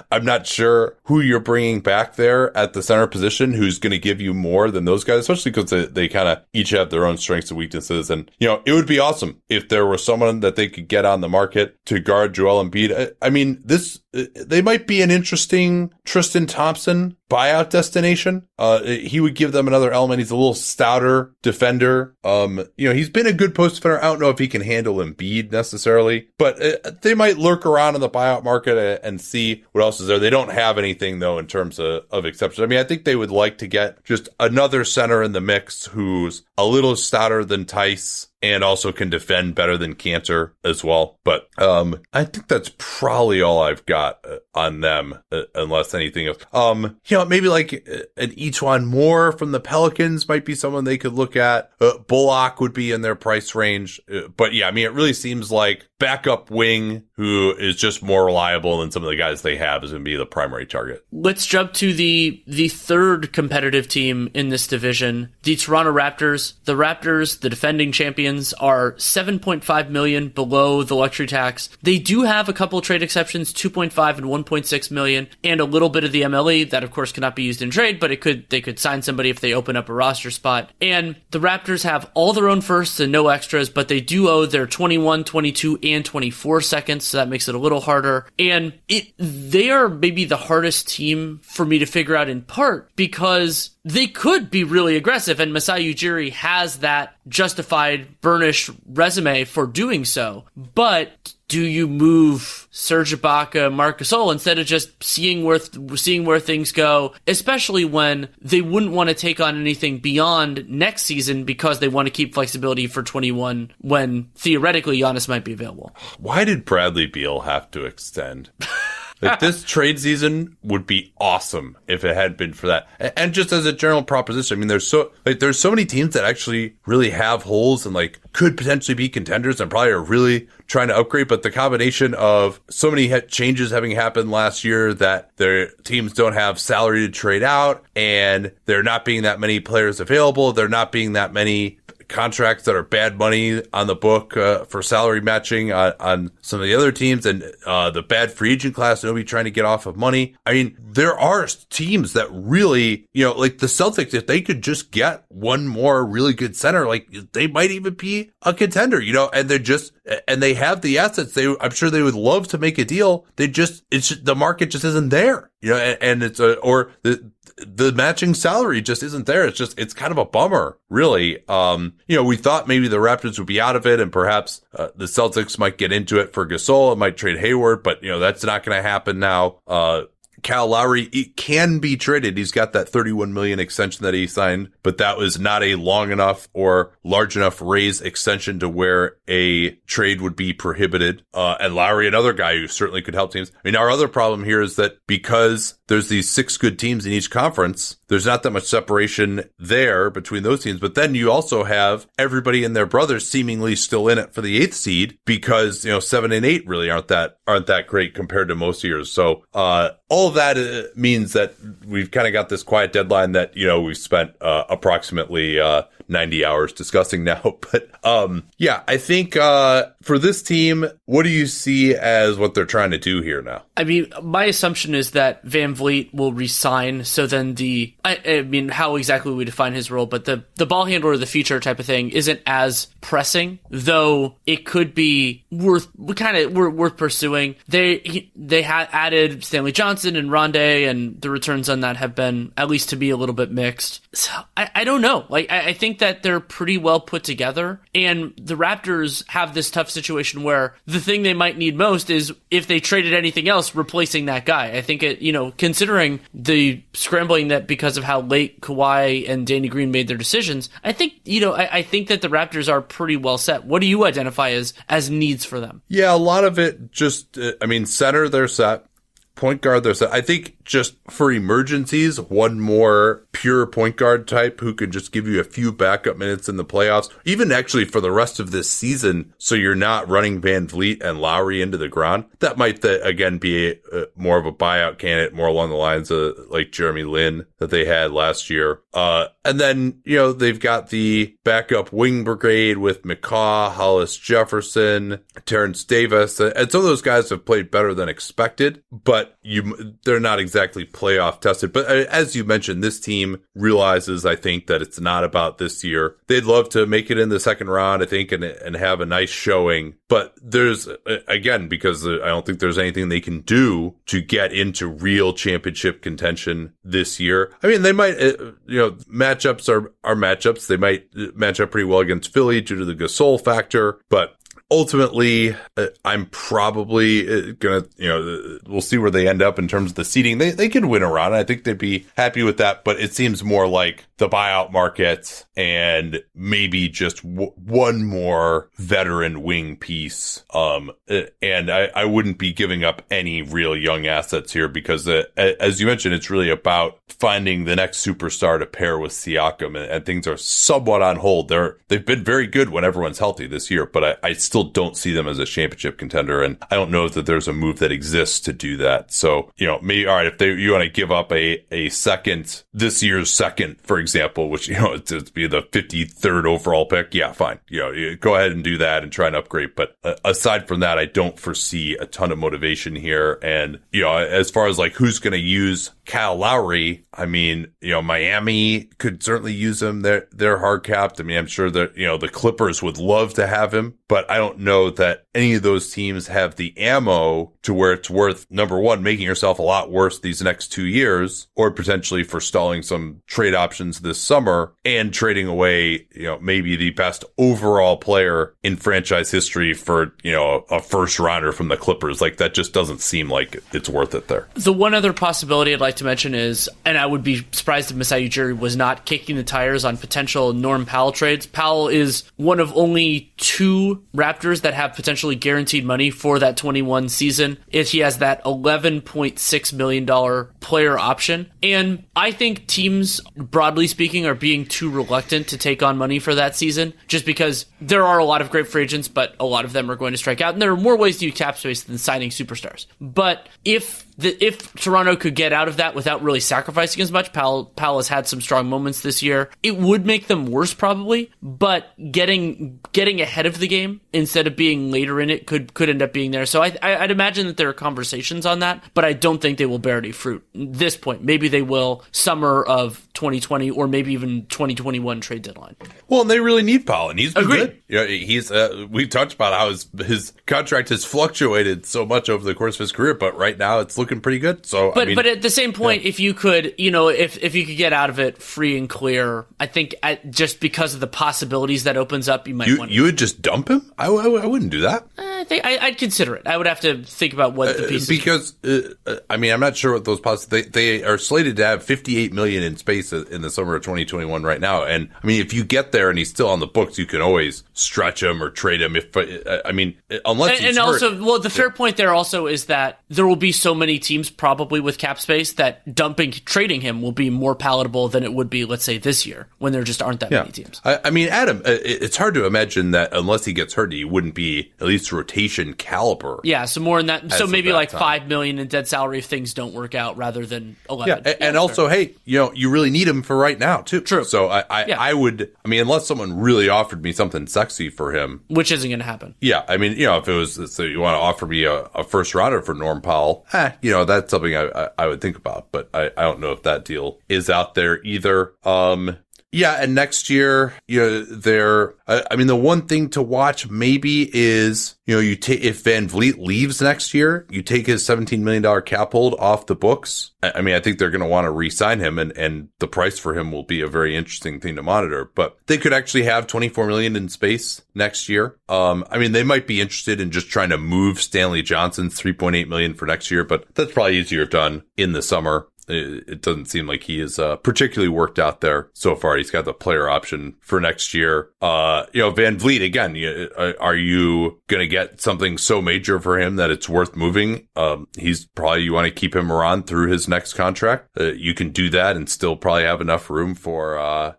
I'm 0.12 0.24
not 0.24 0.46
sure 0.46 0.98
who 1.04 1.20
you're 1.20 1.40
bringing 1.40 1.80
back 1.80 2.16
there 2.16 2.56
at 2.56 2.72
the 2.72 2.82
center 2.82 3.06
position 3.06 3.52
who's 3.52 3.78
going 3.78 3.92
to 3.92 3.98
give 3.98 4.20
you 4.20 4.34
more 4.34 4.70
than 4.70 4.84
those 4.84 5.04
guys, 5.04 5.20
especially 5.20 5.50
because 5.52 5.70
they, 5.70 5.86
they 5.86 6.08
kind 6.08 6.28
of 6.28 6.42
each 6.52 6.70
have 6.70 6.90
their 6.90 7.06
own 7.06 7.18
strengths 7.18 7.50
and 7.50 7.58
weaknesses. 7.58 8.10
And, 8.10 8.30
you 8.38 8.48
know, 8.48 8.62
it 8.66 8.72
would 8.72 8.86
be 8.86 8.98
awesome 8.98 9.40
if 9.48 9.68
there 9.68 9.86
was 9.86 10.04
someone 10.04 10.40
that 10.40 10.56
they 10.56 10.68
could 10.68 10.88
get 10.88 11.04
on 11.04 11.20
the 11.20 11.28
market 11.28 11.76
to 11.86 12.00
guard 12.00 12.34
Joel 12.34 12.64
Embiid. 12.64 13.14
I, 13.22 13.26
I 13.26 13.30
mean, 13.30 13.60
this, 13.64 14.00
uh, 14.14 14.24
they 14.34 14.62
might 14.62 14.86
be 14.86 15.02
an 15.02 15.10
interesting 15.10 15.92
Tristan 16.04 16.46
Thompson 16.46 17.16
buyout 17.32 17.70
destination. 17.70 18.46
Uh, 18.58 18.82
he 18.82 19.20
would 19.20 19.34
give 19.34 19.52
them 19.52 19.66
another 19.66 19.90
element. 19.90 20.18
He's 20.18 20.30
a 20.30 20.36
little 20.36 20.54
stouter 20.54 21.34
defender. 21.40 22.14
Um, 22.22 22.62
you 22.76 22.88
know, 22.88 22.94
he's 22.94 23.08
been 23.08 23.26
a 23.26 23.32
good 23.32 23.54
post 23.54 23.76
defender. 23.76 23.98
I 23.98 24.02
don't 24.02 24.20
know 24.20 24.28
if 24.28 24.38
he 24.38 24.48
can 24.48 24.60
handle 24.60 24.96
Embiid 24.96 25.50
necessarily, 25.50 26.28
but 26.38 26.62
uh, 26.62 26.90
they 27.00 27.14
might 27.14 27.38
lurk 27.38 27.64
around 27.64 27.81
in 27.88 28.00
the 28.00 28.08
buyout 28.08 28.44
market 28.44 29.00
and 29.02 29.20
see 29.20 29.64
what 29.72 29.82
else 29.82 30.00
is 30.00 30.06
there. 30.06 30.18
They 30.18 30.30
don't 30.30 30.52
have 30.52 30.78
anything 30.78 31.18
though 31.18 31.38
in 31.38 31.46
terms 31.46 31.78
of, 31.78 32.04
of 32.10 32.24
exceptions. 32.24 32.62
I 32.62 32.66
mean, 32.66 32.78
I 32.78 32.84
think 32.84 33.04
they 33.04 33.16
would 33.16 33.30
like 33.30 33.58
to 33.58 33.66
get 33.66 34.04
just 34.04 34.28
another 34.40 34.84
center 34.84 35.22
in 35.22 35.32
the 35.32 35.40
mix 35.40 35.86
who's 35.86 36.42
a 36.56 36.64
little 36.64 36.96
stouter 36.96 37.44
than 37.44 37.64
Theis 37.64 38.28
and 38.42 38.64
also 38.64 38.92
can 38.92 39.08
defend 39.08 39.54
better 39.54 39.76
than 39.78 39.94
Kanter 39.94 40.52
as 40.64 40.82
well. 40.82 41.18
But 41.24 41.48
um, 41.58 42.00
I 42.12 42.24
think 42.24 42.48
that's 42.48 42.72
probably 42.76 43.40
all 43.40 43.62
I've 43.62 43.86
got 43.86 44.24
uh, 44.28 44.38
on 44.54 44.80
them, 44.80 45.18
uh, 45.30 45.42
unless 45.54 45.94
anything 45.94 46.26
else. 46.26 46.38
Um, 46.52 46.98
you 47.06 47.16
know, 47.16 47.24
maybe 47.24 47.48
like 47.48 47.72
an 48.16 48.30
E'Twaun 48.32 48.86
Moore 48.86 49.32
from 49.32 49.52
the 49.52 49.60
Pelicans 49.60 50.28
might 50.28 50.44
be 50.44 50.54
someone 50.54 50.84
they 50.84 50.98
could 50.98 51.12
look 51.12 51.36
at. 51.36 51.70
Uh, 51.80 51.98
Bullock 51.98 52.60
would 52.60 52.72
be 52.72 52.90
in 52.92 53.02
their 53.02 53.14
price 53.14 53.54
range, 53.54 54.00
uh, 54.12 54.28
but 54.36 54.52
yeah, 54.52 54.68
I 54.68 54.70
mean, 54.70 54.86
it 54.86 54.92
really 54.92 55.12
seems 55.12 55.52
like 55.52 55.88
backup 55.98 56.50
wing 56.50 57.04
who 57.14 57.54
is 57.56 57.76
just 57.76 58.02
more 58.02 58.24
reliable 58.24 58.80
than 58.80 58.90
some 58.90 59.04
of 59.04 59.08
the 59.08 59.14
guys 59.14 59.42
they 59.42 59.56
have 59.56 59.84
is 59.84 59.92
going 59.92 60.02
to 60.02 60.04
be 60.04 60.16
the 60.16 60.26
primary 60.26 60.66
target. 60.66 61.06
Let's 61.12 61.46
jump 61.46 61.74
to 61.74 61.92
the 61.92 62.42
the 62.46 62.68
third 62.68 63.32
competitive 63.32 63.86
team 63.86 64.28
in 64.34 64.48
this 64.48 64.66
division, 64.66 65.32
the 65.44 65.54
Toronto 65.54 65.92
Raptors. 65.92 66.54
The 66.64 66.74
Raptors, 66.74 67.38
the 67.38 67.50
defending 67.50 67.92
champions, 67.92 68.31
are 68.58 68.92
7.5 68.92 69.88
million 69.88 70.28
below 70.28 70.82
the 70.82 70.94
luxury 70.94 71.26
tax. 71.26 71.70
They 71.82 71.98
do 71.98 72.22
have 72.22 72.48
a 72.48 72.52
couple 72.52 72.80
trade 72.80 73.02
exceptions, 73.02 73.52
2.5 73.54 74.18
and 74.18 74.26
1.6 74.26 74.90
million, 74.90 75.28
and 75.42 75.60
a 75.60 75.64
little 75.64 75.88
bit 75.88 76.04
of 76.04 76.12
the 76.12 76.22
MLE 76.22 76.68
that 76.70 76.84
of 76.84 76.90
course 76.90 77.12
cannot 77.12 77.36
be 77.36 77.44
used 77.44 77.62
in 77.62 77.70
trade, 77.70 77.98
but 77.98 78.10
it 78.10 78.20
could 78.20 78.50
they 78.50 78.60
could 78.60 78.78
sign 78.78 79.00
somebody 79.00 79.30
if 79.30 79.40
they 79.40 79.54
open 79.54 79.76
up 79.76 79.88
a 79.88 79.94
roster 79.94 80.30
spot. 80.30 80.70
And 80.80 81.16
the 81.30 81.40
Raptors 81.40 81.84
have 81.84 82.10
all 82.14 82.32
their 82.32 82.48
own 82.48 82.60
firsts 82.60 83.00
and 83.00 83.12
no 83.12 83.28
extras, 83.28 83.70
but 83.70 83.88
they 83.88 84.00
do 84.00 84.28
owe 84.28 84.46
their 84.46 84.66
21, 84.66 85.24
22, 85.24 85.78
and 85.82 86.02
and 86.02 86.04
24 86.04 86.60
seconds, 86.60 87.06
so 87.06 87.18
that 87.18 87.28
makes 87.28 87.48
it 87.48 87.54
a 87.54 87.58
little 87.58 87.80
harder. 87.80 88.26
And 88.38 88.72
it 88.88 89.12
they 89.18 89.70
are 89.70 89.88
maybe 89.88 90.24
the 90.24 90.36
hardest 90.36 90.88
team 90.88 91.40
for 91.42 91.64
me 91.64 91.78
to 91.78 91.86
figure 91.86 92.16
out 92.16 92.28
in 92.28 92.42
part 92.42 92.90
because 92.96 93.70
they 93.84 94.06
could 94.06 94.50
be 94.50 94.64
really 94.64 94.96
aggressive, 94.96 95.40
and 95.40 95.52
Masai 95.52 95.92
Ujiri 95.92 96.30
has 96.32 96.78
that 96.78 97.16
justified 97.28 98.20
burnish 98.22 98.70
resume 98.86 99.44
for 99.44 99.66
doing 99.66 100.06
so. 100.06 100.44
But 100.56 101.34
do 101.48 101.60
you 101.60 101.86
move 101.86 102.66
Serge 102.70 103.14
Ibaka, 103.14 103.70
Marcus 103.70 104.10
Gasol 104.10 104.32
instead 104.32 104.58
of 104.58 104.64
just 104.64 105.04
seeing 105.04 105.44
where 105.44 105.58
seeing 105.96 106.24
where 106.24 106.40
things 106.40 106.72
go? 106.72 107.12
Especially 107.26 107.84
when 107.84 108.30
they 108.40 108.62
wouldn't 108.62 108.92
want 108.92 109.10
to 109.10 109.14
take 109.14 109.38
on 109.38 109.60
anything 109.60 109.98
beyond 109.98 110.66
next 110.70 111.02
season 111.02 111.44
because 111.44 111.78
they 111.78 111.88
want 111.88 112.06
to 112.06 112.10
keep 112.10 112.32
flexibility 112.32 112.86
for 112.86 113.02
21 113.02 113.70
when 113.82 114.30
theoretically 114.34 115.00
Giannis 115.00 115.28
might 115.28 115.44
be 115.44 115.52
available. 115.52 115.94
Why 116.18 116.44
did 116.44 116.64
Bradley 116.64 117.06
Beal 117.06 117.40
have 117.40 117.70
to 117.72 117.84
extend? 117.84 118.50
Like 119.22 119.38
this 119.38 119.62
trade 119.62 120.00
season 120.00 120.56
would 120.62 120.86
be 120.86 121.12
awesome 121.18 121.76
if 121.86 122.04
it 122.04 122.16
had 122.16 122.36
been 122.36 122.52
for 122.52 122.66
that. 122.66 122.88
And 123.16 123.32
just 123.32 123.52
as 123.52 123.64
a 123.64 123.72
general 123.72 124.02
proposition, 124.02 124.56
I 124.56 124.58
mean, 124.58 124.68
there's 124.68 124.86
so 124.86 125.12
like 125.24 125.38
there's 125.38 125.58
so 125.58 125.70
many 125.70 125.84
teams 125.84 126.14
that 126.14 126.24
actually 126.24 126.74
really 126.86 127.10
have 127.10 127.44
holes 127.44 127.86
and 127.86 127.94
like 127.94 128.20
could 128.32 128.56
potentially 128.56 128.94
be 128.94 129.08
contenders 129.08 129.60
and 129.60 129.70
probably 129.70 129.90
are 129.90 130.02
really 130.02 130.48
trying 130.66 130.88
to 130.88 130.96
upgrade. 130.96 131.28
But 131.28 131.42
the 131.42 131.50
combination 131.50 132.14
of 132.14 132.60
so 132.68 132.90
many 132.90 133.08
changes 133.22 133.70
having 133.70 133.92
happened 133.92 134.30
last 134.30 134.64
year 134.64 134.92
that 134.94 135.36
their 135.36 135.68
teams 135.84 136.12
don't 136.12 136.32
have 136.32 136.58
salary 136.58 137.06
to 137.06 137.08
trade 137.08 137.42
out 137.42 137.84
and 137.94 138.52
there 138.64 138.82
not 138.82 139.04
being 139.04 139.22
that 139.22 139.38
many 139.38 139.60
players 139.60 140.00
available, 140.00 140.52
there 140.52 140.68
not 140.68 140.90
being 140.90 141.12
that 141.12 141.32
many 141.32 141.78
contracts 142.12 142.64
that 142.64 142.76
are 142.76 142.82
bad 142.82 143.18
money 143.18 143.62
on 143.72 143.86
the 143.86 143.96
book 143.96 144.36
uh, 144.36 144.64
for 144.66 144.82
salary 144.82 145.20
matching 145.20 145.72
on, 145.72 145.92
on, 145.98 146.30
some 146.42 146.60
of 146.60 146.66
the 146.66 146.74
other 146.74 146.92
teams 146.92 147.26
and 147.26 147.42
uh, 147.66 147.90
the 147.90 148.02
bad 148.02 148.30
free 148.30 148.52
agent 148.52 148.74
class, 148.74 149.02
nobody 149.02 149.24
trying 149.24 149.44
to 149.44 149.50
get 149.50 149.64
off 149.64 149.86
of 149.86 149.96
money. 149.96 150.36
I 150.46 150.52
mean, 150.52 150.76
there 150.78 151.18
are 151.18 151.46
teams 151.70 152.12
that 152.12 152.28
really, 152.30 153.06
you 153.12 153.24
know, 153.24 153.32
like 153.32 153.58
the 153.58 153.66
Celtics, 153.66 154.14
if 154.14 154.26
they 154.26 154.42
could 154.42 154.62
just 154.62 154.90
get 154.90 155.24
one 155.28 155.66
more 155.66 156.04
really 156.04 156.34
good 156.34 156.54
center, 156.54 156.86
like 156.86 157.08
they 157.32 157.46
might 157.46 157.70
even 157.70 157.94
be 157.94 158.30
a 158.42 158.52
contender, 158.52 159.00
you 159.00 159.12
know, 159.12 159.30
and 159.32 159.48
they're 159.48 159.58
just, 159.58 159.92
and 160.26 160.42
they 160.42 160.54
have 160.54 160.80
the 160.80 160.98
assets. 160.98 161.32
They, 161.32 161.54
I'm 161.60 161.70
sure 161.70 161.90
they 161.90 162.02
would 162.02 162.14
love 162.14 162.48
to 162.48 162.58
make 162.58 162.78
a 162.78 162.84
deal. 162.84 163.26
They 163.36 163.48
just, 163.48 163.84
it's 163.90 164.10
the 164.10 164.34
market 164.34 164.70
just 164.70 164.84
isn't 164.84 165.10
there, 165.10 165.50
you 165.60 165.70
know, 165.70 165.76
and, 165.76 166.02
and 166.02 166.22
it's 166.22 166.40
a, 166.40 166.58
or 166.58 166.92
the, 167.02 167.30
the 167.56 167.92
matching 167.92 168.34
salary 168.34 168.80
just 168.80 169.02
isn't 169.02 169.26
there. 169.26 169.46
It's 169.46 169.58
just, 169.58 169.78
it's 169.78 169.94
kind 169.94 170.10
of 170.10 170.18
a 170.18 170.24
bummer, 170.24 170.78
really. 170.88 171.46
Um, 171.48 171.94
you 172.08 172.16
know, 172.16 172.24
we 172.24 172.36
thought 172.36 172.66
maybe 172.66 172.88
the 172.88 172.96
Raptors 172.96 173.38
would 173.38 173.46
be 173.46 173.60
out 173.60 173.76
of 173.76 173.86
it 173.86 174.00
and 174.00 174.10
perhaps 174.10 174.62
uh, 174.74 174.88
the 174.96 175.04
Celtics 175.04 175.58
might 175.58 175.78
get 175.78 175.92
into 175.92 176.18
it 176.18 176.32
for 176.32 176.46
Gasol. 176.46 176.92
It 176.92 176.98
might 176.98 177.16
trade 177.16 177.38
Hayward, 177.38 177.82
but 177.82 178.02
you 178.02 178.08
know, 178.08 178.18
that's 178.18 178.44
not 178.44 178.64
going 178.64 178.76
to 178.76 178.82
happen 178.82 179.18
now. 179.18 179.58
Uh, 179.66 180.02
Kyle 180.42 180.68
Lowry 180.68 181.04
it 181.12 181.36
can 181.36 181.78
be 181.78 181.96
traded. 181.96 182.36
He's 182.36 182.50
got 182.50 182.72
that 182.72 182.88
31 182.88 183.32
million 183.32 183.58
extension 183.58 184.04
that 184.04 184.14
he 184.14 184.26
signed, 184.26 184.70
but 184.82 184.98
that 184.98 185.18
was 185.18 185.38
not 185.38 185.62
a 185.62 185.76
long 185.76 186.10
enough 186.10 186.48
or 186.52 186.92
large 187.04 187.36
enough 187.36 187.60
raise 187.60 188.00
extension 188.00 188.58
to 188.60 188.68
where 188.68 189.16
a 189.28 189.70
trade 189.86 190.20
would 190.20 190.36
be 190.36 190.52
prohibited. 190.52 191.24
Uh, 191.32 191.56
and 191.60 191.74
Lowry, 191.74 192.06
another 192.06 192.32
guy 192.32 192.56
who 192.56 192.68
certainly 192.68 193.02
could 193.02 193.14
help 193.14 193.32
teams. 193.32 193.52
I 193.54 193.60
mean, 193.64 193.76
our 193.76 193.90
other 193.90 194.08
problem 194.08 194.44
here 194.44 194.62
is 194.62 194.76
that 194.76 194.98
because 195.06 195.78
there's 195.88 196.08
these 196.08 196.30
six 196.30 196.56
good 196.56 196.78
teams 196.78 197.06
in 197.06 197.12
each 197.12 197.30
conference, 197.30 197.96
there's 198.08 198.26
not 198.26 198.42
that 198.42 198.50
much 198.50 198.64
separation 198.64 199.44
there 199.58 200.10
between 200.10 200.42
those 200.42 200.62
teams. 200.62 200.80
But 200.80 200.94
then 200.94 201.14
you 201.14 201.30
also 201.30 201.64
have 201.64 202.06
everybody 202.18 202.64
and 202.64 202.74
their 202.74 202.86
brothers 202.86 203.28
seemingly 203.28 203.76
still 203.76 204.08
in 204.08 204.18
it 204.18 204.34
for 204.34 204.40
the 204.40 204.60
eighth 204.60 204.74
seed 204.74 205.18
because, 205.24 205.84
you 205.84 205.90
know, 205.90 206.00
seven 206.00 206.32
and 206.32 206.44
eight 206.46 206.66
really 206.66 206.90
aren't 206.90 207.08
that, 207.08 207.38
aren't 207.46 207.66
that 207.66 207.86
great 207.86 208.14
compared 208.14 208.48
to 208.48 208.54
most 208.54 208.84
years. 208.84 209.10
So, 209.10 209.44
uh, 209.54 209.90
all 210.08 210.30
of 210.36 210.56
that 210.56 210.56
uh, 210.56 210.88
means 210.96 211.32
that 211.32 211.54
we've 211.86 212.10
kind 212.10 212.26
of 212.26 212.32
got 212.32 212.48
this 212.48 212.62
quiet 212.62 212.92
deadline 212.92 213.32
that, 213.32 213.56
you 213.56 213.66
know, 213.66 213.80
we've 213.80 213.96
spent, 213.96 214.34
uh, 214.40 214.64
approximately, 214.68 215.60
uh, 215.60 215.82
90 216.08 216.44
hours 216.44 216.72
discussing 216.72 217.24
now. 217.24 217.40
But 217.72 217.88
um, 218.04 218.44
yeah, 218.58 218.82
I 218.86 218.96
think 218.96 219.36
uh, 219.36 219.86
for 220.02 220.18
this 220.18 220.42
team, 220.42 220.84
what 221.06 221.22
do 221.22 221.28
you 221.30 221.46
see 221.46 221.94
as 221.94 222.36
what 222.36 222.54
they're 222.54 222.66
trying 222.66 222.90
to 222.90 222.98
do 222.98 223.22
here 223.22 223.40
now? 223.40 223.62
I 223.76 223.84
mean, 223.84 224.12
my 224.22 224.44
assumption 224.44 224.94
is 224.94 225.12
that 225.12 225.44
VanVleet 225.46 226.12
will 226.12 226.32
resign. 226.32 227.04
So 227.04 227.26
then 227.26 227.54
the, 227.54 227.94
I, 228.04 228.20
I 228.26 228.42
mean, 228.42 228.68
how 228.68 228.96
exactly 228.96 229.32
we 229.32 229.44
define 229.44 229.72
his 229.74 229.90
role, 229.90 230.06
but 230.06 230.24
the, 230.24 230.44
the 230.56 230.66
ball 230.66 230.84
handler 230.84 231.12
of 231.12 231.20
the 231.20 231.26
future 231.26 231.60
type 231.60 231.78
of 231.78 231.86
thing 231.86 232.10
isn't 232.10 232.40
as 232.46 232.88
pressing, 233.00 233.58
though 233.70 234.36
it 234.44 234.66
could 234.66 234.94
be 234.94 235.44
worth, 235.50 235.88
we 235.96 236.14
kind 236.14 236.36
of, 236.36 236.52
worth 236.52 236.96
pursuing. 236.96 237.54
They, 237.68 238.30
they 238.36 238.62
had 238.62 238.88
added 238.92 239.44
Stanley 239.44 239.72
Johnson 239.72 240.16
and 240.16 240.30
Rondae, 240.30 240.88
and 240.90 241.20
the 241.20 241.30
returns 241.30 241.68
on 241.68 241.80
that 241.80 241.96
have 241.96 242.14
been, 242.14 242.52
at 242.56 242.68
least 242.68 242.90
to 242.90 242.96
be 242.96 243.10
a 243.10 243.16
little 243.16 243.34
bit 243.34 243.50
mixed. 243.50 244.06
So 244.14 244.32
I, 244.56 244.70
I 244.74 244.84
don't 244.84 245.00
know. 245.00 245.24
Like, 245.28 245.50
I, 245.50 245.68
I 245.68 245.72
think 245.72 245.91
that 245.98 246.22
they're 246.22 246.40
pretty 246.40 246.78
well 246.78 247.00
put 247.00 247.24
together. 247.24 247.80
And 247.94 248.32
the 248.36 248.56
Raptors 248.56 249.28
have 249.28 249.54
this 249.54 249.70
tough 249.70 249.90
situation 249.90 250.42
where 250.42 250.74
the 250.86 251.00
thing 251.00 251.22
they 251.22 251.34
might 251.34 251.58
need 251.58 251.76
most 251.76 252.10
is 252.10 252.32
if 252.50 252.66
they 252.66 252.80
traded 252.80 253.14
anything 253.14 253.48
else, 253.48 253.74
replacing 253.74 254.26
that 254.26 254.46
guy. 254.46 254.72
I 254.72 254.82
think 254.82 255.02
it, 255.02 255.20
you 255.20 255.32
know, 255.32 255.52
considering 255.52 256.20
the 256.34 256.82
scrambling 256.92 257.48
that 257.48 257.66
because 257.66 257.96
of 257.96 258.04
how 258.04 258.20
late 258.20 258.60
Kawhi 258.60 259.28
and 259.28 259.46
Danny 259.46 259.68
Green 259.68 259.90
made 259.90 260.08
their 260.08 260.16
decisions, 260.16 260.68
I 260.84 260.92
think, 260.92 261.14
you 261.24 261.40
know, 261.40 261.52
I, 261.52 261.78
I 261.78 261.82
think 261.82 262.08
that 262.08 262.22
the 262.22 262.28
Raptors 262.28 262.70
are 262.72 262.80
pretty 262.80 263.16
well 263.16 263.38
set. 263.38 263.64
What 263.64 263.80
do 263.80 263.86
you 263.86 264.04
identify 264.04 264.50
as, 264.50 264.74
as 264.88 265.10
needs 265.10 265.44
for 265.44 265.60
them? 265.60 265.82
Yeah, 265.88 266.14
a 266.14 266.16
lot 266.16 266.44
of 266.44 266.58
it 266.58 266.92
just, 266.92 267.38
I 267.60 267.66
mean, 267.66 267.86
center, 267.86 268.28
they're 268.28 268.48
set. 268.48 268.86
Point 269.34 269.62
guard, 269.62 269.82
they're 269.82 269.94
set. 269.94 270.12
I 270.12 270.20
think 270.20 270.62
just 270.62 270.94
for 271.08 271.32
emergencies, 271.32 272.20
one 272.20 272.60
more 272.60 273.24
pure 273.32 273.66
point 273.66 273.96
guard 273.96 274.28
type 274.28 274.60
who 274.60 274.74
can 274.74 274.92
just 274.92 275.10
give 275.10 275.26
you 275.26 275.40
a 275.40 275.44
few 275.44 275.72
backup 275.72 276.16
minutes 276.16 276.48
in 276.48 276.56
the 276.56 276.64
playoffs, 276.64 277.10
even 277.24 277.50
actually 277.50 277.84
for 277.84 278.00
the 278.00 278.12
rest 278.12 278.38
of 278.38 278.50
this 278.50 278.70
season. 278.70 279.32
So 279.38 279.54
you're 279.54 279.74
not 279.74 280.08
running 280.08 280.40
Van 280.40 280.66
Vleet 280.66 281.02
and 281.02 281.20
Lowry 281.20 281.62
into 281.62 281.78
the 281.78 281.88
ground. 281.88 282.26
That 282.40 282.58
might, 282.58 282.82
the, 282.82 283.02
again, 283.02 283.38
be 283.38 283.70
a, 283.70 283.74
a, 283.92 284.06
more 284.16 284.38
of 284.38 284.46
a 284.46 284.52
buyout 284.52 284.98
candidate, 284.98 285.34
more 285.34 285.48
along 285.48 285.70
the 285.70 285.76
lines 285.76 286.10
of 286.10 286.36
like 286.50 286.72
Jeremy 286.72 287.04
Lin 287.04 287.46
that 287.58 287.70
they 287.70 287.84
had 287.84 288.12
last 288.12 288.50
year. 288.50 288.80
Uh, 288.92 289.28
and 289.44 289.58
then, 289.58 290.00
you 290.04 290.16
know, 290.16 290.32
they've 290.32 290.60
got 290.60 290.90
the 290.90 291.36
backup 291.44 291.92
wing 291.92 292.24
brigade 292.24 292.78
with 292.78 293.02
McCaw, 293.02 293.72
Hollis 293.72 294.16
Jefferson, 294.16 295.20
Terence 295.46 295.84
Davis. 295.84 296.38
And 296.38 296.70
some 296.70 296.80
of 296.80 296.86
those 296.86 297.02
guys 297.02 297.30
have 297.30 297.44
played 297.44 297.70
better 297.70 297.94
than 297.94 298.08
expected, 298.08 298.82
but 298.92 299.36
you, 299.42 299.96
they're 300.04 300.20
not 300.20 300.38
exactly 300.38 300.84
playoff 300.84 301.40
tested. 301.40 301.72
But 301.72 301.86
uh, 301.86 302.10
as 302.10 302.36
you 302.36 302.44
mentioned, 302.44 302.84
this 302.84 303.00
team 303.00 303.21
realizes, 303.54 304.24
I 304.26 304.36
think, 304.36 304.66
that 304.66 304.82
it's 304.82 305.00
not 305.00 305.24
about 305.24 305.58
this 305.58 305.84
year. 305.84 306.16
They'd 306.26 306.44
love 306.44 306.68
to 306.70 306.86
make 306.86 307.10
it 307.10 307.18
in 307.18 307.28
the 307.28 307.40
second 307.40 307.68
round, 307.70 308.02
I 308.02 308.06
think, 308.06 308.32
and, 308.32 308.44
and 308.44 308.76
have 308.76 309.00
a 309.00 309.06
nice 309.06 309.30
showing. 309.30 309.94
But 310.08 310.34
there's, 310.42 310.88
uh, 310.88 310.96
again, 311.28 311.68
because 311.68 312.06
I 312.06 312.26
don't 312.26 312.44
think 312.44 312.58
there's 312.58 312.78
anything 312.78 313.08
they 313.08 313.20
can 313.20 313.40
do 313.40 313.94
to 314.06 314.20
get 314.20 314.52
into 314.52 314.86
real 314.86 315.32
championship 315.32 316.02
contention 316.02 316.74
this 316.84 317.18
year. 317.18 317.52
I 317.62 317.68
mean, 317.68 317.82
they 317.82 317.92
might, 317.92 318.20
uh, 318.20 318.52
you 318.66 318.78
know, 318.78 318.90
matchups 319.10 319.68
are, 319.68 319.92
are 320.04 320.16
matchups. 320.16 320.66
They 320.66 320.76
might 320.76 321.06
match 321.34 321.60
up 321.60 321.70
pretty 321.70 321.86
well 321.86 322.00
against 322.00 322.32
Philly 322.32 322.60
due 322.60 322.76
to 322.76 322.84
the 322.84 322.94
Gasol 322.94 323.42
factor, 323.42 324.00
but 324.08 324.36
ultimately, 324.72 325.54
uh, 325.76 325.86
I'm 326.04 326.26
probably 326.26 327.28
uh, 327.28 327.52
gonna, 327.58 327.84
you 327.96 328.08
know, 328.08 328.58
we'll 328.66 328.80
see 328.80 328.98
where 328.98 329.10
they 329.10 329.28
end 329.28 329.42
up 329.42 329.58
in 329.58 329.68
terms 329.68 329.92
of 329.92 329.96
the 329.96 330.04
seating. 330.04 330.38
They 330.38 330.50
they 330.50 330.68
could 330.68 330.86
win 330.86 331.02
a 331.02 331.08
round. 331.08 331.34
I 331.34 331.44
think 331.44 331.64
they'd 331.64 331.78
be 331.78 332.06
happy 332.16 332.42
with 332.42 332.56
that, 332.56 332.82
but 332.82 332.98
it 332.98 333.14
seems 333.14 333.44
more 333.44 333.68
like 333.68 334.06
the 334.16 334.28
buyout 334.28 334.72
market 334.72 335.44
and 335.56 336.22
maybe 336.34 336.88
just 336.88 337.22
w- 337.22 337.52
one 337.56 338.04
more 338.04 338.70
veteran 338.76 339.42
wing 339.42 339.76
piece. 339.76 340.44
Um, 340.54 340.92
uh, 341.10 341.22
and 341.42 341.70
I, 341.70 341.90
I 341.94 342.04
wouldn't 342.04 342.38
be 342.38 342.52
giving 342.52 342.84
up 342.84 343.02
any 343.10 343.42
real 343.42 343.76
young 343.76 344.06
assets 344.06 344.52
here 344.52 344.68
because, 344.68 345.06
uh, 345.06 345.24
as 345.36 345.80
you 345.80 345.86
mentioned, 345.86 346.14
it's 346.14 346.30
really 346.30 346.50
about 346.50 346.98
finding 347.08 347.64
the 347.64 347.76
next 347.76 348.06
superstar 348.06 348.58
to 348.58 348.66
pair 348.66 348.98
with 348.98 349.12
Siakam, 349.12 349.76
and, 349.76 349.90
and 349.90 350.06
things 350.06 350.26
are 350.26 350.36
somewhat 350.36 351.02
on 351.02 351.16
hold. 351.16 351.48
They're 351.48 351.76
they've 351.88 352.04
been 352.04 352.24
very 352.24 352.46
good 352.46 352.70
when 352.70 352.84
everyone's 352.84 353.18
healthy 353.18 353.46
this 353.46 353.70
year, 353.70 353.86
but 353.86 354.04
I, 354.04 354.28
I 354.28 354.32
still 354.34 354.61
don't 354.64 354.96
see 354.96 355.12
them 355.12 355.28
as 355.28 355.38
a 355.38 355.44
championship 355.44 355.98
contender, 355.98 356.42
and 356.42 356.56
I 356.70 356.76
don't 356.76 356.90
know 356.90 357.08
that 357.08 357.26
there's 357.26 357.48
a 357.48 357.52
move 357.52 357.78
that 357.78 357.92
exists 357.92 358.40
to 358.40 358.52
do 358.52 358.76
that. 358.78 359.12
So 359.12 359.50
you 359.56 359.66
know, 359.66 359.78
maybe 359.80 360.06
all 360.06 360.16
right 360.16 360.26
if 360.26 360.38
they 360.38 360.52
you 360.52 360.72
want 360.72 360.84
to 360.84 360.90
give 360.90 361.10
up 361.10 361.32
a 361.32 361.64
a 361.70 361.88
second 361.90 362.62
this 362.72 363.02
year's 363.02 363.30
second, 363.30 363.80
for 363.80 363.98
example, 363.98 364.48
which 364.50 364.68
you 364.72 364.74
know 364.74 364.98
to 364.98 365.22
be 365.32 365.46
the 365.46 365.62
53rd 365.62 366.46
overall 366.46 366.86
pick, 366.86 367.14
yeah, 367.14 367.32
fine, 367.32 367.58
you 367.68 367.80
know, 367.80 368.16
go 368.16 368.34
ahead 368.34 368.52
and 368.52 368.64
do 368.64 368.78
that 368.78 369.02
and 369.02 369.12
try 369.12 369.26
and 369.26 369.36
upgrade. 369.36 369.74
But 369.74 369.96
uh, 370.04 370.14
aside 370.24 370.68
from 370.68 370.80
that, 370.80 370.98
I 370.98 371.06
don't 371.06 371.38
foresee 371.38 371.96
a 371.96 372.06
ton 372.06 372.32
of 372.32 372.38
motivation 372.38 372.94
here, 372.94 373.38
and 373.42 373.80
you 373.92 374.02
know, 374.02 374.16
as 374.16 374.50
far 374.50 374.66
as 374.66 374.78
like 374.78 374.92
who's 374.92 375.18
going 375.18 375.32
to 375.32 375.38
use 375.38 375.90
Kyle 376.04 376.36
Lowry, 376.36 377.04
I 377.14 377.26
mean, 377.26 377.68
you 377.80 377.90
know, 377.90 378.02
Miami 378.02 378.90
could 378.98 379.22
certainly 379.22 379.54
use 379.54 379.80
him. 379.82 380.02
They're, 380.02 380.28
they're 380.32 380.58
hard 380.58 380.82
capped. 380.82 381.20
I 381.20 381.22
mean, 381.22 381.38
I'm 381.38 381.46
sure 381.46 381.70
that, 381.70 381.96
you 381.96 382.06
know, 382.06 382.16
the 382.18 382.28
Clippers 382.28 382.82
would 382.82 382.98
love 382.98 383.34
to 383.34 383.46
have 383.46 383.72
him, 383.72 383.98
but 384.08 384.28
I 384.30 384.36
don't 384.38 384.58
know 384.58 384.90
that 384.90 385.26
any 385.34 385.54
of 385.54 385.62
those 385.62 385.90
teams 385.90 386.26
have 386.26 386.56
the 386.56 386.76
ammo 386.78 387.52
to 387.62 387.72
where 387.72 387.92
it's 387.92 388.10
worth 388.10 388.46
number 388.50 388.78
one, 388.78 389.02
making 389.02 389.24
yourself 389.24 389.58
a 389.58 389.62
lot 389.62 389.90
worse 389.90 390.18
these 390.20 390.42
next 390.42 390.68
two 390.68 390.84
years 390.84 391.46
or 391.54 391.70
potentially 391.70 392.24
forestalling 392.24 392.82
some 392.82 393.22
trade 393.26 393.54
options 393.54 394.00
this 394.00 394.20
summer 394.20 394.72
and 394.84 395.12
trading 395.12 395.46
away, 395.46 396.06
you 396.12 396.24
know, 396.24 396.38
maybe 396.40 396.76
the 396.76 396.90
best 396.90 397.24
overall 397.38 397.96
player 397.96 398.54
in 398.62 398.76
franchise 398.76 399.30
history 399.30 399.74
for, 399.74 400.14
you 400.22 400.32
know, 400.32 400.64
a 400.70 400.80
first 400.80 401.18
rounder 401.18 401.52
from 401.52 401.68
the 401.68 401.76
Clippers. 401.76 402.20
Like 402.20 402.38
that 402.38 402.54
just 402.54 402.72
doesn't 402.72 403.00
seem 403.00 403.30
like 403.30 403.62
it's 403.72 403.88
worth 403.88 404.14
it 404.14 404.28
there. 404.28 404.48
The 404.54 404.72
one 404.72 404.94
other 404.94 405.12
possibility 405.12 405.72
I'd 405.72 405.80
like 405.80 405.96
to 405.96 406.04
mention 406.04 406.34
is, 406.34 406.68
and 406.84 406.98
I 406.98 407.06
would 407.06 407.22
be 407.22 407.46
surprised 407.52 407.90
if 407.90 407.96
Masai 407.96 408.28
Ujiri 408.28 408.58
was 408.58 408.76
not 408.76 409.04
kicking 409.04 409.36
the 409.36 409.44
tires 409.44 409.84
on 409.84 409.96
potential 409.96 410.52
Norm 410.52 410.84
Powell 410.84 411.12
trades. 411.12 411.46
Powell 411.46 411.88
is 411.88 412.24
one 412.36 412.60
of 412.60 412.76
only 412.76 413.32
two 413.36 414.04
Raptors 414.14 414.62
that 414.62 414.74
have 414.74 414.94
potentially 415.22 415.36
guaranteed 415.36 415.84
money 415.84 416.10
for 416.10 416.40
that 416.40 416.56
21 416.56 417.08
season. 417.08 417.56
If 417.68 417.92
he 417.92 418.00
has 418.00 418.18
that 418.18 418.42
11.6 418.44 419.72
million 419.72 420.04
dollar 420.04 420.50
player 420.58 420.98
option, 420.98 421.50
and 421.62 422.04
I 422.16 422.32
think 422.32 422.66
teams, 422.66 423.20
broadly 423.36 423.86
speaking, 423.86 424.26
are 424.26 424.34
being 424.34 424.66
too 424.66 424.90
reluctant 424.90 425.48
to 425.48 425.58
take 425.58 425.82
on 425.82 425.96
money 425.96 426.18
for 426.18 426.34
that 426.34 426.56
season, 426.56 426.92
just 427.06 427.24
because 427.24 427.66
there 427.80 428.04
are 428.04 428.18
a 428.18 428.24
lot 428.24 428.40
of 428.40 428.50
great 428.50 428.66
free 428.66 428.82
agents, 428.82 429.06
but 429.06 429.36
a 429.38 429.44
lot 429.44 429.64
of 429.64 429.72
them 429.72 429.90
are 429.90 429.96
going 429.96 430.12
to 430.12 430.18
strike 430.18 430.40
out, 430.40 430.54
and 430.54 430.60
there 430.60 430.72
are 430.72 430.76
more 430.76 430.96
ways 430.96 431.18
to 431.18 431.26
use 431.26 431.34
cap 431.34 431.56
space 431.56 431.84
than 431.84 431.98
signing 431.98 432.30
superstars. 432.30 432.86
But 433.00 433.48
if 433.64 434.01
the, 434.18 434.44
if 434.44 434.72
Toronto 434.74 435.16
could 435.16 435.34
get 435.34 435.52
out 435.52 435.68
of 435.68 435.78
that 435.78 435.94
without 435.94 436.22
really 436.22 436.40
sacrificing 436.40 437.02
as 437.02 437.10
much, 437.10 437.32
Powell, 437.32 437.66
Powell 437.66 437.98
has 437.98 438.08
had 438.08 438.26
some 438.26 438.40
strong 438.40 438.68
moments 438.68 439.00
this 439.00 439.22
year. 439.22 439.50
It 439.62 439.76
would 439.76 440.06
make 440.06 440.26
them 440.26 440.46
worse 440.46 440.74
probably, 440.74 441.30
but 441.42 441.88
getting 442.10 442.80
getting 442.92 443.20
ahead 443.20 443.46
of 443.46 443.58
the 443.58 443.68
game 443.68 444.00
instead 444.12 444.46
of 444.46 444.56
being 444.56 444.90
later 444.90 445.20
in 445.20 445.30
it 445.30 445.46
could 445.46 445.74
could 445.74 445.88
end 445.88 446.02
up 446.02 446.12
being 446.12 446.30
there. 446.30 446.46
So 446.46 446.62
I, 446.62 446.76
I 446.82 447.00
would 447.00 447.10
imagine 447.10 447.46
that 447.46 447.56
there 447.56 447.68
are 447.68 447.74
conversations 447.74 448.46
on 448.46 448.60
that, 448.60 448.82
but 448.94 449.04
I 449.04 449.12
don't 449.12 449.40
think 449.40 449.58
they 449.58 449.66
will 449.66 449.78
bear 449.78 449.98
any 449.98 450.12
fruit 450.12 450.44
this 450.54 450.96
point. 450.96 451.24
Maybe 451.24 451.48
they 451.48 451.62
will 451.62 452.04
summer 452.12 452.62
of 452.62 453.06
2020 453.14 453.70
or 453.70 453.88
maybe 453.88 454.12
even 454.12 454.46
2021 454.46 455.20
trade 455.20 455.42
deadline. 455.42 455.76
Well, 456.08 456.22
and 456.22 456.30
they 456.30 456.40
really 456.40 456.62
need 456.62 456.86
Powell, 456.86 457.10
and 457.10 457.18
he's 457.18 457.34
been 457.34 457.44
Agreed. 457.44 457.58
good. 457.58 457.82
You 457.88 457.96
know, 457.96 458.06
he's 458.06 458.50
uh, 458.50 458.86
we 458.90 459.06
talked 459.06 459.32
about 459.32 459.54
how 459.54 459.70
his 459.70 459.88
his 460.06 460.32
contract 460.46 460.90
has 460.90 461.04
fluctuated 461.04 461.86
so 461.86 462.04
much 462.04 462.28
over 462.28 462.44
the 462.44 462.54
course 462.54 462.76
of 462.76 462.80
his 462.80 462.92
career, 462.92 463.14
but 463.14 463.36
right 463.36 463.56
now 463.56 463.80
it's 463.80 463.96
looking 463.98 464.11
pretty 464.20 464.38
good. 464.38 464.66
So, 464.66 464.92
But 464.92 465.02
I 465.02 465.04
mean, 465.06 465.16
but 465.16 465.26
at 465.26 465.42
the 465.42 465.50
same 465.50 465.72
point, 465.72 466.04
if 466.04 466.20
you 466.20 466.34
could, 466.34 466.74
you 466.78 466.90
know, 466.90 467.08
if 467.08 467.42
if 467.42 467.54
you 467.54 467.66
could 467.66 467.76
get 467.76 467.92
out 467.92 468.10
of 468.10 468.18
it 468.18 468.42
free 468.42 468.76
and 468.76 468.88
clear, 468.88 469.46
I 469.58 469.66
think 469.66 469.94
at, 470.02 470.30
just 470.30 470.60
because 470.60 470.94
of 470.94 471.00
the 471.00 471.06
possibilities 471.06 471.84
that 471.84 471.96
opens 471.96 472.28
up, 472.28 472.48
you 472.48 472.54
might 472.54 472.68
you 472.68 472.78
want. 472.78 472.90
you 472.90 473.02
would 473.04 473.18
just 473.18 473.42
dump 473.42 473.68
him? 473.68 473.92
I, 473.98 474.08
I, 474.08 474.42
I 474.42 474.46
wouldn't 474.46 474.70
do 474.70 474.80
that 474.82 475.06
I 475.42 475.44
think 475.44 475.66
I, 475.66 475.78
I'd 475.78 475.98
consider 475.98 476.36
it. 476.36 476.46
I 476.46 476.56
would 476.56 476.68
have 476.68 476.80
to 476.82 477.02
think 477.02 477.32
about 477.32 477.54
what 477.54 477.76
the 477.76 477.82
pieces. 477.88 478.06
because 478.06 478.54
uh, 478.62 478.94
uh, 479.04 479.16
I 479.28 479.36
mean 479.36 479.52
I'm 479.52 479.58
not 479.58 479.76
sure 479.76 479.92
what 479.92 480.04
those 480.04 480.20
possi 480.20 480.48
they 480.48 480.62
they 480.62 481.02
are 481.02 481.18
slated 481.18 481.56
to 481.56 481.66
have 481.66 481.82
58 481.82 482.32
million 482.32 482.62
in 482.62 482.76
space 482.76 483.12
in 483.12 483.42
the 483.42 483.50
summer 483.50 483.74
of 483.74 483.82
2021 483.82 484.44
right 484.44 484.60
now, 484.60 484.84
and 484.84 485.08
I 485.20 485.26
mean 485.26 485.40
if 485.40 485.52
you 485.52 485.64
get 485.64 485.90
there 485.90 486.10
and 486.10 486.18
he's 486.18 486.30
still 486.30 486.48
on 486.48 486.60
the 486.60 486.68
books, 486.68 486.96
you 486.96 487.06
can 487.06 487.20
always 487.20 487.64
stretch 487.72 488.22
him 488.22 488.40
or 488.40 488.50
trade 488.50 488.80
him. 488.80 488.94
If 488.94 489.16
uh, 489.16 489.62
I 489.64 489.72
mean 489.72 489.96
unless 490.24 490.60
and, 490.60 490.68
and 490.68 490.78
also, 490.78 491.20
well, 491.20 491.40
the 491.40 491.50
fair 491.50 491.70
point 491.70 491.96
there 491.96 492.14
also 492.14 492.46
is 492.46 492.66
that 492.66 493.00
there 493.08 493.26
will 493.26 493.34
be 493.34 493.50
so 493.50 493.74
many 493.74 493.91
teams 493.98 494.30
probably 494.30 494.80
with 494.80 494.98
cap 494.98 495.18
space 495.20 495.52
that 495.54 495.94
dumping, 495.94 496.32
trading 496.32 496.80
him 496.80 497.02
will 497.02 497.12
be 497.12 497.30
more 497.30 497.54
palatable 497.54 498.08
than 498.08 498.22
it 498.24 498.32
would 498.32 498.50
be, 498.50 498.64
let's 498.64 498.84
say, 498.84 498.98
this 498.98 499.26
year 499.26 499.48
when 499.58 499.72
there 499.72 499.84
just 499.84 500.02
aren't 500.02 500.20
that 500.20 500.30
many 500.30 500.50
teams. 500.50 500.80
I, 500.84 500.98
I 501.04 501.10
mean, 501.10 501.28
Adam, 501.28 501.58
uh, 501.64 501.70
it- 501.70 502.02
it's 502.02 502.16
hard 502.16 502.34
to 502.34 502.46
imagine 502.46 502.92
that 502.92 503.14
unless 503.14 503.44
he 503.44 503.52
gets 503.52 503.74
hurt, 503.74 503.92
he 503.92 504.04
wouldn't 504.04 504.34
be 504.34 504.72
at 504.80 504.86
least 504.86 505.12
rotation 505.12 505.74
caliber. 505.74 506.40
Yeah, 506.44 506.64
so 506.64 506.80
more 506.80 506.98
in 507.00 507.06
that. 507.06 507.30
So 507.32 507.46
maybe 507.46 507.68
that 507.70 507.74
like 507.74 507.90
time. 507.90 508.00
five 508.00 508.28
million 508.28 508.58
in 508.58 508.66
dead 508.68 508.88
salary 508.88 509.18
if 509.18 509.26
things 509.26 509.54
don't 509.54 509.72
work 509.74 509.94
out, 509.94 510.16
rather 510.16 510.44
than 510.46 510.76
Yeah, 510.88 510.92
eleven. 510.94 511.22
a- 511.26 511.42
and 511.42 511.56
also, 511.56 511.88
hey, 511.88 512.12
you 512.24 512.38
know, 512.38 512.52
you 512.54 512.70
really 512.70 512.90
need 512.90 513.08
him 513.08 513.22
for 513.22 513.36
right 513.36 513.58
now 513.58 513.78
too. 513.78 514.00
True. 514.00 514.24
So 514.24 514.48
I, 514.48 514.64
I, 514.70 514.84
Yeah. 514.86 515.00
I 515.00 515.12
would, 515.14 515.50
I 515.64 515.68
mean, 515.68 515.80
unless 515.80 516.06
someone 516.06 516.38
really 516.40 516.68
offered 516.68 517.02
me 517.02 517.12
something 517.12 517.46
sexy 517.46 517.88
for 517.90 518.12
him, 518.14 518.42
which 518.48 518.72
isn't 518.72 518.88
going 518.88 518.98
to 519.00 519.04
happen. 519.04 519.34
yeah, 519.40 519.64
I 519.68 519.76
mean, 519.76 519.92
you 519.96 520.06
know, 520.06 520.18
if 520.18 520.28
it 520.28 520.32
was, 520.32 520.72
so 520.74 520.82
you 520.82 521.00
want 521.00 521.14
to 521.14 521.20
offer 521.20 521.46
me 521.46 521.64
a, 521.64 521.82
a 521.94 522.04
first 522.04 522.34
rounder 522.34 522.62
for 522.62 522.74
Norm 522.74 523.00
Powell, 523.00 523.46
eh, 523.52 523.70
you 523.82 523.90
know, 523.90 524.04
that's 524.04 524.30
something 524.30 524.54
I, 524.56 524.70
I, 524.74 524.88
I 524.96 525.06
would 525.08 525.20
think 525.20 525.36
about, 525.36 525.68
but 525.72 525.90
I, 525.92 526.10
I 526.16 526.22
don't 526.22 526.40
know 526.40 526.52
if 526.52 526.62
that 526.62 526.84
deal 526.84 527.18
is 527.28 527.50
out 527.50 527.74
there 527.74 528.02
either. 528.04 528.54
Um, 528.64 529.18
yeah, 529.54 529.82
and 529.82 529.94
next 529.94 530.30
year, 530.30 530.72
you 530.88 531.00
know, 531.00 531.24
they're. 531.24 531.94
I, 532.08 532.24
I 532.30 532.36
mean, 532.36 532.46
the 532.46 532.56
one 532.56 532.86
thing 532.86 533.10
to 533.10 533.22
watch 533.22 533.68
maybe 533.68 534.30
is 534.34 534.94
you 535.04 535.14
know 535.14 535.20
you 535.20 535.36
take 535.36 535.60
if 535.60 535.84
VanVleet 535.84 536.38
leaves 536.38 536.80
next 536.80 537.12
year, 537.12 537.46
you 537.50 537.62
take 537.62 537.86
his 537.86 538.04
seventeen 538.04 538.44
million 538.44 538.62
dollar 538.62 538.80
cap 538.80 539.12
hold 539.12 539.34
off 539.38 539.66
the 539.66 539.74
books. 539.74 540.30
I, 540.42 540.52
I 540.56 540.60
mean, 540.62 540.74
I 540.74 540.80
think 540.80 540.98
they're 540.98 541.10
going 541.10 541.20
to 541.20 541.26
want 541.26 541.44
to 541.44 541.50
re-sign 541.50 542.00
him, 542.00 542.18
and 542.18 542.32
and 542.32 542.68
the 542.78 542.88
price 542.88 543.18
for 543.18 543.36
him 543.38 543.52
will 543.52 543.62
be 543.62 543.82
a 543.82 543.86
very 543.86 544.16
interesting 544.16 544.58
thing 544.58 544.74
to 544.76 544.82
monitor. 544.82 545.30
But 545.34 545.58
they 545.66 545.76
could 545.76 545.92
actually 545.92 546.22
have 546.24 546.46
twenty 546.46 546.70
four 546.70 546.86
million 546.86 547.14
in 547.14 547.28
space 547.28 547.82
next 547.94 548.30
year. 548.30 548.56
Um, 548.70 549.04
I 549.10 549.18
mean, 549.18 549.32
they 549.32 549.44
might 549.44 549.66
be 549.66 549.82
interested 549.82 550.18
in 550.18 550.30
just 550.30 550.48
trying 550.48 550.70
to 550.70 550.78
move 550.78 551.20
Stanley 551.20 551.60
Johnson's 551.60 552.14
three 552.14 552.32
point 552.32 552.56
eight 552.56 552.68
million 552.68 552.94
for 552.94 553.04
next 553.04 553.30
year, 553.30 553.44
but 553.44 553.66
that's 553.74 553.92
probably 553.92 554.16
easier 554.16 554.46
done 554.46 554.84
in 554.96 555.12
the 555.12 555.20
summer 555.20 555.68
it 555.88 556.42
doesn't 556.42 556.66
seem 556.66 556.86
like 556.86 557.04
he 557.04 557.20
is 557.20 557.38
uh, 557.38 557.56
particularly 557.56 558.08
worked 558.08 558.38
out 558.38 558.60
there 558.60 558.88
so 558.92 559.14
far. 559.16 559.36
He's 559.36 559.50
got 559.50 559.64
the 559.64 559.72
player 559.72 560.08
option 560.08 560.56
for 560.60 560.80
next 560.80 561.14
year. 561.14 561.50
Uh, 561.60 562.06
you 562.12 562.20
know, 562.20 562.32
VanVleet 562.32 562.84
again. 562.84 563.14
You, 563.14 563.50
uh, 563.56 563.72
are 563.80 563.96
you 563.96 564.60
going 564.68 564.80
to 564.80 564.86
get 564.86 565.20
something 565.20 565.58
so 565.58 565.82
major 565.82 566.18
for 566.20 566.38
him 566.38 566.56
that 566.56 566.70
it's 566.70 566.88
worth 566.88 567.16
moving? 567.16 567.68
Um, 567.76 568.08
he's 568.16 568.46
probably 568.46 568.82
you 568.82 568.92
want 568.92 569.06
to 569.06 569.10
keep 569.10 569.34
him 569.34 569.50
around 569.50 569.86
through 569.86 570.10
his 570.10 570.28
next 570.28 570.54
contract. 570.54 571.08
Uh, 571.18 571.32
you 571.32 571.54
can 571.54 571.70
do 571.70 571.90
that 571.90 572.16
and 572.16 572.28
still 572.28 572.56
probably 572.56 572.84
have 572.84 573.00
enough 573.00 573.30
room 573.30 573.54
for 573.54 573.98
uh, 573.98 574.34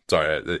Sorry, 0.08 0.60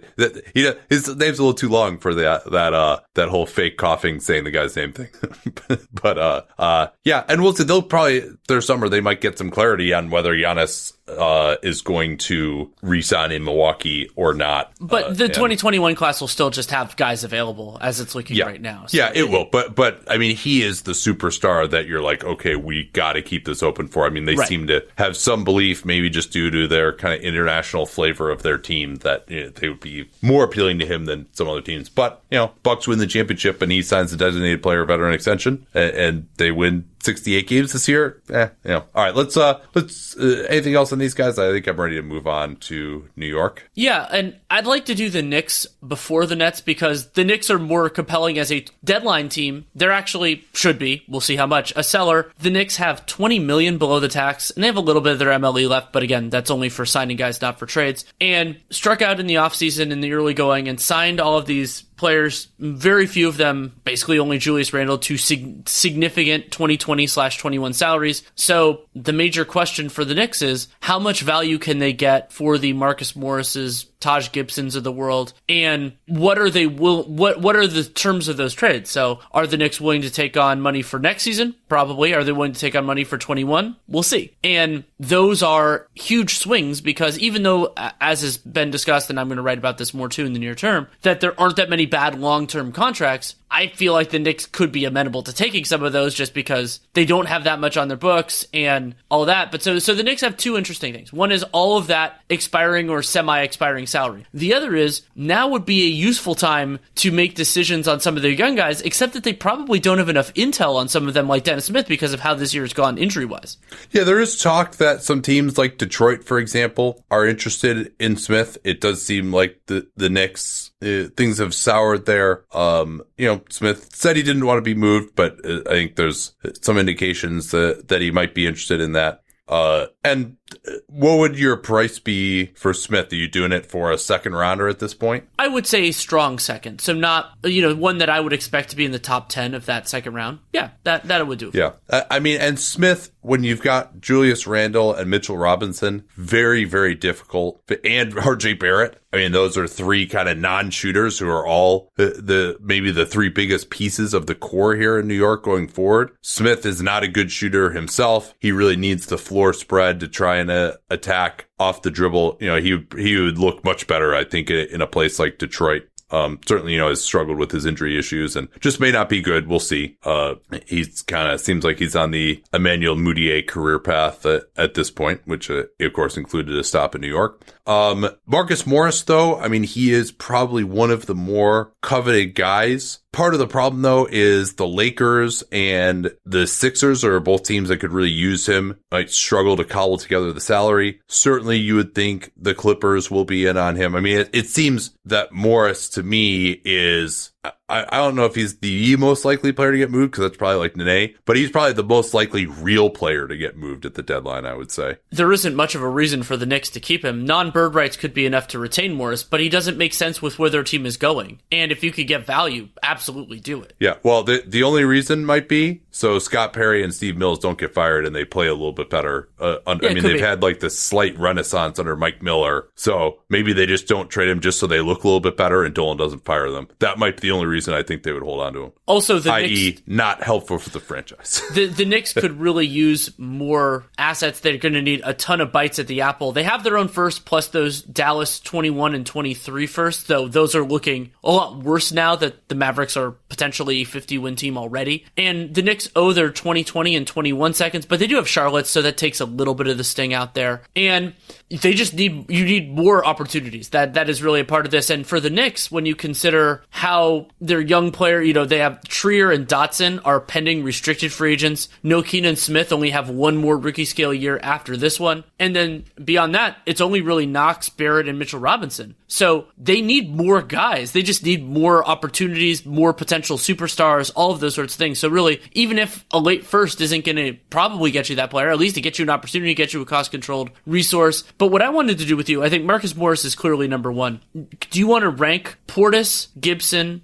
he, 0.54 0.72
his 0.88 1.08
name's 1.16 1.38
a 1.38 1.42
little 1.42 1.54
too 1.54 1.68
long 1.68 1.98
for 1.98 2.14
that 2.14 2.50
that 2.50 2.74
uh 2.74 3.00
that 3.14 3.28
whole 3.28 3.46
fake 3.46 3.76
coughing 3.76 4.20
saying 4.20 4.44
the 4.44 4.50
guy's 4.50 4.76
name 4.76 4.92
thing. 4.92 5.08
but 5.92 6.18
uh 6.18 6.42
uh 6.58 6.88
yeah, 7.04 7.24
and 7.28 7.42
we'll 7.42 7.54
see. 7.54 7.64
They'll 7.64 7.82
probably 7.82 8.24
their 8.48 8.60
summer 8.60 8.88
they 8.88 9.00
might 9.00 9.20
get 9.20 9.38
some 9.38 9.50
clarity 9.50 9.92
on 9.92 10.10
whether 10.10 10.34
Giannis 10.34 10.92
uh, 11.18 11.56
is 11.62 11.82
going 11.82 12.18
to 12.18 12.70
resign 12.82 13.32
in 13.32 13.44
Milwaukee 13.44 14.08
or 14.16 14.34
not. 14.34 14.72
But 14.80 15.04
uh, 15.04 15.08
the 15.10 15.28
2021 15.28 15.94
class 15.94 16.20
will 16.20 16.28
still 16.28 16.50
just 16.50 16.70
have 16.70 16.96
guys 16.96 17.24
available 17.24 17.78
as 17.80 18.00
it's 18.00 18.14
looking 18.14 18.36
yeah, 18.36 18.44
right 18.44 18.60
now. 18.60 18.86
So 18.86 18.96
yeah, 18.96 19.10
it, 19.10 19.18
it, 19.18 19.30
will. 19.30 19.46
But 19.50 19.74
but 19.74 20.02
I 20.08 20.18
mean, 20.18 20.36
he 20.36 20.62
is 20.62 20.82
the 20.82 20.92
superstar 20.92 21.68
that 21.70 21.86
you're 21.86 22.02
like, 22.02 22.24
okay, 22.24 22.56
we 22.56 22.84
got 22.92 23.14
to 23.14 23.22
keep 23.22 23.44
this 23.44 23.62
open 23.62 23.88
for. 23.88 24.06
I 24.06 24.10
mean, 24.10 24.24
they 24.24 24.34
right. 24.34 24.48
seem 24.48 24.66
to 24.66 24.84
have 24.96 25.16
some 25.16 25.44
belief, 25.44 25.84
maybe 25.84 26.10
just 26.10 26.32
due 26.32 26.50
to 26.50 26.68
their 26.68 26.92
kind 26.92 27.14
of 27.14 27.20
international 27.20 27.86
flavor 27.86 28.30
of 28.30 28.42
their 28.42 28.58
team, 28.58 28.96
that 28.96 29.24
you 29.28 29.44
know, 29.44 29.50
they 29.50 29.68
would 29.68 29.80
be 29.80 30.08
more 30.22 30.44
appealing 30.44 30.78
to 30.80 30.86
him 30.86 31.06
than 31.06 31.26
some 31.32 31.48
other 31.48 31.62
teams. 31.62 31.88
But 31.88 32.22
you 32.30 32.38
know, 32.38 32.52
Bucks 32.62 32.86
win 32.86 32.98
the 32.98 33.06
championship 33.06 33.62
and 33.62 33.72
he 33.72 33.82
signs 33.82 34.10
the 34.10 34.16
designated 34.16 34.62
player 34.62 34.84
veteran 34.84 35.14
extension, 35.14 35.66
and, 35.74 35.90
and 35.94 36.28
they 36.36 36.50
win 36.50 36.89
68 37.00 37.48
games 37.48 37.72
this 37.72 37.88
year. 37.88 38.22
Eh, 38.30 38.48
you 38.64 38.70
know. 38.70 38.84
All 38.94 39.04
right, 39.04 39.14
let's 39.14 39.36
uh 39.36 39.60
let's 39.74 40.16
uh, 40.16 40.46
anything 40.48 40.74
else 40.74 40.92
on 40.92 40.98
these 40.98 41.14
guys? 41.14 41.38
I 41.38 41.50
think 41.50 41.66
I'm 41.66 41.80
ready 41.80 41.96
to 41.96 42.02
move 42.02 42.26
on 42.26 42.56
to 42.56 43.08
New 43.16 43.26
York. 43.26 43.70
Yeah, 43.74 44.06
and 44.10 44.36
I'd 44.50 44.66
like 44.66 44.86
to 44.86 44.94
do 44.94 45.10
the 45.10 45.22
Knicks 45.22 45.66
before 45.86 46.26
the 46.26 46.36
Nets 46.36 46.60
because 46.60 47.10
the 47.10 47.24
Knicks 47.24 47.50
are 47.50 47.58
more 47.58 47.88
compelling 47.88 48.38
as 48.38 48.52
a 48.52 48.64
deadline 48.84 49.28
team. 49.28 49.66
They're 49.74 49.92
actually 49.92 50.44
should 50.54 50.78
be. 50.78 51.04
We'll 51.08 51.20
see 51.20 51.36
how 51.36 51.46
much. 51.46 51.72
A 51.76 51.82
seller. 51.82 52.32
The 52.38 52.50
Knicks 52.50 52.76
have 52.76 53.06
20 53.06 53.38
million 53.38 53.78
below 53.78 54.00
the 54.00 54.08
tax 54.08 54.50
and 54.50 54.62
they 54.62 54.66
have 54.66 54.76
a 54.76 54.80
little 54.80 55.02
bit 55.02 55.12
of 55.12 55.18
their 55.18 55.28
MLE 55.30 55.68
left, 55.68 55.92
but 55.92 56.02
again, 56.02 56.30
that's 56.30 56.50
only 56.50 56.68
for 56.68 56.84
signing 56.84 57.16
guys, 57.16 57.40
not 57.40 57.58
for 57.58 57.66
trades. 57.66 58.04
And 58.20 58.60
struck 58.70 59.02
out 59.02 59.20
in 59.20 59.26
the 59.26 59.36
offseason 59.36 59.90
in 59.90 60.00
the 60.00 60.12
early 60.12 60.34
going 60.34 60.68
and 60.68 60.80
signed 60.80 61.20
all 61.20 61.38
of 61.38 61.46
these 61.46 61.84
players, 62.00 62.48
very 62.58 63.06
few 63.06 63.28
of 63.28 63.36
them, 63.36 63.74
basically 63.84 64.18
only 64.18 64.38
Julius 64.38 64.72
Randle, 64.72 64.96
to 64.98 65.18
sig- 65.18 65.68
significant 65.68 66.50
2020 66.50 67.06
slash 67.06 67.36
21 67.36 67.74
salaries. 67.74 68.22
So 68.34 68.86
the 68.94 69.12
major 69.12 69.44
question 69.44 69.90
for 69.90 70.04
the 70.04 70.14
Knicks 70.14 70.40
is 70.40 70.68
how 70.80 70.98
much 70.98 71.20
value 71.20 71.58
can 71.58 71.78
they 71.78 71.92
get 71.92 72.32
for 72.32 72.56
the 72.56 72.72
Marcus 72.72 73.14
Morris's 73.14 73.84
Taj 74.00 74.32
Gibsons 74.32 74.76
of 74.76 74.84
the 74.84 74.92
world, 74.92 75.32
and 75.48 75.92
what 76.06 76.38
are 76.38 76.50
they 76.50 76.66
will 76.66 77.04
what 77.04 77.40
what 77.40 77.56
are 77.56 77.66
the 77.66 77.84
terms 77.84 78.28
of 78.28 78.36
those 78.36 78.54
trades? 78.54 78.90
So 78.90 79.20
are 79.32 79.46
the 79.46 79.56
Knicks 79.56 79.80
willing 79.80 80.02
to 80.02 80.10
take 80.10 80.36
on 80.36 80.60
money 80.60 80.82
for 80.82 80.98
next 80.98 81.22
season? 81.22 81.54
Probably. 81.68 82.14
Are 82.14 82.24
they 82.24 82.32
willing 82.32 82.52
to 82.52 82.60
take 82.60 82.74
on 82.74 82.84
money 82.84 83.04
for 83.04 83.18
21? 83.18 83.76
We'll 83.88 84.02
see. 84.02 84.32
And 84.42 84.84
those 84.98 85.42
are 85.42 85.86
huge 85.94 86.38
swings 86.38 86.80
because 86.80 87.18
even 87.18 87.42
though, 87.42 87.72
as 88.00 88.22
has 88.22 88.38
been 88.38 88.70
discussed, 88.70 89.10
and 89.10 89.20
I'm 89.20 89.28
going 89.28 89.36
to 89.36 89.42
write 89.42 89.58
about 89.58 89.78
this 89.78 89.94
more 89.94 90.08
too 90.08 90.24
in 90.24 90.32
the 90.32 90.38
near 90.38 90.54
term, 90.54 90.88
that 91.02 91.20
there 91.20 91.38
aren't 91.38 91.56
that 91.56 91.70
many 91.70 91.86
bad 91.86 92.18
long 92.18 92.46
term 92.46 92.72
contracts, 92.72 93.36
I 93.50 93.68
feel 93.68 93.92
like 93.92 94.10
the 94.10 94.18
Knicks 94.18 94.46
could 94.46 94.70
be 94.70 94.84
amenable 94.84 95.22
to 95.24 95.32
taking 95.32 95.64
some 95.64 95.82
of 95.82 95.92
those 95.92 96.14
just 96.14 96.34
because 96.34 96.80
they 96.92 97.04
don't 97.04 97.26
have 97.26 97.44
that 97.44 97.58
much 97.58 97.76
on 97.76 97.88
their 97.88 97.96
books 97.96 98.46
and 98.54 98.94
all 99.10 99.24
that. 99.24 99.50
But 99.50 99.62
so, 99.62 99.78
so 99.78 99.94
the 99.94 100.02
Knicks 100.02 100.22
have 100.22 100.36
two 100.36 100.56
interesting 100.56 100.92
things. 100.92 101.12
One 101.12 101.32
is 101.32 101.42
all 101.52 101.76
of 101.76 101.88
that 101.88 102.20
expiring 102.28 102.88
or 102.90 103.02
semi 103.02 103.40
expiring 103.40 103.86
salary. 103.86 104.26
The 104.32 104.54
other 104.54 104.76
is 104.76 105.02
now 105.14 105.48
would 105.48 105.66
be 105.66 105.84
a 105.84 105.90
useful 105.90 106.34
time 106.34 106.78
to 106.96 107.10
make 107.10 107.34
decisions 107.34 107.88
on 107.88 108.00
some 108.00 108.16
of 108.16 108.22
their 108.22 108.30
young 108.30 108.54
guys, 108.54 108.82
except 108.82 109.14
that 109.14 109.24
they 109.24 109.32
probably 109.32 109.80
don't 109.80 109.98
have 109.98 110.08
enough 110.08 110.32
intel 110.34 110.76
on 110.76 110.88
some 110.88 111.08
of 111.08 111.14
them 111.14 111.28
like 111.28 111.44
Dennis 111.44 111.64
Smith 111.64 111.88
because 111.88 112.12
of 112.12 112.20
how 112.20 112.34
this 112.34 112.54
year 112.54 112.62
has 112.62 112.72
gone 112.72 112.98
injury 112.98 113.24
wise. 113.24 113.56
Yeah, 113.90 114.04
there 114.04 114.20
is 114.20 114.40
talk 114.40 114.76
that 114.76 115.02
some 115.02 115.22
teams 115.22 115.58
like 115.58 115.78
Detroit, 115.78 116.24
for 116.24 116.38
example, 116.38 117.04
are 117.10 117.26
interested 117.26 117.92
in 117.98 118.16
Smith. 118.16 118.58
It 118.64 118.80
does 118.80 119.04
seem 119.04 119.32
like 119.32 119.60
the, 119.66 119.88
the 119.96 120.08
Knicks, 120.08 120.70
uh, 120.82 121.08
things 121.16 121.38
have 121.38 121.54
soured 121.54 122.06
there. 122.06 122.44
Um, 122.52 123.02
you 123.16 123.26
know, 123.26 123.39
Smith 123.48 123.94
said 123.94 124.16
he 124.16 124.22
didn't 124.22 124.46
want 124.46 124.58
to 124.58 124.62
be 124.62 124.74
moved, 124.74 125.14
but 125.14 125.44
uh, 125.44 125.60
I 125.66 125.70
think 125.70 125.96
there's 125.96 126.34
some 126.60 126.78
indications 126.78 127.50
that, 127.50 127.88
that 127.88 128.00
he 128.00 128.10
might 128.10 128.34
be 128.34 128.46
interested 128.46 128.80
in 128.80 128.92
that. 128.92 129.22
Uh, 129.48 129.86
and 130.02 130.36
uh, 130.66 130.72
what 130.86 131.18
would 131.18 131.38
your 131.38 131.56
price 131.56 131.98
be 131.98 132.46
for 132.54 132.72
Smith? 132.72 133.12
Are 133.12 133.16
you 133.16 133.28
doing 133.28 133.52
it 133.52 133.66
for 133.66 133.90
a 133.90 133.98
second 133.98 134.34
rounder 134.34 134.68
at 134.68 134.78
this 134.78 134.94
point? 134.94 135.28
I 135.38 135.48
would 135.48 135.66
say 135.66 135.88
a 135.88 135.92
strong 135.92 136.38
second. 136.38 136.80
So 136.80 136.92
not, 136.92 137.32
you 137.44 137.62
know, 137.62 137.74
one 137.74 137.98
that 137.98 138.08
I 138.08 138.20
would 138.20 138.32
expect 138.32 138.70
to 138.70 138.76
be 138.76 138.84
in 138.84 138.92
the 138.92 138.98
top 138.98 139.28
10 139.28 139.54
of 139.54 139.66
that 139.66 139.88
second 139.88 140.14
round. 140.14 140.40
Yeah, 140.52 140.70
that, 140.84 141.04
that 141.04 141.26
would 141.26 141.38
do. 141.38 141.50
Yeah. 141.52 141.72
I 141.88 142.18
mean, 142.18 142.40
and 142.40 142.58
Smith, 142.58 143.12
when 143.20 143.44
you've 143.44 143.62
got 143.62 144.00
Julius 144.00 144.46
Randle 144.46 144.94
and 144.94 145.10
Mitchell 145.10 145.36
Robinson, 145.36 146.04
very, 146.16 146.64
very 146.64 146.94
difficult. 146.94 147.62
And 147.84 148.14
RJ 148.14 148.58
Barrett. 148.58 148.96
I 149.12 149.16
mean, 149.16 149.32
those 149.32 149.58
are 149.58 149.66
three 149.66 150.06
kind 150.06 150.28
of 150.28 150.38
non-shooters 150.38 151.18
who 151.18 151.28
are 151.28 151.44
all 151.44 151.90
the, 151.96 152.10
the, 152.22 152.56
maybe 152.60 152.92
the 152.92 153.04
three 153.04 153.28
biggest 153.28 153.68
pieces 153.68 154.14
of 154.14 154.26
the 154.26 154.36
core 154.36 154.76
here 154.76 155.00
in 155.00 155.08
New 155.08 155.14
York 155.14 155.42
going 155.42 155.66
forward. 155.66 156.12
Smith 156.22 156.64
is 156.64 156.80
not 156.80 157.02
a 157.02 157.08
good 157.08 157.32
shooter 157.32 157.70
himself. 157.70 158.34
He 158.38 158.52
really 158.52 158.76
needs 158.76 159.06
the 159.06 159.18
floor 159.18 159.52
spread 159.52 159.89
to 159.98 160.06
try 160.06 160.36
and 160.36 160.50
uh, 160.50 160.74
attack 160.88 161.48
off 161.58 161.82
the 161.82 161.90
dribble. 161.90 162.38
You 162.40 162.46
know, 162.46 162.60
he 162.60 162.86
he 162.96 163.16
would 163.16 163.38
look 163.38 163.64
much 163.64 163.88
better, 163.88 164.14
I 164.14 164.22
think, 164.22 164.48
in 164.50 164.80
a 164.80 164.86
place 164.86 165.18
like 165.18 165.38
Detroit. 165.38 165.82
Um, 166.12 166.40
certainly, 166.46 166.72
you 166.72 166.78
know, 166.78 166.88
has 166.88 167.02
struggled 167.04 167.38
with 167.38 167.52
his 167.52 167.64
injury 167.64 167.96
issues 167.96 168.34
and 168.34 168.48
just 168.58 168.80
may 168.80 168.90
not 168.90 169.08
be 169.08 169.22
good. 169.22 169.46
We'll 169.46 169.60
see. 169.60 169.96
Uh, 170.02 170.34
he's 170.66 171.02
kind 171.02 171.30
of 171.30 171.40
seems 171.40 171.64
like 171.64 171.78
he's 171.78 171.94
on 171.94 172.10
the 172.10 172.42
Emmanuel 172.52 172.96
Mudiay 172.96 173.46
career 173.46 173.78
path 173.78 174.26
at, 174.26 174.42
at 174.56 174.74
this 174.74 174.90
point, 174.90 175.20
which 175.24 175.50
uh, 175.50 175.64
of 175.80 175.92
course 175.92 176.16
included 176.16 176.56
a 176.58 176.64
stop 176.64 176.94
in 176.94 177.00
New 177.00 177.08
York. 177.08 177.40
Um, 177.64 178.08
Marcus 178.26 178.66
Morris, 178.66 179.02
though, 179.02 179.38
I 179.38 179.46
mean, 179.46 179.62
he 179.62 179.92
is 179.92 180.10
probably 180.10 180.64
one 180.64 180.90
of 180.90 181.06
the 181.06 181.14
more 181.14 181.72
coveted 181.80 182.34
guys. 182.34 182.98
Part 183.12 183.34
of 183.34 183.40
the 183.40 183.46
problem, 183.48 183.82
though, 183.82 184.06
is 184.10 184.54
the 184.54 184.68
Lakers 184.68 185.42
and 185.50 186.12
the 186.24 186.46
Sixers 186.46 187.04
are 187.04 187.18
both 187.18 187.42
teams 187.42 187.68
that 187.68 187.78
could 187.78 187.92
really 187.92 188.10
use 188.10 188.46
him, 188.46 188.78
might 188.92 189.10
struggle 189.10 189.56
to 189.56 189.64
cobble 189.64 189.98
together 189.98 190.32
the 190.32 190.40
salary. 190.40 191.00
Certainly, 191.08 191.58
you 191.58 191.74
would 191.74 191.94
think 191.94 192.30
the 192.36 192.54
Clippers 192.54 193.10
will 193.10 193.24
be 193.24 193.46
in 193.46 193.56
on 193.56 193.74
him. 193.74 193.96
I 193.96 194.00
mean, 194.00 194.20
it, 194.20 194.30
it 194.32 194.46
seems 194.46 194.96
that 195.06 195.32
Morris 195.32 195.88
to 195.90 196.04
me 196.04 196.60
is 196.64 197.32
I, 197.42 197.86
I 197.88 197.98
don't 197.98 198.16
know 198.16 198.26
if 198.26 198.34
he's 198.34 198.58
the 198.58 198.96
most 198.96 199.24
likely 199.24 199.52
player 199.52 199.72
to 199.72 199.78
get 199.78 199.90
moved 199.90 200.12
because 200.12 200.22
that's 200.22 200.36
probably 200.36 200.58
like 200.58 200.76
Nene, 200.76 201.14
but 201.24 201.36
he's 201.36 201.50
probably 201.50 201.72
the 201.72 201.84
most 201.84 202.12
likely 202.12 202.46
real 202.46 202.90
player 202.90 203.26
to 203.28 203.36
get 203.36 203.56
moved 203.56 203.86
at 203.86 203.94
the 203.94 204.02
deadline, 204.02 204.44
I 204.44 204.54
would 204.54 204.70
say. 204.70 204.98
There 205.10 205.32
isn't 205.32 205.54
much 205.54 205.74
of 205.74 205.82
a 205.82 205.88
reason 205.88 206.22
for 206.22 206.36
the 206.36 206.46
Knicks 206.46 206.68
to 206.70 206.80
keep 206.80 207.04
him. 207.04 207.24
Non 207.24 207.50
bird 207.50 207.74
rights 207.74 207.96
could 207.96 208.12
be 208.12 208.26
enough 208.26 208.48
to 208.48 208.58
retain 208.58 208.94
Morris, 208.94 209.22
but 209.22 209.40
he 209.40 209.48
doesn't 209.48 209.78
make 209.78 209.94
sense 209.94 210.20
with 210.20 210.38
where 210.38 210.50
their 210.50 210.64
team 210.64 210.84
is 210.84 210.96
going. 210.96 211.40
And 211.50 211.72
if 211.72 211.82
you 211.82 211.92
could 211.92 212.08
get 212.08 212.26
value, 212.26 212.68
absolutely 212.82 213.40
do 213.40 213.62
it. 213.62 213.74
Yeah. 213.78 213.94
Well, 214.02 214.22
the, 214.22 214.42
the 214.46 214.64
only 214.64 214.84
reason 214.84 215.24
might 215.24 215.48
be 215.48 215.82
so 215.90 216.18
Scott 216.18 216.52
Perry 216.52 216.82
and 216.82 216.92
Steve 216.92 217.16
Mills 217.16 217.38
don't 217.38 217.58
get 217.58 217.72
fired 217.72 218.04
and 218.04 218.14
they 218.14 218.24
play 218.24 218.48
a 218.48 218.54
little 218.54 218.72
bit 218.72 218.90
better. 218.90 219.28
Uh, 219.38 219.56
under, 219.66 219.84
yeah, 219.84 219.90
I 219.90 219.94
mean, 219.94 220.02
they've 220.02 220.14
be. 220.14 220.20
had 220.20 220.42
like 220.42 220.60
this 220.60 220.78
slight 220.78 221.18
renaissance 221.18 221.78
under 221.78 221.96
Mike 221.96 222.22
Miller. 222.22 222.68
So 222.74 223.20
maybe 223.28 223.52
they 223.52 223.66
just 223.66 223.86
don't 223.86 224.10
trade 224.10 224.28
him 224.28 224.40
just 224.40 224.58
so 224.58 224.66
they 224.66 224.80
look 224.80 225.04
a 225.04 225.06
little 225.06 225.20
bit 225.20 225.36
better 225.36 225.64
and 225.64 225.74
Dolan 225.74 225.96
doesn't 225.96 226.24
fire 226.24 226.50
them. 226.50 226.68
That 226.80 226.98
might 226.98 227.20
be 227.20 227.29
the 227.30 227.34
only 227.34 227.46
reason 227.46 227.74
I 227.74 227.82
think 227.82 228.04
they 228.04 228.12
would 228.12 228.22
hold 228.22 228.40
on 228.40 228.52
to 228.52 228.62
him. 228.64 228.72
Also, 228.86 229.18
the 229.18 229.32
i.e., 229.32 229.64
Knicks, 229.64 229.82
not 229.86 230.22
helpful 230.22 230.58
for 230.58 230.70
the 230.70 230.80
franchise. 230.80 231.42
the 231.54 231.66
the 231.66 231.84
Knicks 231.84 232.12
could 232.12 232.40
really 232.40 232.66
use 232.66 233.10
more 233.18 233.84
assets. 233.98 234.40
They're 234.40 234.58
going 234.58 234.74
to 234.74 234.82
need 234.82 235.02
a 235.04 235.14
ton 235.14 235.40
of 235.40 235.50
bites 235.50 235.78
at 235.78 235.88
the 235.88 236.02
apple. 236.02 236.32
They 236.32 236.44
have 236.44 236.62
their 236.62 236.78
own 236.78 236.88
first, 236.88 237.24
plus 237.24 237.48
those 237.48 237.82
Dallas 237.82 238.38
twenty 238.38 238.70
one 238.70 238.94
and 238.94 239.04
twenty 239.04 239.34
three 239.34 239.66
first. 239.66 240.06
Though 240.06 240.28
those 240.28 240.54
are 240.54 240.64
looking 240.64 241.10
a 241.24 241.32
lot 241.32 241.58
worse 241.58 241.90
now 241.90 242.16
that 242.16 242.48
the 242.48 242.54
Mavericks 242.54 242.96
are 242.96 243.12
potentially 243.28 243.82
a 243.82 243.84
fifty 243.84 244.18
win 244.18 244.36
team 244.36 244.56
already. 244.56 245.04
And 245.16 245.54
the 245.54 245.62
Knicks 245.62 245.80
Knicks 245.80 245.92
owe 245.96 246.12
their 246.12 246.30
2020 246.30 246.94
and 246.94 247.06
21 247.06 247.54
seconds, 247.54 247.86
but 247.86 247.98
they 247.98 248.06
do 248.06 248.16
have 248.16 248.28
Charlotte, 248.28 248.66
so 248.66 248.82
that 248.82 248.98
takes 248.98 249.20
a 249.20 249.24
little 249.24 249.54
bit 249.54 249.66
of 249.66 249.78
the 249.78 249.84
sting 249.84 250.12
out 250.12 250.34
there. 250.34 250.62
And 250.76 251.14
they 251.48 251.72
just 251.72 251.94
need 251.94 252.30
you 252.30 252.44
need 252.44 252.74
more 252.74 253.04
opportunities. 253.04 253.70
That 253.70 253.94
that 253.94 254.10
is 254.10 254.22
really 254.22 254.40
a 254.40 254.44
part 254.44 254.66
of 254.66 254.70
this. 254.70 254.90
And 254.90 255.06
for 255.06 255.20
the 255.20 255.30
Knicks, 255.30 255.70
when 255.70 255.86
you 255.86 255.94
consider 255.94 256.62
how 256.68 257.19
their 257.40 257.60
young 257.60 257.92
player, 257.92 258.20
you 258.20 258.32
know, 258.32 258.44
they 258.44 258.58
have 258.58 258.82
Trier 258.84 259.30
and 259.30 259.46
Dotson 259.46 260.00
are 260.04 260.20
pending 260.20 260.62
restricted 260.62 261.12
free 261.12 261.32
agents. 261.32 261.68
Ntilikina 261.84 262.28
and 262.28 262.38
Smith 262.38 262.72
only 262.72 262.90
have 262.90 263.10
one 263.10 263.36
more 263.36 263.56
rookie 263.56 263.84
scale 263.84 264.12
year 264.12 264.38
after 264.42 264.76
this 264.76 265.00
one. 265.00 265.24
And 265.38 265.54
then 265.54 265.84
beyond 266.02 266.34
that, 266.34 266.58
it's 266.66 266.80
only 266.80 267.00
really 267.00 267.26
Knox, 267.26 267.68
Barrett, 267.68 268.08
and 268.08 268.18
Mitchell 268.18 268.40
Robinson. 268.40 268.94
So 269.06 269.46
they 269.58 269.80
need 269.80 270.14
more 270.14 270.42
guys. 270.42 270.92
They 270.92 271.02
just 271.02 271.24
need 271.24 271.44
more 271.44 271.86
opportunities, 271.86 272.64
more 272.64 272.92
potential 272.92 273.38
superstars, 273.38 274.12
all 274.14 274.30
of 274.30 274.40
those 274.40 274.54
sorts 274.54 274.74
of 274.74 274.78
things. 274.78 274.98
So 274.98 275.08
really, 275.08 275.40
even 275.52 275.78
if 275.78 276.04
a 276.12 276.20
late 276.20 276.44
first 276.44 276.80
isn't 276.80 277.04
going 277.04 277.16
to 277.16 277.34
probably 277.50 277.90
get 277.90 278.08
you 278.08 278.16
that 278.16 278.30
player, 278.30 278.50
at 278.50 278.58
least 278.58 278.76
to 278.76 278.80
get 278.80 278.98
you 278.98 279.02
an 279.04 279.10
opportunity, 279.10 279.54
get 279.54 279.72
you 279.72 279.82
a 279.82 279.86
cost 279.86 280.10
controlled 280.10 280.50
resource. 280.66 281.24
But 281.38 281.48
what 281.48 281.62
I 281.62 281.70
wanted 281.70 281.98
to 281.98 282.04
do 282.04 282.16
with 282.16 282.28
you, 282.28 282.44
I 282.44 282.48
think 282.48 282.64
Marcus 282.64 282.94
Morris 282.94 283.24
is 283.24 283.34
clearly 283.34 283.66
number 283.66 283.90
one. 283.90 284.20
Do 284.32 284.78
you 284.78 284.86
want 284.86 285.02
to 285.02 285.10
rank 285.10 285.58
Portis, 285.66 286.28
Gibson, 286.40 287.02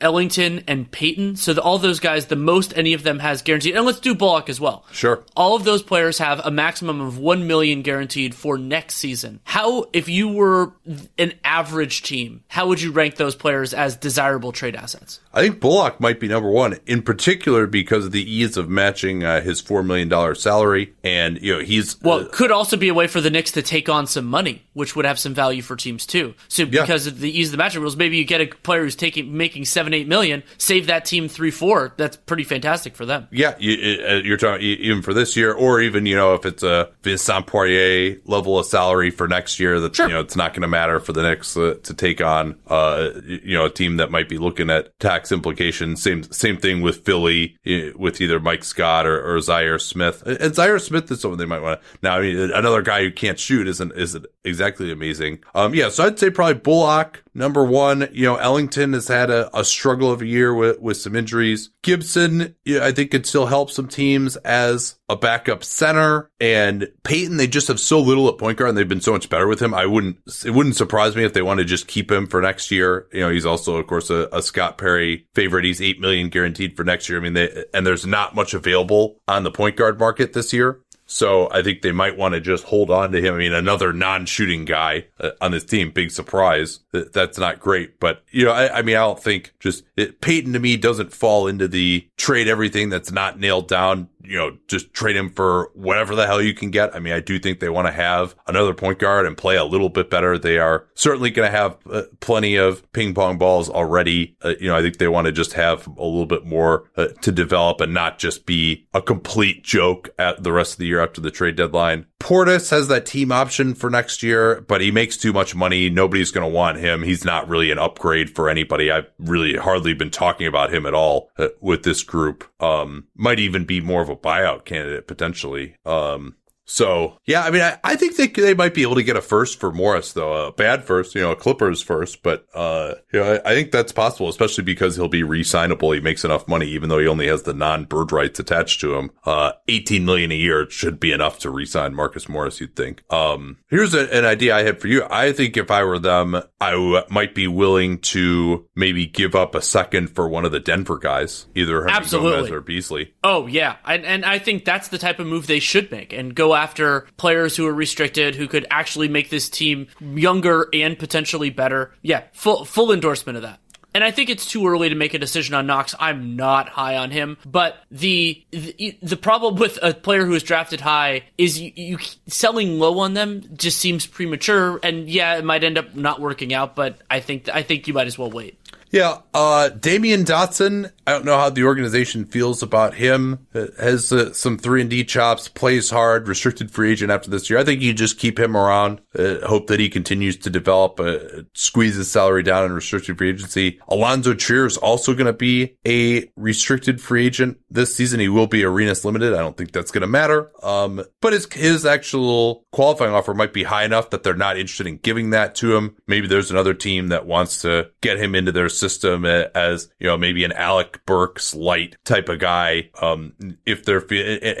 Ellington, 0.00 0.64
and 0.66 0.90
Payton? 0.90 1.36
So 1.36 1.52
the, 1.54 1.62
all 1.62 1.78
those 1.78 2.00
guys, 2.00 2.26
the 2.26 2.36
most 2.36 2.76
any 2.76 2.94
of 2.94 3.02
them 3.02 3.18
has 3.18 3.42
guaranteed. 3.42 3.76
And 3.76 3.84
let's 3.84 4.00
do 4.00 4.14
Bullock 4.14 4.48
as 4.48 4.60
well. 4.60 4.84
Sure. 4.92 5.24
All 5.36 5.56
of 5.56 5.64
those 5.64 5.82
players 5.82 6.18
have 6.18 6.40
a 6.44 6.50
maximum 6.50 7.00
of 7.00 7.18
one 7.18 7.46
million 7.46 7.82
guaranteed 7.82 8.34
for 8.34 8.58
next 8.58 8.96
season. 8.96 9.40
How, 9.44 9.86
if 9.92 10.08
you 10.08 10.28
were 10.28 10.72
an 11.18 11.34
average 11.44 12.02
team, 12.02 12.44
how 12.48 12.68
would 12.68 12.80
you 12.80 12.92
rank 12.92 13.16
those 13.16 13.34
players 13.34 13.74
as 13.74 13.96
desirable 13.96 14.52
trade 14.52 14.76
assets? 14.76 15.20
I 15.38 15.42
think 15.42 15.60
Bullock 15.60 16.00
might 16.00 16.18
be 16.18 16.26
number 16.26 16.50
one, 16.50 16.78
in 16.86 17.02
particular 17.02 17.66
because 17.66 18.06
of 18.06 18.12
the 18.12 18.28
ease 18.28 18.56
of 18.56 18.68
matching 18.68 19.22
uh, 19.22 19.40
his 19.40 19.60
four 19.60 19.82
million 19.82 20.08
dollar 20.08 20.34
salary, 20.34 20.94
and 21.04 21.40
you 21.40 21.54
know 21.54 21.60
he's 21.62 22.00
well, 22.02 22.20
uh, 22.20 22.28
could 22.32 22.50
also 22.50 22.76
be 22.76 22.88
a 22.88 22.94
way 22.94 23.06
for 23.06 23.20
the 23.20 23.30
Knicks 23.30 23.52
to 23.52 23.62
take 23.62 23.88
on 23.88 24.06
some 24.06 24.24
money, 24.24 24.64
which 24.72 24.96
would 24.96 25.04
have 25.04 25.18
some 25.18 25.34
value 25.34 25.62
for 25.62 25.76
teams 25.76 26.06
too. 26.06 26.34
So 26.48 26.66
because 26.66 27.06
yeah. 27.06 27.12
of 27.12 27.20
the 27.20 27.30
ease 27.30 27.48
of 27.48 27.52
the 27.52 27.58
matching 27.58 27.80
rules, 27.80 27.96
maybe 27.96 28.16
you 28.16 28.24
get 28.24 28.40
a 28.40 28.46
player 28.46 28.82
who's 28.82 28.96
taking 28.96 29.36
making 29.36 29.47
seven 29.64 29.94
eight 29.94 30.08
million, 30.08 30.42
save 30.58 30.86
that 30.86 31.04
team 31.04 31.28
three 31.28 31.50
four. 31.50 31.94
That's 31.96 32.16
pretty 32.16 32.44
fantastic 32.44 32.94
for 32.94 33.06
them. 33.06 33.28
Yeah, 33.30 33.54
you, 33.58 34.30
are 34.30 34.34
uh, 34.34 34.36
talking 34.36 34.66
even 34.66 35.02
for 35.02 35.14
this 35.14 35.36
year, 35.36 35.52
or 35.52 35.80
even 35.80 36.06
you 36.06 36.16
know 36.16 36.34
if 36.34 36.44
it's 36.44 36.62
a 36.62 36.90
Vincent 37.02 37.46
Poirier 37.46 38.18
level 38.24 38.58
of 38.58 38.66
salary 38.66 39.10
for 39.10 39.28
next 39.28 39.60
year, 39.60 39.80
that 39.80 39.96
sure. 39.96 40.08
you 40.08 40.14
know 40.14 40.20
it's 40.20 40.36
not 40.36 40.52
going 40.52 40.62
to 40.62 40.68
matter 40.68 41.00
for 41.00 41.12
the 41.12 41.22
Knicks 41.22 41.56
uh, 41.56 41.74
to 41.82 41.94
take 41.94 42.20
on 42.20 42.58
uh 42.66 43.10
you 43.24 43.56
know 43.56 43.66
a 43.66 43.70
team 43.70 43.96
that 43.96 44.10
might 44.10 44.28
be 44.28 44.38
looking 44.38 44.70
at 44.70 44.98
tax 44.98 45.32
implications. 45.32 46.02
Same 46.02 46.22
same 46.24 46.56
thing 46.56 46.80
with 46.80 47.04
Philly 47.04 47.56
with 47.96 48.20
either 48.20 48.40
Mike 48.40 48.64
Scott 48.64 49.06
or, 49.06 49.18
or 49.18 49.38
Zhaire 49.38 49.80
Smith. 49.80 50.22
And 50.26 50.54
Zhaire 50.54 50.80
Smith 50.80 51.10
is 51.10 51.20
someone 51.20 51.38
they 51.38 51.46
might 51.46 51.60
want 51.60 51.80
to. 51.80 51.86
Now, 52.02 52.16
I 52.16 52.20
mean, 52.20 52.38
another 52.52 52.82
guy 52.82 53.02
who 53.02 53.10
can't 53.10 53.38
shoot 53.38 53.68
isn't 53.68 53.92
isn't 53.92 54.26
exactly 54.44 54.90
amazing. 54.92 55.40
Um, 55.54 55.74
yeah, 55.74 55.88
so 55.88 56.04
I'd 56.04 56.18
say 56.18 56.30
probably 56.30 56.54
Bullock 56.54 57.22
number 57.34 57.64
one. 57.64 58.08
You 58.12 58.24
know, 58.24 58.36
Ellington 58.36 58.92
has 58.92 59.08
had 59.08 59.30
a, 59.30 59.56
a 59.56 59.64
struggle 59.64 60.10
of 60.10 60.22
a 60.22 60.26
year 60.26 60.54
with 60.54 60.80
with 60.80 60.96
some 60.96 61.16
injuries. 61.16 61.70
Gibson, 61.82 62.54
yeah, 62.64 62.84
I 62.84 62.92
think 62.92 63.10
could 63.10 63.26
still 63.26 63.46
help 63.46 63.70
some 63.70 63.88
teams 63.88 64.36
as 64.36 64.96
a 65.08 65.16
backup 65.16 65.64
center. 65.64 66.30
And 66.40 66.88
Payton, 67.04 67.36
they 67.36 67.46
just 67.46 67.68
have 67.68 67.80
so 67.80 68.00
little 68.00 68.28
at 68.28 68.38
point 68.38 68.58
guard, 68.58 68.70
and 68.70 68.78
they've 68.78 68.88
been 68.88 69.00
so 69.00 69.12
much 69.12 69.28
better 69.28 69.46
with 69.46 69.60
him. 69.60 69.74
I 69.74 69.86
wouldn't. 69.86 70.18
It 70.44 70.50
wouldn't 70.50 70.76
surprise 70.76 71.16
me 71.16 71.24
if 71.24 71.32
they 71.32 71.42
want 71.42 71.58
to 71.58 71.64
just 71.64 71.88
keep 71.88 72.10
him 72.10 72.26
for 72.26 72.40
next 72.40 72.70
year. 72.70 73.08
You 73.12 73.20
know, 73.20 73.30
he's 73.30 73.46
also, 73.46 73.76
of 73.76 73.86
course, 73.86 74.10
a, 74.10 74.28
a 74.32 74.42
Scott 74.42 74.78
Perry 74.78 75.26
favorite. 75.34 75.64
He's 75.64 75.82
eight 75.82 76.00
million 76.00 76.28
guaranteed 76.28 76.76
for 76.76 76.84
next 76.84 77.08
year. 77.08 77.18
I 77.18 77.22
mean, 77.22 77.34
they 77.34 77.64
and 77.74 77.86
there's 77.86 78.06
not 78.06 78.34
much 78.34 78.54
available 78.54 79.20
on 79.26 79.42
the 79.44 79.50
point 79.50 79.76
guard 79.76 79.98
market 79.98 80.32
this 80.32 80.52
year. 80.52 80.80
So 81.10 81.50
I 81.50 81.62
think 81.62 81.80
they 81.80 81.90
might 81.90 82.18
want 82.18 82.34
to 82.34 82.40
just 82.40 82.64
hold 82.64 82.90
on 82.90 83.12
to 83.12 83.20
him. 83.20 83.34
I 83.34 83.38
mean, 83.38 83.54
another 83.54 83.94
non-shooting 83.94 84.66
guy 84.66 85.06
uh, 85.18 85.30
on 85.40 85.52
this 85.52 85.64
team, 85.64 85.90
big 85.90 86.10
surprise. 86.10 86.80
That's 86.92 87.38
not 87.38 87.60
great, 87.60 87.98
but 87.98 88.22
you 88.30 88.44
know, 88.44 88.52
I, 88.52 88.78
I 88.78 88.82
mean, 88.82 88.94
I 88.94 89.00
don't 89.00 89.18
think 89.18 89.54
just 89.58 89.84
it, 89.96 90.20
Payton 90.20 90.52
to 90.52 90.58
me 90.58 90.76
doesn't 90.76 91.14
fall 91.14 91.46
into 91.46 91.66
the 91.66 92.06
trade 92.18 92.46
everything 92.46 92.90
that's 92.90 93.10
not 93.10 93.40
nailed 93.40 93.68
down 93.68 94.10
you 94.22 94.36
know, 94.36 94.56
just 94.66 94.92
trade 94.92 95.16
him 95.16 95.30
for 95.30 95.70
whatever 95.74 96.14
the 96.14 96.26
hell 96.26 96.42
you 96.42 96.54
can 96.54 96.70
get. 96.70 96.94
I 96.94 96.98
mean, 96.98 97.12
I 97.12 97.20
do 97.20 97.38
think 97.38 97.60
they 97.60 97.68
want 97.68 97.86
to 97.86 97.92
have 97.92 98.34
another 98.46 98.74
point 98.74 98.98
guard 98.98 99.26
and 99.26 99.36
play 99.36 99.56
a 99.56 99.64
little 99.64 99.88
bit 99.88 100.10
better. 100.10 100.38
They 100.38 100.58
are 100.58 100.86
certainly 100.94 101.30
going 101.30 101.50
to 101.50 101.56
have 101.56 101.76
uh, 101.90 102.02
plenty 102.20 102.56
of 102.56 102.90
ping 102.92 103.14
pong 103.14 103.38
balls 103.38 103.68
already. 103.68 104.36
Uh, 104.44 104.54
you 104.60 104.68
know, 104.68 104.76
I 104.76 104.82
think 104.82 104.98
they 104.98 105.08
want 105.08 105.26
to 105.26 105.32
just 105.32 105.52
have 105.54 105.86
a 105.86 106.04
little 106.04 106.26
bit 106.26 106.44
more 106.44 106.90
uh, 106.96 107.08
to 107.22 107.32
develop 107.32 107.80
and 107.80 107.94
not 107.94 108.18
just 108.18 108.46
be 108.46 108.86
a 108.94 109.02
complete 109.02 109.62
joke 109.62 110.10
at 110.18 110.42
the 110.42 110.52
rest 110.52 110.72
of 110.72 110.78
the 110.78 110.86
year 110.86 111.00
after 111.00 111.20
the 111.20 111.30
trade 111.30 111.56
deadline. 111.56 112.06
Portis 112.20 112.70
has 112.70 112.88
that 112.88 113.06
team 113.06 113.30
option 113.30 113.74
for 113.74 113.88
next 113.88 114.24
year, 114.24 114.60
but 114.62 114.80
he 114.80 114.90
makes 114.90 115.16
too 115.16 115.32
much 115.32 115.54
money. 115.54 115.88
Nobody's 115.88 116.32
going 116.32 116.48
to 116.48 116.52
want 116.52 116.78
him. 116.78 117.02
He's 117.04 117.24
not 117.24 117.48
really 117.48 117.70
an 117.70 117.78
upgrade 117.78 118.34
for 118.34 118.48
anybody. 118.48 118.90
I've 118.90 119.08
really 119.18 119.56
hardly 119.56 119.94
been 119.94 120.10
talking 120.10 120.46
about 120.46 120.74
him 120.74 120.84
at 120.84 120.94
all 120.94 121.30
uh, 121.38 121.48
with 121.60 121.84
this 121.84 122.02
group. 122.02 122.44
Um, 122.60 123.06
might 123.14 123.38
even 123.38 123.64
be 123.64 123.80
more 123.80 124.07
of 124.08 124.16
a 124.16 124.20
buyout 124.20 124.64
candidate 124.64 125.06
potentially. 125.06 125.76
Um, 125.84 126.36
so 126.70 127.18
yeah, 127.24 127.42
I 127.42 127.50
mean, 127.50 127.62
I, 127.62 127.78
I 127.82 127.96
think 127.96 128.16
they 128.16 128.28
they 128.28 128.54
might 128.54 128.74
be 128.74 128.82
able 128.82 128.94
to 128.96 129.02
get 129.02 129.16
a 129.16 129.22
first 129.22 129.58
for 129.58 129.72
Morris 129.72 130.12
though, 130.12 130.48
a 130.48 130.52
bad 130.52 130.84
first, 130.84 131.14
you 131.14 131.22
know, 131.22 131.32
a 131.32 131.36
Clippers 131.36 131.82
first, 131.82 132.22
but 132.22 132.46
uh, 132.54 132.94
you 133.12 133.20
know, 133.20 133.40
I, 133.44 133.50
I 133.50 133.54
think 133.54 133.72
that's 133.72 133.90
possible, 133.90 134.28
especially 134.28 134.64
because 134.64 134.94
he'll 134.94 135.08
be 135.08 135.22
re-signable. 135.22 135.94
He 135.94 136.00
makes 136.00 136.24
enough 136.24 136.46
money, 136.46 136.66
even 136.66 136.88
though 136.88 136.98
he 136.98 137.08
only 137.08 137.26
has 137.26 137.42
the 137.42 137.54
non-bird 137.54 138.12
rights 138.12 138.38
attached 138.38 138.80
to 138.82 138.94
him. 138.94 139.10
Uh, 139.24 139.52
eighteen 139.66 140.04
million 140.04 140.30
a 140.30 140.36
year 140.36 140.68
should 140.70 141.00
be 141.00 141.10
enough 141.10 141.38
to 141.40 141.50
re-sign 141.50 141.94
Marcus 141.94 142.28
Morris. 142.28 142.60
You'd 142.60 142.76
think. 142.76 143.02
Um, 143.10 143.56
here's 143.70 143.94
a, 143.94 144.14
an 144.14 144.26
idea 144.26 144.54
I 144.54 144.62
had 144.62 144.80
for 144.80 144.88
you. 144.88 145.04
I 145.10 145.32
think 145.32 145.56
if 145.56 145.70
I 145.70 145.84
were 145.84 145.98
them, 145.98 146.36
I 146.60 146.72
w- 146.72 147.02
might 147.08 147.34
be 147.34 147.48
willing 147.48 147.98
to 148.00 148.68
maybe 148.76 149.06
give 149.06 149.34
up 149.34 149.54
a 149.54 149.62
second 149.62 150.08
for 150.10 150.28
one 150.28 150.44
of 150.44 150.52
the 150.52 150.60
Denver 150.60 150.98
guys, 150.98 151.46
either 151.54 151.88
Absolutely. 151.88 152.32
Gomez 152.32 152.50
or 152.50 152.60
Beasley. 152.60 153.14
Oh 153.24 153.46
yeah, 153.46 153.76
and, 153.86 154.04
and 154.04 154.24
I 154.24 154.38
think 154.38 154.64
that's 154.64 154.88
the 154.88 154.98
type 154.98 155.18
of 155.18 155.26
move 155.26 155.46
they 155.46 155.60
should 155.60 155.90
make 155.90 156.12
and 156.12 156.34
go 156.34 156.54
after 156.58 157.06
players 157.16 157.56
who 157.56 157.66
are 157.66 157.72
restricted 157.72 158.34
who 158.34 158.48
could 158.48 158.66
actually 158.70 159.08
make 159.08 159.30
this 159.30 159.48
team 159.48 159.86
younger 160.00 160.68
and 160.72 160.98
potentially 160.98 161.50
better. 161.50 161.92
Yeah, 162.02 162.24
full 162.32 162.64
full 162.64 162.92
endorsement 162.92 163.36
of 163.36 163.42
that. 163.42 163.60
And 163.94 164.04
I 164.04 164.10
think 164.10 164.28
it's 164.28 164.48
too 164.48 164.68
early 164.68 164.90
to 164.90 164.94
make 164.94 165.14
a 165.14 165.18
decision 165.18 165.54
on 165.54 165.66
Knox. 165.66 165.94
I'm 165.98 166.36
not 166.36 166.68
high 166.68 166.96
on 166.98 167.10
him, 167.10 167.38
but 167.46 167.76
the 167.90 168.44
the, 168.50 168.98
the 169.02 169.16
problem 169.16 169.56
with 169.56 169.78
a 169.82 169.94
player 169.94 170.26
who 170.26 170.34
is 170.34 170.42
drafted 170.42 170.80
high 170.80 171.24
is 171.38 171.58
you, 171.58 171.72
you, 171.74 171.98
selling 172.26 172.78
low 172.78 172.98
on 172.98 173.14
them 173.14 173.42
just 173.56 173.78
seems 173.78 174.06
premature. 174.06 174.78
And 174.82 175.08
yeah, 175.08 175.38
it 175.38 175.44
might 175.44 175.64
end 175.64 175.78
up 175.78 175.94
not 175.94 176.20
working 176.20 176.52
out, 176.52 176.76
but 176.76 176.98
I 177.10 177.20
think 177.20 177.48
I 177.48 177.62
think 177.62 177.88
you 177.88 177.94
might 177.94 178.06
as 178.06 178.18
well 178.18 178.30
wait. 178.30 178.58
Yeah, 178.90 179.18
uh, 179.34 179.70
Damyean 179.74 180.24
Dotson. 180.24 180.90
I 181.06 181.12
don't 181.12 181.24
know 181.24 181.38
how 181.38 181.50
the 181.50 181.64
organization 181.64 182.26
feels 182.26 182.62
about 182.62 182.94
him. 182.94 183.46
has 183.54 184.12
uh, 184.12 184.32
some 184.32 184.58
three 184.58 184.82
and 184.82 184.90
D 184.90 185.04
chops, 185.04 185.48
plays 185.48 185.90
hard, 185.90 186.28
restricted 186.28 186.70
free 186.70 186.92
agent 186.92 187.10
after 187.10 187.30
this 187.30 187.48
year. 187.48 187.58
I 187.58 187.64
think 187.64 187.80
you 187.80 187.94
just 187.94 188.18
keep 188.18 188.38
him 188.38 188.56
around. 188.56 189.00
Uh, 189.18 189.46
hope 189.46 189.68
that 189.68 189.80
he 189.80 189.88
continues 189.88 190.36
to 190.38 190.50
develop, 190.50 191.00
uh, 191.00 191.18
squeeze 191.54 191.96
his 191.96 192.10
salary 192.10 192.42
down 192.42 192.66
in 192.66 192.72
restricted 192.72 193.16
free 193.16 193.30
agency. 193.30 193.80
Alonzo 193.88 194.34
Trier 194.34 194.66
is 194.66 194.76
also 194.76 195.14
going 195.14 195.26
to 195.26 195.32
be 195.32 195.76
a 195.86 196.30
restricted 196.36 197.00
free 197.00 197.26
agent 197.26 197.58
this 197.70 197.94
season. 197.94 198.20
He 198.20 198.28
will 198.28 198.46
be 198.46 198.64
Arenas 198.64 199.04
limited. 199.04 199.32
I 199.34 199.38
don't 199.38 199.56
think 199.56 199.72
that's 199.72 199.90
going 199.90 200.02
to 200.02 200.06
matter. 200.06 200.50
Um, 200.62 201.02
but 201.20 201.32
his 201.32 201.50
his 201.52 201.86
actual 201.86 202.66
qualifying 202.72 203.14
offer 203.14 203.32
might 203.34 203.52
be 203.52 203.64
high 203.64 203.84
enough 203.84 204.10
that 204.10 204.22
they're 204.22 204.34
not 204.34 204.58
interested 204.58 204.86
in 204.86 204.98
giving 204.98 205.30
that 205.30 205.54
to 205.56 205.74
him. 205.74 205.96
Maybe 206.06 206.26
there's 206.26 206.50
another 206.50 206.74
team 206.74 207.08
that 207.08 207.26
wants 207.26 207.62
to 207.62 207.90
get 208.02 208.18
him 208.18 208.34
into 208.34 208.52
their 208.52 208.68
system 208.78 209.24
as, 209.24 209.90
you 209.98 210.06
know, 210.06 210.16
maybe 210.16 210.44
an 210.44 210.52
Alec 210.52 211.04
Burks 211.06 211.54
light 211.54 211.96
type 212.04 212.28
of 212.28 212.38
guy. 212.38 212.90
Um, 213.00 213.34
if 213.66 213.84
they're, 213.84 214.04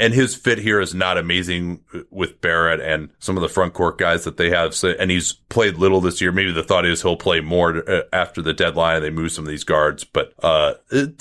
and 0.00 0.12
his 0.12 0.34
fit 0.34 0.58
here 0.58 0.80
is 0.80 0.94
not 0.94 1.18
amazing 1.18 1.80
with 2.10 2.40
Barrett 2.40 2.80
and 2.80 3.10
some 3.18 3.36
of 3.36 3.42
the 3.42 3.48
front 3.48 3.74
court 3.74 3.98
guys 3.98 4.24
that 4.24 4.36
they 4.36 4.50
have. 4.50 4.74
So, 4.74 4.90
and 4.90 5.10
he's 5.10 5.32
played 5.32 5.76
little 5.76 6.00
this 6.00 6.20
year. 6.20 6.32
Maybe 6.32 6.52
the 6.52 6.62
thought 6.62 6.86
is 6.86 7.02
he'll 7.02 7.16
play 7.16 7.40
more 7.40 7.88
uh, 7.88 8.02
after 8.12 8.42
the 8.42 8.52
deadline 8.52 8.96
and 8.96 9.04
they 9.04 9.10
move 9.10 9.32
some 9.32 9.44
of 9.44 9.50
these 9.50 9.64
guards, 9.64 10.04
but, 10.04 10.32
uh, 10.42 10.74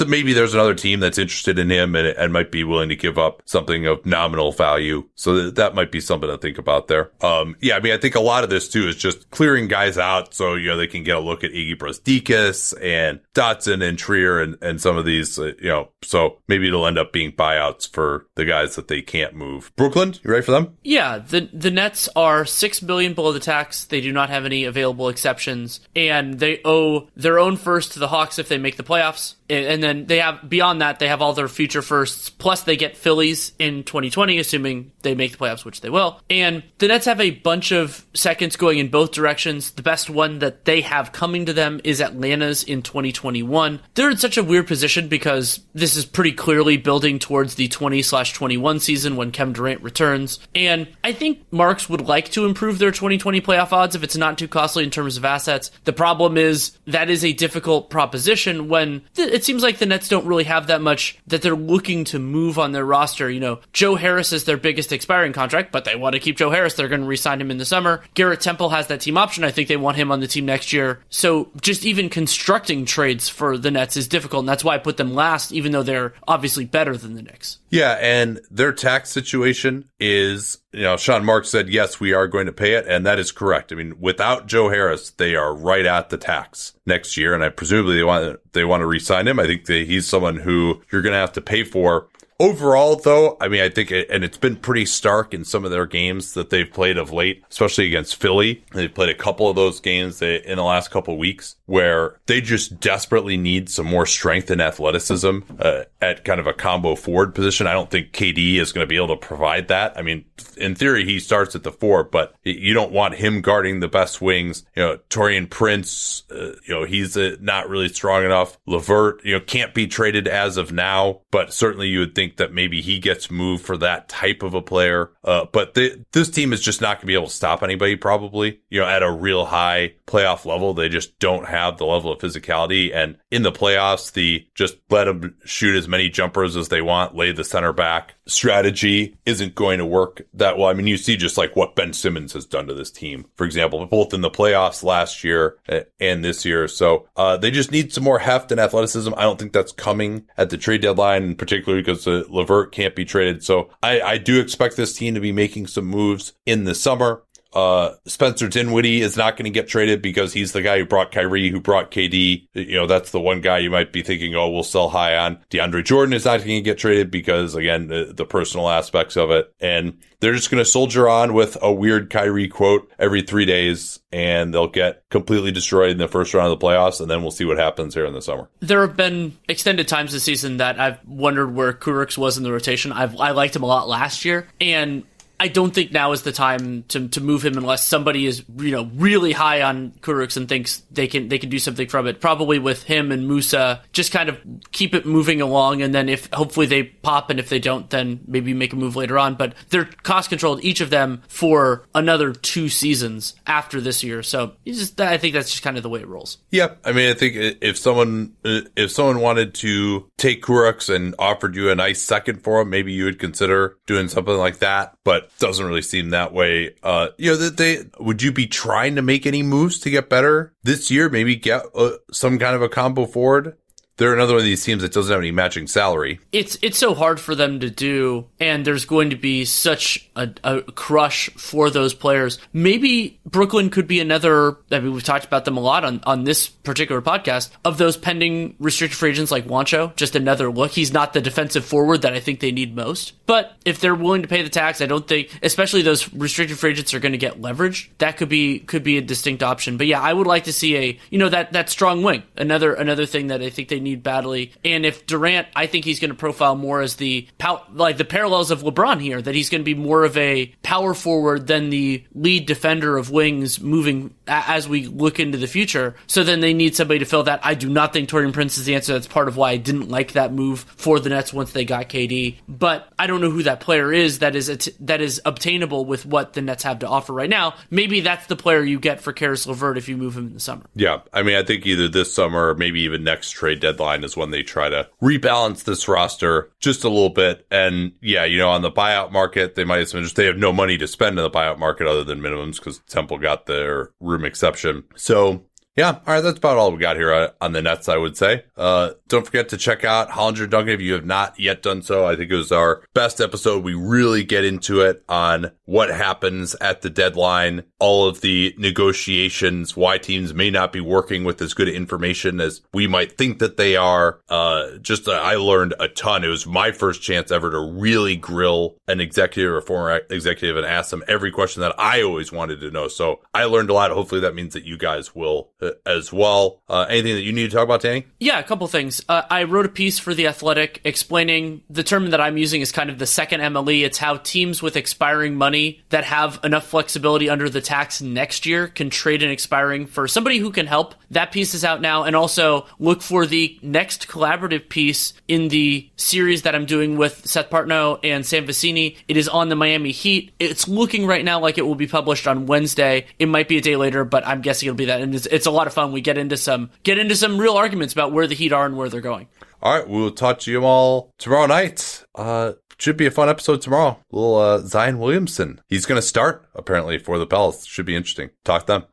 maybe 0.07 0.33
there's 0.33 0.53
another 0.53 0.75
team 0.75 0.99
that's 0.99 1.17
interested 1.17 1.59
in 1.59 1.69
him 1.69 1.95
and, 1.95 2.07
and 2.07 2.33
might 2.33 2.51
be 2.51 2.63
willing 2.63 2.89
to 2.89 2.95
give 2.95 3.17
up 3.17 3.41
something 3.45 3.85
of 3.85 4.05
nominal 4.05 4.51
value. 4.51 5.07
So 5.15 5.49
that 5.51 5.75
might 5.75 5.91
be 5.91 5.99
something 5.99 6.29
to 6.29 6.37
think 6.37 6.57
about 6.57 6.87
there. 6.87 7.11
Um, 7.21 7.55
yeah, 7.61 7.75
I 7.75 7.79
mean, 7.79 7.93
I 7.93 7.97
think 7.97 8.15
a 8.15 8.19
lot 8.19 8.43
of 8.43 8.49
this 8.49 8.69
too 8.69 8.87
is 8.87 8.95
just 8.95 9.29
clearing 9.29 9.67
guys 9.67 9.97
out 9.97 10.33
so, 10.33 10.55
you 10.55 10.67
know, 10.67 10.77
they 10.77 10.87
can 10.87 11.03
get 11.03 11.17
a 11.17 11.19
look 11.19 11.43
at 11.43 11.51
Iggy 11.51 11.77
Brazdeikis 11.77 12.73
and 12.87 13.19
Dotson 13.33 13.87
and 13.87 13.99
Trier 13.99 14.39
and, 14.39 14.57
and 14.61 14.81
some 14.81 14.95
of 14.95 15.03
these, 15.03 15.37
uh, 15.37 15.51
you 15.59 15.67
know, 15.67 15.89
so 16.01 16.39
maybe 16.47 16.67
it'll 16.67 16.87
end 16.87 16.97
up 16.97 17.11
being 17.11 17.33
buyouts 17.33 17.91
for 17.91 18.25
the 18.35 18.45
guys 18.45 18.75
that 18.75 18.87
they 18.87 19.01
can't 19.01 19.35
move. 19.35 19.71
Brooklyn, 19.75 20.15
you 20.23 20.31
ready 20.31 20.45
for 20.45 20.51
them? 20.51 20.77
Yeah, 20.83 21.17
the 21.17 21.49
the 21.51 21.71
Nets 21.71 22.07
are 22.15 22.45
six 22.45 22.79
billion 22.79 23.13
below 23.13 23.33
the 23.33 23.39
tax. 23.39 23.83
They 23.83 23.99
do 23.99 24.13
not 24.13 24.29
have 24.29 24.45
any 24.45 24.63
available 24.63 25.09
exceptions, 25.09 25.81
and 25.95 26.39
they 26.39 26.61
owe 26.63 27.09
their 27.15 27.39
own 27.39 27.57
first 27.57 27.91
to 27.93 27.99
the 27.99 28.07
Hawks 28.07 28.39
if 28.39 28.47
they 28.47 28.57
make 28.57 28.77
the 28.77 28.83
playoffs 28.83 29.35
and 29.49 29.81
then 29.81 30.05
they 30.05 30.19
have 30.19 30.47
beyond 30.49 30.81
that 30.81 30.99
they 30.99 31.07
have 31.07 31.21
all 31.21 31.33
their 31.33 31.47
future 31.47 31.81
firsts. 31.81 32.29
Plus 32.29 32.63
they 32.63 32.77
get 32.77 32.97
phillies 32.97 33.53
in 33.59 33.83
2020 33.83 34.37
assuming 34.37 34.91
they 35.01 35.15
make 35.15 35.31
the 35.31 35.37
playoffs 35.37 35.65
which 35.65 35.81
they 35.81 35.89
will. 35.89 36.19
And 36.29 36.63
the 36.79 36.87
nets 36.87 37.05
have 37.05 37.21
a 37.21 37.31
bunch 37.31 37.71
of 37.71 38.05
seconds 38.13 38.55
going 38.55 38.79
in 38.79 38.89
both 38.89 39.11
directions. 39.11 39.71
The 39.71 39.81
best 39.81 40.09
one 40.09 40.39
that 40.39 40.65
they 40.65 40.81
have 40.81 41.11
coming 41.11 41.45
to 41.45 41.53
them 41.53 41.79
is 41.83 42.01
atlanta's 42.01 42.63
in 42.63 42.81
2021 42.81 43.79
they're 43.95 44.09
in 44.09 44.17
such 44.17 44.37
a 44.37 44.43
weird 44.43 44.67
position 44.67 45.07
because 45.07 45.59
this 45.73 45.95
is 45.95 46.05
pretty 46.05 46.31
clearly 46.31 46.77
building 46.77 47.19
towards 47.19 47.55
the 47.55 47.67
20 47.67 48.01
slash 48.01 48.33
21 48.33 48.79
season 48.79 49.15
when 49.15 49.31
kevin 49.31 49.53
durant 49.53 49.81
returns. 49.81 50.39
And 50.55 50.87
i 51.03 51.13
think 51.13 51.45
marks 51.51 51.89
would 51.89 52.01
like 52.01 52.29
to 52.31 52.45
improve 52.45 52.79
their 52.79 52.91
2020 52.91 53.41
playoff 53.41 53.71
odds 53.71 53.95
if 53.95 54.03
it's 54.03 54.17
not 54.17 54.37
too 54.37 54.47
costly 54.47 54.83
in 54.83 54.89
terms 54.89 55.17
of 55.17 55.25
assets. 55.25 55.71
The 55.83 55.93
problem 55.93 56.37
is 56.37 56.77
that 56.85 57.09
is 57.09 57.23
a 57.23 57.33
difficult 57.33 57.89
proposition 57.89 58.67
when 58.67 59.01
th- 59.15 59.36
it 59.37 59.43
seems 59.43 59.61
like 59.61 59.77
the 59.77 59.85
Nets 59.85 60.09
don't 60.09 60.25
really 60.25 60.45
have 60.45 60.65
that 60.67 60.81
much 60.81 61.15
that 61.27 61.43
they're 61.43 61.55
looking 61.55 62.05
to 62.05 62.17
move 62.17 62.57
on 62.57 62.71
their 62.71 62.83
roster. 62.83 63.29
You 63.29 63.39
know, 63.39 63.59
Joe 63.71 63.93
Harris 63.93 64.33
is 64.33 64.45
their 64.45 64.57
biggest 64.57 64.91
expiring 64.91 65.31
contract, 65.31 65.71
but 65.71 65.85
they 65.85 65.95
want 65.95 66.13
to 66.13 66.19
keep 66.19 66.37
Joe 66.37 66.49
Harris. 66.49 66.73
They're 66.73 66.87
going 66.87 67.01
to 67.01 67.07
re-sign 67.07 67.39
him 67.39 67.51
in 67.51 67.59
the 67.59 67.65
summer. 67.65 68.01
Garrett 68.15 68.41
Temple 68.41 68.69
has 68.69 68.87
that 68.87 69.01
team 69.01 69.15
option. 69.15 69.43
I 69.43 69.51
think 69.51 69.67
they 69.67 69.77
want 69.77 69.95
him 69.95 70.11
on 70.11 70.21
the 70.21 70.27
team 70.27 70.47
next 70.47 70.73
year. 70.73 71.03
So 71.09 71.51
just 71.61 71.85
even 71.85 72.09
constructing 72.09 72.85
trades 72.85 73.29
for 73.29 73.59
the 73.59 73.69
Nets 73.69 73.95
is 73.95 74.07
difficult, 74.07 74.39
and 74.39 74.49
that's 74.49 74.63
why 74.63 74.73
I 74.73 74.79
put 74.79 74.97
them 74.97 75.13
last, 75.13 75.51
even 75.51 75.71
though 75.71 75.83
they're 75.83 76.13
obviously 76.27 76.65
better 76.65 76.97
than 76.97 77.13
the 77.13 77.21
Knicks. 77.21 77.59
Yeah, 77.69 77.97
and 78.01 78.39
their 78.49 78.73
tax 78.73 79.11
situation 79.11 79.87
is, 79.99 80.59
you 80.71 80.83
know, 80.83 80.95
Sean 80.95 81.25
Marks 81.25 81.49
said, 81.49 81.69
yes, 81.69 81.99
we 81.99 82.13
are 82.13 82.27
going 82.27 82.45
to 82.45 82.51
pay 82.51 82.73
it. 82.73 82.85
And 82.87 83.05
that 83.05 83.19
is 83.19 83.31
correct. 83.31 83.71
I 83.71 83.75
mean, 83.75 83.99
without 83.99 84.45
Joe 84.45 84.69
Harris, 84.69 85.09
they 85.11 85.35
are 85.35 85.55
right 85.55 85.85
at 85.85 86.09
the 86.09 86.17
tax 86.17 86.73
next 86.85 87.17
year. 87.17 87.33
And 87.33 87.43
I 87.43 87.49
presumably 87.49 87.97
they 87.97 88.03
want, 88.03 88.39
they 88.53 88.63
want 88.63 88.81
to 88.81 88.85
re-sign 88.85 89.27
him. 89.27 89.39
I 89.39 89.47
think 89.47 89.65
that 89.65 89.87
he's 89.87 90.07
someone 90.07 90.37
who 90.37 90.81
you're 90.91 91.01
going 91.01 91.13
to 91.13 91.19
have 91.19 91.33
to 91.33 91.41
pay 91.41 91.63
for 91.63 92.07
Overall, 92.39 92.97
though, 92.97 93.35
I 93.41 93.47
mean, 93.47 93.61
I 93.61 93.69
think, 93.69 93.91
it, 93.91 94.09
and 94.11 94.23
it's 94.23 94.37
been 94.37 94.57
pretty 94.57 94.85
stark 94.85 95.33
in 95.33 95.43
some 95.43 95.65
of 95.65 95.71
their 95.71 95.87
games 95.87 96.33
that 96.33 96.51
they've 96.51 96.71
played 96.71 96.97
of 96.97 97.11
late, 97.11 97.43
especially 97.49 97.87
against 97.87 98.17
Philly. 98.17 98.63
They've 98.73 98.93
played 98.93 99.09
a 99.09 99.15
couple 99.15 99.49
of 99.49 99.55
those 99.55 99.79
games 99.79 100.21
in 100.21 100.57
the 100.57 100.63
last 100.63 100.91
couple 100.91 101.17
weeks 101.17 101.55
where 101.65 102.19
they 102.27 102.39
just 102.39 102.79
desperately 102.79 103.37
need 103.37 103.69
some 103.69 103.87
more 103.87 104.05
strength 104.05 104.51
and 104.51 104.61
athleticism 104.61 105.39
uh, 105.59 105.83
at 105.99 106.23
kind 106.23 106.39
of 106.39 106.45
a 106.45 106.53
combo 106.53 106.95
forward 106.95 107.33
position. 107.33 107.65
I 107.65 107.73
don't 107.73 107.89
think 107.89 108.11
KD 108.11 108.55
is 108.57 108.71
going 108.71 108.83
to 108.83 108.87
be 108.87 108.97
able 108.97 109.09
to 109.09 109.17
provide 109.17 109.69
that. 109.69 109.97
I 109.97 110.03
mean, 110.03 110.25
in 110.57 110.75
theory, 110.75 111.05
he 111.05 111.19
starts 111.19 111.55
at 111.55 111.63
the 111.63 111.71
four, 111.71 112.03
but 112.03 112.35
you 112.43 112.73
don't 112.73 112.91
want 112.91 113.15
him 113.15 113.41
guarding 113.41 113.79
the 113.79 113.87
best 113.87 114.21
wings. 114.21 114.63
You 114.75 114.83
know, 114.83 114.97
Taurean 115.09 115.49
Prince, 115.49 116.23
uh, 116.31 116.53
you 116.65 116.73
know, 116.73 116.85
he's 116.85 117.17
uh, 117.17 117.35
not 117.41 117.67
really 117.67 117.89
strong 117.89 118.23
enough. 118.23 118.57
LeVert, 118.67 119.25
you 119.25 119.33
know, 119.33 119.39
can't 119.39 119.73
be 119.73 119.87
traded 119.87 120.27
as 120.27 120.57
of 120.57 120.71
now, 120.71 121.21
but 121.31 121.51
certainly 121.51 121.87
you 121.87 121.99
would 121.99 122.15
think 122.15 122.26
think 122.27 122.37
that 122.37 122.53
maybe 122.53 122.81
he 122.81 122.99
gets 122.99 123.31
moved 123.31 123.65
for 123.65 123.77
that 123.77 124.09
type 124.09 124.43
of 124.43 124.53
a 124.53 124.61
player. 124.61 125.11
Uh, 125.23 125.45
but 125.51 125.73
the, 125.73 126.03
this 126.11 126.29
team 126.29 126.53
is 126.53 126.61
just 126.61 126.81
not 126.81 126.97
going 126.97 127.01
to 127.01 127.07
be 127.07 127.13
able 127.13 127.27
to 127.27 127.33
stop 127.33 127.63
anybody 127.63 127.95
probably, 127.95 128.59
you 128.69 128.79
know, 128.79 128.87
at 128.87 129.03
a 129.03 129.11
real 129.11 129.45
high 129.45 129.93
playoff 130.05 130.45
level. 130.45 130.73
They 130.73 130.89
just 130.89 131.19
don't 131.19 131.47
have 131.47 131.77
the 131.77 131.85
level 131.85 132.11
of 132.11 132.19
physicality. 132.19 132.93
And 132.93 133.17
in 133.31 133.43
the 133.43 133.51
playoffs, 133.51 134.11
the 134.11 134.47
just 134.55 134.77
let 134.89 135.05
them 135.05 135.35
shoot 135.45 135.75
as 135.75 135.87
many 135.87 136.09
jumpers 136.09 136.55
as 136.55 136.69
they 136.69 136.81
want, 136.81 137.15
lay 137.15 137.31
the 137.31 137.43
center 137.43 137.73
back 137.73 138.15
strategy 138.27 139.15
isn't 139.25 139.55
going 139.55 139.79
to 139.79 139.85
work 139.85 140.21
that 140.33 140.57
well. 140.57 140.67
I 140.67 140.73
mean, 140.73 140.87
you 140.87 140.97
see 140.97 141.17
just 141.17 141.37
like 141.37 141.55
what 141.55 141.75
Ben 141.75 141.93
Simmons 141.93 142.33
has 142.33 142.45
done 142.45 142.67
to 142.67 142.73
this 142.73 142.91
team, 142.91 143.25
for 143.35 143.45
example, 143.45 143.85
both 143.85 144.13
in 144.13 144.21
the 144.21 144.29
playoffs 144.29 144.83
last 144.83 145.23
year 145.23 145.57
uh, 145.69 145.81
and 145.99 146.23
this 146.23 146.45
year. 146.45 146.67
So, 146.67 147.07
uh, 147.15 147.37
they 147.37 147.51
just 147.51 147.71
need 147.71 147.93
some 147.93 148.03
more 148.03 148.19
heft 148.19 148.51
and 148.51 148.59
athleticism. 148.59 149.13
I 149.15 149.23
don't 149.23 149.39
think 149.39 149.53
that's 149.53 149.71
coming 149.71 150.27
at 150.37 150.49
the 150.49 150.57
trade 150.57 150.81
deadline, 150.81 151.35
particularly 151.35 151.81
because 151.81 152.07
uh, 152.07 152.16
LeVert 152.29 152.71
can't 152.71 152.95
be 152.95 153.05
traded. 153.05 153.43
So 153.43 153.69
I, 153.83 154.01
I 154.01 154.17
do 154.17 154.39
expect 154.39 154.75
this 154.75 154.93
team 154.93 155.13
to 155.13 155.19
be 155.19 155.31
making 155.31 155.67
some 155.67 155.85
moves 155.85 156.33
in 156.45 156.63
the 156.63 156.75
summer. 156.75 157.23
Uh, 157.53 157.91
Spencer 158.05 158.47
Dinwiddie 158.47 159.01
is 159.01 159.17
not 159.17 159.37
going 159.37 159.45
to 159.45 159.49
get 159.49 159.67
traded 159.67 160.01
because 160.01 160.33
he's 160.33 160.51
the 160.51 160.61
guy 160.61 160.77
who 160.77 160.85
brought 160.85 161.11
Kyrie, 161.11 161.49
who 161.49 161.59
brought 161.59 161.91
KD. 161.91 162.47
You 162.53 162.75
know, 162.75 162.87
that's 162.87 163.11
the 163.11 163.19
one 163.19 163.41
guy 163.41 163.59
you 163.59 163.69
might 163.69 163.91
be 163.91 164.03
thinking, 164.03 164.35
oh, 164.35 164.49
we'll 164.49 164.63
sell 164.63 164.89
high 164.89 165.17
on. 165.17 165.39
DeAndre 165.49 165.83
Jordan 165.83 166.13
is 166.13 166.25
not 166.25 166.37
going 166.37 166.49
to 166.49 166.61
get 166.61 166.77
traded 166.77 167.11
because, 167.11 167.55
again, 167.55 167.87
the, 167.87 168.13
the 168.15 168.25
personal 168.25 168.69
aspects 168.69 169.17
of 169.17 169.31
it. 169.31 169.53
And 169.59 169.97
they're 170.19 170.33
just 170.33 170.51
going 170.51 170.63
to 170.63 170.69
soldier 170.69 171.07
on 171.07 171.33
with 171.33 171.57
a 171.61 171.71
weird 171.71 172.09
Kyrie 172.09 172.47
quote 172.47 172.91
every 172.99 173.21
three 173.21 173.45
days 173.45 173.99
and 174.11 174.53
they'll 174.53 174.67
get 174.67 175.03
completely 175.09 175.51
destroyed 175.51 175.91
in 175.91 175.97
the 175.97 176.07
first 176.07 176.33
round 176.33 176.51
of 176.51 176.59
the 176.59 176.65
playoffs, 176.65 177.01
and 177.01 177.09
then 177.09 177.21
we'll 177.21 177.31
see 177.31 177.45
what 177.45 177.57
happens 177.57 177.93
here 177.93 178.05
in 178.05 178.13
the 178.13 178.21
summer. 178.21 178.49
There 178.61 178.81
have 178.81 178.95
been 178.95 179.37
extended 179.49 179.87
times 179.87 180.13
this 180.13 180.23
season 180.23 180.57
that 180.57 180.79
I've 180.79 181.05
wondered 181.05 181.53
where 181.53 181.73
Kurucs 181.73 182.17
was 182.17 182.37
in 182.37 182.43
the 182.43 182.51
rotation. 182.51 182.91
I've 182.91 183.19
I 183.19 183.31
liked 183.31 183.55
him 183.55 183.63
a 183.63 183.67
lot 183.67 183.87
last 183.87 184.25
year, 184.25 184.47
and 184.61 185.03
I 185.39 185.47
don't 185.49 185.73
think 185.73 185.91
now 185.91 186.13
is 186.13 186.23
the 186.23 186.31
time 186.31 186.83
to, 186.89 187.07
to 187.09 187.21
move 187.21 187.45
him 187.45 187.57
unless 187.57 187.85
somebody 187.85 188.25
is 188.25 188.43
you 188.57 188.71
know 188.71 188.89
really 188.95 189.31
high 189.31 189.61
on 189.61 189.91
Kurucs 190.01 190.35
and 190.35 190.49
thinks 190.49 190.81
they 190.89 191.07
can 191.07 191.27
they 191.29 191.37
can 191.37 191.49
do 191.49 191.59
something 191.59 191.87
from 191.87 192.07
it. 192.07 192.19
Probably 192.19 192.57
with 192.57 192.83
him 192.83 193.11
and 193.11 193.27
Musa, 193.27 193.83
just 193.91 194.11
kind 194.11 194.29
of 194.29 194.39
keep 194.71 194.95
it 194.95 195.05
moving 195.05 195.41
along, 195.41 195.81
and 195.81 195.93
then 195.93 196.09
if 196.09 196.31
hopefully 196.33 196.65
they 196.65 196.83
pop, 196.83 197.29
and 197.29 197.39
if 197.39 197.49
they 197.49 197.59
don't, 197.59 197.89
then 197.89 198.21
maybe 198.27 198.53
make 198.53 198.73
a 198.73 198.75
move 198.75 198.95
later 198.95 199.19
on. 199.19 199.35
But 199.35 199.53
they're 199.69 199.85
cost 200.03 200.29
controlled 200.29 200.63
each 200.63 200.81
of 200.81 200.89
them 200.89 201.21
for 201.27 201.85
another 201.93 202.33
two 202.33 202.67
seasons 202.69 203.35
after 203.45 203.79
this 203.79 204.03
year. 204.03 204.23
So 204.23 204.53
just 204.65 204.99
I 204.99 205.17
think 205.17 205.33
that's 205.33 205.51
just 205.51 205.63
kind 205.63 205.77
of 205.77 205.83
the 205.83 205.89
way 205.89 205.99
it 205.99 206.07
rolls. 206.07 206.39
Yeah, 206.49 206.75
I 206.83 206.93
mean 206.93 207.09
I 207.09 207.13
think 207.13 207.57
if 207.61 207.77
someone 207.77 208.33
uh, 208.43 208.61
if 208.75 208.91
someone 208.91 209.19
wanted 209.19 209.53
to 209.55 210.09
take 210.17 210.41
Kurucs 210.41 210.93
and 210.93 211.13
offered 211.19 211.55
you 211.55 211.69
a 211.69 211.75
nice 211.75 212.01
second 212.01 212.43
for 212.43 212.61
him, 212.61 212.71
maybe 212.71 212.91
you 212.91 213.05
would 213.05 213.19
consider 213.19 213.77
doing 213.85 214.07
something 214.07 214.35
like 214.35 214.59
that, 214.59 214.95
but 215.03 215.26
doesn't 215.39 215.65
really 215.65 215.81
seem 215.81 216.09
that 216.11 216.33
way. 216.33 216.75
Uh, 216.83 217.09
you 217.17 217.31
know, 217.31 217.37
that 217.37 217.57
they 217.57 217.85
would 217.99 218.21
you 218.21 218.31
be 218.31 218.47
trying 218.47 218.95
to 218.95 219.01
make 219.01 219.25
any 219.25 219.43
moves 219.43 219.79
to 219.79 219.89
get 219.89 220.09
better 220.09 220.53
this 220.63 220.91
year? 220.91 221.09
Maybe 221.09 221.35
get 221.35 221.63
uh, 221.75 221.91
some 222.11 222.39
kind 222.39 222.55
of 222.55 222.61
a 222.61 222.69
combo 222.69 223.05
forward 223.05 223.57
they're 223.97 224.13
another 224.13 224.33
one 224.33 224.39
of 224.39 224.45
these 224.45 224.63
teams 224.63 224.83
that 224.83 224.93
doesn't 224.93 225.11
have 225.11 225.19
any 225.19 225.31
matching 225.31 225.67
salary. 225.67 226.19
It's 226.31 226.57
it's 226.61 226.77
so 226.77 226.93
hard 226.93 227.19
for 227.19 227.35
them 227.35 227.59
to 227.59 227.69
do, 227.69 228.27
and 228.39 228.63
there's 228.63 228.85
going 228.85 229.09
to 229.09 229.15
be 229.15 229.43
such 229.45 230.07
a, 230.15 230.29
a, 230.43 230.61
crush 230.61 231.29
for 231.31 231.69
those 231.69 231.93
players. 231.93 232.39
Maybe 232.53 233.19
Brooklyn 233.25 233.69
could 233.69 233.87
be 233.87 233.99
another. 233.99 234.57
I 234.71 234.79
mean, 234.79 234.93
we've 234.93 235.03
talked 235.03 235.25
about 235.25 235.45
them 235.45 235.57
a 235.57 235.61
lot 235.61 235.83
on, 235.83 236.01
on 236.05 236.23
this 236.23 236.47
particular 236.47 237.01
podcast 237.01 237.49
of 237.65 237.77
those 237.77 237.97
pending 237.97 238.55
restricted 238.59 238.97
free 238.97 239.11
agents 239.11 239.31
like 239.31 239.45
Juancho. 239.45 239.95
Just 239.95 240.15
another 240.15 240.51
look. 240.51 240.71
He's 240.71 240.93
not 240.93 241.13
the 241.13 241.21
defensive 241.21 241.65
forward 241.65 242.03
that 242.03 242.13
I 242.13 242.19
think 242.19 242.39
they 242.39 242.51
need 242.51 242.75
most. 242.75 243.13
But 243.25 243.53
if 243.65 243.79
they're 243.81 243.95
willing 243.95 244.21
to 244.21 244.27
pay 244.27 244.43
the 244.43 244.49
tax, 244.49 244.79
I 244.79 244.85
don't 244.85 245.07
think, 245.07 245.37
especially 245.41 245.81
those 245.81 246.11
restricted 246.13 246.57
free 246.59 246.71
agents 246.71 246.93
are 246.93 246.99
going 246.99 247.11
to 247.13 247.17
get 247.17 247.41
leverage. 247.41 247.91
That 247.97 248.17
could 248.17 248.29
be 248.29 248.59
could 248.59 248.83
be 248.83 248.97
a 248.97 249.01
distinct 249.01 249.41
option. 249.41 249.77
But 249.77 249.87
yeah, 249.87 250.01
I 250.01 250.13
would 250.13 250.27
like 250.27 250.43
to 250.43 250.53
see 250.53 250.77
a 250.77 250.99
you 251.09 251.17
know 251.17 251.29
that 251.29 251.53
that 251.53 251.69
strong 251.69 252.03
wing. 252.03 252.23
Another 252.35 252.73
another 252.73 253.05
thing 253.07 253.27
that 253.27 253.41
I 253.41 253.49
think 253.49 253.69
they 253.69 253.79
need 253.89 254.03
badly. 254.03 254.53
And 254.63 254.85
if 254.85 255.05
Durant, 255.05 255.47
I 255.55 255.67
think 255.67 255.85
he's 255.85 255.99
going 255.99 256.09
to 256.09 256.15
profile 256.15 256.55
more 256.55 256.81
as 256.81 256.95
the 256.95 257.27
like 257.73 257.97
the 257.97 258.05
parallels 258.05 258.51
of 258.51 258.63
LeBron 258.63 259.01
here, 259.01 259.21
that 259.21 259.35
he's 259.35 259.49
going 259.49 259.61
to 259.61 259.65
be 259.65 259.73
more 259.73 260.03
of 260.03 260.17
a 260.17 260.47
power 260.63 260.93
forward 260.93 261.47
than 261.47 261.69
the 261.69 262.03
lead 262.13 262.45
defender 262.45 262.97
of 262.97 263.11
wings 263.11 263.59
moving 263.59 264.13
as 264.27 264.67
we 264.67 264.87
look 264.87 265.19
into 265.19 265.37
the 265.37 265.47
future. 265.47 265.95
So 266.07 266.23
then 266.23 266.39
they 266.39 266.53
need 266.53 266.75
somebody 266.75 266.99
to 266.99 267.05
fill 267.05 267.23
that. 267.23 267.39
I 267.43 267.53
do 267.53 267.69
not 267.69 267.93
think 267.93 268.09
Taurean 268.09 268.33
Prince 268.33 268.57
is 268.57 268.65
the 268.65 268.75
answer. 268.75 268.93
That's 268.93 269.07
part 269.07 269.27
of 269.27 269.37
why 269.37 269.51
I 269.51 269.57
didn't 269.57 269.89
like 269.89 270.13
that 270.13 270.33
move 270.33 270.61
for 270.75 270.99
the 270.99 271.09
Nets 271.09 271.33
once 271.33 271.51
they 271.51 271.65
got 271.65 271.89
KD. 271.89 272.37
But 272.47 272.91
I 272.99 273.07
don't 273.07 273.21
know 273.21 273.29
who 273.29 273.43
that 273.43 273.59
player 273.59 273.93
is 273.93 274.19
that 274.19 274.35
is 274.35 274.47
that 274.79 275.01
is 275.01 275.21
obtainable 275.25 275.85
with 275.85 276.05
what 276.05 276.33
the 276.33 276.41
Nets 276.41 276.63
have 276.63 276.79
to 276.79 276.87
offer 276.87 277.13
right 277.13 277.29
now. 277.29 277.55
Maybe 277.69 278.01
that's 278.01 278.27
the 278.27 278.35
player 278.35 278.63
you 278.63 278.79
get 278.79 279.01
for 279.01 279.13
Caris 279.13 279.47
LeVert 279.47 279.77
if 279.77 279.87
you 279.89 279.97
move 279.97 280.17
him 280.17 280.27
in 280.27 280.33
the 280.33 280.39
summer. 280.39 280.63
Yeah, 280.75 281.01
I 281.13 281.23
mean, 281.23 281.35
I 281.35 281.43
think 281.43 281.65
either 281.65 281.87
this 281.87 282.13
summer 282.13 282.49
or 282.49 282.55
maybe 282.55 282.81
even 282.81 283.03
next 283.03 283.31
trade 283.31 283.59
deadline 283.59 283.76
is 284.03 284.17
when 284.17 284.31
they 284.31 284.43
try 284.43 284.69
to 284.69 284.89
rebalance 285.01 285.63
this 285.63 285.87
roster 285.87 286.51
just 286.59 286.83
a 286.83 286.89
little 286.89 287.09
bit. 287.09 287.45
And 287.51 287.93
yeah, 288.01 288.25
you 288.25 288.37
know, 288.37 288.49
on 288.49 288.61
the 288.61 288.71
buyout 288.71 289.11
market, 289.11 289.55
they 289.55 289.63
might 289.63 289.79
have 289.79 289.89
some 289.89 289.99
interest. 289.99 290.15
They 290.15 290.25
have 290.25 290.37
no 290.37 290.53
money 290.53 290.77
to 290.77 290.87
spend 290.87 291.17
in 291.17 291.23
the 291.23 291.29
buyout 291.31 291.59
market 291.59 291.87
other 291.87 292.03
than 292.03 292.21
minimums 292.21 292.57
because 292.57 292.79
Temple 292.87 293.17
got 293.17 293.45
their 293.45 293.91
room 293.99 294.25
exception. 294.25 294.83
So 294.95 295.43
Yeah, 295.77 295.91
all 295.91 296.01
right, 296.15 296.21
that's 296.21 296.39
about 296.39 296.57
all 296.57 296.71
we 296.71 296.79
got 296.79 296.97
here 296.97 297.13
uh, 297.13 297.29
on 297.39 297.51
the 297.51 297.61
Nets, 297.61 297.87
I 297.87 297.97
would 297.97 298.17
say. 298.17 298.45
Uh, 298.57 298.93
don't 299.07 299.23
forget 299.23 299.49
to 299.49 299.57
check 299.57 299.83
out 299.83 300.09
Hollinger 300.09 300.49
Duncan 300.49 300.73
if 300.73 300.81
you 300.81 300.93
have 300.93 301.05
not 301.05 301.39
yet 301.39 301.61
done 301.61 301.83
so. 301.83 302.03
I 302.03 302.15
think 302.15 302.31
it 302.31 302.35
was 302.35 302.51
our 302.51 302.83
best 302.95 303.21
episode. 303.21 303.63
We 303.63 303.75
really 303.75 304.23
get 304.23 304.43
into 304.43 304.81
it 304.81 305.03
on 305.07 305.51
what 305.65 305.89
happens 305.89 306.55
at 306.61 306.81
the 306.81 306.89
deadline, 306.89 307.63
all 307.77 308.07
of 308.07 308.21
the 308.21 308.55
negotiations, 308.57 309.77
why 309.77 309.99
teams 309.99 310.33
may 310.33 310.49
not 310.49 310.73
be 310.73 310.81
working 310.81 311.23
with 311.23 311.39
as 311.43 311.53
good 311.53 311.69
information 311.69 312.41
as 312.41 312.61
we 312.73 312.87
might 312.87 313.15
think 313.15 313.37
that 313.37 313.57
they 313.57 313.75
are. 313.75 314.19
Uh, 314.29 314.77
just 314.81 315.07
uh, 315.07 315.11
I 315.11 315.35
learned 315.35 315.75
a 315.79 315.89
ton. 315.89 316.23
It 316.23 316.29
was 316.29 316.47
my 316.47 316.71
first 316.71 317.03
chance 317.03 317.31
ever 317.31 317.51
to 317.51 317.59
really 317.59 318.15
grill 318.15 318.77
an 318.87 318.99
executive 318.99 319.53
or 319.53 319.61
former 319.61 320.01
executive 320.09 320.57
and 320.57 320.65
ask 320.65 320.89
them 320.89 321.03
every 321.07 321.31
question 321.31 321.61
that 321.61 321.75
I 321.77 322.01
always 322.01 322.31
wanted 322.31 322.61
to 322.61 322.71
know. 322.71 322.87
So 322.87 323.19
I 323.31 323.43
learned 323.43 323.69
a 323.69 323.73
lot. 323.73 323.91
Hopefully 323.91 324.21
that 324.21 324.33
means 324.33 324.53
that 324.53 324.63
you 324.63 324.77
guys 324.77 325.13
will 325.13 325.51
uh, 325.61 325.66
as 325.85 326.11
well. 326.11 326.61
Uh, 326.69 326.85
anything 326.89 327.15
that 327.15 327.21
you 327.21 327.33
need 327.33 327.49
to 327.49 327.55
talk 327.55 327.63
about, 327.63 327.81
Danny? 327.81 328.05
Yeah, 328.19 328.39
a 328.39 328.43
couple 328.43 328.67
things. 328.67 329.01
Uh, 329.07 329.23
I 329.29 329.43
wrote 329.43 329.65
a 329.65 329.69
piece 329.69 329.99
for 329.99 330.13
The 330.13 330.27
Athletic 330.27 330.81
explaining 330.83 331.61
the 331.69 331.83
term 331.83 332.09
that 332.11 332.21
I'm 332.21 332.37
using 332.37 332.61
is 332.61 332.71
kind 332.71 332.89
of 332.89 332.99
the 332.99 333.05
second 333.07 333.41
MLE. 333.41 333.83
It's 333.83 333.97
how 333.97 334.17
teams 334.17 334.61
with 334.61 334.75
expiring 334.75 335.35
money 335.35 335.81
that 335.89 336.03
have 336.03 336.39
enough 336.43 336.67
flexibility 336.67 337.29
under 337.29 337.49
the 337.49 337.61
tax 337.61 338.01
next 338.01 338.45
year 338.45 338.67
can 338.67 338.89
trade 338.89 339.23
an 339.23 339.29
expiring 339.29 339.85
for 339.85 340.07
somebody 340.07 340.37
who 340.37 340.51
can 340.51 340.67
help. 340.67 340.95
That 341.11 341.31
piece 341.31 341.53
is 341.53 341.63
out 341.63 341.81
now. 341.81 342.03
And 342.03 342.15
also 342.15 342.65
look 342.79 343.01
for 343.01 343.25
the 343.25 343.57
next 343.61 344.07
collaborative 344.07 344.69
piece 344.69 345.13
in 345.27 345.47
the 345.49 345.89
series 345.95 346.43
that 346.43 346.55
I'm 346.55 346.65
doing 346.65 346.97
with 346.97 347.27
Seth 347.27 347.49
Partnow 347.49 347.99
and 348.03 348.25
Sam 348.25 348.45
Vecenie. 348.45 348.97
It 349.07 349.17
is 349.17 349.29
on 349.29 349.49
the 349.49 349.55
Miami 349.55 349.91
Heat. 349.91 350.31
It's 350.39 350.67
looking 350.67 351.05
right 351.05 351.23
now 351.23 351.39
like 351.39 351.57
it 351.57 351.65
will 351.65 351.75
be 351.75 351.87
published 351.87 352.27
on 352.27 352.45
Wednesday. 352.45 353.07
It 353.19 353.27
might 353.27 353.47
be 353.47 353.57
a 353.57 353.61
day 353.61 353.75
later, 353.75 354.03
but 354.05 354.25
I'm 354.25 354.41
guessing 354.41 354.67
it'll 354.67 354.77
be 354.77 354.85
that. 354.85 355.01
And 355.01 355.15
it's, 355.15 355.25
it's 355.27 355.45
a 355.45 355.51
lot 355.57 355.67
of 355.67 355.73
fun. 355.73 355.91
We 355.91 356.01
get 356.01 356.17
into 356.17 356.37
some 356.37 356.69
get 356.83 356.97
into 356.97 357.15
some 357.15 357.37
real 357.37 357.55
arguments 357.55 357.93
about 357.93 358.11
where 358.11 358.27
the 358.27 358.35
Heat 358.35 358.53
are 358.53 358.65
and 358.65 358.77
where 358.77 358.89
they're 358.89 359.01
going. 359.01 359.27
All 359.61 359.77
right, 359.77 359.87
we'll 359.87 360.11
talk 360.11 360.39
to 360.39 360.51
you 360.51 360.63
all 360.63 361.11
tomorrow 361.17 361.47
night. 361.47 362.05
Uh, 362.13 362.53
should 362.77 362.95
be 362.95 363.07
a 363.07 363.11
fun 363.11 363.27
episode 363.27 363.61
tomorrow. 363.61 363.99
Little 364.11 364.35
uh, 364.35 364.59
Zion 364.59 364.99
Williamson. 364.99 365.61
He's 365.67 365.85
going 365.87 365.99
to 365.99 366.07
start 366.07 366.45
apparently 366.53 366.99
for 366.99 367.17
the 367.17 367.25
Pels. 367.25 367.65
Should 367.65 367.87
be 367.87 367.95
interesting. 367.95 368.29
Talk 368.45 368.67
to 368.67 368.73
them. 368.73 368.83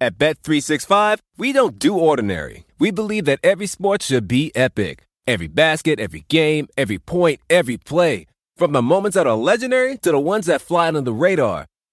At 0.00 0.18
Bet365, 0.18 1.18
we 1.36 1.52
don't 1.52 1.78
do 1.78 1.96
ordinary. 1.96 2.64
We 2.78 2.90
believe 2.90 3.26
that 3.26 3.38
every 3.42 3.66
sport 3.66 4.02
should 4.02 4.26
be 4.26 4.50
epic. 4.54 5.06
Every 5.26 5.46
basket, 5.46 6.00
every 6.00 6.24
game, 6.28 6.68
every 6.76 6.98
point, 6.98 7.40
every 7.48 7.76
play. 7.76 8.26
From 8.56 8.72
the 8.72 8.82
moments 8.82 9.14
that 9.14 9.26
are 9.26 9.36
legendary 9.36 9.96
to 9.98 10.10
the 10.10 10.18
ones 10.18 10.46
that 10.46 10.60
fly 10.60 10.88
under 10.88 11.00
the 11.00 11.12
radar. 11.12 11.66